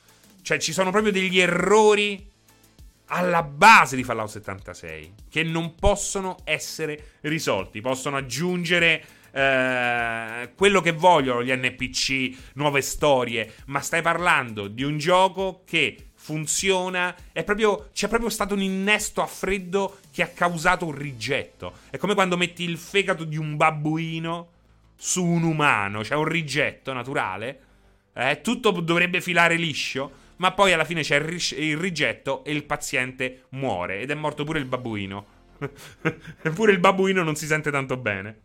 Cioè, 0.43 0.59
ci 0.59 0.73
sono 0.73 0.91
proprio 0.91 1.11
degli 1.11 1.39
errori 1.39 2.29
alla 3.07 3.43
base 3.43 3.95
di 3.95 4.03
Fallout 4.03 4.29
76 4.29 5.13
che 5.29 5.43
non 5.43 5.75
possono 5.75 6.37
essere 6.43 7.15
risolti. 7.21 7.79
Possono 7.79 8.17
aggiungere 8.17 9.03
eh, 9.31 10.51
quello 10.55 10.81
che 10.81 10.91
vogliono 10.91 11.43
gli 11.43 11.51
NPC, 11.51 12.51
nuove 12.55 12.81
storie, 12.81 13.53
ma 13.67 13.79
stai 13.79 14.01
parlando 14.01 14.67
di 14.67 14.83
un 14.83 14.97
gioco 14.97 15.63
che 15.65 16.09
funziona. 16.15 17.15
È 17.31 17.43
proprio, 17.43 17.89
c'è 17.93 18.09
proprio 18.09 18.29
stato 18.29 18.53
un 18.53 18.61
innesto 18.61 19.21
a 19.21 19.27
freddo 19.27 19.99
che 20.11 20.23
ha 20.23 20.27
causato 20.27 20.85
un 20.85 20.95
rigetto. 20.95 21.73
È 21.89 21.97
come 21.97 22.13
quando 22.15 22.35
metti 22.35 22.63
il 22.63 22.77
fegato 22.77 23.23
di 23.23 23.37
un 23.37 23.55
babbuino 23.55 24.49
su 24.95 25.23
un 25.23 25.43
umano, 25.43 26.01
c'è 26.01 26.15
un 26.15 26.25
rigetto 26.25 26.91
naturale. 26.91 27.59
Eh, 28.13 28.41
tutto 28.41 28.71
dovrebbe 28.71 29.21
filare 29.21 29.55
liscio. 29.55 30.21
Ma 30.43 30.51
poi 30.51 30.73
alla 30.73 30.83
fine 30.83 31.03
c'è 31.03 31.15
il, 31.15 31.77
rigetto 31.77 32.43
e 32.43 32.51
il 32.51 32.65
paziente 32.65 33.45
muore. 33.51 34.01
Ed 34.01 34.11
è 34.11 34.13
morto 34.13 34.43
pure 34.43 34.59
il 34.59 34.65
babbuino. 34.65 35.25
Eppure 36.41 36.73
il 36.73 36.79
babbuino 36.79 37.23
non 37.23 37.37
si 37.37 37.45
sente 37.45 37.71
tanto 37.71 37.95
bene. 37.95 38.39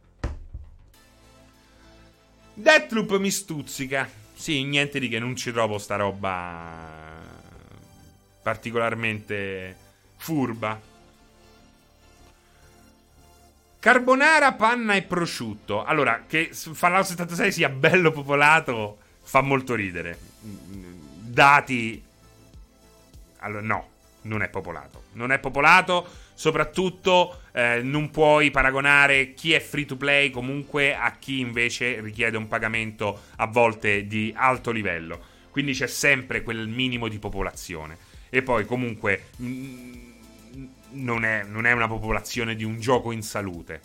Deathloop 2.54 3.18
mi 3.18 3.32
stuzzica. 3.32 4.08
Sì, 4.32 4.62
niente 4.62 5.00
di 5.00 5.08
che, 5.08 5.18
non 5.18 5.34
ci 5.34 5.50
trovo 5.50 5.78
sta 5.78 5.96
roba 5.96 7.16
particolarmente 8.42 9.76
furba. 10.18 10.80
Carbonara, 13.80 14.52
panna 14.52 14.94
e 14.94 15.02
prosciutto. 15.02 15.82
Allora, 15.82 16.26
che 16.28 16.50
Fallout 16.52 17.06
76 17.06 17.50
sia 17.50 17.68
bello 17.68 18.12
popolato 18.12 18.98
fa 19.20 19.40
molto 19.40 19.74
ridere. 19.74 20.18
Dati... 21.38 22.02
Allora, 23.38 23.62
no, 23.62 23.88
non 24.22 24.42
è 24.42 24.48
popolato. 24.48 25.04
Non 25.12 25.30
è 25.30 25.38
popolato, 25.38 26.04
soprattutto 26.34 27.42
eh, 27.52 27.80
non 27.80 28.10
puoi 28.10 28.50
paragonare 28.50 29.34
chi 29.34 29.52
è 29.52 29.60
free 29.60 29.84
to 29.84 29.96
play 29.96 30.30
comunque 30.30 30.96
a 30.96 31.12
chi 31.12 31.38
invece 31.38 32.00
richiede 32.00 32.36
un 32.36 32.48
pagamento 32.48 33.26
a 33.36 33.46
volte 33.46 34.08
di 34.08 34.34
alto 34.36 34.72
livello. 34.72 35.20
Quindi 35.52 35.74
c'è 35.74 35.86
sempre 35.86 36.42
quel 36.42 36.66
minimo 36.66 37.06
di 37.06 37.20
popolazione. 37.20 37.96
E 38.30 38.42
poi 38.42 38.66
comunque... 38.66 39.26
Mh, 39.36 40.06
non 40.90 41.24
è, 41.24 41.44
non 41.44 41.66
è 41.66 41.72
una 41.72 41.86
popolazione 41.86 42.56
di 42.56 42.64
un 42.64 42.80
gioco 42.80 43.12
in 43.12 43.22
salute. 43.22 43.80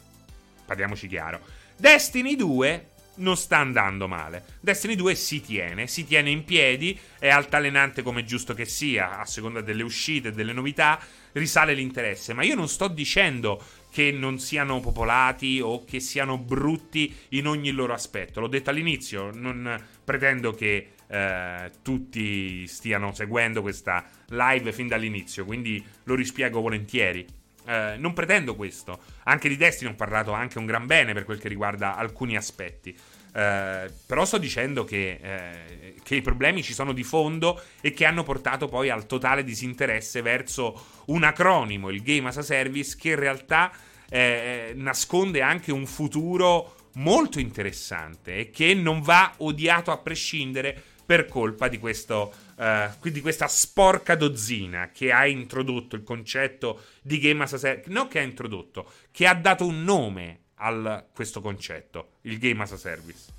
Parliamoci 0.66 1.08
chiaro. 1.08 1.40
Destiny 1.78 2.36
2 2.36 2.93
non 3.16 3.38
sta 3.38 3.58
andando 3.58 4.08
male. 4.08 4.46
Destiny 4.60 4.96
2 4.96 5.16
si 5.16 5.42
tiene, 5.42 5.88
si 5.88 6.06
tiene 6.06 6.30
in 6.30 6.44
piedi, 6.44 6.98
è 7.20 7.30
altalenante 7.30 8.02
come 8.02 8.24
giusto 8.24 8.54
che 8.54 8.66
sia, 8.66 9.20
a 9.20 9.26
seconda 9.26 9.62
delle 9.62 9.84
uscite 9.84 10.30
e 10.30 10.32
delle 10.32 10.54
novità, 10.54 11.00
risale 11.34 11.74
l'interesse. 11.74 12.34
Ma 12.34 12.44
io 12.44 12.56
non 12.56 12.68
sto 12.68 12.88
dicendo 12.88 13.62
che 13.92 14.12
non 14.12 14.40
siano 14.40 14.80
popolati 14.80 15.60
o 15.62 15.84
che 15.86 16.00
siano 16.00 16.38
brutti 16.38 17.16
in 17.30 17.48
ogni 17.48 17.72
loro 17.72 17.94
aspetto. 17.94 18.40
L'ho 18.40 18.48
detto 18.48 18.72
all'inizio, 18.72 19.30
non 19.32 19.82
pretendo 20.04 20.52
che 20.52 20.94
eh, 21.08 21.72
tutti 21.84 22.66
stiano 22.66 23.14
seguendo 23.14 23.62
questa 23.62 24.04
live 24.30 24.72
fin 24.72 24.88
dall'inizio, 24.88 25.46
quindi 25.46 25.84
lo 26.06 26.16
rispiego 26.16 26.60
volentieri. 26.60 27.42
Eh, 27.66 27.96
non 27.98 28.14
pretendo 28.14 28.56
questo. 28.56 29.00
Anche 29.24 29.50
di 29.50 29.58
Destiny 29.58 29.92
ho 29.92 29.96
parlato 29.96 30.32
anche 30.32 30.58
un 30.58 30.66
gran 30.66 30.86
bene 30.86 31.14
per 31.14 31.26
quel 31.26 31.40
che 31.40 31.48
riguarda 31.48 31.96
alcuni 31.96 32.36
aspetti. 32.36 32.98
Eh, 33.36 33.92
però 34.06 34.26
sto 34.26 34.38
dicendo 34.38 34.84
che, 34.84 35.20
eh, 35.22 35.96
che, 36.04 36.16
i 36.16 36.22
problemi 36.22 36.62
ci 36.62 36.74
sono 36.74 36.94
di 36.94 37.04
fondo 37.04 37.60
e 37.82 37.92
che 37.92 38.06
hanno 38.06 38.22
portato 38.22 38.68
poi 38.68 38.90
al 38.90 39.08
totale 39.08 39.44
disinteresse 39.44 40.22
verso 40.22 41.04
un 41.06 41.24
acronimo, 41.24 41.90
il 41.90 42.04
Game 42.04 42.28
as 42.28 42.38
a 42.38 42.42
Service, 42.44 42.96
che 43.00 43.10
in 43.10 43.16
realtà 43.16 43.72
eh, 44.10 44.74
nasconde 44.76 45.42
anche 45.42 45.72
un 45.72 45.88
futuro 45.88 46.76
molto 46.96 47.40
interessante 47.40 48.38
e 48.38 48.50
che 48.52 48.76
non 48.76 49.02
va 49.02 49.34
odiato 49.38 49.92
a 49.92 49.98
prescindere 49.98 50.80
per 51.04 51.28
colpa 51.28 51.68
di, 51.68 51.80
questo, 51.80 52.32
uh, 52.56 53.10
di 53.10 53.22
questa 53.22 53.48
sporca 53.48 54.16
dozzina 54.16 54.90
che 54.92 55.12
ha 55.12 55.26
introdotto 55.26 55.96
il 55.96 56.04
concetto 56.04 56.84
di 57.02 57.20
Game 57.20 57.44
as 57.44 57.54
a 57.54 57.58
Service. 57.58 57.90
Non 57.90 58.08
che 58.08 58.20
ha 58.20 58.24
introdotto, 58.24 58.92
che 59.12 59.28
ha 59.28 59.34
dato 59.34 59.66
un 59.66 59.84
nome 59.84 60.40
a 60.56 61.06
questo 61.14 61.42
concetto, 61.42 62.18
il 62.22 62.38
Game 62.38 62.62
as 62.64 62.72
a 62.72 62.78
Service. 62.78 63.32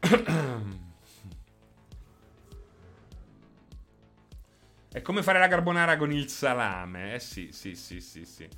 È 4.96 5.02
come 5.02 5.22
fare 5.22 5.38
la 5.38 5.48
carbonara 5.48 5.98
con 5.98 6.10
il 6.10 6.28
salame. 6.30 7.14
Eh 7.14 7.20
sì, 7.20 7.50
sì, 7.52 7.74
sì, 7.74 8.00
sì, 8.00 8.24
sì. 8.24 8.48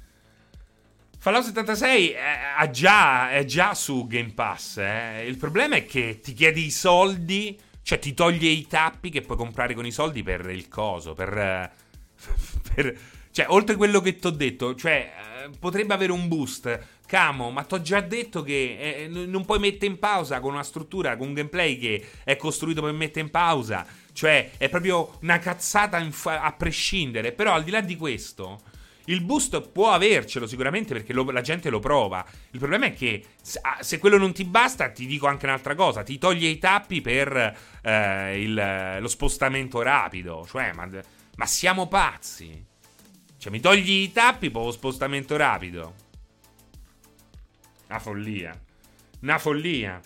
Fallout 1.20 1.44
76 1.46 2.10
è 2.10 2.70
già, 2.70 3.30
è 3.30 3.44
già 3.44 3.74
su 3.74 4.06
Game 4.06 4.32
Pass. 4.34 4.76
Eh. 4.78 5.26
Il 5.26 5.36
problema 5.36 5.74
è 5.74 5.84
che 5.84 6.20
ti 6.22 6.32
chiedi 6.32 6.66
i 6.66 6.70
soldi, 6.70 7.58
cioè 7.82 7.98
ti 7.98 8.14
toglie 8.14 8.48
i 8.48 8.66
tappi 8.68 9.10
che 9.10 9.22
puoi 9.22 9.36
comprare 9.36 9.74
con 9.74 9.84
i 9.84 9.90
soldi 9.90 10.22
per 10.22 10.48
il 10.48 10.68
coso, 10.68 11.14
per... 11.14 11.72
per 12.74 12.98
cioè, 13.30 13.46
oltre 13.50 13.76
quello 13.76 14.00
che 14.00 14.16
ti 14.16 14.26
ho 14.26 14.30
detto, 14.30 14.74
cioè, 14.74 15.12
eh, 15.44 15.50
potrebbe 15.58 15.94
avere 15.94 16.12
un 16.12 16.28
boost. 16.28 16.96
Camo, 17.06 17.50
ma 17.50 17.62
ti 17.62 17.74
ho 17.74 17.80
già 17.80 18.00
detto 18.00 18.42
che 18.42 19.04
eh, 19.04 19.08
non 19.08 19.44
puoi 19.44 19.58
mettere 19.58 19.86
in 19.86 19.98
pausa 19.98 20.40
con 20.40 20.52
una 20.52 20.62
struttura, 20.62 21.16
con 21.16 21.28
un 21.28 21.34
gameplay 21.34 21.78
che 21.78 22.04
è 22.24 22.36
costruito 22.36 22.82
per 22.82 22.92
mettere 22.92 23.20
in 23.20 23.30
pausa. 23.30 23.86
Cioè, 24.12 24.50
è 24.56 24.68
proprio 24.68 25.16
una 25.22 25.38
cazzata 25.38 26.04
fa- 26.10 26.42
a 26.42 26.52
prescindere. 26.52 27.32
Però, 27.32 27.52
al 27.52 27.64
di 27.64 27.70
là 27.70 27.80
di 27.80 27.96
questo, 27.96 28.60
il 29.08 29.22
boost 29.22 29.68
può 29.68 29.90
avercelo 29.90 30.46
sicuramente 30.46 30.94
perché 30.94 31.12
lo, 31.12 31.30
la 31.30 31.40
gente 31.40 31.70
lo 31.70 31.78
prova. 31.78 32.24
Il 32.50 32.58
problema 32.58 32.86
è 32.86 32.94
che 32.94 33.24
ah, 33.62 33.82
se 33.82 33.98
quello 33.98 34.18
non 34.18 34.32
ti 34.32 34.44
basta, 34.44 34.90
ti 34.90 35.06
dico 35.06 35.26
anche 35.26 35.46
un'altra 35.46 35.74
cosa: 35.74 36.02
ti 36.02 36.18
toglie 36.18 36.48
i 36.48 36.58
tappi 36.58 37.00
per 37.00 37.56
eh, 37.82 38.42
il, 38.42 38.98
lo 39.00 39.08
spostamento 39.08 39.82
rapido. 39.82 40.46
Cioè, 40.48 40.72
ma, 40.72 40.88
ma, 41.36 41.46
siamo 41.46 41.88
pazzi. 41.88 42.64
Cioè, 43.38 43.52
mi 43.52 43.60
togli 43.60 43.90
i 43.90 44.12
tappi 44.12 44.50
per 44.50 44.62
lo 44.62 44.70
spostamento 44.70 45.36
rapido. 45.36 45.94
Una 47.88 47.98
follia. 47.98 48.60
Una 49.20 49.38
follia. 49.38 50.00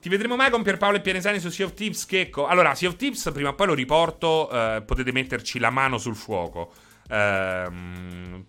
Ti 0.00 0.08
vedremo 0.08 0.34
mai 0.34 0.50
con 0.50 0.62
Pierpaolo 0.62 0.96
e 0.96 1.00
Pianesani 1.02 1.38
su 1.40 1.50
Sea 1.50 1.66
of 1.66 1.74
Tips, 1.74 2.06
Checco? 2.06 2.46
Allora, 2.46 2.74
Sea 2.74 2.88
of 2.88 2.96
Tips 2.96 3.32
prima 3.34 3.50
o 3.50 3.54
poi 3.54 3.66
lo 3.66 3.74
riporto, 3.74 4.50
eh, 4.50 4.80
potete 4.80 5.12
metterci 5.12 5.58
la 5.58 5.68
mano 5.68 5.98
sul 5.98 6.16
fuoco. 6.16 6.72
Eh, 7.06 7.68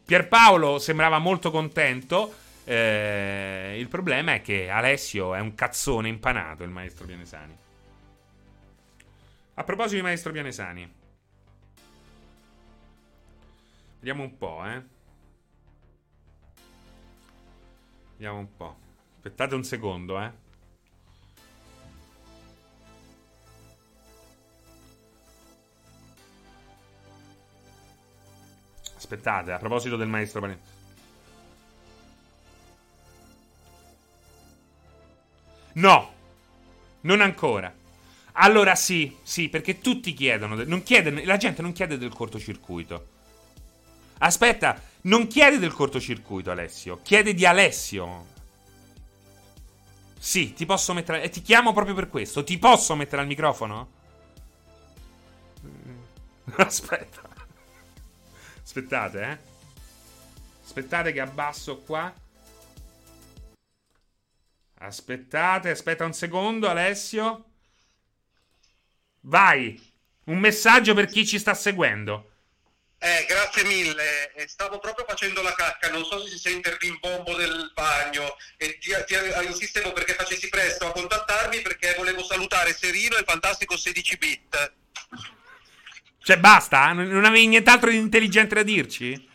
Pierpaolo 0.06 0.80
sembrava 0.80 1.20
molto 1.20 1.52
contento. 1.52 2.34
Eh, 2.64 3.76
il 3.78 3.90
problema 3.90 4.36
è 4.36 4.42
che 4.42 4.70
Alessio 4.70 5.36
è 5.36 5.42
un 5.42 5.54
cazzone 5.54 6.08
impanato, 6.08 6.64
il 6.64 6.70
maestro 6.70 7.06
Pianesani. 7.06 7.58
A 9.56 9.64
proposito 9.66 9.96
di 9.96 10.04
maestro 10.04 10.32
Pianesani. 10.32 10.90
Vediamo 14.00 14.24
un 14.24 14.38
po', 14.38 14.64
eh. 14.66 14.82
Vediamo 18.12 18.40
un 18.40 18.56
po'. 18.56 18.78
Aspettate 19.18 19.54
un 19.54 19.66
secondo, 19.66 20.18
eh. 20.22 20.41
Aspettate, 29.02 29.52
a 29.52 29.58
proposito 29.58 29.96
del 29.96 30.08
maestro 30.08 30.42
Panettone. 30.42 30.80
No, 35.74 36.14
non 37.02 37.20
ancora. 37.22 37.74
Allora 38.34 38.76
sì, 38.76 39.18
sì, 39.24 39.50
perché 39.50 39.80
tutti 39.80 40.14
chiedono. 40.14 40.54
Non 40.66 40.84
chiede, 40.84 41.26
la 41.26 41.38
gente 41.38 41.64
non 41.64 41.72
chiede 41.72 41.98
del 41.98 42.14
cortocircuito. 42.14 43.08
Aspetta, 44.20 44.80
non 45.02 45.26
chiede 45.26 45.58
del 45.58 45.74
cortocircuito, 45.74 46.52
Alessio. 46.52 47.00
Chiede 47.02 47.34
di 47.34 47.44
Alessio. 47.44 48.28
Sì, 50.20 50.54
ti 50.54 50.68
posso 50.68 50.94
mettere. 50.94 51.24
E 51.24 51.30
ti 51.30 51.42
chiamo 51.42 51.74
proprio 51.74 51.96
per 51.96 52.08
questo. 52.08 52.44
Ti 52.44 52.60
posso 52.60 52.96
mettere 52.96 53.24
al 53.24 53.28
microfono? 53.28 53.90
Aspetta. 56.58 57.21
Aspettate, 58.72 59.22
eh. 59.22 59.38
Aspettate 60.64 61.12
che 61.12 61.20
abbasso 61.20 61.80
qua. 61.80 62.14
Aspettate, 64.76 65.72
aspetta 65.72 66.06
un 66.06 66.14
secondo, 66.14 66.70
Alessio. 66.70 67.50
Vai. 69.24 69.78
Un 70.24 70.40
messaggio 70.40 70.94
per 70.94 71.08
chi 71.08 71.28
ci 71.28 71.38
sta 71.38 71.54
seguendo. 71.54 72.32
Eh, 72.98 73.26
grazie 73.28 73.66
mille. 73.66 74.32
Eh, 74.36 74.48
Stavo 74.48 74.80
proprio 74.80 75.04
facendo 75.06 75.42
la 75.42 75.54
cacca, 75.54 75.90
non 75.90 76.06
so 76.06 76.22
se 76.22 76.30
si 76.30 76.40
sente 76.40 76.70
il 76.70 76.78
rimbombo 76.80 77.36
del 77.36 77.74
bagno 77.74 78.38
e 78.56 78.78
ti, 78.78 78.92
ti 79.06 79.16
insistevo 79.48 79.92
perché 79.92 80.14
facessi 80.14 80.48
presto 80.48 80.88
a 80.88 80.94
contattarmi 80.94 81.60
perché 81.60 81.94
volevo 81.98 82.24
salutare 82.24 82.74
Serino 82.74 83.18
e 83.18 83.20
il 83.20 83.26
fantastico 83.26 83.76
16 83.76 84.18
bit. 84.18 84.74
Cioè, 86.24 86.38
basta? 86.38 86.92
Non 86.94 87.26
avevi 87.26 87.48
nient'altro 87.48 87.90
di 87.90 87.98
intelligente 87.98 88.56
da 88.56 88.64
dirci? 88.64 89.30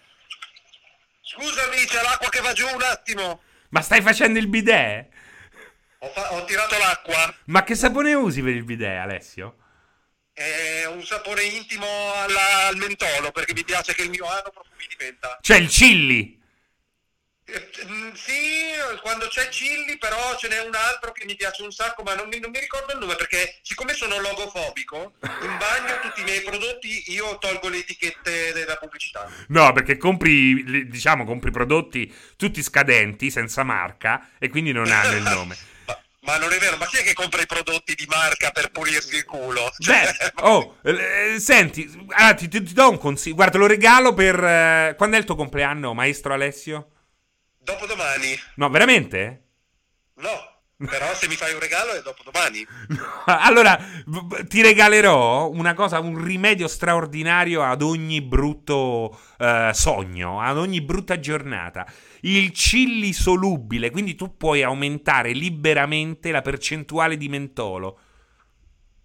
Scusami, 1.23 1.77
c'è 1.87 2.03
l'acqua 2.03 2.29
che 2.29 2.41
va 2.41 2.53
giù 2.53 2.67
un 2.69 2.83
attimo. 2.83 3.43
Ma 3.71 3.81
stai 3.83 4.01
facendo 4.01 4.39
il 4.39 4.47
bidet? 4.47 5.09
Ho, 5.99 6.09
fa- 6.09 6.33
ho 6.35 6.45
tirato 6.45 6.79
l'acqua. 6.79 7.35
Ma 7.47 7.65
che 7.65 7.75
sapone 7.75 8.15
usi 8.15 8.41
per 8.43 8.55
il 8.55 8.65
bidet, 8.65 9.01
Alessio? 9.01 9.57
È 10.33 10.85
un 10.87 11.03
sapore 11.05 11.43
intimo 11.45 11.87
alla- 12.15 12.67
al 12.67 12.77
mentolo 12.77 13.33
perché 13.33 13.53
mi 13.55 13.65
piace 13.65 13.95
che 13.95 14.03
il 14.03 14.11
mio 14.11 14.27
ano 14.27 14.51
profumi 14.53 14.87
di 14.89 14.97
menta. 14.99 15.39
Cioè, 15.41 15.57
il 15.57 15.69
chilli. 15.69 16.41
Eh, 17.49 17.85
mm, 17.87 18.13
Sì, 18.15 18.35
quando 19.03 19.29
c'è 19.29 19.49
Chilli, 19.49 19.99
però 19.99 20.37
ce 20.37 20.49
n'è 20.49 20.61
un 20.63 20.75
altro 20.75 21.13
che 21.13 21.25
mi 21.27 21.37
piace 21.37 21.63
un 21.63 21.71
sacco, 21.71 22.03
ma 22.03 22.15
non 22.15 22.27
mi, 22.29 22.41
non 22.41 22.51
mi 22.51 22.59
ricordo 22.59 22.93
il 22.93 22.99
nome 22.99 23.15
perché 23.15 23.59
siccome 23.63 23.95
sono 23.95 24.19
logofobico, 24.21 25.13
in 25.43 25.57
bagno 25.57 26.01
tutti 26.03 26.23
i 26.23 26.25
miei 26.25 26.43
prodotti 26.43 27.05
io 27.13 27.39
tolgo 27.39 27.69
le 27.69 27.79
etichette 27.79 28.53
della 28.53 28.75
pubblicità. 28.77 29.29
No, 29.49 29.73
perché 29.73 29.97
compri, 29.97 30.89
diciamo, 30.89 31.25
compri 31.25 31.53
prodotti 31.53 32.13
tutti 32.37 32.63
scadenti, 32.63 33.31
senza 33.31 33.63
marca, 33.63 34.31
e 34.39 34.49
quindi 34.49 34.73
non 34.73 34.91
hanno 34.91 35.17
il 35.17 35.23
nome. 35.23 35.57
Ma, 36.27 36.39
non 36.39 36.53
è 36.53 36.59
vero, 36.59 36.77
ma 36.77 36.87
chi 36.87 36.97
è 36.97 37.05
che 37.05 37.13
compra 37.13 37.41
i 37.41 37.47
prodotti 37.47 37.95
di 37.95 38.05
marca 38.09 38.51
per 38.51 38.73
pulirsi 38.73 39.15
il 39.15 39.25
culo? 39.25 39.71
Cioè, 39.79 40.11
Beh, 40.35 40.43
oh, 40.43 40.79
eh, 40.83 41.39
senti, 41.39 41.89
ah, 42.17 42.35
ti, 42.35 42.49
ti- 42.49 42.65
ti 42.65 42.73
do 42.75 42.91
un 42.91 42.99
consiglio. 42.99 43.37
Guarda, 43.37 43.59
lo 43.59 43.69
regalo 43.69 44.13
per... 44.13 44.35
eh, 44.43 44.95
quando 44.97 45.15
è 45.15 45.21
il 45.21 45.25
tuo 45.25 45.37
compleanno, 45.37 45.95
maestro 45.95 46.33
Alessio? 46.35 46.96
Dopodomani? 47.67 48.39
No, 48.55 48.71
veramente? 48.71 49.43
No, 50.15 50.31
però 50.77 51.13
se 51.15 51.27
mi 51.27 51.35
fai 51.35 51.53
un 51.53 51.59
regalo 51.59 51.91
è 51.93 52.01
dopodomani. 52.01 52.65
Allora, 53.27 53.77
v- 54.07 54.25
v- 54.25 54.47
ti 54.47 54.63
regalerò 54.63 55.51
una 55.51 55.75
cosa, 55.75 55.99
un 55.99 56.23
rimedio 56.23 56.69
straordinario 56.69 57.65
ad 57.65 57.83
ogni 57.83 58.23
brutto 58.23 59.21
eh, 59.37 59.73
sogno, 59.75 60.41
ad 60.41 60.59
ogni 60.59 60.81
brutta 60.81 61.19
giornata. 61.19 61.85
Il 62.21 62.53
chilli 62.53 63.13
solubile, 63.13 63.91
quindi 63.91 64.15
tu 64.15 64.37
puoi 64.37 64.63
aumentare 64.63 65.33
liberamente 65.33 66.31
la 66.31 66.43
percentuale 66.43 67.17
di 67.17 67.29
mentolo. 67.29 67.99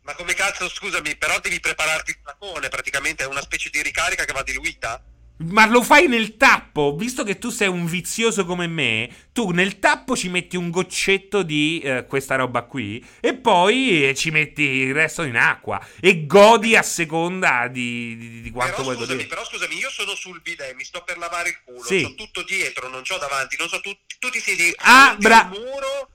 Ma 0.03 0.13
come 0.13 0.35
cazzo, 0.35 0.69
scusami, 0.69 1.15
però 1.15 1.39
devi 1.39 1.59
prepararti 1.59 2.11
il 2.11 2.17
flacone, 2.21 2.69
praticamente 2.69 3.23
è 3.23 3.27
una 3.27 3.41
specie 3.41 3.69
di 3.71 3.81
ricarica 3.81 4.23
che 4.23 4.33
va 4.33 4.43
diluita? 4.43 5.03
Ma 5.43 5.65
lo 5.65 5.81
fai 5.81 6.07
nel 6.07 6.37
tappo, 6.37 6.95
visto 6.95 7.23
che 7.23 7.37
tu 7.39 7.49
sei 7.49 7.67
un 7.67 7.85
vizioso 7.85 8.45
come 8.45 8.67
me, 8.67 9.09
tu 9.33 9.49
nel 9.51 9.79
tappo 9.79 10.15
ci 10.15 10.29
metti 10.29 10.55
un 10.57 10.69
goccetto 10.69 11.41
di 11.43 11.79
eh, 11.83 12.05
questa 12.07 12.35
roba 12.35 12.63
qui 12.63 13.03
e 13.19 13.33
poi 13.33 14.09
eh, 14.09 14.13
ci 14.15 14.29
metti 14.29 14.61
il 14.61 14.93
resto 14.93 15.23
in 15.23 15.35
acqua 15.37 15.83
e 15.99 16.25
godi 16.25 16.75
a 16.75 16.81
seconda 16.83 17.67
di, 17.67 18.15
di- 18.17 18.41
di 18.41 18.51
quanto 18.51 18.71
però, 18.73 18.83
vuoi 18.83 18.95
scusami, 18.97 19.17
godere. 19.23 19.29
però 19.35 19.45
scusami, 19.45 19.75
io 19.77 19.89
sono 19.89 20.15
sul 20.15 20.41
bidet, 20.41 20.73
mi 20.75 20.83
sto 20.83 21.01
per 21.03 21.17
lavare 21.17 21.49
il 21.49 21.57
culo, 21.65 21.83
Sì. 21.83 22.13
tutto 22.15 22.43
dietro, 22.43 22.87
non 22.89 23.01
c'ho 23.01 23.17
davanti, 23.17 23.55
non 23.57 23.67
so, 23.67 23.79
tu, 23.81 23.91
tu 24.19 24.29
ti 24.29 24.39
siedi 24.39 24.71
Ah, 24.77 25.15
bra- 25.19 25.45
muro 25.45 26.09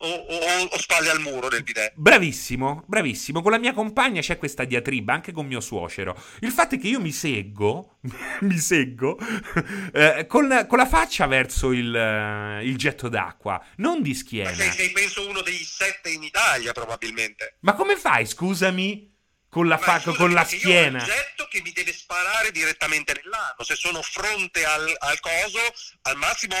o, 0.00 0.06
o- 0.08 0.62
o 0.70 0.78
spalle 0.78 1.10
al 1.10 1.20
muro 1.20 1.48
del 1.48 1.62
bidet? 1.62 1.92
Bravissimo, 1.96 2.84
bravissimo. 2.86 3.42
Con 3.42 3.50
la 3.50 3.58
mia 3.58 3.72
compagna 3.72 4.20
c'è 4.20 4.38
questa 4.38 4.64
diatriba, 4.64 5.12
anche 5.12 5.32
con 5.32 5.46
mio 5.46 5.60
suocero. 5.60 6.20
Il 6.40 6.50
fatto 6.52 6.76
è 6.76 6.78
che 6.78 6.88
io 6.88 7.00
mi 7.00 7.12
seggo, 7.12 7.98
mi 8.42 8.58
seggo, 8.58 9.18
eh, 9.92 10.26
con, 10.28 10.66
con 10.68 10.78
la 10.78 10.86
faccia 10.86 11.26
verso 11.26 11.72
il, 11.72 11.94
eh, 11.94 12.64
il 12.64 12.76
getto 12.76 13.08
d'acqua, 13.08 13.62
non 13.76 14.02
di 14.02 14.10
Ma 14.12 14.16
schiena. 14.16 14.52
sei, 14.54 14.70
sei 14.72 14.90
penso 14.90 15.28
uno 15.28 15.42
dei 15.42 15.56
sette 15.64 16.10
in 16.10 16.22
Italia 16.22 16.72
probabilmente. 16.72 17.56
Ma 17.60 17.74
come 17.74 17.96
fai, 17.96 18.26
scusami? 18.26 19.16
Con 19.50 19.66
la, 19.66 19.76
Ma 19.76 19.80
fa- 19.80 19.98
scusami, 19.98 20.16
con 20.18 20.32
la 20.32 20.44
schiena. 20.44 20.98
Io 20.98 21.04
ho 21.04 21.06
il 21.06 21.12
getto 21.14 21.46
che 21.48 21.62
mi 21.62 21.72
deve 21.72 21.92
sparare 21.94 22.52
direttamente 22.52 23.14
nell'ano. 23.14 23.62
Se 23.64 23.74
sono 23.76 24.02
fronte 24.02 24.62
al, 24.64 24.94
al 24.98 25.18
coso, 25.20 25.58
al 26.02 26.16
massimo 26.16 26.54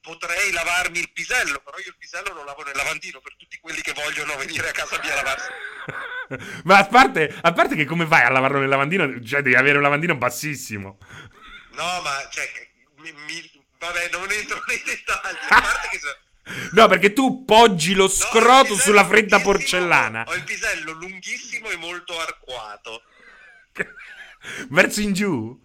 potrei 0.00 0.52
lavarmi 0.52 0.98
il 0.98 1.12
pisello, 1.12 1.60
però 1.60 1.78
io 1.78 1.88
il 1.88 1.96
pisello 1.98 2.32
lo 2.32 2.44
lavo 2.44 2.62
nel 2.62 2.76
lavandino 2.76 3.20
per 3.20 3.36
tutti 3.36 3.58
quelli 3.60 3.80
che 3.80 3.92
vogliono 3.92 4.36
venire 4.36 4.68
a 4.68 4.72
casa 4.72 4.98
mia 5.02 5.12
a 5.12 5.16
lavarsi. 5.16 5.48
Ma 6.64 6.78
a 6.78 6.86
parte, 6.86 7.36
a 7.40 7.52
parte 7.52 7.74
che 7.74 7.84
come 7.84 8.06
fai 8.06 8.22
a 8.22 8.30
lavarlo 8.30 8.60
nel 8.60 8.68
lavandino? 8.68 9.22
Cioè, 9.22 9.42
devi 9.42 9.56
avere 9.56 9.76
un 9.76 9.82
lavandino 9.82 10.16
bassissimo. 10.16 10.98
No, 11.72 12.00
ma 12.02 12.28
cioè, 12.30 12.48
mi, 12.98 13.12
mi- 13.26 13.64
vabbè, 13.78 14.10
non 14.12 14.30
entro 14.30 14.62
nei 14.66 14.82
dettagli. 14.84 15.36
A 15.48 15.60
parte 15.60 15.88
che 15.88 15.98
No, 16.72 16.88
perché 16.88 17.12
tu 17.12 17.44
poggi 17.44 17.94
lo 17.94 18.04
No, 18.04 18.08
scroto 18.08 18.62
pisello 18.62 18.80
sulla 18.80 19.06
fredda 19.06 19.40
porcellana. 19.40 20.24
Ho 20.26 20.34
il 20.34 20.44
pisello 20.44 20.92
lunghissimo 20.92 21.68
e 21.70 21.76
molto 21.76 22.18
arcuato. 22.18 23.02
Verso 24.70 25.00
in 25.00 25.12
giù. 25.12 25.60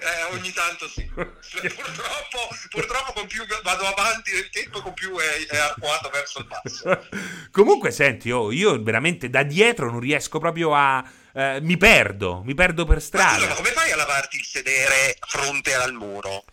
Eh, 0.00 0.34
ogni 0.34 0.52
tanto 0.52 0.88
sì. 0.88 1.02
Purtroppo, 1.14 2.48
purtroppo 2.70 3.12
con 3.12 3.26
più 3.26 3.44
vado 3.62 3.86
avanti 3.86 4.32
nel 4.32 4.48
tempo, 4.50 4.80
con 4.80 4.94
più 4.94 5.16
è, 5.18 5.46
è 5.46 5.56
arcuato 5.58 6.08
verso 6.10 6.38
il 6.40 6.46
basso. 6.46 7.08
Comunque, 7.50 7.90
senti, 7.90 8.30
oh, 8.30 8.52
io 8.52 8.80
veramente 8.82 9.28
da 9.30 9.42
dietro 9.42 9.90
non 9.90 10.00
riesco 10.00 10.38
proprio 10.38 10.74
a. 10.74 11.02
eh, 11.34 11.58
mi 11.62 11.76
perdo, 11.76 12.42
mi 12.44 12.54
perdo 12.54 12.84
per 12.84 12.96
Ma 12.96 13.00
scusa, 13.02 13.22
ma 13.24 13.30
strada. 13.36 13.54
come 13.54 13.70
fai 13.70 13.90
a 13.92 13.96
lavarti 13.96 14.36
il 14.36 14.44
sedere 14.44 15.16
fronte 15.26 15.74
al 15.74 15.92
muro? 15.94 16.44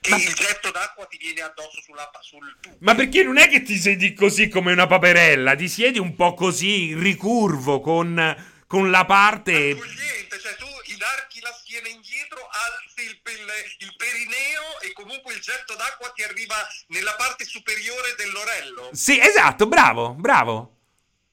Che 0.00 0.10
Ma- 0.10 0.16
il 0.16 0.32
getto 0.32 0.70
d'acqua 0.70 1.04
ti 1.04 1.18
viene 1.18 1.42
addosso 1.42 1.80
sulla, 1.84 2.10
sul 2.22 2.56
tubo. 2.60 2.76
Ma 2.80 2.94
perché 2.94 3.22
non 3.22 3.36
è 3.36 3.48
che 3.48 3.62
ti 3.62 3.76
siedi 3.78 4.14
così 4.14 4.48
come 4.48 4.72
una 4.72 4.86
paperella? 4.86 5.54
Ti 5.54 5.68
siedi 5.68 5.98
un 5.98 6.14
po' 6.16 6.32
così, 6.32 6.94
ricurvo, 6.94 7.80
con, 7.80 8.34
con 8.66 8.90
la 8.90 9.04
parte. 9.04 9.72
Accogliente, 9.72 10.38
cioè 10.40 10.54
tu 10.56 10.64
inarchi 11.00 11.40
la 11.40 11.52
schiena 11.58 11.88
indietro, 11.88 12.46
alzi 12.46 13.04
il, 13.08 13.20
il- 13.24 13.76
il 13.78 13.96
perineo 13.96 14.80
e 14.82 14.92
comunque 14.92 15.32
il 15.32 15.40
getto 15.40 15.74
d'acqua 15.74 16.10
ti 16.10 16.22
arriva 16.22 16.56
nella 16.88 17.14
parte 17.14 17.44
superiore 17.46 18.14
dell'orello. 18.16 18.90
Sì, 18.92 19.18
esatto, 19.18 19.66
bravo, 19.66 20.12
bravo. 20.12 20.76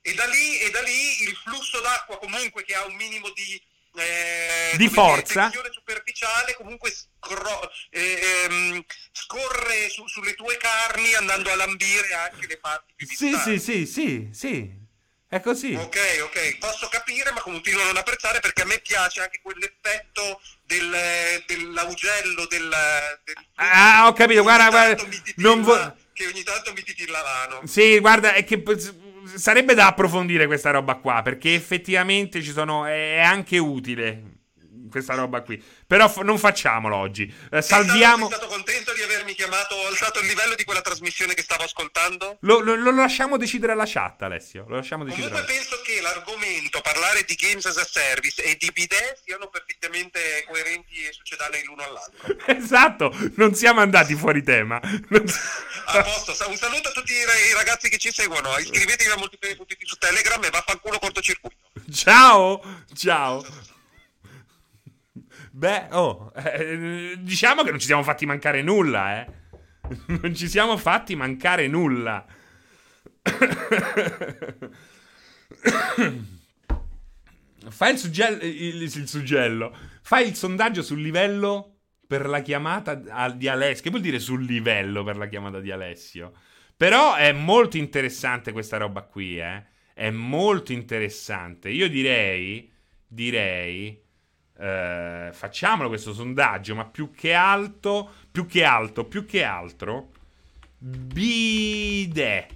E 0.01 0.13
da 0.13 0.25
lì, 0.25 0.59
e 0.59 0.69
da 0.71 0.81
lì 0.81 1.23
il 1.23 1.35
flusso 1.35 1.81
d'acqua 1.81 2.17
comunque 2.17 2.63
che 2.63 2.73
ha 2.75 2.85
un 2.85 2.95
minimo 2.95 3.29
di... 3.31 3.61
eh, 3.95 4.71
Di 4.71 4.77
dire, 4.77 4.89
forza. 4.89 5.41
tensione 5.41 5.69
superficiale 5.73 6.53
comunque 6.55 6.91
scro- 6.91 7.69
eh, 7.89 8.45
ehm, 8.45 8.85
scorre 9.11 9.89
su- 9.89 10.07
sulle 10.07 10.33
tue 10.35 10.55
carni 10.55 11.13
andando 11.15 11.51
a 11.51 11.55
lambire 11.55 12.13
anche 12.13 12.47
le 12.47 12.57
parti 12.57 12.93
più 12.95 13.05
Sì, 13.05 13.29
distanti. 13.29 13.59
sì, 13.59 13.85
sì, 13.85 13.85
sì, 13.85 14.29
sì. 14.31 14.85
È 15.29 15.41
così. 15.41 15.73
Ok, 15.75 15.97
ok, 16.23 16.57
posso 16.57 16.87
capire, 16.89 17.31
ma 17.33 17.41
continuo 17.41 17.81
a 17.81 17.85
non 17.87 17.97
apprezzare 17.97 18.39
perché 18.39 18.61
a 18.61 18.65
me 18.65 18.79
piace 18.79 19.21
anche 19.21 19.39
quell'effetto 19.41 20.39
del, 20.65 20.89
dell'augello 21.45 22.45
del, 22.45 22.69
del 23.25 23.35
Ah, 23.55 24.07
ho 24.07 24.13
capito, 24.13 24.41
guarda, 24.41 24.69
guarda, 24.69 24.95
titilla- 25.03 25.49
non 25.49 25.61
vo- 25.63 25.95
che 26.13 26.27
ogni 26.27 26.43
tanto 26.43 26.71
mi 26.73 26.81
titilla 26.81 27.21
l'ano. 27.21 27.61
Sì, 27.67 27.99
guarda, 27.99 28.33
è 28.33 28.45
che 28.45 28.63
sarebbe 29.35 29.73
da 29.73 29.87
approfondire 29.87 30.45
questa 30.45 30.71
roba 30.71 30.95
qua, 30.95 31.21
perché 31.21 31.53
effettivamente 31.53 32.41
ci 32.41 32.51
sono 32.51 32.85
è 32.85 33.19
anche 33.19 33.57
utile 33.57 34.21
questa 34.89 35.13
roba 35.15 35.41
qui. 35.41 35.61
Però 35.85 36.07
f- 36.09 36.21
non 36.21 36.37
facciamolo 36.37 36.95
oggi. 36.95 37.33
Eh, 37.51 37.61
salviamo 37.61 38.27
Sei 38.27 38.35
stato 38.37 38.51
contento 38.51 38.93
di 38.93 39.01
avermi 39.01 39.33
chiamato, 39.33 39.75
ho 39.75 39.87
alzato 39.87 40.19
il 40.19 40.27
livello 40.27 40.55
di 40.55 40.63
quella 40.63 40.81
trasmissione 40.81 41.33
che 41.33 41.41
stavo 41.43 41.63
ascoltando? 41.63 42.37
lo, 42.41 42.59
lo- 42.59 42.75
lo 42.75 42.91
lasciamo 42.91 43.37
decidere 43.37 43.71
alla 43.73 43.85
chat, 43.85 44.21
Alessio. 44.23 44.65
Lo 44.67 44.75
lasciamo 44.77 45.03
decidere. 45.03 45.29
Comunque 45.31 45.53
penso 45.53 45.81
che 45.81 46.01
l'argomento, 46.01 46.81
parlare 46.81 47.23
di 47.23 47.35
games 47.35 47.65
as 47.65 47.77
a 47.77 47.85
service 47.85 48.41
e 48.43 48.55
di 48.57 48.69
bidet 48.73 49.21
siano 49.23 49.47
perfettamente 49.47 50.45
coerenti 50.47 51.03
e 51.05 51.11
succedanei 51.13 51.63
l'uno 51.65 51.83
all'altro. 51.83 52.35
Esatto, 52.67 53.15
non 53.35 53.53
siamo 53.55 53.81
andati 53.81 54.15
fuori 54.15 54.43
tema. 54.43 54.79
A 55.89 56.03
posto, 56.03 56.49
un 56.49 56.57
saluto 56.57 56.89
a 56.89 56.91
tutti 56.91 57.13
i 57.13 57.23
ra- 57.23 57.33
i 57.33 57.53
ragazzi 57.53 57.87
che 57.89 57.97
ci 57.97 58.11
seguono, 58.11 58.57
iscrivetevi 58.57 59.09
a 59.09 59.17
Multiplayer.it 59.17 59.85
su 59.85 59.95
Telegram 59.95 60.43
e 60.43 60.49
vaffanculo 60.49 60.99
cortocircuito. 60.99 61.55
Ciao, 61.93 62.61
ciao. 62.93 63.45
Beh, 65.57 65.87
oh, 65.93 66.31
eh, 66.35 67.15
diciamo 67.17 67.63
che 67.63 67.71
non 67.71 67.79
ci 67.79 67.87
siamo 67.87 68.03
fatti 68.03 68.27
mancare 68.27 68.61
nulla, 68.61 69.21
eh. 69.21 69.25
Non 70.21 70.35
ci 70.35 70.47
siamo 70.47 70.77
fatti 70.77 71.15
mancare 71.15 71.67
nulla. 71.67 72.23
Fai 77.69 77.91
il, 77.91 77.97
suggello, 77.97 78.43
il, 78.43 78.83
il 78.83 79.07
suggello. 79.07 79.75
Fai 80.03 80.27
il 80.27 80.35
sondaggio 80.35 80.83
sul 80.83 81.01
livello 81.01 81.79
per 82.05 82.27
la 82.27 82.41
chiamata 82.41 82.93
di 82.93 83.47
Alessio. 83.47 83.81
Che 83.81 83.89
vuol 83.89 84.03
dire 84.03 84.19
sul 84.19 84.45
livello 84.45 85.03
per 85.03 85.17
la 85.17 85.27
chiamata 85.27 85.59
di 85.59 85.71
Alessio? 85.71 86.33
Però 86.77 87.15
è 87.15 87.31
molto 87.31 87.77
interessante 87.77 88.51
questa 88.51 88.77
roba 88.77 89.01
qui, 89.01 89.39
eh. 89.39 89.65
È 89.91 90.11
molto 90.11 90.71
interessante. 90.71 91.69
Io 91.69 91.89
direi, 91.89 92.71
direi, 93.07 94.05
Eh, 94.59 95.29
facciamolo 95.33 95.87
questo 95.87 96.13
sondaggio, 96.13 96.73
ma 96.75 96.85
più 96.85 97.11
che 97.11 97.33
alto, 97.33 98.09
più 98.31 98.47
che 98.47 98.63
alto, 98.63 99.05
più 99.05 99.25
che 99.25 99.43
altro, 99.43 100.11
bide. 100.77 102.47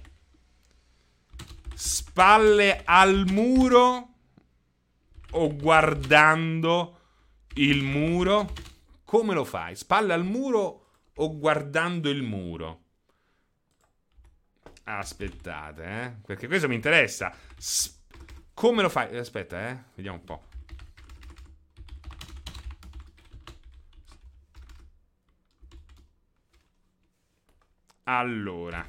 Spalle 1.74 2.82
al 2.84 3.24
muro 3.28 4.08
o 5.30 5.56
guardando 5.56 6.98
il 7.54 7.82
muro? 7.82 8.52
Come 9.04 9.34
lo 9.34 9.44
fai? 9.44 9.76
Spalle 9.76 10.12
al 10.12 10.24
muro 10.24 10.86
o 11.14 11.38
guardando 11.38 12.08
il 12.08 12.22
muro? 12.22 12.80
Aspettate, 14.84 15.84
eh? 15.84 16.12
Perché 16.26 16.48
questo 16.48 16.68
mi 16.68 16.74
interessa. 16.74 17.32
S- 17.56 18.00
come 18.54 18.82
lo 18.82 18.88
fai? 18.88 19.16
Aspetta, 19.16 19.68
eh? 19.68 19.76
Vediamo 19.94 20.18
un 20.18 20.24
po'. 20.24 20.42
Allora, 28.14 28.86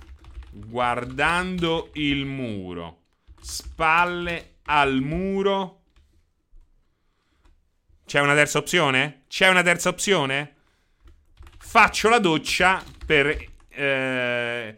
guardando 0.52 1.92
il 1.94 2.26
muro, 2.26 3.04
spalle 3.40 4.56
al 4.66 5.00
muro. 5.00 5.84
C'è 8.06 8.20
una 8.20 8.34
terza 8.34 8.58
opzione? 8.58 9.24
C'è 9.30 9.48
una 9.48 9.62
terza 9.62 9.88
opzione? 9.88 10.56
Faccio 11.58 12.10
la 12.10 12.20
doccia 12.20 12.84
per 13.06 13.48
eh, 13.70 14.76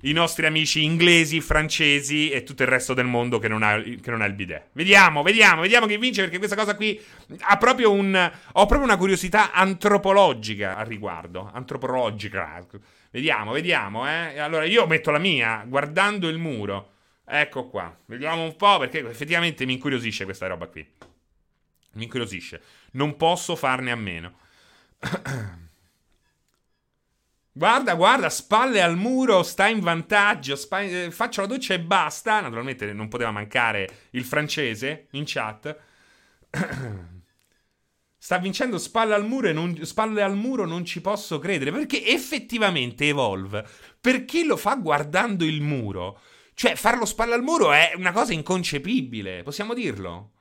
i 0.00 0.12
nostri 0.12 0.46
amici 0.46 0.82
inglesi, 0.82 1.40
francesi 1.40 2.30
e 2.30 2.42
tutto 2.42 2.64
il 2.64 2.68
resto 2.68 2.94
del 2.94 3.06
mondo 3.06 3.38
che 3.38 3.46
non, 3.46 3.62
ha, 3.62 3.80
che 3.80 4.10
non 4.10 4.22
ha 4.22 4.26
il 4.26 4.34
bidet. 4.34 4.70
Vediamo, 4.72 5.22
vediamo, 5.22 5.60
vediamo 5.60 5.86
chi 5.86 5.98
vince 5.98 6.22
perché 6.22 6.38
questa 6.38 6.56
cosa 6.56 6.74
qui 6.74 7.00
ha 7.42 7.56
proprio 7.58 7.92
un... 7.92 8.12
Ho 8.54 8.66
proprio 8.66 8.88
una 8.88 8.96
curiosità 8.96 9.52
antropologica 9.52 10.76
al 10.76 10.86
riguardo. 10.86 11.48
Antropologica. 11.54 12.66
Vediamo, 13.10 13.52
vediamo, 13.52 14.06
eh. 14.08 14.38
Allora 14.38 14.64
io 14.64 14.86
metto 14.86 15.10
la 15.10 15.18
mia 15.18 15.64
guardando 15.66 16.28
il 16.28 16.38
muro. 16.38 16.92
Ecco 17.24 17.68
qua. 17.68 17.96
Vediamo 18.06 18.42
un 18.42 18.56
po' 18.56 18.78
perché 18.78 19.06
effettivamente 19.08 19.64
mi 19.66 19.74
incuriosisce 19.74 20.24
questa 20.24 20.46
roba 20.46 20.66
qui. 20.66 20.86
Mi 21.92 22.04
incuriosisce. 22.04 22.62
Non 22.92 23.16
posso 23.16 23.56
farne 23.56 23.90
a 23.90 23.96
meno. 23.96 24.32
Guarda, 27.58 27.94
guarda, 27.96 28.30
spalle 28.30 28.80
al 28.80 28.96
muro, 28.96 29.42
sta 29.42 29.66
in 29.66 29.80
vantaggio. 29.80 30.54
Spa- 30.54 30.80
eh, 30.82 31.10
faccio 31.10 31.40
la 31.40 31.48
doccia 31.48 31.74
e 31.74 31.80
basta. 31.80 32.40
Naturalmente 32.40 32.92
non 32.92 33.08
poteva 33.08 33.32
mancare 33.32 33.88
il 34.10 34.24
francese 34.24 35.08
in 35.12 35.24
chat. 35.26 35.76
sta 38.18 38.38
vincendo 38.38 38.78
spalle 38.78 39.14
al 39.14 39.26
muro 39.26 39.48
e 39.48 39.52
non, 39.52 39.84
spalle 39.84 40.22
al 40.22 40.36
muro 40.36 40.66
non 40.66 40.84
ci 40.84 41.00
posso 41.00 41.38
credere. 41.38 41.72
Perché 41.72 42.04
effettivamente 42.06 43.06
Evolve, 43.06 43.66
per 44.00 44.24
chi 44.24 44.44
lo 44.44 44.56
fa 44.56 44.74
guardando 44.74 45.44
il 45.44 45.62
muro, 45.62 46.20
cioè 46.54 46.74
farlo 46.74 47.04
spalle 47.04 47.34
al 47.34 47.42
muro 47.42 47.72
è 47.72 47.92
una 47.94 48.12
cosa 48.12 48.32
inconcepibile. 48.32 49.42
Possiamo 49.42 49.74
dirlo? 49.74 50.32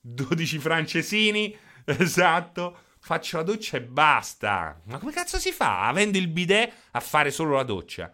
12 0.00 0.58
francesini, 0.58 1.56
esatto 1.84 2.84
faccio 3.06 3.36
la 3.36 3.44
doccia 3.44 3.76
e 3.76 3.82
basta. 3.82 4.80
Ma 4.86 4.98
come 4.98 5.12
cazzo 5.12 5.38
si 5.38 5.52
fa, 5.52 5.86
avendo 5.86 6.18
il 6.18 6.26
bidet, 6.26 6.72
a 6.90 6.98
fare 6.98 7.30
solo 7.30 7.54
la 7.54 7.62
doccia? 7.62 8.12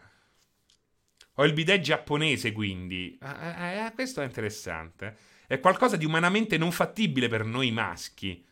Ho 1.37 1.45
il 1.47 1.55
bidet 1.55 1.81
giapponese, 1.81 2.53
quindi. 2.53 3.19
Eh, 3.19 3.87
eh, 3.87 3.93
questo 3.95 4.21
è 4.21 4.27
interessante. 4.27 5.17
È 5.53 5.61
qualcosa 5.61 5.99
di 5.99 6.07
umanamente 6.07 6.57
non 6.57 6.73
fattibile 6.73 7.29
per 7.29 7.45
noi 7.45 7.71
maschi. 7.73 8.43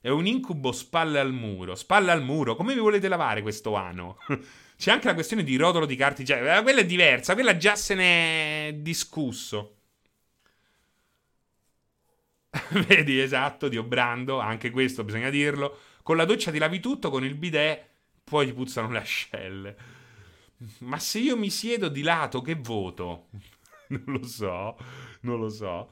È 0.00 0.08
un 0.08 0.24
incubo 0.24 0.70
spalle 0.70 1.18
al 1.18 1.32
muro. 1.32 1.74
Spalle 1.74 2.12
al 2.12 2.22
muro. 2.22 2.54
Come 2.54 2.74
vi 2.74 2.78
volete 2.78 3.08
lavare 3.08 3.42
questo 3.42 3.74
ano? 3.74 4.18
C'è 4.78 4.92
anche 4.92 5.08
la 5.08 5.14
questione 5.14 5.42
di 5.42 5.56
rotolo 5.56 5.84
di 5.84 5.96
carta 5.96 6.22
igienica. 6.22 6.62
Quella 6.62 6.82
è 6.82 6.86
diversa. 6.86 7.34
Quella 7.34 7.56
già 7.56 7.74
se 7.74 7.96
ne 7.96 8.68
è 8.68 8.72
discusso. 8.74 9.78
Vedi, 12.86 13.18
esatto, 13.18 13.66
Dio 13.66 13.82
Brando, 13.82 14.38
anche 14.38 14.70
questo 14.70 15.02
bisogna 15.02 15.30
dirlo. 15.30 15.76
Con 16.04 16.16
la 16.16 16.24
doccia 16.24 16.52
ti 16.52 16.58
lavi 16.58 16.78
tutto, 16.78 17.10
con 17.10 17.24
il 17.24 17.34
bidet 17.34 17.84
poi 18.22 18.46
ti 18.46 18.52
puzzano 18.52 18.92
le 18.92 18.98
ascelle. 18.98 19.76
Ma 20.82 21.00
se 21.00 21.18
io 21.18 21.36
mi 21.36 21.50
siedo 21.50 21.88
di 21.88 22.02
lato, 22.02 22.42
che 22.42 22.54
voto? 22.54 23.26
non 23.90 24.04
lo 24.06 24.24
so, 24.24 24.76
non 25.22 25.40
lo 25.40 25.48
so. 25.48 25.90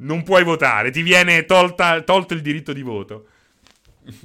Non 0.00 0.22
puoi 0.22 0.44
votare, 0.44 0.90
ti 0.90 1.02
viene 1.02 1.44
tolta, 1.44 2.02
tolto 2.02 2.34
il 2.34 2.40
diritto 2.40 2.72
di 2.72 2.82
voto. 2.82 3.26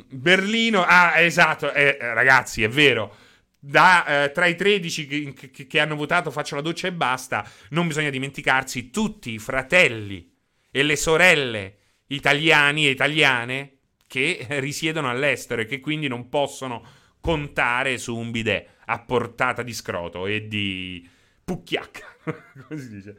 Berlino, 0.10 0.84
ah, 0.84 1.19
esatto, 1.19 1.72
eh, 1.72 1.97
eh 1.99 2.14
ragazzi, 2.14 2.64
è 2.64 2.69
vero. 2.69 3.15
Da, 3.60 4.26
eh, 4.26 4.31
tra 4.31 4.45
i 4.45 4.56
13 4.56 5.07
che, 5.07 5.52
che, 5.52 5.68
che 5.68 5.80
hanno 5.80 5.95
votato 5.95 6.30
faccio 6.31 6.56
la 6.56 6.61
doccia 6.61 6.88
e 6.88 6.93
basta, 6.93 7.49
non 7.69 7.88
bisogna 7.88 8.10
dimenticarsi 8.10 8.91
tutti 8.91 9.31
i 9.31 9.39
fratelli 9.39 10.31
e 10.69 10.84
le 10.84 10.95
sorelle 10.95 11.77
italiani 12.07 12.85
e 12.85 12.91
italiane 12.91 13.77
che 14.07 14.45
risiedono 14.49 15.10
all'estero 15.10 15.61
e 15.61 15.65
che 15.65 15.80
quindi 15.80 16.07
non 16.07 16.30
possono 16.30 16.85
contare 17.19 17.97
su 17.97 18.15
un 18.15 18.30
bidet 18.30 18.68
a 18.85 18.99
portata 18.99 19.64
di 19.64 19.73
scroto 19.73 20.27
e 20.27 20.47
di 20.47 21.07
pucchiacca. 21.43 22.15
Come 22.68 22.80
si 22.80 22.89
dice? 22.89 23.15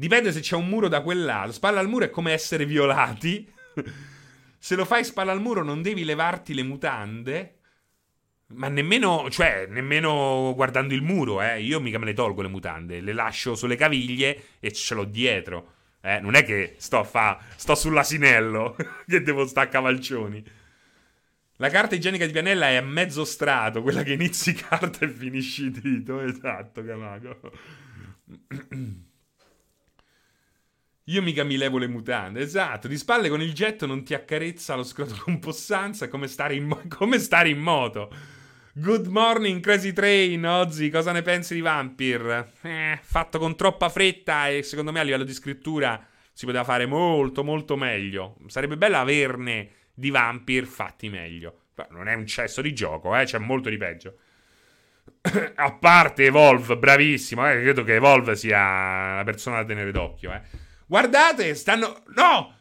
Dipende 0.00 0.32
se 0.32 0.40
c'è 0.40 0.56
un 0.56 0.66
muro 0.66 0.88
da 0.88 1.02
quel 1.02 1.26
lato. 1.26 1.52
Spalla 1.52 1.78
al 1.78 1.86
muro 1.86 2.06
è 2.06 2.10
come 2.10 2.32
essere 2.32 2.64
violati. 2.64 3.46
se 4.58 4.74
lo 4.74 4.86
fai 4.86 5.04
spalla 5.04 5.30
al 5.30 5.42
muro 5.42 5.62
non 5.62 5.82
devi 5.82 6.04
levarti 6.04 6.54
le 6.54 6.62
mutande. 6.62 7.58
Ma 8.54 8.68
nemmeno, 8.68 9.28
cioè, 9.28 9.66
nemmeno 9.68 10.54
guardando 10.56 10.94
il 10.94 11.02
muro, 11.02 11.42
eh. 11.42 11.60
Io 11.60 11.80
mica 11.80 11.98
me 11.98 12.06
le 12.06 12.14
tolgo 12.14 12.40
le 12.40 12.48
mutande, 12.48 13.02
le 13.02 13.12
lascio 13.12 13.54
sulle 13.54 13.76
caviglie 13.76 14.44
e 14.58 14.72
ce 14.72 14.94
l'ho 14.94 15.04
dietro. 15.04 15.74
Eh, 16.00 16.18
non 16.20 16.34
è 16.34 16.44
che 16.44 16.76
sto 16.78 17.04
fa, 17.04 17.38
sto 17.56 17.74
sull'asinello 17.74 18.76
che 19.06 19.20
devo 19.20 19.46
stare 19.46 19.66
a 19.66 19.70
cavalcioni. 19.70 20.42
La 21.56 21.68
carta 21.68 21.94
igienica 21.94 22.24
di 22.24 22.32
Pianella 22.32 22.70
è 22.70 22.76
a 22.76 22.82
mezzo 22.82 23.26
strato, 23.26 23.82
quella 23.82 24.02
che 24.02 24.14
inizi 24.14 24.54
carta 24.66 25.04
e 25.04 25.10
finisci 25.10 25.70
dito. 25.70 26.20
Esatto, 26.22 26.82
Camago. 26.82 27.38
Io 31.10 31.22
mica 31.22 31.42
mi 31.42 31.56
levo 31.56 31.78
le 31.78 31.88
mutande, 31.88 32.40
esatto. 32.40 32.86
Di 32.86 32.96
spalle 32.96 33.28
con 33.28 33.42
il 33.42 33.52
getto 33.52 33.84
non 33.84 34.04
ti 34.04 34.14
accarezza 34.14 34.76
lo 34.76 34.84
scroto 34.84 35.16
con 35.18 35.40
possanza, 35.40 36.06
come 36.06 36.28
stare 36.28 36.54
in, 36.54 36.66
mo- 36.66 36.82
come 36.88 37.18
stare 37.18 37.48
in 37.48 37.58
moto. 37.58 38.14
Good 38.74 39.06
morning, 39.06 39.60
Crazy 39.60 39.92
Train. 39.92 40.46
Ozzy, 40.46 40.88
cosa 40.88 41.10
ne 41.10 41.22
pensi 41.22 41.54
di 41.54 41.62
Vampir? 41.62 42.52
Eh, 42.62 43.00
fatto 43.02 43.40
con 43.40 43.56
troppa 43.56 43.88
fretta 43.88 44.50
e 44.50 44.62
secondo 44.62 44.92
me 44.92 45.00
a 45.00 45.02
livello 45.02 45.24
di 45.24 45.32
scrittura 45.32 46.00
si 46.32 46.46
poteva 46.46 46.62
fare 46.62 46.86
molto, 46.86 47.42
molto 47.42 47.76
meglio. 47.76 48.36
Sarebbe 48.46 48.76
bello 48.76 48.98
averne 48.98 49.70
di 49.92 50.10
Vampir 50.10 50.64
fatti 50.64 51.08
meglio. 51.08 51.62
Però 51.74 51.88
non 51.90 52.06
è 52.06 52.14
un 52.14 52.26
cesso 52.26 52.62
di 52.62 52.72
gioco, 52.72 53.16
eh, 53.16 53.24
c'è 53.24 53.38
molto 53.38 53.68
di 53.68 53.76
peggio. 53.76 54.14
a 55.56 55.72
parte 55.72 56.26
Evolve, 56.26 56.78
bravissimo, 56.78 57.50
eh, 57.50 57.62
credo 57.62 57.82
che 57.82 57.96
Evolve 57.96 58.36
sia 58.36 59.16
la 59.16 59.24
persona 59.24 59.56
da 59.56 59.64
tenere 59.64 59.90
d'occhio, 59.90 60.32
eh. 60.32 60.68
Guardate, 60.90 61.54
stanno... 61.54 62.02
No! 62.16 62.52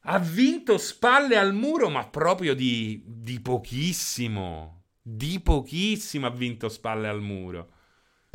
Ha 0.00 0.18
vinto 0.18 0.78
spalle 0.78 1.36
al 1.36 1.54
muro, 1.54 1.88
ma 1.88 2.08
proprio 2.08 2.52
di, 2.52 3.00
di 3.06 3.38
pochissimo. 3.38 4.86
Di 5.00 5.38
pochissimo 5.38 6.26
ha 6.26 6.30
vinto 6.30 6.68
spalle 6.68 7.06
al 7.06 7.20
muro. 7.20 7.70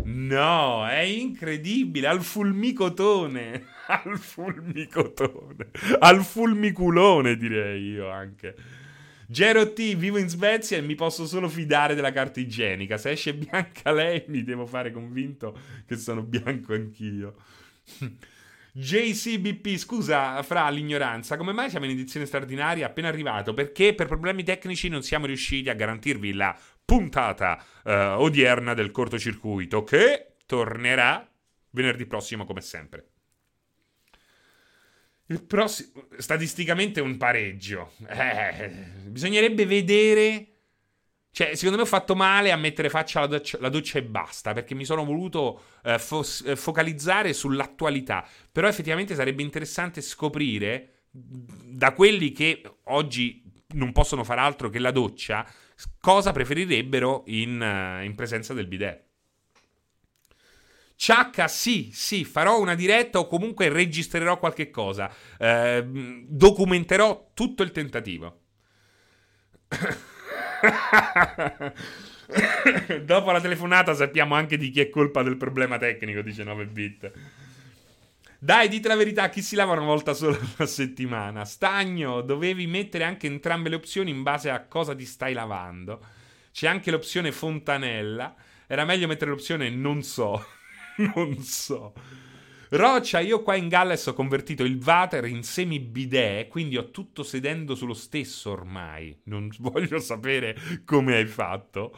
No, 0.05 0.87
è 0.87 0.99
incredibile. 0.99 2.07
Al 2.07 2.21
fulmicotone. 2.21 3.65
Al 3.87 4.17
fulmicotone. 4.17 5.71
Al 5.99 6.23
fulmiculone, 6.23 7.35
direi 7.35 7.83
io 7.83 8.09
anche. 8.09 8.55
Gero 9.27 9.73
T, 9.73 9.97
vivo 9.97 10.19
in 10.19 10.29
Svezia 10.29 10.77
e 10.77 10.81
mi 10.81 10.95
posso 10.95 11.25
solo 11.27 11.49
fidare 11.49 11.95
della 11.95 12.13
carta 12.13 12.39
igienica. 12.39 12.97
Se 12.97 13.09
esce 13.09 13.33
bianca 13.33 13.91
lei, 13.91 14.23
mi 14.27 14.41
devo 14.45 14.65
fare 14.65 14.93
convinto 14.93 15.57
che 15.85 15.97
sono 15.97 16.21
bianco 16.21 16.73
anch'io. 16.73 17.35
JCBP, 18.75 19.77
scusa 19.77 20.41
fra 20.41 20.67
l'ignoranza, 20.69 21.37
come 21.37 21.51
mai 21.51 21.69
siamo 21.69 21.85
in 21.85 21.91
edizione 21.91 22.25
straordinaria 22.25 22.87
appena 22.87 23.07
arrivato? 23.07 23.53
Perché 23.53 23.93
per 23.93 24.07
problemi 24.07 24.43
tecnici 24.43 24.89
non 24.89 25.03
siamo 25.03 25.27
riusciti 25.27 25.69
a 25.69 25.75
garantirvi 25.75 26.33
la 26.33 26.57
puntata 26.83 27.63
uh, 27.83 27.89
odierna 28.19 28.73
del 28.73 28.89
cortocircuito 28.89 29.83
che 29.83 30.35
tornerà 30.47 31.29
venerdì 31.69 32.07
prossimo 32.07 32.45
come 32.45 32.61
sempre. 32.61 33.07
Il 35.27 35.43
prossimo, 35.43 36.07
statisticamente 36.17 36.99
un 36.99 37.17
pareggio. 37.17 37.93
Eh, 38.07 38.69
bisognerebbe 39.05 39.67
vedere 39.67 40.52
Cioè, 41.33 41.55
secondo 41.55 41.77
me 41.77 41.81
ho 41.83 41.87
fatto 41.87 42.13
male 42.15 42.51
a 42.51 42.55
mettere 42.55 42.91
faccia 42.91 43.17
alla 43.17 43.27
doccia, 43.27 43.57
la 43.59 43.69
doccia 43.69 43.97
e 43.97 44.03
basta, 44.03 44.53
perché 44.53 44.75
mi 44.75 44.85
sono 44.85 45.03
voluto 45.03 45.63
eh, 45.83 45.97
fo- 45.97 46.23
eh, 46.45 46.55
focalizzare 46.55 47.33
sull'attualità. 47.33 48.23
Però 48.51 48.67
effettivamente 48.67 49.15
sarebbe 49.15 49.41
interessante 49.41 49.99
scoprire 50.01 51.05
da 51.09 51.93
quelli 51.93 52.31
che 52.33 52.61
oggi 52.83 53.43
non 53.69 53.91
possono 53.93 54.23
fare 54.23 54.41
altro 54.41 54.69
che 54.69 54.77
la 54.77 54.91
doccia, 54.91 55.43
cosa 55.99 56.31
preferirebbero 56.31 57.23
in, 57.25 57.59
uh, 57.59 58.03
in 58.03 58.13
presenza 58.13 58.53
del 58.53 58.67
bidet. 58.67 59.03
Ciacca, 60.95 61.47
sì, 61.47 61.89
sì, 61.91 62.25
farò 62.25 62.59
una 62.59 62.75
diretta 62.75 63.17
o 63.17 63.25
comunque 63.25 63.69
registrerò 63.69 64.37
qualche 64.37 64.69
cosa. 64.69 65.11
Eh, 65.39 65.83
documenterò 66.27 67.31
tutto 67.33 67.63
il 67.63 67.71
tentativo. 67.71 68.41
Dopo 73.03 73.31
la 73.31 73.41
telefonata 73.41 73.93
sappiamo 73.93 74.35
anche 74.35 74.57
di 74.57 74.69
chi 74.69 74.79
è 74.79 74.89
colpa 74.89 75.23
del 75.23 75.37
problema 75.37 75.77
tecnico, 75.77 76.21
dice 76.21 76.43
9bit. 76.43 77.11
Dai, 78.39 78.67
dite 78.67 78.89
la 78.89 78.95
verità, 78.95 79.29
chi 79.29 79.41
si 79.41 79.55
lava 79.55 79.71
una 79.71 79.85
volta 79.85 80.13
sola 80.13 80.37
a 80.57 80.65
settimana? 80.65 81.45
Stagno, 81.45 82.21
dovevi 82.21 82.67
mettere 82.67 83.05
anche 83.05 83.27
entrambe 83.27 83.69
le 83.69 83.75
opzioni 83.75 84.09
in 84.09 84.21
base 84.21 84.49
a 84.49 84.65
cosa 84.65 84.93
ti 84.93 85.05
stai 85.05 85.33
lavando. 85.33 86.01
C'è 86.51 86.67
anche 86.67 86.91
l'opzione 86.91 87.31
fontanella. 87.31 88.35
Era 88.67 88.85
meglio 88.85 89.07
mettere 89.07 89.31
l'opzione 89.31 89.69
non 89.69 90.03
so. 90.03 90.45
non 91.15 91.39
so. 91.39 91.93
Roccia, 92.75 93.19
io 93.19 93.43
qua 93.43 93.53
in 93.53 93.67
Galles 93.67 94.03
ho 94.07 94.13
convertito 94.15 94.63
il 94.63 94.81
water 94.83 95.25
in 95.25 95.43
semi 95.43 95.79
bidet, 95.79 96.47
quindi 96.47 96.75
ho 96.75 96.89
tutto 96.89 97.21
sedendo 97.21 97.75
sullo 97.75 97.93
stesso 97.93 98.49
ormai. 98.49 99.15
Non 99.25 99.47
voglio 99.59 99.99
sapere 99.99 100.57
come 100.83 101.17
hai 101.17 101.27
fatto. 101.27 101.95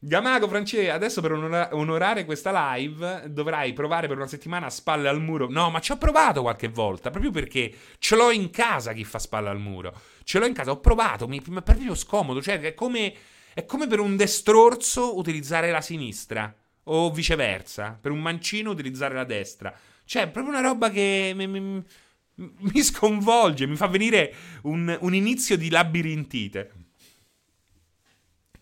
Gamago, 0.00 0.48
Francesco, 0.48 0.90
adesso 0.90 1.20
per 1.20 1.30
onora- 1.30 1.68
onorare 1.76 2.24
questa 2.24 2.74
live 2.74 3.26
dovrai 3.28 3.72
provare 3.72 4.08
per 4.08 4.16
una 4.16 4.26
settimana 4.26 4.66
a 4.66 4.70
spalle 4.70 5.08
al 5.08 5.20
muro. 5.20 5.48
No, 5.48 5.70
ma 5.70 5.78
ci 5.78 5.92
ho 5.92 5.96
provato 5.96 6.42
qualche 6.42 6.66
volta, 6.66 7.10
proprio 7.10 7.30
perché 7.30 7.72
ce 7.98 8.16
l'ho 8.16 8.32
in 8.32 8.50
casa 8.50 8.92
chi 8.92 9.04
fa 9.04 9.20
spalle 9.20 9.48
al 9.48 9.60
muro. 9.60 9.94
Ce 10.24 10.40
l'ho 10.40 10.46
in 10.46 10.54
casa, 10.54 10.72
ho 10.72 10.80
provato, 10.80 11.28
mi, 11.28 11.40
mi 11.46 11.58
è 11.58 11.62
proprio 11.62 11.94
scomodo. 11.94 12.42
Cioè, 12.42 12.58
è 12.58 12.74
come, 12.74 13.14
è 13.54 13.64
come 13.64 13.86
per 13.86 14.00
un 14.00 14.16
destrorso 14.16 15.16
utilizzare 15.16 15.70
la 15.70 15.80
sinistra. 15.80 16.52
O 16.84 17.10
viceversa, 17.12 17.98
per 18.00 18.10
un 18.10 18.20
mancino 18.20 18.70
utilizzare 18.70 19.14
la 19.14 19.24
destra. 19.24 19.74
Cioè, 20.04 20.22
è 20.22 20.30
proprio 20.30 20.52
una 20.52 20.66
roba 20.66 20.90
che 20.90 21.32
mi, 21.34 21.46
mi, 21.46 21.84
mi 22.34 22.82
sconvolge, 22.82 23.66
mi 23.66 23.76
fa 23.76 23.86
venire 23.86 24.34
un, 24.62 24.96
un 25.00 25.14
inizio 25.14 25.56
di 25.56 25.70
labirintite. 25.70 26.72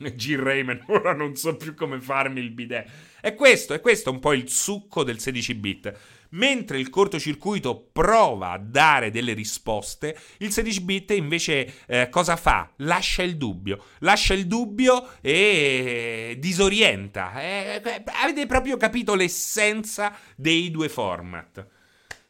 G. 0.15 0.37
Rayman, 0.37 0.85
ora 0.89 1.13
non 1.15 1.37
so 1.37 1.57
più 1.57 1.75
come 1.75 2.01
farmi 2.01 2.41
il 2.41 2.51
bidet. 2.51 2.89
È 3.21 3.35
questo, 3.35 3.75
è 3.75 3.81
questo 3.81 4.11
un 4.11 4.19
po' 4.19 4.33
il 4.33 4.49
succo 4.49 5.05
del 5.05 5.19
16 5.19 5.55
bit. 5.55 5.99
Mentre 6.31 6.79
il 6.79 6.91
cortocircuito 6.91 7.89
prova 7.91 8.53
a 8.53 8.59
dare 8.59 9.11
delle 9.11 9.33
risposte, 9.33 10.17
il 10.39 10.53
16 10.53 10.81
bit 10.83 11.11
invece 11.11 11.85
eh, 11.87 12.09
cosa 12.09 12.37
fa? 12.37 12.71
Lascia 12.77 13.23
il 13.23 13.37
dubbio. 13.37 13.85
Lascia 13.99 14.35
il 14.35 14.47
dubbio 14.47 15.09
e 15.21 16.37
disorienta. 16.39 17.41
Eh, 17.41 17.83
avete 18.23 18.47
proprio 18.47 18.77
capito 18.77 19.15
l'essenza 19.15 20.17
dei 20.37 20.71
due 20.71 20.89
format. 20.89 21.67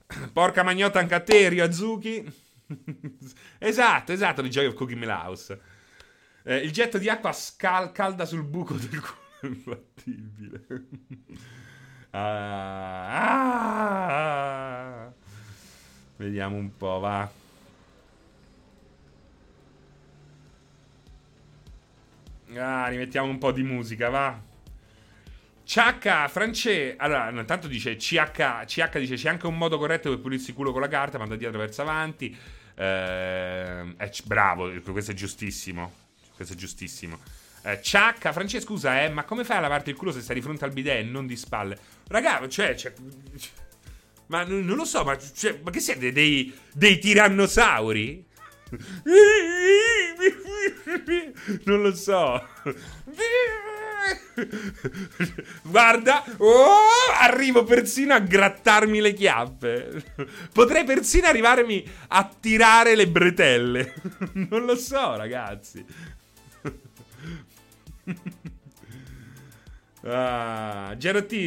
Porca 0.32 0.62
magnotta 0.62 0.98
anche 0.98 1.14
a 1.14 1.20
te, 1.20 1.48
Ryazuki. 1.51 2.24
esatto, 3.59 4.12
esatto, 4.12 4.43
di 4.43 4.48
Joy 4.48 4.66
of 4.66 4.74
Cooking 4.74 5.06
House. 5.06 5.60
Eh, 6.44 6.56
il 6.56 6.72
getto 6.72 6.97
di 6.97 7.09
acqua 7.09 7.32
scal- 7.32 7.93
calda 7.93 8.24
sul 8.24 8.44
buco 8.44 8.74
del 8.74 9.01
culo 9.01 9.18
imbattibile. 9.55 10.66
Ah, 12.11 13.07
ah, 15.07 15.12
Vediamo 16.16 16.57
un 16.57 16.77
po', 16.77 16.99
va. 16.99 17.31
Ah, 22.57 22.89
rimettiamo 22.89 23.28
un 23.28 23.39
po' 23.39 23.53
di 23.53 23.62
musica, 23.62 24.09
va. 24.11 24.49
CH, 25.65 26.28
France. 26.28 26.97
Allora, 26.97 27.31
intanto 27.31 27.69
dice 27.69 27.95
CH, 27.95 28.65
CH 28.65 28.99
dice 28.99 29.15
c'è 29.15 29.28
anche 29.28 29.47
un 29.47 29.57
modo 29.57 29.78
corretto 29.78 30.11
per 30.11 30.19
pulirsi 30.19 30.51
il 30.51 30.57
culo 30.57 30.73
con 30.73 30.81
la 30.81 30.89
carta, 30.89 31.16
manda 31.16 31.37
dietro 31.37 31.59
verso 31.61 31.82
avanti. 31.82 32.37
Eh, 32.74 33.95
eh, 33.97 34.12
bravo, 34.24 34.69
questo 34.91 35.12
è 35.12 35.15
giustissimo. 35.15 35.93
Questo 36.35 36.55
è 36.55 36.57
giustissimo. 36.57 37.19
Eh, 37.62 37.81
ciacca, 37.82 38.32
Francesco, 38.32 38.73
scusa, 38.73 39.03
eh, 39.03 39.11
ma 39.11 39.24
come 39.24 39.45
fai 39.45 39.59
a 39.59 39.61
lavarti 39.61 39.91
il 39.91 39.97
culo 39.97 40.12
se 40.12 40.20
stai 40.20 40.37
di 40.37 40.43
fronte 40.43 40.65
al 40.65 40.73
bidet 40.73 40.99
e 40.99 41.03
non 41.03 41.27
di 41.27 41.37
spalle? 41.37 41.78
Raga, 42.09 42.49
cioè, 42.49 42.74
cioè 42.74 42.93
ma 44.31 44.45
non 44.45 44.77
lo 44.77 44.85
so, 44.85 45.03
ma, 45.05 45.19
cioè, 45.19 45.59
ma 45.62 45.70
che 45.70 45.81
siete 45.81 46.12
dei, 46.12 46.57
dei 46.73 46.99
tirannosauri? 46.99 48.24
non 51.65 51.82
lo 51.82 51.93
so. 51.95 52.47
Guarda, 55.62 56.24
oh, 56.39 56.87
arrivo 57.20 57.65
persino 57.65 58.15
a 58.15 58.20
grattarmi 58.20 59.01
le 59.01 59.12
chiappe. 59.12 60.05
Potrei 60.53 60.85
persino 60.85 61.27
arrivarmi 61.27 61.85
a 62.09 62.32
tirare 62.39 62.95
le 62.95 63.09
bretelle. 63.09 63.95
Non 64.49 64.65
lo 64.65 64.77
so, 64.77 65.16
ragazzi. 65.16 65.85
ah, 70.03 70.97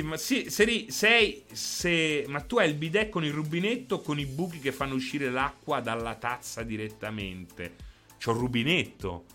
ma 0.03 0.17
sì, 0.17 0.49
sei, 0.49 0.87
sei 0.89 1.43
se, 1.51 2.25
ma 2.27 2.41
tu 2.41 2.57
hai 2.57 2.69
il 2.69 2.75
bidet 2.75 3.09
con 3.09 3.23
il 3.23 3.31
rubinetto 3.31 4.01
con 4.01 4.19
i 4.19 4.25
buchi 4.25 4.59
che 4.59 4.71
fanno 4.71 4.95
uscire 4.95 5.29
l'acqua 5.29 5.79
dalla 5.79 6.15
tazza 6.15 6.63
direttamente. 6.63 7.75
C'ho 8.23 8.31
il 8.31 8.37
rubinetto. 8.37 9.25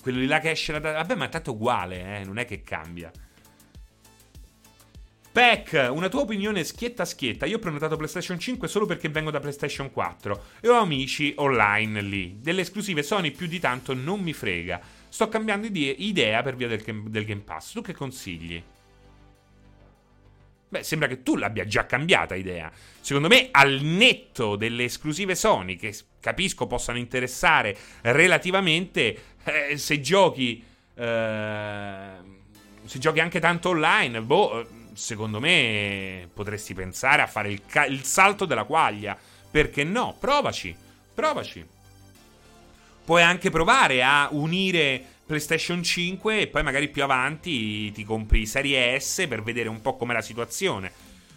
Quello 0.00 0.24
là 0.26 0.40
che 0.40 0.50
esce 0.50 0.72
la 0.72 0.80
tazza. 0.80 0.98
Vabbè, 0.98 1.14
ma 1.14 1.26
è 1.26 1.28
tanto 1.28 1.52
uguale, 1.52 2.20
eh, 2.20 2.24
non 2.24 2.38
è 2.38 2.44
che 2.44 2.62
cambia. 2.62 3.10
Peck, 5.30 5.88
una 5.92 6.08
tua 6.08 6.22
opinione 6.22 6.64
schietta 6.64 7.04
schietta. 7.04 7.46
Io 7.46 7.58
ho 7.58 7.60
prenotato 7.60 7.94
PlayStation 7.94 8.40
5 8.40 8.66
solo 8.66 8.86
perché 8.86 9.08
vengo 9.08 9.30
da 9.30 9.38
PlayStation 9.38 9.92
4 9.92 10.44
e 10.60 10.68
ho 10.68 10.80
amici 10.80 11.32
online 11.36 12.02
lì. 12.02 12.38
Delle 12.40 12.62
esclusive 12.62 13.04
Sony 13.04 13.30
più 13.30 13.46
di 13.46 13.60
tanto 13.60 13.94
non 13.94 14.20
mi 14.20 14.32
frega. 14.32 14.80
Sto 15.08 15.28
cambiando 15.28 15.66
idea 15.66 16.42
per 16.42 16.56
via 16.56 16.68
del, 16.68 16.82
del 16.82 17.24
Game 17.24 17.40
Pass. 17.40 17.72
Tu 17.72 17.80
che 17.80 17.94
consigli? 17.94 18.62
Beh, 20.70 20.82
sembra 20.82 21.08
che 21.08 21.22
tu 21.22 21.36
l'abbia 21.36 21.64
già 21.64 21.86
cambiata 21.86 22.34
idea. 22.34 22.70
Secondo 23.00 23.28
me, 23.28 23.48
al 23.50 23.80
netto 23.80 24.54
delle 24.56 24.84
esclusive 24.84 25.34
Sony, 25.34 25.76
che 25.76 25.96
capisco 26.20 26.66
possano 26.66 26.98
interessare 26.98 27.76
relativamente, 28.02 29.36
eh, 29.44 29.78
se 29.78 30.00
giochi. 30.00 30.62
Eh, 30.94 32.36
se 32.84 32.98
giochi 32.98 33.20
anche 33.20 33.40
tanto 33.40 33.70
online, 33.70 34.20
boh, 34.20 34.66
secondo 34.92 35.40
me 35.40 36.28
potresti 36.32 36.74
pensare 36.74 37.22
a 37.22 37.26
fare 37.26 37.50
il, 37.50 37.62
ca- 37.66 37.86
il 37.86 38.04
salto 38.04 38.44
della 38.44 38.64
quaglia. 38.64 39.16
Perché 39.50 39.84
no? 39.84 40.16
Provaci, 40.18 40.76
provaci 41.14 41.66
puoi 43.08 43.22
anche 43.22 43.48
provare 43.48 44.02
a 44.02 44.28
unire 44.32 45.02
PlayStation 45.24 45.82
5 45.82 46.40
e 46.42 46.46
poi 46.46 46.62
magari 46.62 46.88
più 46.88 47.02
avanti 47.02 47.90
ti 47.90 48.04
compri 48.04 48.44
Serie 48.44 49.00
S 49.00 49.24
per 49.26 49.42
vedere 49.42 49.70
un 49.70 49.80
po' 49.80 49.96
com'è 49.96 50.12
la 50.12 50.20
situazione. 50.20 50.92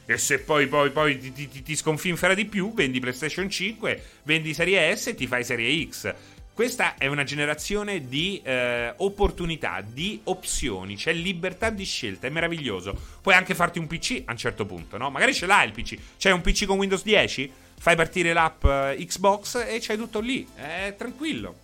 E 0.05 0.17
se 0.17 0.39
poi, 0.39 0.67
poi, 0.67 0.89
poi 0.89 1.17
ti, 1.17 1.31
ti, 1.31 1.63
ti 1.63 1.73
sconfinfera 1.77 2.33
di 2.33 2.43
più, 2.43 2.73
vendi 2.73 2.99
PlayStation 2.99 3.49
5, 3.49 4.03
vendi 4.23 4.53
Serie 4.53 4.93
S 4.93 5.07
e 5.07 5.15
ti 5.15 5.27
fai 5.27 5.45
Serie 5.45 5.87
X. 5.89 6.13
Questa 6.53 6.97
è 6.97 7.07
una 7.07 7.23
generazione 7.23 8.05
di 8.05 8.41
eh, 8.43 8.93
opportunità, 8.97 9.81
di 9.81 10.19
opzioni, 10.25 10.97
c'è 10.97 11.13
libertà 11.13 11.69
di 11.69 11.85
scelta, 11.85 12.27
è 12.27 12.29
meraviglioso. 12.29 12.99
Puoi 13.21 13.33
anche 13.33 13.55
farti 13.55 13.79
un 13.79 13.87
PC 13.87 14.23
a 14.25 14.31
un 14.31 14.37
certo 14.37 14.65
punto, 14.65 14.97
no? 14.97 15.09
Magari 15.09 15.33
ce 15.33 15.45
l'hai 15.45 15.67
il 15.67 15.71
PC. 15.71 15.97
C'hai 16.17 16.33
un 16.33 16.41
PC 16.41 16.65
con 16.65 16.77
Windows 16.79 17.01
10? 17.01 17.49
Fai 17.81 17.95
partire 17.95 18.31
l'app 18.31 18.63
eh, 18.63 18.95
Xbox 18.99 19.55
e 19.55 19.79
c'hai 19.81 19.97
tutto 19.97 20.19
lì. 20.19 20.47
È 20.53 20.93
tranquillo. 20.95 21.55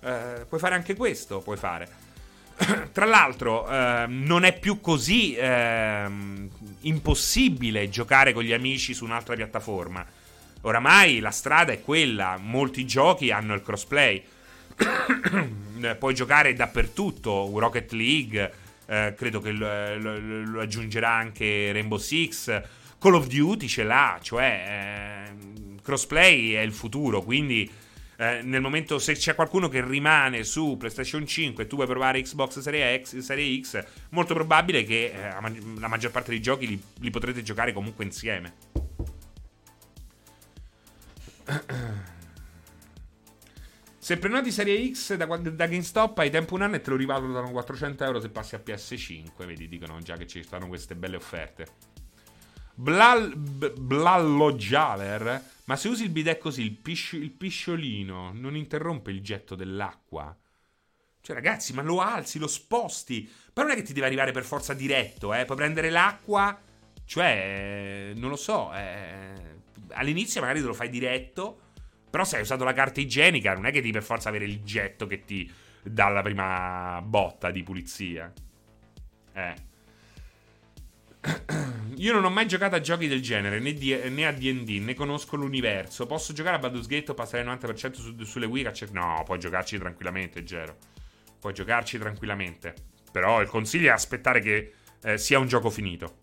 Eh, 0.00 0.46
puoi 0.48 0.58
fare 0.58 0.74
anche 0.74 0.96
questo, 0.96 1.40
puoi 1.40 1.58
fare. 1.58 1.86
Tra 2.92 3.04
l'altro, 3.04 3.68
eh, 3.68 4.06
non 4.08 4.44
è 4.44 4.58
più 4.58 4.80
così 4.80 5.34
eh, 5.34 6.08
impossibile 6.80 7.90
giocare 7.90 8.32
con 8.32 8.42
gli 8.42 8.54
amici 8.54 8.94
su 8.94 9.04
un'altra 9.04 9.36
piattaforma. 9.36 10.02
Oramai 10.62 11.18
la 11.18 11.30
strada 11.30 11.72
è 11.72 11.82
quella, 11.82 12.38
molti 12.40 12.86
giochi 12.86 13.30
hanno 13.30 13.52
il 13.52 13.60
crossplay. 13.60 14.24
puoi 15.98 16.14
giocare 16.14 16.54
dappertutto, 16.54 17.50
Rocket 17.54 17.92
League, 17.92 18.52
eh, 18.86 19.12
credo 19.14 19.42
che 19.42 19.50
lo, 19.50 19.98
lo, 19.98 20.18
lo, 20.42 20.60
aggiungerà 20.62 21.10
anche 21.10 21.70
Rainbow 21.70 21.98
Six, 21.98 22.62
Call 23.00 23.14
of 23.14 23.28
Duty 23.28 23.66
ce 23.66 23.82
l'ha, 23.82 24.18
cioè 24.20 25.24
eh, 25.26 25.80
crossplay 25.82 26.50
è 26.50 26.60
il 26.60 26.72
futuro, 26.72 27.22
quindi 27.22 27.68
eh, 28.16 28.42
nel 28.42 28.60
momento 28.60 28.98
se 28.98 29.14
c'è 29.14 29.34
qualcuno 29.34 29.68
che 29.68 29.82
rimane 29.82 30.44
su 30.44 30.76
PlayStation 30.76 31.26
5 31.26 31.64
e 31.64 31.66
tu 31.66 31.76
vuoi 31.76 31.86
provare 31.88 32.20
Xbox 32.20 32.58
Serie 32.58 33.02
X, 33.02 33.16
Serie 33.20 33.58
X 33.62 33.82
molto 34.10 34.34
probabile 34.34 34.84
che 34.84 35.14
eh, 35.14 35.30
la 35.78 35.88
maggior 35.88 36.10
parte 36.10 36.28
dei 36.28 36.42
giochi 36.42 36.66
li, 36.66 36.78
li 36.98 37.08
potrete 37.08 37.42
giocare 37.42 37.72
comunque 37.72 38.04
insieme. 38.04 38.52
Se 43.96 44.18
prenoti 44.18 44.52
Serie 44.52 44.92
X 44.92 45.14
da, 45.14 45.24
da, 45.24 45.66
GameStop 45.66 46.18
hai 46.18 46.28
tempo 46.28 46.54
un 46.54 46.60
anno 46.60 46.76
e 46.76 46.82
te 46.82 46.90
lo 46.90 46.96
rivalutano 46.96 47.50
400 47.50 48.04
euro 48.04 48.20
se 48.20 48.28
passi 48.28 48.54
a 48.56 48.62
PS5. 48.62 49.46
Vedi, 49.46 49.68
dicono 49.68 49.98
già 50.00 50.16
che 50.16 50.26
ci 50.26 50.42
stanno 50.42 50.66
queste 50.68 50.94
belle 50.96 51.16
offerte. 51.16 51.89
Blal, 52.80 53.36
b, 53.36 53.78
Blallo 53.78 54.54
Jaler. 54.54 55.48
Ma 55.64 55.76
se 55.76 55.88
usi 55.88 56.04
il 56.04 56.10
bidet 56.10 56.38
così, 56.38 56.62
il, 56.62 56.72
pisci, 56.72 57.18
il 57.18 57.30
pisciolino 57.30 58.32
non 58.32 58.56
interrompe 58.56 59.10
il 59.10 59.20
getto 59.20 59.54
dell'acqua? 59.54 60.34
Cioè, 61.20 61.36
ragazzi, 61.36 61.74
ma 61.74 61.82
lo 61.82 62.00
alzi, 62.00 62.38
lo 62.38 62.46
sposti. 62.46 63.30
Però 63.52 63.66
non 63.66 63.76
è 63.76 63.78
che 63.78 63.86
ti 63.86 63.92
deve 63.92 64.06
arrivare 64.06 64.32
per 64.32 64.44
forza 64.44 64.72
diretto, 64.72 65.34
eh. 65.34 65.44
Puoi 65.44 65.58
prendere 65.58 65.90
l'acqua. 65.90 66.58
Cioè, 67.04 68.12
non 68.16 68.30
lo 68.30 68.36
so. 68.36 68.72
Eh, 68.72 69.58
all'inizio 69.90 70.40
magari 70.40 70.60
te 70.60 70.66
lo 70.66 70.72
fai 70.72 70.88
diretto. 70.88 71.60
Però 72.08 72.24
se 72.24 72.36
hai 72.36 72.42
usato 72.42 72.64
la 72.64 72.72
carta 72.72 73.00
igienica, 73.00 73.52
non 73.52 73.66
è 73.66 73.72
che 73.72 73.80
devi 73.80 73.92
per 73.92 74.02
forza 74.02 74.30
avere 74.30 74.46
il 74.46 74.64
getto 74.64 75.06
che 75.06 75.26
ti 75.26 75.52
dà 75.82 76.08
la 76.08 76.22
prima 76.22 77.02
botta 77.04 77.50
di 77.50 77.62
pulizia. 77.62 78.32
Eh. 79.34 79.68
Io 81.96 82.12
non 82.12 82.24
ho 82.24 82.30
mai 82.30 82.46
giocato 82.46 82.74
a 82.74 82.80
giochi 82.80 83.06
del 83.08 83.20
genere, 83.20 83.58
né, 83.58 83.74
di, 83.74 83.94
né 83.94 84.26
a 84.26 84.32
DD, 84.32 84.82
né 84.82 84.94
conosco 84.94 85.36
l'universo. 85.36 86.06
Posso 86.06 86.32
giocare 86.32 86.56
a 86.56 86.58
Baldur's 86.58 86.86
Gate 86.86 87.10
o 87.10 87.14
passare 87.14 87.42
il 87.42 87.48
90% 87.48 87.92
su, 87.92 88.24
sulle 88.24 88.46
Wii? 88.46 88.70
No, 88.92 89.22
puoi 89.24 89.38
giocarci 89.38 89.78
tranquillamente, 89.78 90.42
Gero. 90.42 90.76
Puoi 91.38 91.52
giocarci 91.52 91.98
tranquillamente. 91.98 92.74
Però 93.12 93.40
il 93.40 93.48
consiglio 93.48 93.88
è 93.88 93.92
aspettare 93.92 94.40
che 94.40 94.72
eh, 95.02 95.18
sia 95.18 95.38
un 95.38 95.46
gioco 95.46 95.68
finito. 95.68 96.18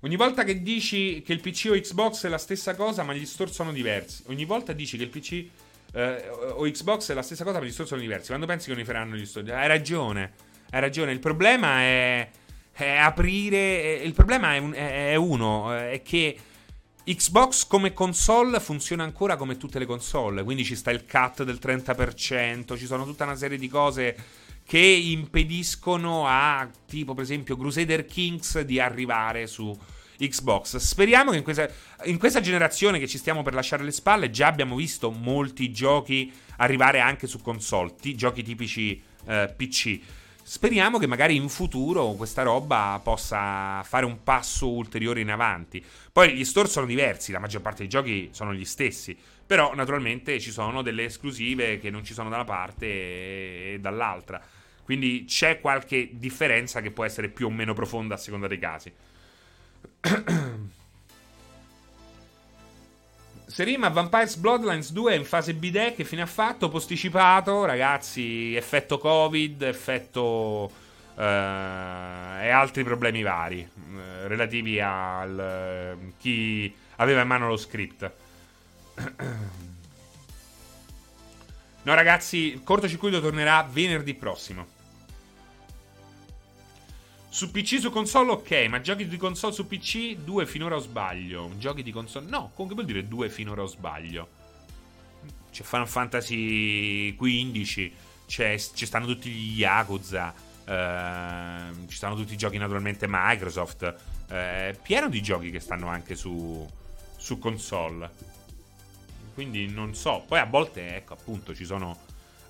Ogni 0.00 0.16
volta 0.16 0.42
che 0.42 0.62
dici 0.62 1.22
che 1.22 1.32
il 1.32 1.40
PC 1.40 1.68
o 1.70 1.78
Xbox 1.78 2.26
è 2.26 2.28
la 2.28 2.38
stessa 2.38 2.74
cosa, 2.74 3.04
ma 3.04 3.14
gli 3.14 3.24
store 3.24 3.52
sono 3.52 3.72
diversi. 3.72 4.24
Ogni 4.26 4.44
volta 4.44 4.72
dici 4.72 4.96
che 4.96 5.04
il 5.04 5.10
PC 5.10 5.46
eh, 5.92 6.28
o 6.28 6.62
Xbox 6.62 7.12
è 7.12 7.14
la 7.14 7.22
stessa 7.22 7.44
cosa, 7.44 7.60
ma 7.60 7.66
gli 7.66 7.70
store 7.70 7.88
sono 7.88 8.00
diversi. 8.00 8.28
Quando 8.28 8.46
pensi 8.46 8.66
che 8.66 8.72
uniferanno 8.72 9.14
gli 9.14 9.24
store? 9.24 9.54
Hai 9.54 9.68
ragione. 9.68 10.50
Hai 10.72 10.80
ragione. 10.80 11.12
Il 11.12 11.20
problema 11.20 11.80
è 11.80 12.28
è 12.72 12.96
aprire. 12.96 13.94
Il 14.02 14.14
problema 14.14 14.54
è, 14.54 14.58
un, 14.58 14.72
è, 14.72 15.14
uno: 15.14 15.72
è 15.72 16.02
che 16.02 16.36
Xbox 17.04 17.66
come 17.66 17.92
console 17.92 18.58
funziona 18.60 19.04
ancora 19.04 19.36
come 19.36 19.56
tutte 19.56 19.78
le 19.78 19.86
console. 19.86 20.42
Quindi 20.42 20.64
ci 20.64 20.74
sta 20.74 20.90
il 20.90 21.04
cut 21.08 21.44
del 21.44 21.58
30%, 21.62 22.76
ci 22.76 22.86
sono 22.86 23.04
tutta 23.04 23.24
una 23.24 23.36
serie 23.36 23.58
di 23.58 23.68
cose 23.68 24.16
che 24.64 24.78
impediscono 24.78 26.26
a, 26.26 26.68
tipo 26.86 27.14
per 27.14 27.24
esempio, 27.24 27.56
Crusader 27.56 28.06
Kings 28.06 28.60
di 28.60 28.80
arrivare 28.80 29.46
su 29.46 29.76
Xbox. 30.16 30.76
Speriamo 30.76 31.32
che 31.32 31.38
in 31.38 31.42
questa, 31.42 31.68
in 32.04 32.18
questa, 32.18 32.40
generazione 32.40 32.98
che 32.98 33.08
ci 33.08 33.18
stiamo 33.18 33.42
per 33.42 33.54
lasciare 33.54 33.82
alle 33.82 33.90
spalle 33.90 34.30
già 34.30 34.46
abbiamo 34.46 34.76
visto 34.76 35.10
molti 35.10 35.72
giochi 35.72 36.32
arrivare 36.58 37.00
anche 37.00 37.26
su 37.26 37.40
console, 37.40 37.96
t- 37.96 38.14
giochi 38.14 38.42
tipici 38.42 39.02
eh, 39.26 39.52
PC. 39.54 40.00
Speriamo 40.44 40.98
che 40.98 41.06
magari 41.06 41.36
in 41.36 41.48
futuro 41.48 42.12
questa 42.14 42.42
roba 42.42 43.00
possa 43.02 43.82
fare 43.84 44.04
un 44.04 44.22
passo 44.24 44.68
ulteriore 44.68 45.20
in 45.20 45.30
avanti. 45.30 45.82
Poi 46.12 46.34
gli 46.34 46.44
store 46.44 46.68
sono 46.68 46.84
diversi, 46.84 47.30
la 47.30 47.38
maggior 47.38 47.62
parte 47.62 47.78
dei 47.78 47.88
giochi 47.88 48.28
sono 48.32 48.52
gli 48.52 48.64
stessi, 48.64 49.16
però 49.46 49.72
naturalmente 49.74 50.40
ci 50.40 50.50
sono 50.50 50.82
delle 50.82 51.04
esclusive 51.04 51.78
che 51.78 51.90
non 51.90 52.04
ci 52.04 52.12
sono 52.12 52.28
da 52.28 52.34
una 52.36 52.44
parte 52.44 52.86
e 52.86 53.78
dall'altra. 53.80 54.42
Quindi 54.82 55.24
c'è 55.26 55.60
qualche 55.60 56.10
differenza 56.12 56.80
che 56.80 56.90
può 56.90 57.04
essere 57.04 57.28
più 57.28 57.46
o 57.46 57.50
meno 57.50 57.72
profonda 57.72 58.14
a 58.14 58.18
seconda 58.18 58.48
dei 58.48 58.58
casi. 58.58 58.92
Serima 63.52 63.90
Vampires 63.90 64.36
Bloodlines 64.36 64.92
2 64.92 65.12
è 65.12 65.16
in 65.16 65.26
fase 65.26 65.52
bidet 65.52 65.94
che 65.94 66.04
fine 66.04 66.22
ha 66.22 66.26
fatto? 66.26 66.70
Posticipato, 66.70 67.66
ragazzi, 67.66 68.54
effetto 68.56 68.96
Covid, 68.96 69.60
effetto 69.60 70.72
eh, 71.14 71.22
e 71.22 72.48
altri 72.48 72.82
problemi 72.82 73.20
vari 73.20 73.60
eh, 73.60 74.26
relativi 74.26 74.80
a 74.80 75.26
eh, 75.26 75.96
chi 76.18 76.74
aveva 76.96 77.20
in 77.20 77.28
mano 77.28 77.48
lo 77.48 77.58
script. 77.58 78.10
no, 81.82 81.94
ragazzi, 81.94 82.54
il 82.54 82.62
cortocircuito 82.64 83.20
tornerà 83.20 83.68
venerdì 83.70 84.14
prossimo. 84.14 84.66
Su 87.32 87.50
PC, 87.50 87.78
su 87.80 87.90
console, 87.90 88.30
ok, 88.32 88.66
ma 88.68 88.82
giochi 88.82 89.08
di 89.08 89.16
console 89.16 89.54
su 89.54 89.66
PC, 89.66 90.16
due 90.16 90.44
finora 90.44 90.76
o 90.76 90.80
sbaglio. 90.80 91.50
Giochi 91.56 91.82
di 91.82 91.90
console, 91.90 92.26
no, 92.28 92.50
come 92.54 92.74
vuol 92.74 92.84
dire 92.84 93.08
due 93.08 93.30
finora 93.30 93.62
o 93.62 93.66
sbaglio? 93.66 94.28
C'è 95.50 95.62
Final 95.62 95.88
Fantasy 95.88 97.16
XV, 97.16 97.90
c'è, 98.26 98.58
ci 98.74 98.84
stanno 98.84 99.06
tutti 99.06 99.30
gli 99.30 99.60
Yakuza, 99.60 100.34
eh, 100.66 101.86
ci 101.88 101.96
stanno 101.96 102.16
tutti 102.16 102.34
i 102.34 102.36
giochi 102.36 102.58
naturalmente 102.58 103.06
Microsoft, 103.08 103.94
eh, 104.28 104.78
pieno 104.82 105.08
di 105.08 105.22
giochi 105.22 105.50
che 105.50 105.60
stanno 105.60 105.86
anche 105.86 106.14
su, 106.14 106.68
su 107.16 107.38
console. 107.38 108.10
Quindi 109.32 109.68
non 109.68 109.94
so, 109.94 110.22
poi 110.28 110.38
a 110.38 110.44
volte, 110.44 110.96
ecco, 110.96 111.14
appunto, 111.14 111.54
ci 111.54 111.64
sono 111.64 111.98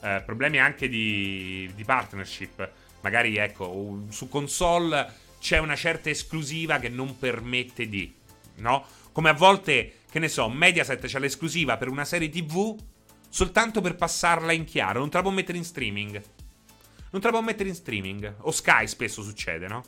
eh, 0.01 0.21
problemi 0.27 0.59
anche 0.59 0.89
di, 0.89 1.71
di 1.73 1.85
partnership 1.85 2.69
magari 3.03 3.37
ecco, 3.37 4.05
su 4.09 4.29
console 4.29 5.21
c'è 5.39 5.59
una 5.59 5.77
certa 5.77 6.11
esclusiva 6.11 6.79
che 6.79 6.89
non 6.89 7.19
permette 7.19 7.89
di, 7.89 8.13
no? 8.57 8.87
Come 9.13 9.29
a 9.29 9.35
volte, 9.35 9.97
che 10.11 10.19
ne 10.19 10.29
so, 10.29 10.49
Mediaset 10.49 11.05
c'ha 11.07 11.19
l'esclusiva 11.19 11.77
per 11.77 11.89
una 11.89 12.05
serie 12.05 12.29
TV 12.29 12.77
soltanto 13.29 13.81
per 13.81 13.97
passarla 13.97 14.53
in 14.53 14.65
chiaro, 14.65 14.99
non 14.99 15.09
te 15.09 15.17
la 15.17 15.23
può 15.23 15.33
mettere 15.33 15.57
in 15.59 15.65
streaming. 15.65 16.23
Non 17.11 17.21
te 17.21 17.27
la 17.27 17.33
può 17.33 17.43
mettere 17.43 17.69
in 17.69 17.75
streaming. 17.75 18.35
O 18.41 18.51
Sky 18.51 18.87
spesso 18.87 19.23
succede, 19.23 19.69
no? 19.69 19.85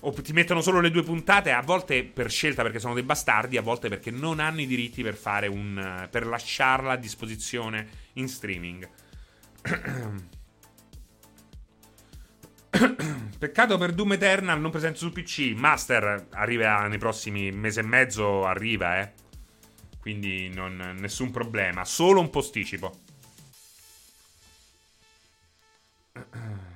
O 0.00 0.12
ti 0.12 0.32
mettono 0.32 0.60
solo 0.60 0.80
le 0.80 0.90
due 0.90 1.02
puntate, 1.02 1.50
a 1.50 1.62
volte 1.62 2.04
per 2.04 2.30
scelta 2.30 2.62
perché 2.62 2.78
sono 2.78 2.94
dei 2.94 3.02
bastardi, 3.02 3.56
a 3.56 3.62
volte 3.62 3.88
perché 3.88 4.10
non 4.10 4.40
hanno 4.40 4.60
i 4.60 4.66
diritti 4.66 5.02
per 5.02 5.14
fare 5.14 5.46
un. 5.46 6.08
per 6.10 6.26
lasciarla 6.26 6.92
a 6.92 6.96
disposizione 6.96 7.88
in 8.14 8.28
streaming. 8.28 8.88
Peccato 13.38 13.78
per 13.78 13.92
Doom 13.92 14.14
Eternal 14.14 14.60
non 14.60 14.70
presente 14.70 14.98
su 14.98 15.12
PC. 15.12 15.54
Master 15.56 16.28
arriva 16.30 16.86
nei 16.86 16.98
prossimi 16.98 17.50
mesi 17.50 17.78
e 17.78 17.82
mezzo, 17.82 18.44
arriva, 18.44 19.00
eh. 19.00 19.12
Quindi 20.00 20.48
non, 20.48 20.96
nessun 20.98 21.30
problema. 21.30 21.84
Solo 21.84 22.20
un 22.20 22.30
posticipo. 22.30 23.00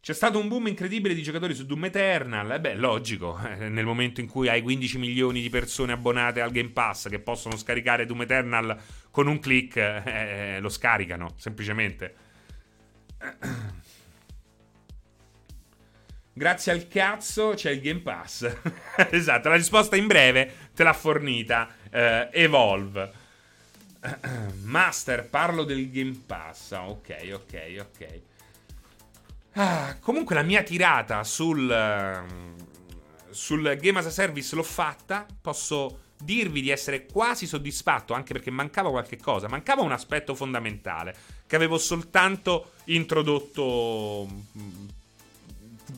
C'è 0.00 0.14
stato 0.14 0.40
un 0.40 0.48
boom 0.48 0.66
incredibile 0.66 1.14
di 1.14 1.22
giocatori 1.22 1.54
su 1.54 1.64
Doom 1.64 1.84
Eternal. 1.84 2.50
E 2.50 2.54
eh 2.54 2.60
beh, 2.60 2.74
logico. 2.74 3.38
Eh, 3.46 3.68
nel 3.68 3.84
momento 3.84 4.20
in 4.20 4.28
cui 4.28 4.48
hai 4.48 4.60
15 4.60 4.98
milioni 4.98 5.40
di 5.40 5.48
persone 5.48 5.92
abbonate 5.92 6.40
al 6.40 6.50
Game 6.50 6.70
Pass 6.70 7.08
che 7.08 7.20
possono 7.20 7.56
scaricare 7.56 8.04
Doom 8.04 8.22
Eternal 8.22 8.76
con 9.10 9.28
un 9.28 9.38
click, 9.38 9.76
eh, 9.76 10.58
lo 10.60 10.68
scaricano, 10.68 11.34
semplicemente. 11.36 12.14
Grazie 16.34 16.72
al 16.72 16.88
cazzo 16.88 17.52
c'è 17.54 17.70
il 17.70 17.82
Game 17.82 18.00
Pass. 18.00 18.50
esatto, 19.10 19.50
la 19.50 19.56
risposta 19.56 19.96
in 19.96 20.06
breve 20.06 20.70
te 20.74 20.82
l'ha 20.82 20.94
fornita 20.94 21.68
uh, 21.90 22.28
Evolve. 22.30 23.12
Master, 24.62 25.28
parlo 25.28 25.64
del 25.64 25.90
Game 25.90 26.22
Pass. 26.24 26.72
Ah, 26.72 26.88
ok, 26.88 27.30
ok, 27.34 27.74
ok. 27.80 28.20
Ah, 29.54 29.96
comunque 30.00 30.34
la 30.34 30.42
mia 30.42 30.62
tirata 30.62 31.22
sul, 31.22 31.68
uh, 31.68 33.30
sul 33.30 33.76
Game 33.78 33.98
as 33.98 34.06
a 34.06 34.10
Service 34.10 34.54
l'ho 34.54 34.62
fatta. 34.62 35.26
Posso 35.38 35.98
dirvi 36.16 36.62
di 36.62 36.70
essere 36.70 37.04
quasi 37.04 37.46
soddisfatto, 37.46 38.14
anche 38.14 38.32
perché 38.32 38.50
mancava 38.50 38.88
qualche 38.88 39.18
cosa. 39.18 39.48
Mancava 39.48 39.82
un 39.82 39.92
aspetto 39.92 40.34
fondamentale 40.34 41.14
che 41.46 41.56
avevo 41.56 41.76
soltanto 41.76 42.72
introdotto 42.84 44.26
mm, 44.56 44.88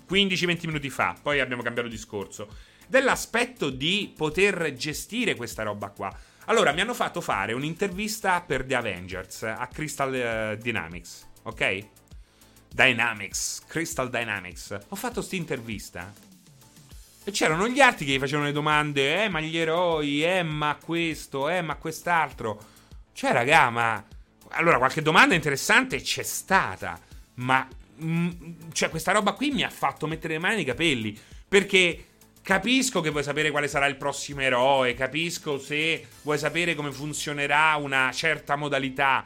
15-20 0.08 0.66
minuti 0.66 0.90
fa, 0.90 1.16
poi 1.20 1.40
abbiamo 1.40 1.62
cambiato 1.62 1.88
discorso, 1.88 2.48
dell'aspetto 2.86 3.70
di 3.70 4.12
poter 4.16 4.74
gestire 4.74 5.34
questa 5.34 5.62
roba 5.62 5.88
qua. 5.88 6.14
Allora, 6.46 6.72
mi 6.72 6.82
hanno 6.82 6.94
fatto 6.94 7.20
fare 7.20 7.54
un'intervista 7.54 8.42
per 8.42 8.64
The 8.64 8.74
Avengers 8.74 9.42
a 9.44 9.66
Crystal 9.72 10.56
uh, 10.58 10.62
Dynamics, 10.62 11.26
ok? 11.44 11.86
Dynamics, 12.74 13.62
Crystal 13.66 14.10
Dynamics. 14.10 14.76
Ho 14.88 14.96
fatto 14.96 15.14
questa 15.14 15.36
intervista 15.36 16.12
E 17.22 17.30
c'erano 17.30 17.68
gli 17.68 17.80
altri 17.80 18.04
che 18.04 18.12
gli 18.12 18.18
facevano 18.18 18.46
le 18.46 18.52
domande, 18.52 19.24
eh 19.24 19.28
ma 19.28 19.40
gli 19.40 19.56
eroi, 19.56 20.22
eh 20.22 20.42
ma 20.42 20.76
questo, 20.82 21.48
eh 21.48 21.62
ma 21.62 21.76
quest'altro. 21.76 22.62
Cioè 23.12 23.32
raga, 23.32 23.70
ma... 23.70 24.04
Allora 24.48 24.76
qualche 24.76 25.00
domanda 25.00 25.34
interessante 25.34 26.00
c'è 26.02 26.22
stata, 26.22 27.00
ma... 27.36 27.66
Mh, 27.96 28.72
cioè 28.72 28.88
questa 28.88 29.12
roba 29.12 29.32
qui 29.32 29.50
mi 29.50 29.62
ha 29.62 29.70
fatto 29.70 30.06
mettere 30.06 30.34
le 30.34 30.40
mani 30.40 30.56
nei 30.56 30.64
capelli, 30.64 31.18
perché 31.48 32.06
capisco 32.42 33.00
che 33.00 33.10
vuoi 33.10 33.22
sapere 33.22 33.50
quale 33.50 33.68
sarà 33.68 33.86
il 33.86 33.96
prossimo 33.96 34.40
eroe, 34.40 34.94
capisco 34.94 35.58
se 35.58 36.06
vuoi 36.22 36.38
sapere 36.38 36.74
come 36.74 36.92
funzionerà 36.92 37.76
una 37.76 38.10
certa 38.12 38.56
modalità, 38.56 39.24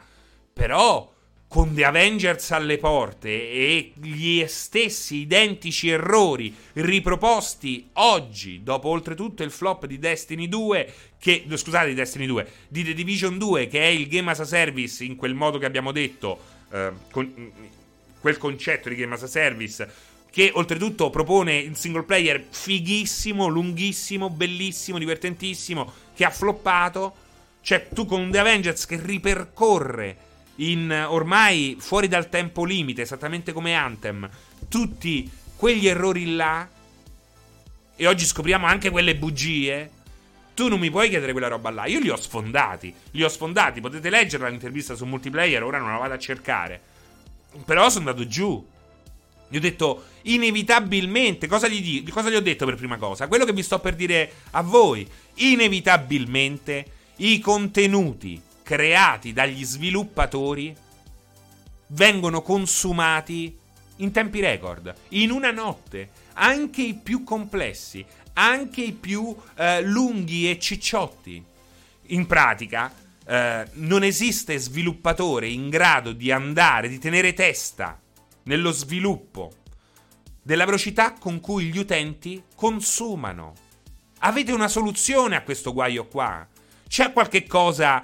però 0.53 1.13
con 1.49 1.73
The 1.73 1.83
Avengers 1.83 2.51
alle 2.51 2.77
porte 2.77 3.27
e 3.29 3.93
gli 3.95 4.45
stessi 4.45 5.15
identici 5.15 5.89
errori 5.89 6.55
riproposti 6.73 7.89
oggi, 7.93 8.61
dopo 8.61 8.89
oltretutto 8.89 9.41
il 9.41 9.49
flop 9.49 9.87
di 9.87 9.97
Destiny 9.97 10.47
2, 10.47 10.93
che, 11.17 11.45
scusate, 11.51 11.87
di 11.87 11.95
Destiny 11.95 12.27
2, 12.27 12.47
di 12.67 12.83
The 12.83 12.93
Division 12.93 13.39
2, 13.39 13.67
che 13.67 13.81
è 13.81 13.87
il 13.87 14.07
game 14.07 14.29
as 14.29 14.41
a 14.41 14.45
service 14.45 15.03
in 15.03 15.15
quel 15.15 15.33
modo 15.33 15.57
che 15.57 15.65
abbiamo 15.65 15.91
detto, 15.91 16.39
eh, 16.71 16.91
con, 17.09 17.51
quel 18.19 18.37
concetto 18.37 18.89
di 18.89 18.95
game 18.95 19.15
as 19.15 19.23
a 19.23 19.27
service, 19.27 19.91
che 20.31 20.51
oltretutto 20.53 21.09
propone 21.09 21.57
il 21.57 21.75
single 21.75 22.03
player 22.03 22.45
fighissimo, 22.49 23.47
lunghissimo, 23.47 24.29
bellissimo, 24.29 24.97
divertentissimo, 24.97 25.91
che 26.15 26.25
ha 26.25 26.29
floppato. 26.29 27.15
Cioè, 27.61 27.89
tu 27.93 28.05
con 28.05 28.29
The 28.31 28.39
Avengers 28.39 28.85
che 28.85 28.99
ripercorre 29.01 30.27
in 30.57 31.05
ormai 31.07 31.77
fuori 31.79 32.07
dal 32.07 32.29
tempo 32.29 32.63
limite, 32.63 33.01
esattamente 33.01 33.53
come 33.53 33.73
Anthem, 33.73 34.29
tutti 34.67 35.29
quegli 35.55 35.87
errori 35.87 36.35
là, 36.35 36.67
e 38.01 38.07
oggi 38.07 38.25
scopriamo 38.25 38.65
anche 38.65 38.89
quelle 38.91 39.13
bugie. 39.15 39.91
Tu 40.53 40.69
non 40.69 40.79
mi 40.79 40.89
puoi 40.89 41.09
chiedere 41.09 41.33
quella 41.33 41.49
roba 41.49 41.69
là. 41.69 41.85
Io 41.85 41.99
li 41.99 42.09
ho 42.09 42.15
sfondati. 42.15 42.93
Li 43.11 43.23
ho 43.23 43.27
sfondati. 43.27 43.81
Potete 43.81 44.09
leggerla 44.09 44.47
l'intervista 44.47 44.95
su 44.95 45.05
multiplayer. 45.05 45.61
Ora 45.63 45.79
non 45.79 45.91
la 45.91 45.97
vado 45.97 46.13
a 46.13 46.17
cercare. 46.17 46.81
Però 47.65 47.89
sono 47.89 48.09
andato 48.09 48.27
giù. 48.27 48.65
Gli 49.47 49.57
ho 49.57 49.59
detto 49.59 50.03
inevitabilmente. 50.23 51.47
Cosa 51.47 51.67
gli, 51.67 52.07
cosa 52.09 52.29
gli 52.29 52.35
ho 52.35 52.41
detto 52.41 52.65
per 52.65 52.75
prima 52.75 52.97
cosa? 52.97 53.27
Quello 53.27 53.45
che 53.45 53.53
vi 53.53 53.63
sto 53.63 53.79
per 53.79 53.95
dire 53.95 54.31
a 54.51 54.61
voi. 54.61 55.07
Inevitabilmente 55.35 56.85
i 57.17 57.39
contenuti 57.39 58.41
creati 58.63 59.33
dagli 59.33 59.65
sviluppatori 59.65 60.75
vengono 61.87 62.41
consumati 62.41 63.57
in 63.97 64.11
tempi 64.11 64.39
record, 64.39 64.93
in 65.09 65.31
una 65.31 65.51
notte, 65.51 66.09
anche 66.33 66.81
i 66.81 66.93
più 66.93 67.23
complessi, 67.23 68.05
anche 68.33 68.81
i 68.81 68.91
più 68.93 69.35
eh, 69.55 69.81
lunghi 69.81 70.49
e 70.49 70.59
cicciotti. 70.59 71.43
In 72.11 72.25
pratica, 72.25 72.93
eh, 73.29 73.67
non 73.73 74.03
esiste 74.03 74.57
sviluppatore 74.57 75.47
in 75.47 75.69
grado 75.69 76.13
di 76.13 76.31
andare, 76.31 76.89
di 76.89 76.97
tenere 76.97 77.33
testa 77.33 78.01
nello 78.43 78.71
sviluppo 78.71 79.51
della 80.41 80.65
velocità 80.65 81.13
con 81.13 81.39
cui 81.39 81.65
gli 81.65 81.77
utenti 81.77 82.41
consumano. 82.55 83.53
Avete 84.21 84.51
una 84.51 84.67
soluzione 84.67 85.35
a 85.35 85.43
questo 85.43 85.73
guaio 85.73 86.07
qua? 86.07 86.47
C'è 86.87 87.13
qualche 87.13 87.45
cosa 87.45 88.03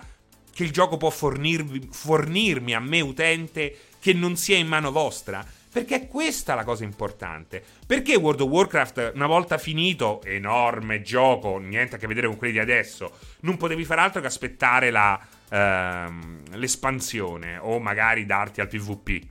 che 0.53 0.63
il 0.63 0.71
gioco 0.71 0.97
può 0.97 1.09
fornirvi, 1.09 1.89
fornirmi 1.91 2.75
a 2.75 2.79
me 2.79 3.01
utente 3.01 3.79
che 3.99 4.13
non 4.13 4.37
sia 4.37 4.57
in 4.57 4.67
mano 4.67 4.91
vostra? 4.91 5.43
Perché 5.75 6.03
è 6.03 6.07
questa 6.07 6.55
la 6.55 6.63
cosa 6.63 6.85
importante. 6.85 7.61
Perché 7.85 8.15
World 8.15 8.39
of 8.39 8.47
Warcraft, 8.47 9.11
una 9.13 9.27
volta 9.27 9.57
finito, 9.57 10.21
enorme 10.23 11.01
gioco, 11.01 11.57
niente 11.57 11.95
a 11.95 11.97
che 11.97 12.07
vedere 12.07 12.27
con 12.27 12.37
quelli 12.37 12.53
di 12.53 12.59
adesso, 12.59 13.17
non 13.41 13.57
potevi 13.57 13.83
fare 13.83 13.99
altro 13.99 14.21
che 14.21 14.27
aspettare 14.27 14.89
la, 14.89 15.19
ehm, 15.49 16.43
l'espansione 16.51 17.57
o 17.57 17.79
magari 17.79 18.25
darti 18.25 18.61
al 18.61 18.69
PvP, 18.69 19.27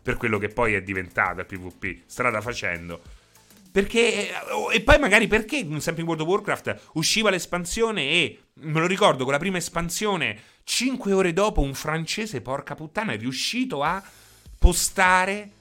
per 0.00 0.16
quello 0.16 0.38
che 0.38 0.50
poi 0.50 0.74
è 0.74 0.82
diventato 0.82 1.40
il 1.40 1.46
PvP, 1.46 2.02
strada 2.06 2.40
facendo. 2.40 3.00
Perché, 3.72 4.30
e 4.72 4.80
poi 4.82 4.98
magari 5.00 5.26
perché 5.26 5.66
sempre 5.80 6.02
in 6.02 6.08
World 6.08 6.20
of 6.20 6.28
Warcraft 6.28 6.80
usciva 6.92 7.28
l'espansione 7.28 8.02
e, 8.02 8.42
me 8.60 8.78
lo 8.78 8.86
ricordo, 8.86 9.24
con 9.24 9.32
la 9.32 9.40
prima 9.40 9.56
espansione 9.56 10.38
5 10.62 11.12
ore 11.12 11.32
dopo 11.32 11.60
un 11.60 11.74
francese, 11.74 12.40
porca 12.40 12.76
puttana, 12.76 13.14
è 13.14 13.18
riuscito 13.18 13.82
a 13.82 14.00
postare 14.58 15.56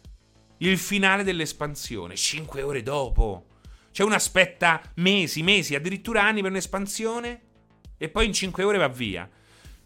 il 0.58 0.78
finale 0.78 1.24
dell'espansione. 1.24 2.16
5 2.16 2.62
ore 2.62 2.84
dopo. 2.84 3.46
C'è 3.92 4.04
uno 4.04 4.16
aspetta 4.16 4.82
mesi, 4.96 5.42
mesi, 5.42 5.76
addirittura 5.76 6.24
anni 6.24 6.42
per 6.42 6.52
un'espansione 6.52 7.42
e 7.98 8.10
poi 8.10 8.28
in 8.28 8.34
5 8.34 8.64
ore 8.64 8.78
va 8.78 8.88
via. 8.88 9.30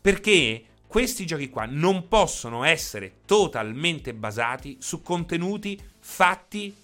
Perché 0.02 0.66
questi 0.88 1.26
giochi 1.26 1.50
qua 1.50 1.66
non 1.66 2.08
possono 2.08 2.64
essere 2.64 3.20
totalmente 3.26 4.14
basati 4.14 4.78
su 4.80 5.02
contenuti 5.02 5.80
fatti 6.00 6.76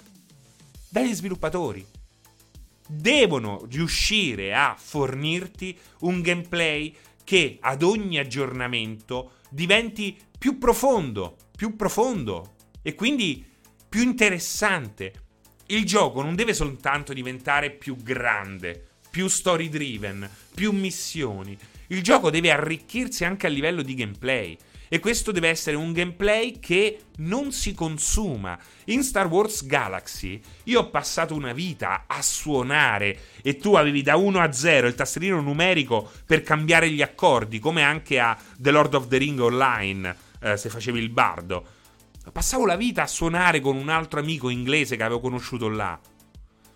dagli 0.89 1.13
sviluppatori. 1.13 1.85
Devono 2.87 3.65
riuscire 3.69 4.55
a 4.55 4.75
fornirti 4.79 5.77
un 6.01 6.21
gameplay 6.21 6.95
che 7.25 7.57
ad 7.59 7.83
ogni 7.83 8.17
aggiornamento 8.17 9.33
diventi 9.49 10.17
più 10.37 10.57
profondo, 10.57 11.35
più 11.53 11.75
profondo 11.75 12.55
e 12.81 12.95
quindi 12.95 13.45
più 13.97 14.05
interessante. 14.05 15.11
Il 15.69 15.83
gioco 15.83 16.21
non 16.21 16.35
deve 16.35 16.53
soltanto 16.53 17.13
diventare 17.13 17.71
più 17.71 17.95
grande, 17.95 18.89
più 19.09 19.27
story 19.27 19.69
driven, 19.69 20.29
più 20.53 20.71
missioni. 20.71 21.57
Il 21.87 22.03
gioco 22.03 22.29
deve 22.29 22.51
arricchirsi 22.51 23.25
anche 23.25 23.47
a 23.47 23.49
livello 23.49 23.81
di 23.81 23.95
gameplay. 23.95 24.55
E 24.87 24.99
questo 24.99 25.31
deve 25.31 25.49
essere 25.49 25.77
un 25.77 25.93
gameplay 25.93 26.59
che 26.59 27.05
non 27.17 27.51
si 27.51 27.73
consuma. 27.73 28.55
In 28.85 29.01
Star 29.01 29.25
Wars 29.25 29.65
Galaxy 29.65 30.39
io 30.65 30.81
ho 30.81 30.89
passato 30.91 31.33
una 31.33 31.53
vita 31.53 32.03
a 32.05 32.21
suonare 32.21 33.19
e 33.41 33.57
tu 33.57 33.73
avevi 33.73 34.03
da 34.03 34.15
1 34.15 34.39
a 34.39 34.51
0 34.51 34.85
il 34.85 34.93
tastierino 34.93 35.41
numerico 35.41 36.07
per 36.23 36.43
cambiare 36.43 36.91
gli 36.91 37.01
accordi, 37.01 37.57
come 37.57 37.81
anche 37.81 38.19
a 38.19 38.37
The 38.59 38.69
Lord 38.69 38.93
of 38.93 39.07
the 39.07 39.17
Ring 39.17 39.39
Online, 39.39 40.15
eh, 40.39 40.55
se 40.55 40.69
facevi 40.69 40.99
il 40.99 41.09
bardo. 41.09 41.76
Passavo 42.31 42.65
la 42.65 42.75
vita 42.75 43.03
a 43.03 43.07
suonare 43.07 43.59
con 43.59 43.75
un 43.75 43.89
altro 43.89 44.19
amico 44.19 44.49
inglese 44.49 44.95
che 44.95 45.03
avevo 45.03 45.19
conosciuto 45.19 45.69
là. 45.69 45.99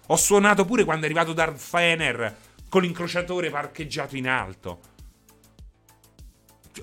Ho 0.08 0.16
suonato 0.16 0.66
pure 0.66 0.84
quando 0.84 1.04
è 1.04 1.06
arrivato 1.06 1.34
Darth 1.34 1.58
Fener 1.58 2.38
con 2.70 2.82
l'incrociatore 2.82 3.50
parcheggiato 3.50 4.16
in 4.16 4.28
alto. 4.28 4.80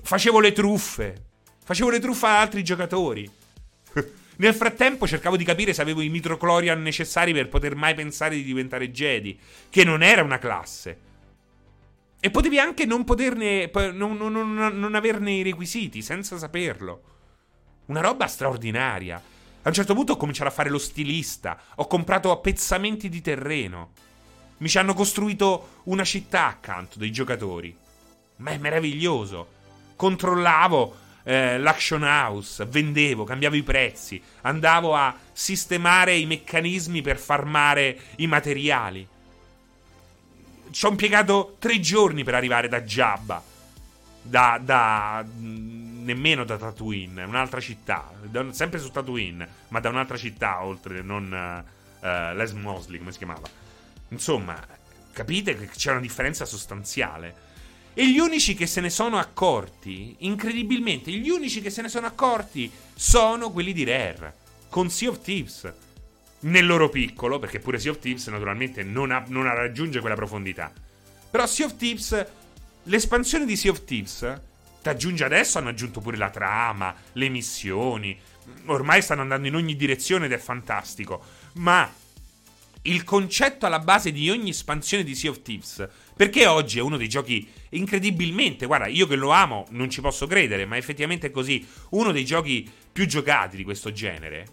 Facevo 0.01 0.39
le 0.39 0.51
truffe. 0.51 1.25
Facevo 1.63 1.89
le 1.89 1.99
truffe 1.99 2.25
ad 2.25 2.35
altri 2.35 2.63
giocatori. 2.63 3.29
Nel 4.37 4.53
frattempo 4.53 5.05
cercavo 5.05 5.35
di 5.35 5.43
capire 5.43 5.73
se 5.73 5.81
avevo 5.81 6.01
i 6.01 6.09
mitroclorian 6.09 6.81
necessari 6.81 7.33
per 7.33 7.49
poter 7.49 7.75
mai 7.75 7.93
pensare 7.93 8.35
di 8.35 8.43
diventare 8.43 8.91
Jedi, 8.91 9.37
che 9.69 9.83
non 9.83 10.01
era 10.01 10.23
una 10.23 10.37
classe. 10.37 10.97
E 12.19 12.31
potevi 12.31 12.59
anche 12.59 12.85
non 12.85 13.03
poterne. 13.03 13.69
non, 13.93 14.15
non, 14.15 14.31
non, 14.31 14.53
non 14.55 14.95
averne 14.95 15.31
i 15.31 15.43
requisiti, 15.43 16.01
senza 16.01 16.37
saperlo. 16.37 17.01
Una 17.89 18.01
roba 18.01 18.25
straordinaria. 18.25 19.21
A 19.61 19.67
un 19.67 19.73
certo 19.73 19.93
punto 19.93 20.13
ho 20.13 20.17
cominciato 20.17 20.49
a 20.49 20.53
fare 20.53 20.69
lo 20.69 20.79
stilista. 20.79 21.59
Ho 21.75 21.85
comprato 21.85 22.31
appezzamenti 22.31 23.09
di 23.09 23.21
terreno. 23.21 23.91
Mi 24.57 24.69
ci 24.69 24.79
hanno 24.79 24.95
costruito 24.95 25.81
una 25.83 26.03
città 26.03 26.47
accanto 26.47 26.97
dei 26.97 27.11
giocatori. 27.11 27.75
Ma 28.37 28.51
è 28.51 28.57
meraviglioso 28.57 29.57
controllavo 29.99 30.95
eh, 31.23 31.57
l'action 31.57 32.03
house, 32.03 32.65
vendevo, 32.65 33.25
cambiavo 33.25 33.57
i 33.57 33.63
prezzi, 33.63 34.21
andavo 34.43 34.95
a 34.95 35.13
sistemare 35.33 36.15
i 36.15 36.25
meccanismi 36.25 37.01
per 37.01 37.17
farmare 37.17 37.99
i 38.15 38.27
materiali. 38.27 39.05
Ci 40.71 40.85
ho 40.85 40.89
impiegato 40.89 41.57
tre 41.59 41.81
giorni 41.81 42.23
per 42.23 42.35
arrivare 42.35 42.69
da 42.69 42.81
Jabba, 42.81 43.43
da, 44.21 44.57
da 44.63 45.25
nemmeno 46.09 46.43
da 46.43 46.57
Tatooine, 46.57 47.23
un'altra 47.23 47.59
città, 47.59 48.11
da, 48.23 48.51
sempre 48.51 48.79
su 48.79 48.89
Tatooine, 48.89 49.47
ma 49.67 49.79
da 49.79 49.89
un'altra 49.89 50.17
città 50.17 50.63
oltre, 50.63 51.01
non 51.01 51.63
uh, 52.01 52.35
Les 52.35 52.51
Mosley, 52.53 52.97
come 52.97 53.11
si 53.11 53.19
chiamava. 53.19 53.47
Insomma, 54.09 54.59
capite 55.11 55.55
che 55.55 55.67
c'è 55.67 55.91
una 55.91 55.99
differenza 55.99 56.45
sostanziale. 56.45 57.47
E 57.93 58.09
gli 58.09 58.17
unici 58.17 58.55
che 58.55 58.65
se 58.65 58.81
ne 58.81 58.89
sono 58.89 59.17
accorti, 59.17 60.15
incredibilmente, 60.19 61.11
gli 61.11 61.29
unici 61.29 61.61
che 61.61 61.69
se 61.69 61.81
ne 61.81 61.89
sono 61.89 62.07
accorti 62.07 62.71
sono 62.95 63.51
quelli 63.51 63.73
di 63.73 63.83
Rare, 63.83 64.35
con 64.69 64.89
Sea 64.89 65.09
of 65.09 65.21
Thieves. 65.21 65.71
Nel 66.41 66.65
loro 66.65 66.89
piccolo, 66.89 67.37
perché 67.37 67.59
pure 67.59 67.79
Sea 67.79 67.91
of 67.91 67.99
Thieves 67.99 68.25
naturalmente 68.27 68.81
non, 68.81 69.11
ha, 69.11 69.23
non 69.27 69.43
raggiunge 69.43 69.99
quella 69.99 70.15
profondità. 70.15 70.71
Però 71.29 71.45
Sea 71.45 71.65
of 71.65 71.75
Thieves, 71.75 72.25
l'espansione 72.83 73.45
di 73.45 73.55
Sea 73.57 73.71
of 73.71 73.83
Thieves, 73.83 74.41
ti 74.81 74.89
aggiunge 74.89 75.23
adesso, 75.23 75.57
hanno 75.57 75.69
aggiunto 75.69 75.99
pure 75.99 76.17
la 76.17 76.29
trama, 76.29 76.95
le 77.13 77.29
missioni. 77.29 78.17
Ormai 78.65 79.01
stanno 79.01 79.21
andando 79.21 79.47
in 79.47 79.55
ogni 79.55 79.75
direzione 79.75 80.25
ed 80.25 80.31
è 80.31 80.37
fantastico. 80.37 81.23
Ma 81.53 81.91
il 82.83 83.03
concetto 83.03 83.65
alla 83.65 83.79
base 83.79 84.11
di 84.11 84.29
ogni 84.29 84.51
espansione 84.51 85.03
di 85.03 85.15
Sea 85.15 85.31
of 85.31 85.41
Thieves. 85.41 85.87
Perché 86.15 86.45
oggi 86.45 86.79
è 86.79 86.81
uno 86.81 86.97
dei 86.97 87.09
giochi 87.09 87.47
incredibilmente, 87.69 88.65
guarda, 88.65 88.87
io 88.87 89.07
che 89.07 89.15
lo 89.15 89.31
amo 89.31 89.67
non 89.71 89.89
ci 89.89 90.01
posso 90.01 90.27
credere, 90.27 90.65
ma 90.65 90.77
effettivamente 90.77 91.27
è 91.27 91.31
così, 91.31 91.65
uno 91.91 92.11
dei 92.11 92.25
giochi 92.25 92.69
più 92.91 93.05
giocati 93.05 93.57
di 93.57 93.63
questo 93.63 93.91
genere. 93.91 94.47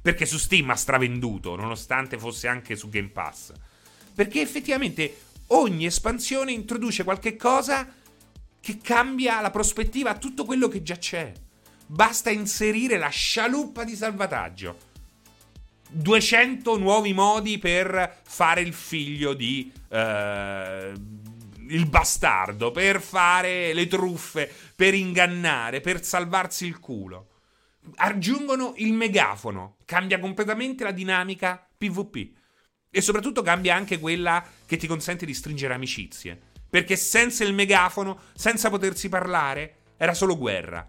Perché 0.00 0.24
su 0.26 0.38
Steam 0.38 0.70
ha 0.70 0.76
stravenduto, 0.76 1.56
nonostante 1.56 2.18
fosse 2.18 2.48
anche 2.48 2.76
su 2.76 2.88
Game 2.88 3.08
Pass. 3.08 3.52
Perché 4.14 4.40
effettivamente 4.40 5.18
ogni 5.48 5.86
espansione 5.86 6.52
introduce 6.52 7.04
qualche 7.04 7.36
cosa 7.36 7.92
che 8.60 8.78
cambia 8.78 9.40
la 9.40 9.50
prospettiva 9.50 10.10
a 10.10 10.18
tutto 10.18 10.44
quello 10.44 10.68
che 10.68 10.82
già 10.82 10.96
c'è. 10.96 11.32
Basta 11.86 12.30
inserire 12.30 12.98
la 12.98 13.08
scialuppa 13.08 13.84
di 13.84 13.96
salvataggio. 13.96 14.86
200 15.90 16.76
nuovi 16.76 17.14
modi 17.14 17.58
per 17.58 18.20
fare 18.22 18.60
il 18.60 18.74
figlio 18.74 19.32
di 19.32 19.72
eh, 19.88 20.92
il 21.68 21.86
bastardo, 21.86 22.70
per 22.70 23.00
fare 23.00 23.72
le 23.72 23.86
truffe, 23.86 24.52
per 24.74 24.94
ingannare, 24.94 25.80
per 25.80 26.04
salvarsi 26.04 26.66
il 26.66 26.78
culo. 26.78 27.28
Aggiungono 27.96 28.74
il 28.76 28.92
megafono, 28.92 29.76
cambia 29.84 30.18
completamente 30.18 30.84
la 30.84 30.92
dinamica 30.92 31.66
PvP. 31.76 32.36
E 32.90 33.00
soprattutto 33.00 33.42
cambia 33.42 33.74
anche 33.74 33.98
quella 33.98 34.44
che 34.66 34.76
ti 34.76 34.86
consente 34.86 35.26
di 35.26 35.34
stringere 35.34 35.74
amicizie. 35.74 36.40
Perché 36.70 36.96
senza 36.96 37.44
il 37.44 37.54
megafono, 37.54 38.20
senza 38.34 38.68
potersi 38.68 39.08
parlare, 39.08 39.76
era 39.96 40.14
solo 40.14 40.36
guerra. 40.36 40.86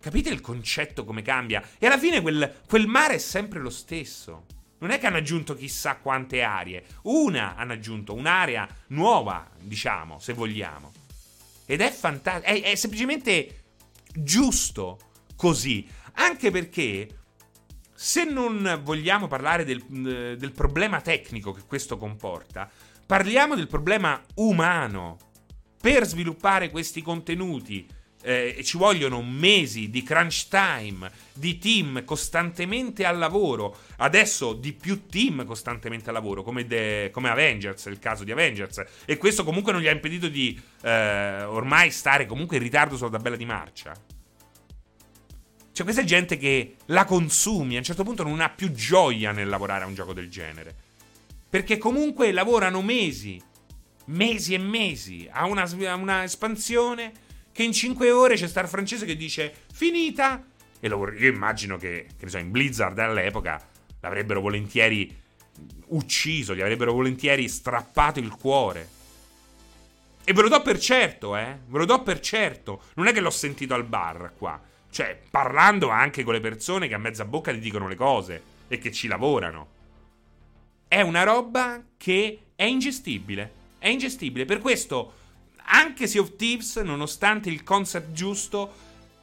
Capite 0.00 0.30
il 0.30 0.40
concetto 0.40 1.04
come 1.04 1.22
cambia? 1.22 1.62
E 1.78 1.86
alla 1.86 1.98
fine 1.98 2.20
quel, 2.20 2.60
quel 2.66 2.86
mare 2.86 3.14
è 3.14 3.18
sempre 3.18 3.60
lo 3.60 3.70
stesso. 3.70 4.46
Non 4.78 4.90
è 4.90 4.98
che 4.98 5.06
hanno 5.06 5.18
aggiunto 5.18 5.54
chissà 5.54 5.96
quante 5.96 6.42
aree. 6.42 6.84
Una 7.02 7.54
hanno 7.54 7.72
aggiunto, 7.72 8.14
un'area 8.14 8.66
nuova, 8.88 9.48
diciamo, 9.60 10.18
se 10.18 10.32
vogliamo. 10.32 10.92
Ed 11.66 11.80
è 11.80 11.90
fantastico. 11.90 12.52
È, 12.52 12.62
è 12.62 12.74
semplicemente 12.74 13.62
giusto 14.12 14.98
così. 15.36 15.86
Anche 16.14 16.50
perché 16.50 17.08
se 17.94 18.24
non 18.24 18.80
vogliamo 18.82 19.28
parlare 19.28 19.64
del, 19.64 19.80
del, 20.36 20.50
problema 20.50 21.00
tecnico 21.00 21.52
che 21.52 21.62
questo 21.64 21.96
comporta, 21.96 22.68
parliamo 23.06 23.54
del 23.54 23.66
problema 23.66 24.20
umano. 24.36 25.18
Per 25.80 26.06
sviluppare 26.06 26.70
questi 26.70 27.02
contenuti 27.02 27.86
eh, 28.22 28.60
ci 28.62 28.76
vogliono 28.76 29.20
mesi 29.22 29.90
di 29.90 30.02
crunch 30.02 30.46
time, 30.48 31.10
di 31.32 31.58
team 31.58 32.04
costantemente 32.04 33.04
al 33.04 33.18
lavoro, 33.18 33.76
adesso 33.96 34.52
di 34.52 34.72
più 34.72 35.06
team 35.06 35.44
costantemente 35.44 36.08
al 36.08 36.14
lavoro, 36.14 36.42
come, 36.42 36.66
de, 36.66 37.10
come 37.12 37.28
Avengers, 37.28 37.86
il 37.86 37.98
caso 37.98 38.24
di 38.24 38.32
Avengers, 38.32 38.82
e 39.04 39.16
questo 39.18 39.44
comunque 39.44 39.72
non 39.72 39.80
gli 39.80 39.88
ha 39.88 39.92
impedito 39.92 40.28
di 40.28 40.60
eh, 40.82 41.42
ormai 41.42 41.90
stare 41.90 42.26
comunque 42.26 42.56
in 42.56 42.62
ritardo 42.62 42.96
sulla 42.96 43.10
tabella 43.10 43.36
di 43.36 43.44
marcia. 43.44 43.92
Cioè, 45.72 45.84
questa 45.84 46.02
è 46.02 46.04
gente 46.04 46.36
che 46.36 46.76
la 46.86 47.06
consumi, 47.06 47.76
a 47.76 47.78
un 47.78 47.84
certo 47.84 48.04
punto 48.04 48.22
non 48.22 48.40
ha 48.40 48.50
più 48.50 48.72
gioia 48.72 49.32
nel 49.32 49.48
lavorare 49.48 49.84
a 49.84 49.86
un 49.86 49.94
gioco 49.94 50.12
del 50.12 50.30
genere. 50.30 50.81
Perché 51.52 51.76
comunque 51.76 52.32
lavorano 52.32 52.80
mesi, 52.80 53.38
mesi 54.06 54.54
e 54.54 54.58
mesi 54.58 55.28
a 55.30 55.44
una, 55.44 55.64
a 55.64 55.94
una 55.96 56.24
espansione 56.24 57.12
che 57.52 57.62
in 57.62 57.72
5 57.74 58.10
ore 58.10 58.36
c'è 58.36 58.48
Star 58.48 58.66
francese 58.66 59.04
che 59.04 59.16
dice 59.16 59.52
finita. 59.70 60.42
E 60.80 60.88
lo, 60.88 61.12
io 61.12 61.30
immagino 61.30 61.76
che, 61.76 62.06
che 62.18 62.26
so, 62.30 62.38
in 62.38 62.50
Blizzard 62.50 62.98
all'epoca 62.98 63.62
l'avrebbero 64.00 64.40
volentieri 64.40 65.14
ucciso, 65.88 66.54
gli 66.54 66.62
avrebbero 66.62 66.94
volentieri 66.94 67.46
strappato 67.50 68.18
il 68.18 68.30
cuore. 68.30 68.88
E 70.24 70.32
ve 70.32 70.40
lo 70.40 70.48
do 70.48 70.62
per 70.62 70.78
certo, 70.78 71.36
eh? 71.36 71.58
Ve 71.66 71.78
lo 71.78 71.84
do 71.84 72.00
per 72.02 72.20
certo. 72.20 72.84
Non 72.94 73.08
è 73.08 73.12
che 73.12 73.20
l'ho 73.20 73.28
sentito 73.28 73.74
al 73.74 73.84
bar 73.84 74.32
qua. 74.38 74.58
Cioè, 74.88 75.20
parlando 75.28 75.90
anche 75.90 76.24
con 76.24 76.32
le 76.32 76.40
persone 76.40 76.88
che 76.88 76.94
a 76.94 76.98
mezza 76.98 77.26
bocca 77.26 77.52
ti 77.52 77.58
dicono 77.58 77.88
le 77.88 77.94
cose 77.94 78.42
e 78.68 78.78
che 78.78 78.90
ci 78.90 79.06
lavorano. 79.06 79.80
È 80.92 81.00
una 81.00 81.22
roba 81.22 81.82
che 81.96 82.48
è 82.54 82.64
ingestibile. 82.64 83.50
È 83.78 83.88
ingestibile. 83.88 84.44
Per 84.44 84.58
questo 84.58 85.14
anche 85.64 86.06
Sea 86.06 86.20
of 86.20 86.36
Thieves, 86.36 86.76
nonostante 86.76 87.48
il 87.48 87.62
concept 87.62 88.12
giusto, 88.12 88.70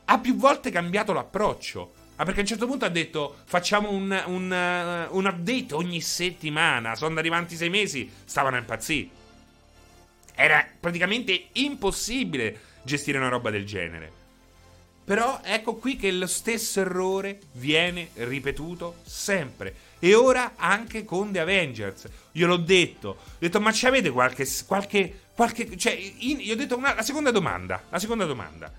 ha 0.05 0.17
più 0.17 0.35
volte 0.35 0.71
cambiato 0.71 1.13
l'approccio. 1.13 1.93
Ah, 2.15 2.25
perché 2.25 2.39
a 2.39 2.41
un 2.41 2.47
certo 2.47 2.65
punto 2.65 2.85
ha 2.85 2.89
detto 2.89 3.37
facciamo 3.45 3.91
un, 3.91 4.09
un, 4.25 4.45
uh, 4.45 5.15
un 5.15 5.25
update 5.27 5.75
ogni 5.75 6.01
settimana. 6.01 6.95
Sono 6.95 7.19
arrivati 7.19 7.55
sei 7.55 7.69
mesi, 7.69 8.11
stavano 8.25 8.55
a 8.55 8.59
impazzire. 8.61 9.09
Era 10.33 10.67
praticamente 10.79 11.49
impossibile 11.51 12.61
gestire 12.81 13.19
una 13.19 13.29
roba 13.29 13.51
del 13.51 13.67
genere. 13.67 14.18
Però 15.10 15.40
ecco 15.44 15.73
qui 15.73 15.95
che 15.95 16.11
lo 16.11 16.27
stesso 16.27 16.81
errore 16.81 17.40
viene 17.53 18.10
ripetuto 18.14 18.98
sempre. 19.03 19.73
E 19.98 20.14
ora 20.14 20.53
anche 20.56 21.03
con 21.03 21.31
The 21.31 21.40
Avengers. 21.40 22.07
Io 22.34 22.45
l'ho 22.45 22.57
detto. 22.57 23.10
Ho 23.10 23.38
detto, 23.40 23.60
ma 23.60 23.72
ci 23.72 23.88
avete 23.88 24.11
qualche, 24.11 24.48
qualche 24.68 25.27
Qualche, 25.40 25.77
cioè, 25.77 25.98
in, 26.18 26.41
io 26.41 26.52
ho 26.52 26.57
detto 26.57 26.76
una, 26.76 26.94
la 26.94 27.02
seconda 27.02 27.31
domanda. 27.31 27.86
La 27.90 27.98
seconda 27.98 28.26
domanda. 28.26 28.69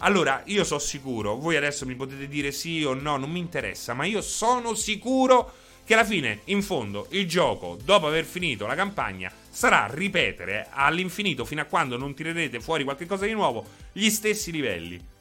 Allora, 0.00 0.42
io 0.44 0.62
sono 0.62 0.78
sicuro, 0.78 1.36
voi 1.36 1.56
adesso 1.56 1.86
mi 1.86 1.94
potete 1.94 2.28
dire 2.28 2.52
sì 2.52 2.84
o 2.84 2.92
no, 2.92 3.16
non 3.16 3.30
mi 3.30 3.38
interessa, 3.38 3.94
ma 3.94 4.04
io 4.04 4.20
sono 4.20 4.74
sicuro 4.74 5.54
che 5.84 5.94
alla 5.94 6.04
fine, 6.04 6.40
in 6.44 6.62
fondo, 6.62 7.06
il 7.12 7.26
gioco, 7.26 7.78
dopo 7.82 8.06
aver 8.06 8.24
finito 8.26 8.66
la 8.66 8.74
campagna, 8.74 9.32
sarà 9.50 9.88
ripetere 9.90 10.68
all'infinito 10.70 11.46
fino 11.46 11.62
a 11.62 11.64
quando 11.64 11.96
non 11.96 12.14
tirerete 12.14 12.60
fuori 12.60 12.84
qualcosa 12.84 13.24
di 13.24 13.32
nuovo 13.32 13.64
gli 13.90 14.10
stessi 14.10 14.52
livelli. 14.52 15.11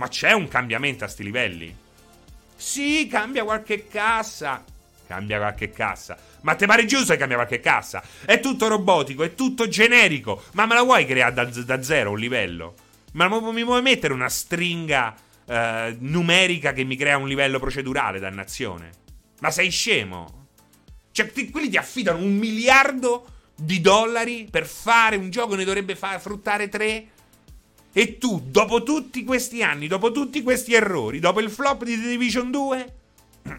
Ma 0.00 0.08
c'è 0.08 0.32
un 0.32 0.48
cambiamento 0.48 1.04
a 1.04 1.08
sti 1.08 1.22
livelli? 1.22 1.76
Sì, 2.56 3.06
cambia 3.06 3.44
qualche 3.44 3.86
cassa. 3.86 4.64
Cambia 5.06 5.36
qualche 5.36 5.70
cassa. 5.72 6.16
Ma 6.40 6.54
te 6.54 6.64
pare 6.64 6.86
giusto 6.86 7.12
che 7.12 7.18
cambia 7.18 7.36
qualche 7.36 7.60
cassa? 7.60 8.02
È 8.24 8.40
tutto 8.40 8.66
robotico, 8.66 9.24
è 9.24 9.34
tutto 9.34 9.68
generico. 9.68 10.42
Ma 10.54 10.64
me 10.64 10.72
la 10.72 10.82
vuoi 10.84 11.04
creare 11.04 11.34
da, 11.34 11.44
da 11.44 11.82
zero 11.82 12.12
un 12.12 12.18
livello? 12.18 12.76
Ma 13.12 13.28
mi 13.28 13.62
vuoi 13.62 13.82
mettere 13.82 14.14
una 14.14 14.30
stringa 14.30 15.14
uh, 15.44 15.54
numerica 15.98 16.72
che 16.72 16.84
mi 16.84 16.96
crea 16.96 17.18
un 17.18 17.28
livello 17.28 17.58
procedurale, 17.58 18.18
dannazione? 18.18 18.92
Ma 19.40 19.50
sei 19.50 19.68
scemo? 19.68 20.46
Cioè, 21.12 21.30
ti, 21.30 21.50
quelli 21.50 21.68
ti 21.68 21.76
affidano 21.76 22.22
un 22.22 22.38
miliardo 22.38 23.26
di 23.54 23.82
dollari 23.82 24.48
per 24.50 24.64
fare 24.64 25.16
un 25.16 25.28
gioco, 25.28 25.56
ne 25.56 25.64
dovrebbe 25.64 25.94
far 25.94 26.18
fruttare 26.22 26.70
tre? 26.70 27.09
E 27.92 28.18
tu, 28.18 28.40
dopo 28.46 28.82
tutti 28.82 29.24
questi 29.24 29.62
anni, 29.62 29.88
dopo 29.88 30.12
tutti 30.12 30.42
questi 30.42 30.74
errori, 30.74 31.18
dopo 31.18 31.40
il 31.40 31.50
flop 31.50 31.84
di 31.84 32.00
The 32.00 32.08
Division 32.08 32.50
2, 32.50 32.94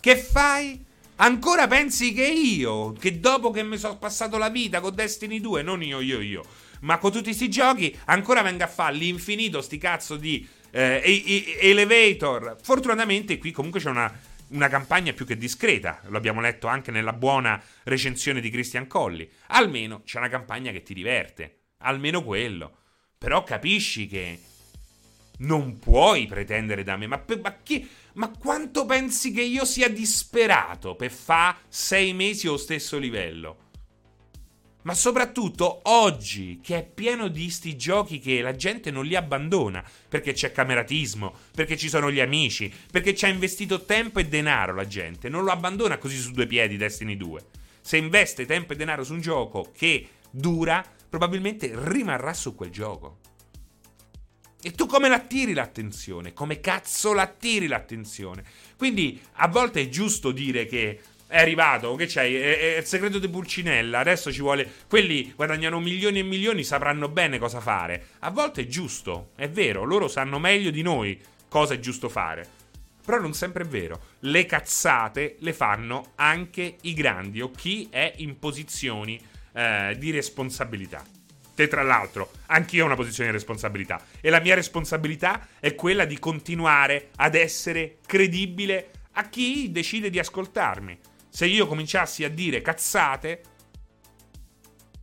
che 0.00 0.16
fai? 0.16 0.84
Ancora 1.18 1.66
pensi 1.66 2.12
che 2.12 2.26
io, 2.26 2.92
che 2.92 3.18
dopo 3.18 3.50
che 3.50 3.62
mi 3.62 3.78
sono 3.78 3.96
passato 3.96 4.36
la 4.36 4.50
vita 4.50 4.80
con 4.80 4.94
Destiny 4.94 5.40
2, 5.40 5.62
non 5.62 5.82
io, 5.82 6.00
io, 6.00 6.20
io, 6.20 6.44
ma 6.80 6.98
con 6.98 7.10
tutti 7.10 7.24
questi 7.24 7.48
giochi, 7.48 7.96
ancora 8.04 8.42
venga 8.42 8.66
a 8.66 8.68
fare 8.68 8.96
l'infinito 8.96 9.62
sti 9.62 9.78
cazzo 9.78 10.16
di 10.16 10.46
eh, 10.72 11.56
Elevator. 11.60 12.58
Fortunatamente 12.62 13.38
qui 13.38 13.50
comunque 13.50 13.80
c'è 13.80 13.88
una, 13.88 14.12
una 14.48 14.68
campagna 14.68 15.14
più 15.14 15.24
che 15.24 15.38
discreta, 15.38 16.02
lo 16.08 16.18
abbiamo 16.18 16.42
letto 16.42 16.66
anche 16.66 16.90
nella 16.90 17.14
buona 17.14 17.62
recensione 17.84 18.42
di 18.42 18.50
Christian 18.50 18.86
Colli. 18.86 19.26
Almeno 19.46 20.02
c'è 20.04 20.18
una 20.18 20.28
campagna 20.28 20.70
che 20.70 20.82
ti 20.82 20.92
diverte, 20.92 21.55
almeno 21.78 22.22
quello. 22.22 22.78
Però 23.18 23.42
capisci 23.42 24.06
che 24.06 24.40
non 25.38 25.78
puoi 25.78 26.26
pretendere 26.26 26.82
da 26.82 26.96
me, 26.96 27.06
ma, 27.06 27.22
ma 27.42 27.58
chi... 27.62 27.88
Ma 28.16 28.30
quanto 28.30 28.86
pensi 28.86 29.30
che 29.30 29.42
io 29.42 29.66
sia 29.66 29.90
disperato 29.90 30.94
per 30.94 31.10
fa 31.10 31.58
sei 31.68 32.14
mesi 32.14 32.46
allo 32.46 32.56
stesso 32.56 32.96
livello? 32.96 33.64
Ma 34.86 34.94
soprattutto 34.94 35.80
oggi, 35.82 36.60
che 36.62 36.78
è 36.78 36.86
pieno 36.86 37.26
di 37.26 37.50
sti 37.50 37.76
giochi 37.76 38.20
che 38.20 38.40
la 38.40 38.54
gente 38.54 38.92
non 38.92 39.04
li 39.04 39.16
abbandona, 39.16 39.84
perché 40.08 40.32
c'è 40.32 40.52
cameratismo, 40.52 41.34
perché 41.50 41.76
ci 41.76 41.88
sono 41.88 42.10
gli 42.10 42.20
amici, 42.20 42.72
perché 42.90 43.12
ci 43.12 43.24
ha 43.24 43.28
investito 43.28 43.84
tempo 43.84 44.20
e 44.20 44.28
denaro 44.28 44.74
la 44.74 44.86
gente, 44.86 45.28
non 45.28 45.42
lo 45.42 45.50
abbandona 45.50 45.98
così 45.98 46.16
su 46.16 46.30
due 46.30 46.46
piedi 46.46 46.76
Destiny 46.76 47.16
2. 47.16 47.44
Se 47.80 47.96
investe 47.96 48.46
tempo 48.46 48.72
e 48.72 48.76
denaro 48.76 49.02
su 49.02 49.12
un 49.12 49.20
gioco 49.20 49.72
che 49.76 50.08
dura, 50.30 50.82
probabilmente 51.16 51.72
rimarrà 51.74 52.34
su 52.34 52.54
quel 52.54 52.68
gioco. 52.68 53.20
E 54.60 54.72
tu 54.72 54.84
come 54.84 55.08
l'attiri 55.08 55.54
l'attenzione? 55.54 56.34
Come 56.34 56.60
cazzo 56.60 57.14
l'attiri 57.14 57.68
l'attenzione? 57.68 58.44
Quindi 58.76 59.18
a 59.34 59.48
volte 59.48 59.80
è 59.80 59.88
giusto 59.88 60.30
dire 60.30 60.66
che 60.66 61.00
è 61.26 61.38
arrivato, 61.38 61.94
che 61.94 62.04
c'hai? 62.06 62.34
È, 62.34 62.58
è, 62.74 62.76
il 62.78 62.84
segreto 62.84 63.18
di 63.18 63.30
Pulcinella. 63.30 64.00
Adesso 64.00 64.30
ci 64.30 64.40
vuole. 64.42 64.70
Quelli 64.86 65.32
guadagnano 65.34 65.80
milioni 65.80 66.18
e 66.18 66.22
milioni, 66.22 66.62
sapranno 66.64 67.08
bene 67.08 67.38
cosa 67.38 67.60
fare. 67.60 68.08
A 68.18 68.30
volte 68.30 68.62
è 68.62 68.66
giusto, 68.66 69.30
è 69.36 69.48
vero, 69.48 69.84
loro 69.84 70.08
sanno 70.08 70.38
meglio 70.38 70.70
di 70.70 70.82
noi 70.82 71.18
cosa 71.48 71.72
è 71.72 71.78
giusto 71.78 72.10
fare. 72.10 72.46
Però 73.02 73.18
non 73.18 73.32
sempre 73.32 73.64
è 73.64 73.66
vero. 73.66 74.00
Le 74.20 74.44
cazzate 74.44 75.36
le 75.38 75.54
fanno 75.54 76.12
anche 76.16 76.76
i 76.82 76.92
grandi 76.92 77.40
o 77.40 77.50
chi 77.50 77.88
è 77.90 78.12
in 78.18 78.38
posizioni 78.38 79.18
eh, 79.56 79.96
di 79.98 80.10
responsabilità. 80.10 81.02
Te, 81.54 81.66
tra 81.68 81.82
l'altro, 81.82 82.30
anch'io 82.46 82.82
ho 82.82 82.86
una 82.86 82.94
posizione 82.94 83.30
di 83.30 83.36
responsabilità. 83.36 84.04
E 84.20 84.28
la 84.28 84.40
mia 84.40 84.54
responsabilità 84.54 85.48
è 85.58 85.74
quella 85.74 86.04
di 86.04 86.18
continuare 86.18 87.08
ad 87.16 87.34
essere 87.34 87.96
credibile 88.06 88.90
a 89.12 89.26
chi 89.30 89.72
decide 89.72 90.10
di 90.10 90.18
ascoltarmi. 90.18 90.98
Se 91.30 91.46
io 91.46 91.66
cominciassi 91.66 92.24
a 92.24 92.28
dire 92.28 92.60
cazzate, 92.60 93.40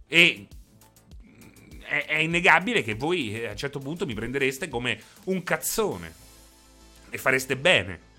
e 0.08 0.48
è, 1.80 2.06
è 2.06 2.18
innegabile 2.18 2.84
che 2.84 2.94
voi 2.94 3.36
eh, 3.36 3.48
a 3.48 3.52
un 3.52 3.58
certo 3.58 3.80
punto 3.80 4.06
mi 4.06 4.14
prendereste 4.14 4.68
come 4.68 5.02
un 5.26 5.42
cazzone. 5.42 6.14
E 7.10 7.18
fareste 7.18 7.58
bene. 7.58 8.12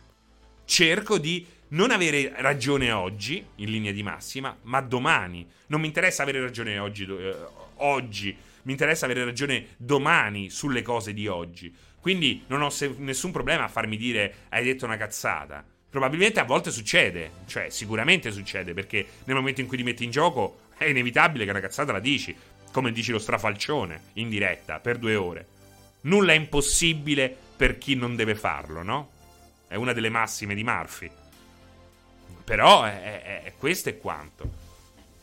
Cerco 0.65 1.19
di 1.19 1.47
non 1.69 1.91
avere 1.91 2.32
ragione 2.36 2.93
oggi, 2.93 3.45
in 3.57 3.70
linea 3.70 3.93
di 3.93 4.03
massima, 4.03 4.57
ma 4.62 4.81
domani. 4.81 5.47
Non 5.66 5.81
mi 5.81 5.86
interessa 5.86 6.23
avere 6.23 6.41
ragione 6.41 6.78
oggi, 6.78 7.05
eh, 7.05 7.36
oggi. 7.77 8.36
mi 8.62 8.73
interessa 8.73 9.05
avere 9.05 9.24
ragione 9.24 9.69
domani 9.77 10.49
sulle 10.49 10.81
cose 10.81 11.12
di 11.12 11.27
oggi. 11.27 11.74
Quindi 12.01 12.45
non 12.47 12.62
ho 12.62 12.70
se- 12.70 12.95
nessun 12.99 13.31
problema 13.31 13.65
a 13.65 13.69
farmi 13.69 13.97
dire 13.97 14.35
hai 14.51 14.65
detto 14.65 14.85
una 14.85 14.97
cazzata. 14.97 15.65
Probabilmente 15.91 16.41
a 16.41 16.45
volte 16.45 16.70
succede, 16.70 17.31
cioè 17.47 17.70
sicuramente 17.70 18.31
succede, 18.31 18.73
perché 18.73 19.07
nel 19.24 19.36
momento 19.36 19.61
in 19.61 19.66
cui 19.66 19.77
ti 19.77 19.82
metti 19.82 20.05
in 20.05 20.11
gioco 20.11 20.61
è 20.77 20.85
inevitabile 20.85 21.45
che 21.45 21.51
una 21.51 21.61
cazzata 21.61 21.93
la 21.93 22.01
dici, 22.01 22.35
come 22.73 22.91
dici 22.91 23.12
lo 23.12 23.19
strafalcione, 23.19 24.01
in 24.15 24.28
diretta, 24.28 24.81
per 24.81 24.99
due 24.99 25.15
ore. 25.15 25.47
Nulla 26.03 26.32
è 26.32 26.36
impossibile 26.36 27.35
per 27.57 27.78
chi 27.78 27.95
non 27.95 28.16
deve 28.16 28.35
farlo, 28.35 28.82
no? 28.82 29.11
È 29.69 29.74
una 29.77 29.93
delle 29.93 30.11
massime 30.11 30.55
di 30.55 30.65
Murphy. 30.65 31.11
Però 32.45 32.85
è, 32.85 33.23
è, 33.23 33.43
è 33.45 33.53
questo 33.59 33.89
è 33.89 33.99
quanto. 33.99 34.62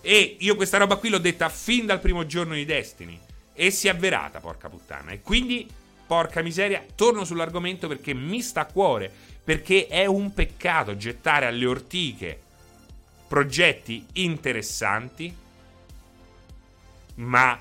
E 0.02 0.38
io 0.40 0.56
questa 0.56 0.78
roba 0.78 0.96
qui 0.96 1.10
l'ho 1.10 1.20
detta 1.20 1.50
fin 1.50 1.86
dal 1.86 2.00
primo 2.00 2.26
giorno 2.26 2.56
di 2.56 2.66
Destiny. 2.66 3.20
E 3.54 3.70
si 3.72 3.88
è 3.88 3.92
avverata, 3.92 4.40
porca 4.40 4.70
puttana. 4.70 5.12
E 5.12 5.22
quindi, 5.22 5.68
porca 6.08 6.42
miseria, 6.42 6.84
torno 6.96 7.24
sull'argomento 7.24 7.88
perché 7.88 8.14
mi 8.14 8.42
sta 8.42 8.62
a 8.62 8.66
cuore. 8.66 9.12
Perché 9.44 9.88
è 9.88 10.06
un 10.06 10.34
peccato 10.34 10.98
gettare 10.98 11.46
alle 11.46 11.66
ortiche 11.66 12.40
progetti 13.28 14.06
interessanti, 14.14 15.34
ma 17.16 17.60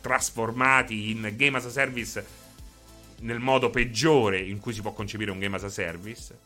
trasformati 0.00 1.10
in 1.10 1.32
game 1.36 1.58
as 1.58 1.66
a 1.66 1.70
service 1.70 2.38
nel 3.20 3.38
modo 3.38 3.68
peggiore 3.70 4.40
in 4.40 4.60
cui 4.60 4.72
si 4.72 4.80
può 4.80 4.92
concepire 4.92 5.30
un 5.30 5.38
game 5.38 5.56
as 5.56 5.64
a 5.64 5.68
service. 5.68 6.38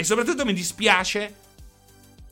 E 0.00 0.04
soprattutto 0.04 0.46
mi 0.46 0.54
dispiace 0.54 1.34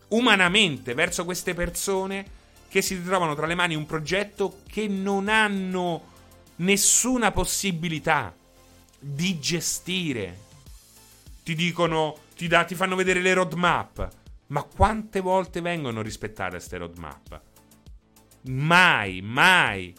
umanamente 0.08 0.94
verso 0.94 1.26
queste 1.26 1.52
persone 1.52 2.24
che 2.66 2.80
si 2.80 2.94
ritrovano 2.94 3.34
tra 3.34 3.44
le 3.44 3.54
mani 3.54 3.74
un 3.74 3.84
progetto 3.84 4.62
che 4.66 4.88
non 4.88 5.28
hanno 5.28 6.12
nessuna 6.56 7.30
possibilità 7.30 8.34
di 8.98 9.38
gestire. 9.38 10.38
Ti 11.44 11.54
dicono, 11.54 12.16
ti, 12.34 12.46
da, 12.46 12.64
ti 12.64 12.74
fanno 12.74 12.96
vedere 12.96 13.20
le 13.20 13.34
roadmap. 13.34 14.08
Ma 14.46 14.62
quante 14.62 15.20
volte 15.20 15.60
vengono 15.60 16.00
rispettate 16.00 16.52
queste 16.52 16.78
roadmap? 16.78 17.40
Mai, 18.44 19.20
mai. 19.20 19.94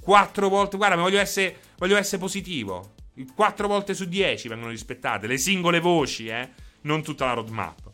Quattro 0.00 0.48
volte, 0.48 0.78
guarda, 0.78 0.96
voglio 0.96 1.20
essere, 1.20 1.58
voglio 1.76 1.98
essere 1.98 2.16
positivo. 2.16 2.94
Quattro 3.34 3.68
volte 3.68 3.92
su 3.92 4.06
dieci 4.06 4.48
vengono 4.48 4.70
rispettate, 4.70 5.26
le 5.26 5.36
singole 5.36 5.78
voci, 5.78 6.28
eh? 6.28 6.68
Non 6.82 7.02
tutta 7.02 7.26
la 7.26 7.34
roadmap. 7.34 7.90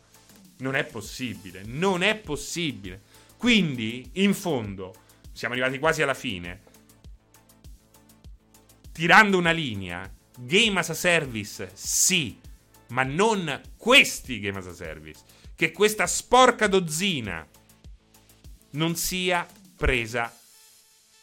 Non 0.58 0.74
è 0.74 0.84
possibile, 0.84 1.62
non 1.64 2.02
è 2.02 2.16
possibile. 2.16 3.02
Quindi, 3.36 4.08
in 4.14 4.34
fondo, 4.34 4.94
siamo 5.32 5.54
arrivati 5.54 5.78
quasi 5.78 6.02
alla 6.02 6.14
fine. 6.14 6.62
Tirando 8.92 9.36
una 9.36 9.50
linea, 9.50 10.10
game 10.38 10.78
as 10.78 10.90
a 10.90 10.94
service, 10.94 11.70
sì, 11.74 12.40
ma 12.88 13.02
non 13.02 13.60
questi 13.76 14.40
game 14.40 14.58
as 14.58 14.66
a 14.66 14.74
service. 14.74 15.20
Che 15.54 15.72
questa 15.72 16.06
sporca 16.06 16.66
dozzina 16.66 17.46
non 18.70 18.96
sia 18.96 19.46
presa 19.76 20.34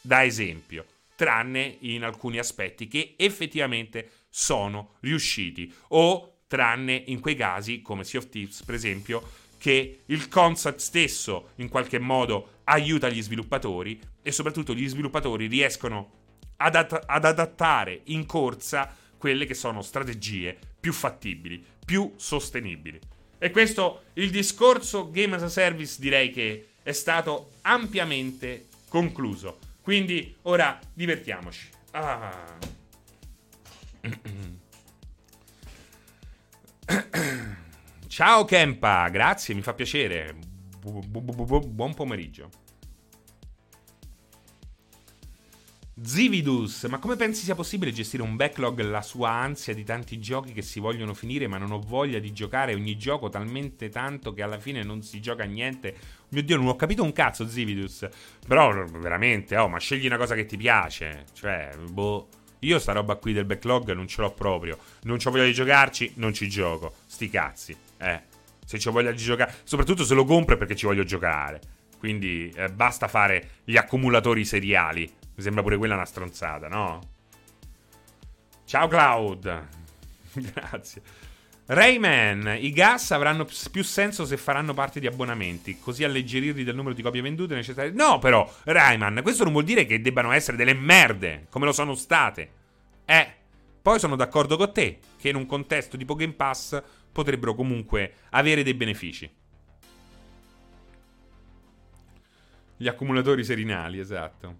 da 0.00 0.24
esempio, 0.24 0.86
tranne 1.16 1.78
in 1.80 2.04
alcuni 2.04 2.38
aspetti 2.38 2.88
che 2.88 3.14
effettivamente 3.16 4.10
sono 4.28 4.94
riusciti 5.00 5.72
o 5.88 6.33
tranne 6.54 7.02
in 7.06 7.18
quei 7.18 7.34
casi 7.34 7.82
come 7.82 8.04
Sea 8.04 8.20
of 8.20 8.28
Thieves 8.28 8.62
per 8.62 8.76
esempio 8.76 9.28
che 9.58 10.02
il 10.06 10.28
concept 10.28 10.78
stesso 10.78 11.50
in 11.56 11.68
qualche 11.68 11.98
modo 11.98 12.60
aiuta 12.64 13.08
gli 13.08 13.20
sviluppatori 13.20 14.00
e 14.22 14.30
soprattutto 14.30 14.72
gli 14.72 14.86
sviluppatori 14.86 15.48
riescono 15.48 16.10
ad, 16.58 16.76
at- 16.76 17.02
ad 17.06 17.24
adattare 17.24 18.02
in 18.04 18.24
corsa 18.24 18.94
quelle 19.18 19.46
che 19.46 19.54
sono 19.54 19.82
strategie 19.82 20.56
più 20.78 20.92
fattibili, 20.92 21.64
più 21.84 22.12
sostenibili. 22.16 23.00
E 23.38 23.50
questo 23.50 24.04
il 24.14 24.30
discorso 24.30 25.10
Game 25.10 25.34
as 25.34 25.42
a 25.42 25.48
Service 25.48 25.96
direi 25.98 26.30
che 26.30 26.68
è 26.82 26.92
stato 26.92 27.50
ampiamente 27.62 28.68
concluso. 28.88 29.58
Quindi 29.80 30.36
ora 30.42 30.78
divertiamoci. 30.92 31.68
Ah. 31.92 32.58
Ciao 38.06 38.44
Kempa, 38.44 39.08
grazie, 39.08 39.54
mi 39.54 39.62
fa 39.62 39.74
piacere. 39.74 40.36
Bu- 40.80 41.02
bu- 41.06 41.22
bu- 41.22 41.68
buon 41.68 41.94
pomeriggio. 41.94 42.50
Zividus, 46.02 46.84
ma 46.84 46.98
come 46.98 47.14
pensi 47.14 47.44
sia 47.44 47.54
possibile 47.54 47.92
gestire 47.92 48.22
un 48.24 48.34
backlog 48.34 48.80
la 48.80 49.00
sua 49.00 49.30
ansia 49.30 49.72
di 49.74 49.84
tanti 49.84 50.18
giochi 50.18 50.52
che 50.52 50.60
si 50.60 50.80
vogliono 50.80 51.14
finire 51.14 51.46
ma 51.46 51.56
non 51.56 51.70
ho 51.70 51.78
voglia 51.78 52.18
di 52.18 52.32
giocare 52.32 52.74
ogni 52.74 52.96
gioco 52.96 53.28
talmente 53.28 53.88
tanto 53.90 54.32
che 54.34 54.42
alla 54.42 54.58
fine 54.58 54.82
non 54.82 55.02
si 55.02 55.20
gioca 55.20 55.44
niente? 55.44 55.96
Mio 56.30 56.42
Dio, 56.42 56.56
non 56.56 56.66
ho 56.66 56.74
capito 56.74 57.04
un 57.04 57.12
cazzo 57.12 57.48
Zividus, 57.48 58.08
però 58.46 58.84
veramente, 58.86 59.56
oh, 59.56 59.68
ma 59.68 59.78
scegli 59.78 60.06
una 60.06 60.16
cosa 60.16 60.34
che 60.34 60.46
ti 60.46 60.56
piace, 60.56 61.26
cioè, 61.32 61.70
boh, 61.88 62.28
io 62.64 62.78
sta 62.78 62.92
roba 62.92 63.16
qui 63.16 63.32
del 63.32 63.44
backlog 63.44 63.92
non 63.92 64.06
ce 64.06 64.20
l'ho 64.20 64.32
proprio, 64.32 64.78
non 65.02 65.18
ho 65.24 65.30
voglia 65.30 65.44
di 65.44 65.52
giocarci, 65.52 66.12
non 66.16 66.32
ci 66.32 66.48
gioco, 66.48 66.94
sti 67.06 67.30
cazzi, 67.30 67.76
eh, 67.98 68.22
se 68.64 68.88
ho 68.88 68.92
voglia 68.92 69.10
di 69.10 69.18
giocare, 69.18 69.54
soprattutto 69.64 70.04
se 70.04 70.14
lo 70.14 70.24
compro 70.24 70.56
perché 70.56 70.74
ci 70.74 70.86
voglio 70.86 71.04
giocare, 71.04 71.60
quindi 71.98 72.52
eh, 72.54 72.68
basta 72.70 73.08
fare 73.08 73.50
gli 73.64 73.76
accumulatori 73.76 74.44
seriali 74.44 75.22
mi 75.36 75.42
sembra 75.42 75.62
pure 75.62 75.76
quella 75.76 75.94
una 75.94 76.04
stronzata, 76.04 76.68
no? 76.68 77.00
Ciao 78.64 78.86
Cloud. 78.86 79.68
Grazie. 80.32 81.02
Rayman, 81.66 82.58
i 82.60 82.70
gas 82.72 83.10
avranno 83.12 83.46
più 83.70 83.82
senso 83.82 84.26
se 84.26 84.36
faranno 84.36 84.74
parte 84.74 85.00
di 85.00 85.06
abbonamenti, 85.06 85.78
così 85.78 86.04
alleggerirli 86.04 86.62
del 86.62 86.74
numero 86.74 86.94
di 86.94 87.00
copie 87.00 87.22
vendute 87.22 87.54
necessarie. 87.54 87.90
No, 87.90 88.18
però, 88.18 88.50
Rayman, 88.64 89.20
questo 89.22 89.44
non 89.44 89.52
vuol 89.52 89.64
dire 89.64 89.86
che 89.86 90.02
debbano 90.02 90.32
essere 90.32 90.58
delle 90.58 90.74
merde, 90.74 91.46
come 91.48 91.64
lo 91.64 91.72
sono 91.72 91.94
state. 91.94 92.50
Eh, 93.06 93.32
poi 93.80 93.98
sono 93.98 94.14
d'accordo 94.14 94.58
con 94.58 94.74
te, 94.74 94.98
che 95.18 95.30
in 95.30 95.36
un 95.36 95.46
contesto 95.46 95.96
tipo 95.96 96.14
Game 96.14 96.34
Pass 96.34 96.82
potrebbero 97.10 97.54
comunque 97.54 98.14
avere 98.30 98.62
dei 98.62 98.74
benefici. 98.74 99.30
Gli 102.76 102.88
accumulatori 102.88 103.42
serinali, 103.42 103.98
esatto. 103.98 104.56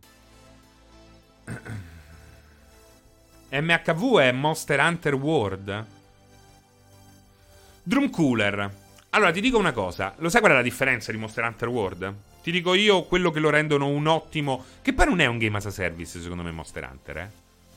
MHV 3.51 4.18
è 4.18 4.32
Monster 4.32 4.81
Hunter 4.81 5.14
World. 5.14 5.94
Drum 7.86 8.09
Cooler. 8.09 8.74
Allora, 9.11 9.31
ti 9.31 9.43
dico 9.43 9.59
una 9.59 9.73
cosa. 9.73 10.15
Lo 10.16 10.31
sai 10.31 10.40
qual 10.40 10.52
è 10.52 10.55
la 10.55 10.62
differenza 10.62 11.12
di 11.12 11.19
Monster 11.19 11.44
Hunter 11.44 11.69
World? 11.69 12.15
Ti 12.43 12.51
dico 12.51 12.73
io 12.73 13.02
quello 13.02 13.31
che 13.31 13.40
lo 13.40 13.51
rendono 13.51 13.89
un 13.89 14.06
ottimo. 14.06 14.65
Che 14.81 14.94
poi 14.94 15.05
non 15.05 15.20
è 15.20 15.27
un 15.27 15.36
game 15.36 15.59
as 15.59 15.66
a 15.66 15.70
service, 15.70 16.19
secondo 16.19 16.43
me, 16.43 16.51
Monster 16.51 16.89
Hunter, 16.90 17.16
eh. 17.19 17.31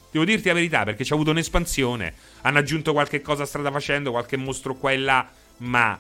Devo 0.09 0.23
dirti 0.23 0.47
la 0.47 0.53
verità, 0.53 0.85
perché 0.85 1.03
ha 1.03 1.13
avuto 1.13 1.31
un'espansione. 1.31 2.13
Hanno 2.43 2.57
aggiunto 2.57 2.93
qualche 2.93 3.21
cosa 3.21 3.45
strada 3.45 3.69
facendo, 3.69 4.11
qualche 4.11 4.37
mostro 4.37 4.75
qua 4.75 4.93
e 4.93 4.97
là. 4.97 5.27
Ma 5.57 5.99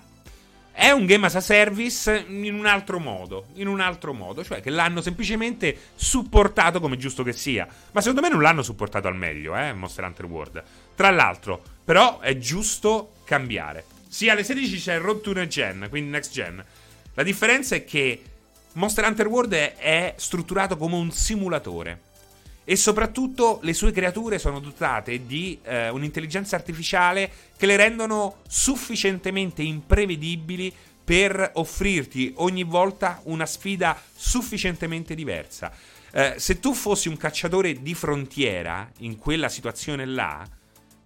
è 0.71 0.89
un 0.91 1.05
game 1.05 1.25
as 1.25 1.35
a 1.35 1.41
service 1.41 2.25
in 2.29 2.53
un 2.53 2.65
altro 2.65 2.99
modo. 2.99 3.47
In 3.55 3.67
un 3.67 3.81
altro 3.81 4.13
modo. 4.13 4.41
Cioè 4.41 4.61
che 4.61 4.69
l'hanno 4.69 5.01
semplicemente 5.01 5.77
supportato 5.95 6.79
come 6.79 6.95
giusto 6.95 7.23
che 7.23 7.33
sia. 7.33 7.67
Ma 7.91 7.99
secondo 7.99 8.21
me 8.21 8.29
non 8.29 8.41
l'hanno 8.41 8.63
supportato 8.63 9.09
al 9.09 9.17
meglio, 9.17 9.53
eh, 9.57 9.73
Monster 9.73 10.05
Hunter 10.05 10.25
World. 10.27 10.63
Tra 10.95 11.09
l'altro, 11.09 11.61
però 11.83 12.21
è 12.21 12.37
giusto 12.37 13.11
cambiare. 13.25 13.95
Sì, 14.07 14.29
alle 14.29 14.43
16 14.43 14.77
c'è 14.79 14.99
Road 14.99 15.21
to 15.21 15.33
Next 15.33 15.49
Gen, 15.49 15.87
quindi 15.89 16.09
Next 16.09 16.31
Gen. 16.31 16.63
La 17.13 17.23
differenza 17.23 17.75
è 17.75 17.83
che 17.83 18.21
Monster 18.73 19.05
Hunter 19.05 19.27
World 19.27 19.53
è, 19.53 19.75
è 19.75 20.13
strutturato 20.17 20.77
come 20.77 20.95
un 20.95 21.11
simulatore. 21.11 22.01
e 22.69 22.75
soprattutto 22.75 23.59
le 23.61 23.73
sue 23.73 23.93
creature 23.93 24.37
sono 24.39 24.59
dotate 24.59 25.25
di 25.25 25.57
eh, 25.63 25.87
un'intelligenza 25.87 26.57
artificiale 26.57 27.31
che 27.55 27.65
le 27.65 27.77
rendono 27.77 28.41
sufficientemente 28.45 29.61
imprevedibili 29.61 30.73
per 31.01 31.51
offrirti 31.53 32.33
ogni 32.37 32.63
volta 32.63 33.21
una 33.23 33.45
sfida 33.45 33.97
sufficientemente 34.13 35.15
diversa. 35.15 35.71
Eh, 36.11 36.33
se 36.37 36.59
tu 36.59 36.73
fossi 36.73 37.07
un 37.07 37.15
cacciatore 37.15 37.81
di 37.81 37.93
frontiera 37.93 38.91
in 38.99 39.17
quella 39.17 39.47
situazione 39.47 40.05
là, 40.05 40.45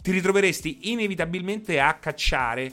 ti 0.01 0.09
ritroveresti 0.09 0.89
inevitabilmente 0.91 1.79
a 1.79 1.93
cacciare 1.93 2.71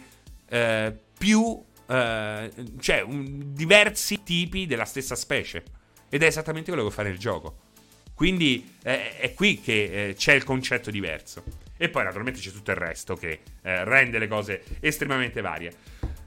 eh, 0.48 0.94
più, 1.16 1.62
eh, 1.86 2.50
cioè 2.80 3.00
un, 3.02 3.52
diversi 3.52 4.22
tipi 4.22 4.66
della 4.66 4.84
stessa 4.84 5.14
specie. 5.14 5.64
Ed 6.08 6.22
è 6.22 6.26
esattamente 6.26 6.70
quello 6.70 6.86
che 6.86 6.94
fa 6.94 7.02
nel 7.02 7.18
gioco. 7.18 7.66
Quindi 8.14 8.74
eh, 8.82 9.16
è 9.18 9.34
qui 9.34 9.60
che 9.60 10.08
eh, 10.08 10.14
c'è 10.14 10.32
il 10.32 10.44
concetto 10.44 10.90
diverso. 10.90 11.42
E 11.76 11.88
poi 11.88 12.02
naturalmente 12.02 12.40
c'è 12.40 12.50
tutto 12.50 12.72
il 12.72 12.76
resto 12.76 13.14
che 13.14 13.40
eh, 13.62 13.84
rende 13.84 14.18
le 14.18 14.26
cose 14.26 14.64
estremamente 14.80 15.40
varie. 15.40 15.72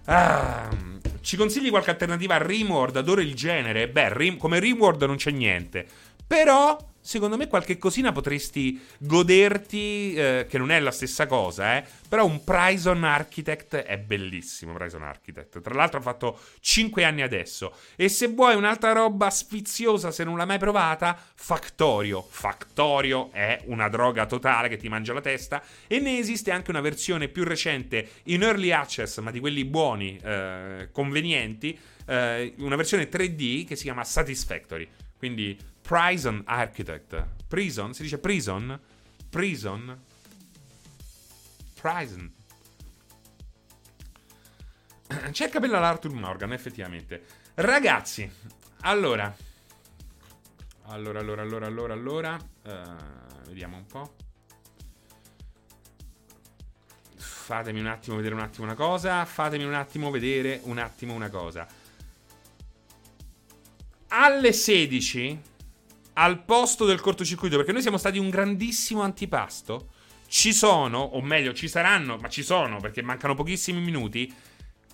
Ah, 0.05 0.69
ci 1.21 1.35
consigli 1.35 1.69
qualche 1.69 1.89
alternativa 1.89 2.35
a 2.35 2.43
Rimworld? 2.45 2.95
Adoro 2.95 3.21
il 3.21 3.35
genere. 3.35 3.89
Beh, 3.89 4.13
rim- 4.13 4.37
come 4.37 4.59
Rimworld 4.59 5.03
non 5.03 5.17
c'è 5.17 5.31
niente. 5.31 5.85
Però 6.25 6.77
secondo 7.01 7.35
me 7.35 7.47
qualche 7.47 7.77
cosina 7.77 8.11
potresti 8.11 8.79
goderti, 8.99 10.13
eh, 10.13 10.45
che 10.47 10.57
non 10.57 10.71
è 10.71 10.79
la 10.79 10.91
stessa 10.91 11.25
cosa, 11.25 11.77
eh. 11.77 11.83
Però 12.07 12.25
un 12.25 12.43
Prison 12.43 13.03
Architect 13.03 13.75
è 13.75 13.97
bellissimo, 13.97 14.73
Prison 14.73 15.03
Architect. 15.03 15.61
Tra 15.61 15.73
l'altro 15.73 15.99
ha 15.99 16.01
fatto 16.01 16.39
5 16.59 17.03
anni 17.03 17.21
adesso. 17.21 17.73
E 17.95 18.09
se 18.09 18.27
vuoi 18.27 18.55
un'altra 18.55 18.91
roba 18.91 19.29
sfiziosa, 19.29 20.11
se 20.11 20.23
non 20.23 20.37
l'hai 20.37 20.45
mai 20.45 20.59
provata, 20.59 21.17
Factorio. 21.33 22.25
Factorio 22.27 23.31
è 23.31 23.61
una 23.65 23.89
droga 23.89 24.25
totale 24.25 24.69
che 24.69 24.77
ti 24.77 24.89
mangia 24.89 25.13
la 25.13 25.21
testa. 25.21 25.63
E 25.87 25.99
ne 25.99 26.17
esiste 26.17 26.51
anche 26.51 26.69
una 26.69 26.81
versione 26.81 27.29
più 27.29 27.43
recente 27.43 28.09
in 28.23 28.43
early 28.43 28.71
access, 28.71 29.19
ma 29.19 29.31
di 29.31 29.39
quelli 29.39 29.65
buoni, 29.65 30.19
eh, 30.21 30.89
convenienti. 30.91 31.77
Eh, 32.05 32.53
una 32.57 32.75
versione 32.75 33.09
3D 33.09 33.65
che 33.65 33.75
si 33.75 33.83
chiama 33.83 34.03
Satisfactory. 34.03 34.87
Quindi 35.17 35.57
Prison 35.91 36.41
Architect. 36.45 37.27
Prison? 37.49 37.93
Si 37.93 38.03
dice 38.03 38.17
prison? 38.17 38.79
Prison? 39.29 40.01
Prison. 41.81 42.33
C'è 45.31 45.45
il 45.47 45.51
capello 45.51 45.75
all'Arthur 45.75 46.13
Morgan, 46.13 46.53
effettivamente. 46.53 47.25
Ragazzi, 47.55 48.31
allora. 48.83 49.35
Allora, 50.83 51.19
allora, 51.19 51.41
allora, 51.41 51.65
allora, 51.65 51.93
allora. 51.93 52.37
Uh, 52.63 53.47
vediamo 53.47 53.75
un 53.75 53.85
po'. 53.85 54.15
Fatemi 57.17 57.81
un 57.81 57.87
attimo 57.87 58.15
vedere 58.15 58.33
un 58.33 58.39
attimo 58.39 58.65
una 58.65 58.75
cosa. 58.75 59.25
Fatemi 59.25 59.65
un 59.65 59.73
attimo 59.73 60.09
vedere 60.09 60.61
un 60.63 60.77
attimo 60.77 61.13
una 61.13 61.29
cosa. 61.29 61.67
Alle 64.07 64.53
16 64.53 65.49
al 66.13 66.43
posto 66.43 66.85
del 66.85 66.99
cortocircuito, 66.99 67.57
perché 67.57 67.71
noi 67.71 67.81
siamo 67.81 67.97
stati 67.97 68.17
un 68.17 68.29
grandissimo 68.29 69.01
antipasto, 69.01 69.89
ci 70.27 70.53
sono, 70.53 70.99
o 70.99 71.21
meglio, 71.21 71.53
ci 71.53 71.67
saranno, 71.67 72.17
ma 72.17 72.29
ci 72.29 72.43
sono 72.43 72.79
perché 72.79 73.01
mancano 73.01 73.35
pochissimi 73.35 73.81
minuti, 73.81 74.33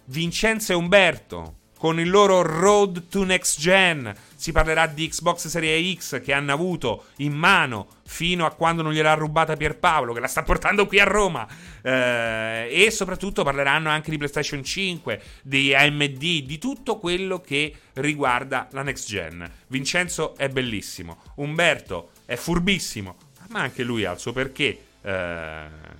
Vincenzo 0.05 0.71
e 0.71 0.75
Umberto 0.75 1.55
con 1.77 1.99
il 1.99 2.09
loro 2.09 2.41
Road 2.41 3.07
to 3.07 3.23
Next 3.23 3.59
Gen. 3.59 4.13
Si 4.35 4.51
parlerà 4.51 4.87
di 4.87 5.07
Xbox 5.07 5.47
Series 5.47 5.97
X 5.97 6.21
che 6.21 6.33
hanno 6.33 6.53
avuto 6.53 7.05
in 7.17 7.33
mano 7.33 7.87
fino 8.05 8.45
a 8.45 8.51
quando 8.51 8.81
non 8.81 8.93
gliel'ha 8.93 9.13
rubata 9.13 9.55
Pierpaolo, 9.55 10.13
che 10.13 10.19
la 10.19 10.27
sta 10.27 10.43
portando 10.43 10.85
qui 10.87 10.99
a 10.99 11.05
Roma. 11.05 11.47
Eh, 11.81 12.67
e 12.71 12.91
soprattutto 12.91 13.43
parleranno 13.43 13.89
anche 13.89 14.09
di 14.09 14.17
PlayStation 14.17 14.63
5, 14.63 15.21
di 15.43 15.73
AMD, 15.73 16.17
di 16.17 16.57
tutto 16.57 16.97
quello 16.97 17.41
che 17.41 17.73
riguarda 17.93 18.67
la 18.71 18.81
Next 18.83 19.07
Gen. 19.07 19.49
Vincenzo 19.67 20.35
è 20.35 20.49
bellissimo, 20.49 21.21
Umberto 21.35 22.11
è 22.25 22.35
furbissimo, 22.35 23.15
ma 23.49 23.61
anche 23.61 23.83
lui 23.83 24.05
ha 24.05 24.11
il 24.11 24.19
suo 24.19 24.33
perché. 24.33 24.79
Eh, 25.01 25.95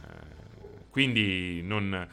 quindi 0.90 1.62
non, 1.62 2.08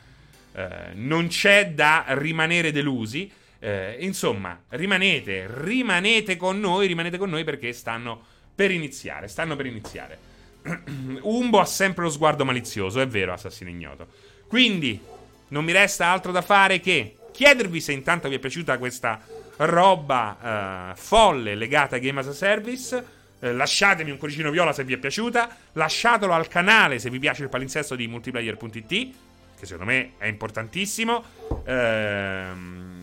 eh, 0.53 0.91
non 0.95 1.29
c'è 1.29 1.71
da 1.71 2.05
rimanere 2.09 2.71
delusi. 2.71 3.31
Eh, 3.65 3.97
insomma, 4.01 4.61
rimanete, 4.69 5.49
rimanete 5.49 6.37
con 6.37 6.61
noi, 6.61 6.87
rimanete 6.87 7.17
con 7.17 7.31
noi 7.31 7.45
perché 7.45 7.73
stanno 7.73 8.23
per 8.55 8.71
iniziare, 8.71 9.27
stanno 9.27 9.57
per 9.57 9.65
iniziare. 9.65 10.19
Umbo 11.23 11.61
ha 11.61 11.65
sempre 11.65 12.05
lo 12.05 12.11
sguardo 12.11 12.45
malizioso, 12.45 13.01
è 13.01 13.07
vero, 13.07 13.33
assassino 13.33 13.71
ignoto. 13.71 14.07
Quindi, 14.49 15.01
non 15.49 15.65
mi 15.65 15.73
resta 15.73 16.09
altro 16.09 16.31
da 16.31 16.43
fare 16.43 16.79
che 16.79 17.17
chiedervi 17.33 17.81
se 17.81 17.93
intanto 17.93 18.29
vi 18.29 18.35
è 18.35 18.39
piaciuta 18.39 18.77
questa 18.77 19.19
roba 19.57 20.93
uh, 20.93 20.97
folle 20.99 21.55
legata 21.55 21.97
a 21.97 22.01
Game 22.01 22.21
as 22.21 22.27
a 22.27 22.35
Service. 22.35 22.95
Uh, 23.39 23.53
lasciatemi 23.55 24.11
un 24.11 24.19
cuoricino 24.19 24.51
viola 24.51 24.75
se 24.75 24.85
vi 24.85 24.93
è 24.93 24.99
piaciuta. 24.99 25.57
Lasciatelo 25.73 26.35
al 26.35 26.49
canale 26.49 26.99
se 26.99 27.09
vi 27.09 27.19
piace 27.19 27.45
il 27.45 27.49
palinsesto 27.49 27.95
di 27.97 28.09
multiplayer.it, 28.09 28.89
che 29.59 29.65
secondo 29.65 29.91
me 29.91 30.13
è 30.19 30.27
importantissimo. 30.27 31.25
Ehm 31.65 32.94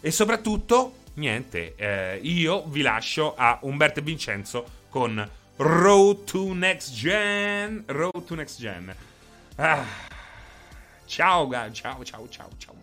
e 0.00 0.10
soprattutto, 0.10 0.94
niente, 1.14 1.74
eh, 1.76 2.18
io 2.22 2.64
vi 2.66 2.82
lascio 2.82 3.34
a 3.36 3.58
Umberto 3.62 4.00
e 4.00 4.02
Vincenzo 4.02 4.66
con 4.88 5.28
Road 5.56 6.24
to 6.24 6.52
Next 6.54 6.92
Gen. 6.92 7.84
Road 7.86 8.24
to 8.24 8.34
Next 8.34 8.58
Gen. 8.58 8.94
Ah. 9.56 9.84
Ciao, 11.06 11.48
ciao, 11.72 12.04
ciao, 12.04 12.28
ciao, 12.28 12.50
ciao. 12.58 12.77